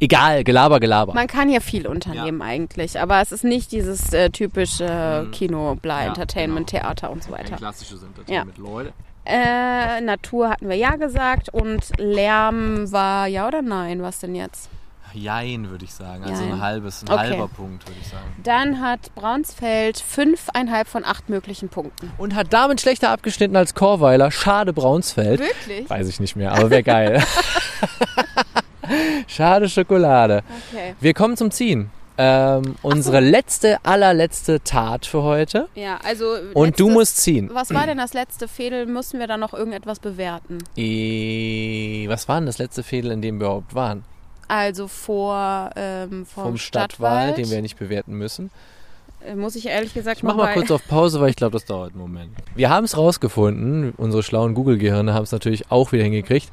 egal, 0.00 0.44
Gelaber, 0.44 0.80
Gelaber. 0.80 1.14
Man 1.14 1.26
kann 1.26 1.48
ja 1.48 1.60
viel 1.60 1.86
unternehmen 1.86 2.42
eigentlich, 2.42 2.98
aber 3.00 3.20
es 3.20 3.32
ist 3.32 3.44
nicht 3.44 3.72
dieses 3.72 4.12
äh, 4.12 4.30
typische 4.30 5.24
Mhm. 5.26 5.30
Kino, 5.32 5.74
bla, 5.80 6.02
Ja, 6.02 6.06
Entertainment, 6.08 6.70
genau. 6.70 6.82
Theater 6.82 7.10
und 7.10 7.22
so 7.22 7.32
weiter. 7.32 7.56
klassisches 7.56 8.02
Entertainment, 8.02 8.58
Leute. 8.58 8.92
Äh, 9.24 10.00
Natur 10.02 10.50
hatten 10.50 10.68
wir 10.68 10.76
ja 10.76 10.94
gesagt 10.96 11.48
und 11.48 11.90
Lärm 11.98 12.92
war 12.92 13.26
ja 13.26 13.48
oder 13.48 13.60
nein? 13.62 14.00
Was 14.02 14.20
denn 14.20 14.34
jetzt? 14.36 14.68
Jein, 15.12 15.70
würde 15.70 15.84
ich 15.86 15.94
sagen. 15.94 16.24
Also 16.24 16.42
Jein. 16.44 16.52
ein 16.54 16.60
halbes, 16.60 17.02
ein 17.02 17.08
Okay. 17.08 17.18
halber 17.30 17.48
Punkt, 17.48 17.86
würde 17.88 17.98
ich 18.00 18.06
sagen. 18.08 18.24
Dann 18.42 18.80
hat 18.82 19.14
Braunsfeld 19.14 19.98
fünfeinhalb 19.98 20.86
von 20.86 21.04
acht 21.06 21.28
möglichen 21.30 21.70
Punkten. 21.70 22.12
Und 22.18 22.34
hat 22.34 22.52
damit 22.52 22.82
schlechter 22.82 23.10
abgeschnitten 23.10 23.56
als 23.56 23.74
Chorweiler. 23.74 24.30
Schade 24.30 24.72
Braunsfeld. 24.74 25.40
Wirklich? 25.40 25.88
Weiß 25.88 26.06
ich 26.08 26.20
nicht 26.20 26.36
mehr, 26.36 26.52
aber 26.52 26.68
wäre 26.70 26.82
geil. 26.82 27.24
Schade 29.26 29.68
Schokolade. 29.68 30.42
Okay. 30.72 30.94
Wir 31.00 31.14
kommen 31.14 31.36
zum 31.36 31.50
Ziehen. 31.50 31.90
Ähm, 32.18 32.76
unsere 32.80 33.20
letzte, 33.20 33.76
allerletzte 33.84 34.60
Tat 34.64 35.04
für 35.04 35.22
heute. 35.22 35.68
Ja, 35.74 35.98
also. 36.02 36.24
Und 36.54 36.80
du 36.80 36.84
letztes- 36.84 36.94
musst 36.94 37.16
ziehen. 37.18 37.50
Was 37.52 37.74
war 37.74 37.86
denn 37.86 37.98
das 37.98 38.14
letzte 38.14 38.48
Fädel? 38.48 38.86
Müssen 38.86 39.20
wir 39.20 39.26
da 39.26 39.36
noch 39.36 39.52
irgendetwas 39.52 39.98
bewerten? 39.98 40.58
Eh, 40.76 42.06
Was 42.08 42.26
war 42.28 42.36
denn 42.36 42.46
das 42.46 42.58
letzte 42.58 42.82
Fädel, 42.82 43.10
in 43.10 43.20
dem 43.20 43.38
wir 43.38 43.46
überhaupt 43.46 43.74
waren? 43.74 44.04
Also 44.48 44.88
vor 44.88 45.70
ähm, 45.76 46.24
vom, 46.24 46.44
Vom 46.44 46.56
Stadtwald, 46.56 47.32
Stadtwald, 47.32 47.38
den 47.38 47.50
wir 47.50 47.62
nicht 47.62 47.78
bewerten 47.78 48.14
müssen. 48.14 48.50
Äh, 49.26 49.34
Muss 49.34 49.56
ich 49.56 49.66
ehrlich 49.66 49.92
gesagt 49.92 50.18
Ich 50.18 50.22
mach 50.22 50.36
mal 50.36 50.54
kurz 50.54 50.70
auf 50.70 50.86
Pause, 50.86 51.20
weil 51.20 51.30
ich 51.30 51.36
glaube, 51.36 51.52
das 51.52 51.64
dauert 51.64 51.92
einen 51.92 52.00
Moment. 52.00 52.30
Wir 52.54 52.70
haben 52.70 52.84
es 52.84 52.96
rausgefunden. 52.96 53.92
Unsere 53.96 54.22
schlauen 54.22 54.54
Google-Gehirne 54.54 55.12
haben 55.14 55.24
es 55.24 55.32
natürlich 55.32 55.70
auch 55.70 55.92
wieder 55.92 56.04
hingekriegt. 56.04 56.48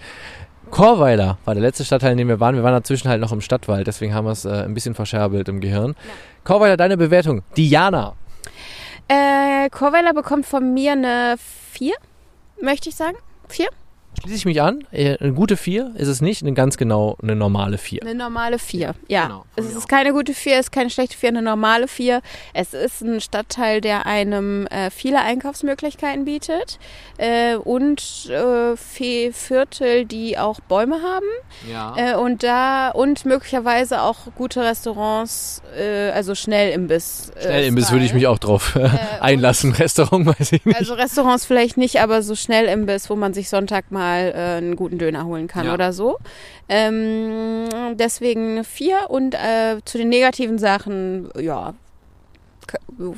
Chorweiler 0.73 1.37
war 1.45 1.53
der 1.53 1.61
letzte 1.61 1.85
Stadtteil, 1.85 2.13
in 2.13 2.17
dem 2.17 2.29
wir 2.29 2.39
waren. 2.39 2.55
Wir 2.55 2.63
waren 2.63 2.73
dazwischen 2.73 3.07
halt 3.07 3.21
noch 3.21 3.31
im 3.31 3.41
Stadtwald, 3.41 3.85
deswegen 3.85 4.15
haben 4.15 4.25
wir 4.25 4.31
es 4.31 4.43
äh, 4.43 4.63
ein 4.63 4.73
bisschen 4.73 4.95
verscherbelt 4.95 5.47
im 5.47 5.61
Gehirn. 5.61 5.93
Chorweiler, 6.43 6.77
deine 6.77 6.97
Bewertung. 6.97 7.43
Diana. 7.55 8.15
Äh, 9.07 9.69
Chorweiler 9.69 10.15
bekommt 10.15 10.47
von 10.47 10.73
mir 10.73 10.93
eine 10.93 11.35
4, 11.73 11.93
möchte 12.59 12.89
ich 12.89 12.95
sagen. 12.95 13.17
4? 13.49 13.67
Schließe 14.21 14.35
ich 14.35 14.45
mich 14.45 14.61
an. 14.61 14.85
Äh, 14.91 15.17
Eine 15.19 15.33
gute 15.33 15.57
4 15.57 15.93
ist 15.95 16.07
es 16.07 16.21
nicht, 16.21 16.43
eine 16.43 16.53
ganz 16.53 16.77
genau 16.77 17.17
eine 17.21 17.35
normale 17.35 17.77
4. 17.77 18.03
Eine 18.03 18.15
normale 18.15 18.59
4. 18.59 18.93
Ja. 19.07 19.23
genau, 19.23 19.45
es 19.55 19.65
ist 19.65 19.89
keine 19.89 20.13
gute 20.13 20.33
4, 20.33 20.53
es 20.53 20.59
ist 20.67 20.71
keine 20.71 20.89
schlechte 20.89 21.17
4, 21.17 21.29
eine 21.29 21.41
normale 21.41 21.87
4. 21.87 22.21
Es 22.53 22.73
ist 22.73 23.01
ein 23.01 23.19
Stadtteil, 23.21 23.81
der 23.81 24.05
einem 24.05 24.67
äh, 24.67 24.89
viele 24.91 25.19
Einkaufsmöglichkeiten 25.21 26.25
bietet 26.25 26.79
äh, 27.17 27.55
und 27.55 28.29
äh, 28.29 28.77
Viertel, 28.77 30.05
die 30.05 30.37
auch 30.37 30.59
Bäume 30.61 31.01
haben. 31.01 31.25
Ja. 31.69 31.95
Äh, 31.97 32.15
und 32.15 32.43
da 32.43 32.89
und 32.89 33.25
möglicherweise 33.25 34.01
auch 34.01 34.17
gute 34.35 34.61
Restaurants, 34.61 35.61
äh, 35.77 36.11
also 36.11 36.35
Schnellimbiss. 36.35 37.31
Schnellimbiss 37.41 37.91
würde 37.91 38.05
ich 38.05 38.13
mich 38.13 38.27
auch 38.27 38.39
drauf 38.39 38.77
einlassen. 39.19 39.71
Restaurant 39.73 40.27
weiß 40.27 40.51
ich 40.51 40.65
nicht. 40.65 40.77
Also 40.77 40.93
Restaurants 40.93 41.45
vielleicht 41.45 41.77
nicht, 41.77 41.99
aber 41.99 42.21
so 42.21 42.35
Schnellimbiss, 42.35 43.09
wo 43.09 43.15
man 43.15 43.33
sich 43.33 43.49
Sonntag 43.49 43.91
mal 43.91 44.02
äh, 44.11 44.57
einen 44.57 44.75
guten 44.75 44.97
Döner 44.97 45.25
holen 45.25 45.47
kann 45.47 45.65
Ja. 45.67 45.73
oder 45.73 45.93
so. 45.93 46.17
Ähm, 46.69 47.67
deswegen 47.95 48.63
vier 48.63 49.09
und 49.09 49.35
äh, 49.35 49.77
zu 49.85 49.97
den 49.97 50.09
negativen 50.09 50.57
Sachen, 50.57 51.29
ja, 51.39 51.73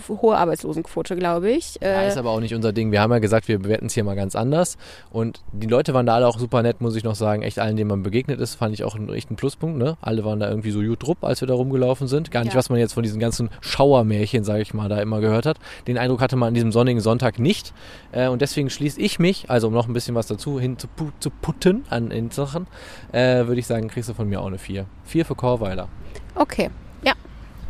hohe 0.10 0.38
Arbeitslosenquote, 0.38 1.16
glaube 1.16 1.52
ich. 1.52 1.76
Ja, 1.82 2.02
Äh, 2.04 2.08
ist 2.08 2.18
aber 2.18 2.32
auch 2.32 2.40
nicht 2.40 2.54
unser 2.56 2.72
Ding. 2.74 2.92
Wir 2.92 3.02
haben 3.02 3.12
ja 3.12 3.20
gesagt, 3.20 3.48
wir 3.48 3.60
bewerten 3.60 3.88
es 3.88 3.94
hier 3.94 4.04
mal 4.04 4.16
ganz 4.16 4.36
anders. 4.36 4.78
Und 5.12 5.42
die 5.52 5.68
Leute 5.68 5.94
waren 5.94 6.06
da 6.06 6.16
alle 6.16 6.28
auch 6.28 6.40
super 6.40 6.62
nett, 6.62 6.82
muss 6.82 6.96
ich 6.96 7.04
noch 7.04 7.16
sagen. 7.16 7.42
Echt 7.44 7.60
allen, 7.60 7.76
denen 7.78 7.90
man 7.90 8.04
begegnet 8.04 8.40
ist, 8.40 8.56
fand 8.56 8.74
ich 8.74 8.84
auch 8.84 8.96
einen 8.96 9.10
echten 9.14 9.36
Pluspunkt. 9.36 9.78
Ne? 9.78 9.98
Alle 10.02 10.24
waren 10.26 10.40
da 10.40 10.50
irgendwie 10.50 10.72
so 10.72 10.80
gut 10.82 11.04
drupp, 11.04 11.24
als 11.24 11.42
wir 11.42 11.48
da 11.48 11.54
rumgelaufen 11.54 12.08
sind. 12.08 12.32
Gar 12.32 12.44
nicht, 12.44 12.54
Ja. 12.54 12.58
was 12.60 12.70
man 12.70 12.80
jetzt 12.80 12.94
von 12.94 13.04
diesen 13.04 13.20
ganzen 13.20 13.50
Schauermärchen, 13.62 14.44
sage 14.44 14.62
ich 14.62 14.74
mal, 14.74 14.90
da 14.90 15.00
immer 15.02 15.20
gehört 15.20 15.46
hat. 15.46 15.58
Den 15.88 15.98
Eindruck 15.98 16.22
hatte 16.22 16.36
man 16.36 16.50
an 16.50 16.54
diesem 16.54 16.72
sonnigen 16.72 17.02
Sonntag 17.02 17.40
nicht. 17.40 17.74
Äh, 18.12 18.28
und 18.30 18.42
deswegen 18.42 18.70
schließe 18.70 19.00
ich 19.02 19.20
mich, 19.20 19.50
also 19.50 19.68
um 19.68 19.74
noch 19.74 19.88
ein 19.88 19.94
bisschen 19.94 20.16
was 20.16 20.28
dazu 20.28 20.60
hin 20.60 20.78
zu, 20.78 20.88
pu 20.88 21.10
zu 21.20 21.30
putten 21.30 21.84
an 21.90 22.12
in 22.12 22.32
Sachen, 22.32 22.68
äh, 23.12 23.46
würde 23.48 23.60
ich 23.60 23.68
sagen, 23.68 23.88
kriegst 23.90 24.10
du 24.10 24.14
von 24.14 24.28
mir 24.30 24.42
auch 24.42 24.48
eine 24.48 24.58
4. 24.58 24.86
4 25.06 25.26
für 25.26 25.36
Chorweiler. 25.36 25.88
okay. 26.36 26.70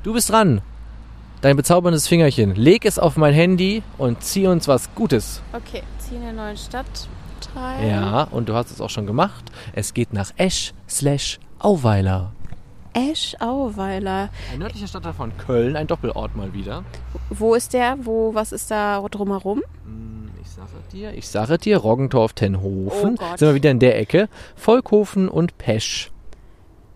Du 0.03 0.13
bist 0.13 0.29
dran. 0.29 0.61
Dein 1.45 1.57
bezauberndes 1.57 2.07
Fingerchen. 2.07 2.55
Leg 2.55 2.85
es 2.85 2.97
auf 2.97 3.17
mein 3.17 3.31
Handy 3.31 3.83
und 3.99 4.23
zieh 4.23 4.47
uns 4.47 4.67
was 4.67 4.89
Gutes. 4.95 5.43
Okay, 5.53 5.83
ziehen 5.99 6.21
den 6.21 6.37
neuen 6.37 6.57
Stadtteil. 6.57 7.87
Ja, 7.87 8.23
und 8.31 8.49
du 8.49 8.55
hast 8.55 8.71
es 8.71 8.81
auch 8.81 8.89
schon 8.89 9.05
gemacht. 9.05 9.51
Es 9.73 9.93
geht 9.93 10.11
nach 10.11 10.31
Esch 10.37 10.73
slash 10.89 11.39
Auweiler. 11.59 12.31
Esch 12.93 13.35
Auweiler. 13.39 14.29
Ein 14.51 14.57
nördlicher 14.57 14.87
Stadtteil 14.87 15.13
von 15.13 15.37
Köln, 15.37 15.75
ein 15.75 15.85
Doppelort 15.85 16.35
mal 16.35 16.51
wieder. 16.51 16.83
Wo 17.29 17.53
ist 17.53 17.73
der? 17.73 17.97
Wo, 18.01 18.33
was 18.33 18.51
ist 18.51 18.71
da 18.71 18.99
drumherum? 19.11 19.61
Hm, 19.83 20.31
Ich 20.41 20.49
sage 20.49 20.69
dir, 20.91 21.13
ich 21.13 21.27
sage 21.27 21.59
dir, 21.59 21.77
Roggentorf, 21.77 22.33
Tenhofen. 22.33 23.17
Oh 23.19 23.23
Gott. 23.23 23.37
Sind 23.37 23.49
wir 23.49 23.53
wieder 23.53 23.69
in 23.69 23.77
der 23.77 23.99
Ecke. 23.99 24.29
Volkhofen 24.55 25.29
und 25.29 25.59
Pesch. 25.59 26.09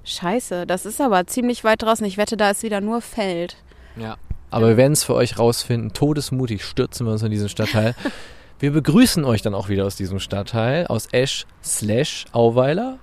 Scheiße, 0.06 0.66
das 0.66 0.88
ist 0.88 1.00
aber 1.00 1.28
ziemlich 1.28 1.64
weit 1.64 1.84
draußen. 1.84 2.04
Ich 2.08 2.18
wette, 2.18 2.36
da 2.36 2.50
ist 2.50 2.64
wieder 2.64 2.82
nur 2.82 3.02
Feld. 3.02 3.56
Ja. 3.96 4.18
Aber 4.52 4.70
wir 4.70 4.78
werden 4.78 4.94
es 4.94 5.04
für 5.04 5.16
euch 5.16 5.38
rausfinden. 5.38 5.94
Todesmutig 5.94 6.64
stürzen 6.64 7.06
wir 7.06 7.14
uns 7.14 7.24
in 7.24 7.32
diesen 7.32 7.50
Stadtteil. 7.50 7.96
wir 8.60 8.72
begrüßen 8.72 9.26
euch 9.26 9.42
dann 9.42 9.54
auch 9.54 9.70
wieder 9.70 9.86
aus 9.86 9.96
diesem 9.96 10.20
Stadtteil, 10.20 10.88
aus 10.88 11.08
Esch 11.12 11.46
slash 11.64 12.26
Auweiler. 12.32 12.98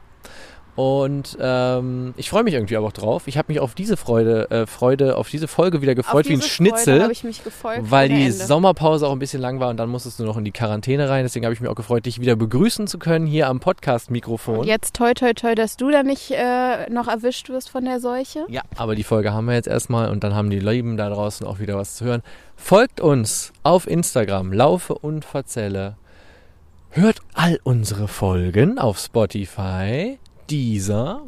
Und 0.77 1.39
ähm, 1.41 2.13
ich 2.19 2.29
freue 2.29 2.45
mich 2.45 2.53
irgendwie 2.53 2.77
aber 2.77 2.89
auch 2.89 2.93
drauf. 2.93 3.27
Ich 3.27 3.39
habe 3.39 3.51
mich 3.51 3.61
auf 3.61 3.75
diese 3.75 3.97
Freude, 3.97 4.51
äh, 4.51 4.67
Freude, 4.67 5.17
auf 5.17 5.31
diese 5.31 5.49
Folge 5.49 5.81
wieder 5.81 5.95
gefreut 5.95 6.29
wie 6.29 6.35
ein 6.35 6.43
Schnitzel. 6.43 7.11
Ich 7.11 7.25
mich 7.25 7.43
gefolgt. 7.43 7.91
Weil 7.91 8.11
die 8.11 8.27
Ende. 8.27 8.33
Sommerpause 8.33 9.07
auch 9.07 9.13
ein 9.13 9.19
bisschen 9.19 9.41
lang 9.41 9.59
war 9.59 9.71
und 9.71 9.79
dann 9.79 9.89
musstest 9.89 10.21
du 10.21 10.25
noch 10.25 10.37
in 10.37 10.45
die 10.45 10.53
Quarantäne 10.53 11.09
rein. 11.09 11.25
Deswegen 11.25 11.47
habe 11.47 11.55
ich 11.55 11.61
mich 11.63 11.71
auch 11.71 11.75
gefreut, 11.77 12.05
dich 12.05 12.21
wieder 12.21 12.37
begrüßen 12.37 12.87
zu 12.87 12.99
können 12.99 13.27
hier 13.27 13.49
am 13.49 13.59
Podcast-Mikrofon. 13.59 14.67
Jetzt 14.67 14.95
toi 14.95 15.15
toi 15.15 15.33
toi, 15.33 15.55
dass 15.55 15.79
du 15.79 15.91
da 15.91 16.03
nicht 16.03 16.31
äh, 16.31 16.91
noch 16.91 17.09
erwischt 17.09 17.49
wirst 17.49 17.71
von 17.71 17.87
der 17.87 17.99
Seuche. 17.99 18.45
Ja, 18.49 18.61
aber 18.77 18.95
die 18.95 19.05
Folge 19.05 19.33
haben 19.33 19.47
wir 19.47 19.55
jetzt 19.55 19.69
erstmal 19.69 20.11
und 20.11 20.25
dann 20.25 20.35
haben 20.35 20.51
die 20.51 20.61
Lieben 20.61 20.99
da 20.99 21.09
draußen 21.09 21.47
auch 21.47 21.59
wieder 21.59 21.77
was 21.77 21.97
zu 21.97 22.05
hören. 22.05 22.23
Folgt 22.55 23.01
uns 23.01 23.53
auf 23.63 23.87
Instagram, 23.87 24.53
Laufe 24.53 24.95
und 24.95 25.25
Verzelle. 25.25 25.97
Hört 26.91 27.21
all 27.35 27.61
unsere 27.63 28.09
Folgen 28.09 28.79
auf 28.79 28.99
Spotify, 28.99 30.19
Deezer, 30.51 31.23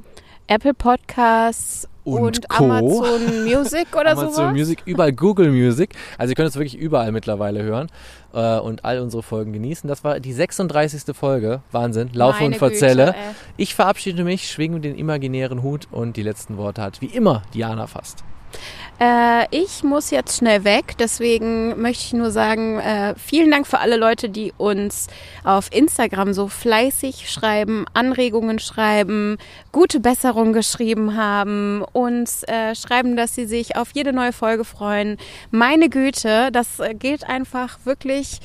Apple 0.47 0.75
Podcasts 0.75 1.87
Und 2.05 2.21
und. 2.21 2.51
Amazon 2.51 3.45
Music 3.45 3.89
oder 3.95 4.11
Amazon 4.13 4.33
sowas. 4.33 4.53
Music, 4.53 4.83
überall 4.87 5.13
Google 5.13 5.51
Music. 5.51 5.91
Also 6.17 6.33
ihr 6.33 6.35
könnt 6.37 6.49
es 6.49 6.57
wirklich 6.57 6.77
überall 6.79 7.13
mittlerweile 7.13 7.63
hören 7.63 7.89
äh, 8.33 8.59
und 8.59 8.85
all 8.85 9.01
unsere 9.01 9.23
Folgen 9.23 9.53
genießen. 9.53 9.89
Das 9.89 10.05
war 10.05 10.21
die 10.21 10.33
36. 10.33 11.15
Folge. 11.15 11.61
Wahnsinn. 11.71 12.11
Laufe 12.15 12.43
Meine 12.43 12.55
und 12.55 12.59
Verzelle. 12.59 13.07
Güte. 13.07 13.17
Ich 13.59 13.75
verabschiede 13.75 14.25
mich, 14.25 14.51
schwinge 14.51 14.81
den 14.81 14.97
imaginären 14.97 15.63
Hut 15.63 15.89
und 15.91 16.17
die 16.17 16.23
letzten 16.23 16.57
Worte 16.57 16.81
hat 16.81 17.01
wie 17.03 17.07
immer 17.07 17.43
Diana 17.53 17.87
fast. 17.87 18.25
Äh, 19.01 19.47
ich 19.57 19.85
muss 19.85 20.11
jetzt 20.11 20.39
schnell 20.39 20.65
weg, 20.65 20.95
deswegen 20.99 21.81
möchte 21.81 22.05
ich 22.05 22.13
nur 22.15 22.33
sagen, 22.33 22.81
äh, 22.81 23.15
vielen 23.17 23.51
Dank 23.51 23.67
für 23.67 23.79
alle 23.79 23.97
Leute, 23.97 24.29
die 24.29 24.53
uns 24.57 25.07
auf 25.45 25.69
Instagram 25.73 26.33
so 26.33 26.49
fleißig 26.49 27.31
schreiben, 27.31 27.85
Anregungen 27.95 28.59
schreiben, 28.59 29.39
gute 29.71 30.01
Besserung 30.01 30.53
geschrieben 30.53 31.17
haben, 31.17 31.85
uns 31.93 32.43
äh, 32.45 32.75
schreiben, 32.75 33.17
dass 33.17 33.37
sie 33.37 33.47
sich 33.47 33.77
auf 33.77 33.91
jede 33.95 34.13
neue 34.13 34.33
Folge 34.33 34.65
freuen. 34.65 35.17
Meine 35.53 35.89
Güte, 35.89 36.51
das 36.51 36.81
geht 36.99 37.23
einfach 37.23 37.79
wirklich, 37.85 38.41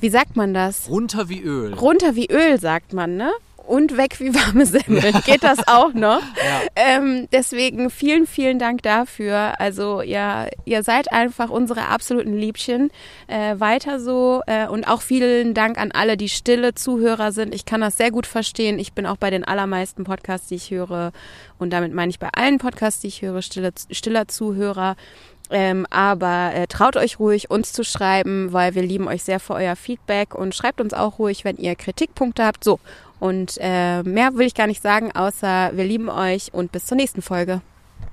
wie 0.00 0.10
sagt 0.10 0.36
man 0.36 0.52
das? 0.52 0.90
Runter 0.90 1.30
wie 1.30 1.40
Öl. 1.40 1.72
Runter 1.72 2.14
wie 2.14 2.30
Öl, 2.30 2.60
sagt 2.60 2.92
man, 2.92 3.16
ne? 3.16 3.32
Und 3.66 3.96
weg 3.96 4.20
wie 4.20 4.34
warme 4.34 4.66
Semmeln. 4.66 5.14
Geht 5.24 5.42
das 5.42 5.66
auch 5.66 5.92
noch? 5.92 6.20
Ja. 6.20 6.60
Ähm, 6.76 7.28
deswegen 7.32 7.90
vielen, 7.90 8.26
vielen 8.26 8.58
Dank 8.58 8.82
dafür. 8.82 9.54
Also 9.58 10.02
ja, 10.02 10.46
ihr 10.64 10.82
seid 10.82 11.12
einfach 11.12 11.50
unsere 11.50 11.88
absoluten 11.88 12.36
Liebchen. 12.36 12.90
Äh, 13.26 13.58
weiter 13.58 14.00
so 14.00 14.42
äh, 14.46 14.66
und 14.66 14.88
auch 14.88 15.02
vielen 15.02 15.54
Dank 15.54 15.78
an 15.78 15.92
alle, 15.92 16.16
die 16.16 16.28
stille 16.28 16.74
Zuhörer 16.74 17.32
sind. 17.32 17.54
Ich 17.54 17.64
kann 17.64 17.80
das 17.80 17.96
sehr 17.96 18.10
gut 18.10 18.26
verstehen. 18.26 18.78
Ich 18.78 18.92
bin 18.92 19.06
auch 19.06 19.16
bei 19.16 19.30
den 19.30 19.44
allermeisten 19.44 20.04
Podcasts, 20.04 20.48
die 20.48 20.56
ich 20.56 20.70
höre 20.70 21.12
und 21.58 21.70
damit 21.72 21.94
meine 21.94 22.10
ich 22.10 22.18
bei 22.18 22.28
allen 22.34 22.58
Podcasts, 22.58 23.00
die 23.00 23.08
ich 23.08 23.22
höre, 23.22 23.42
stille, 23.42 23.72
stiller 23.90 24.28
Zuhörer. 24.28 24.96
Ähm, 25.50 25.86
aber 25.90 26.52
äh, 26.54 26.66
traut 26.66 26.96
euch 26.96 27.18
ruhig, 27.18 27.50
uns 27.50 27.72
zu 27.72 27.84
schreiben, 27.84 28.52
weil 28.52 28.74
wir 28.74 28.82
lieben 28.82 29.08
euch 29.08 29.22
sehr 29.22 29.38
für 29.40 29.54
euer 29.54 29.76
Feedback 29.76 30.34
und 30.34 30.54
schreibt 30.54 30.80
uns 30.80 30.94
auch 30.94 31.18
ruhig, 31.18 31.44
wenn 31.44 31.58
ihr 31.58 31.76
Kritikpunkte 31.76 32.44
habt. 32.44 32.64
So, 32.64 32.80
und 33.20 33.58
äh, 33.60 34.02
mehr 34.02 34.34
will 34.34 34.46
ich 34.46 34.54
gar 34.54 34.66
nicht 34.66 34.82
sagen, 34.82 35.12
außer 35.12 35.72
wir 35.74 35.84
lieben 35.84 36.08
euch 36.08 36.52
und 36.52 36.72
bis 36.72 36.86
zur 36.86 36.96
nächsten 36.96 37.22
Folge. 37.22 37.60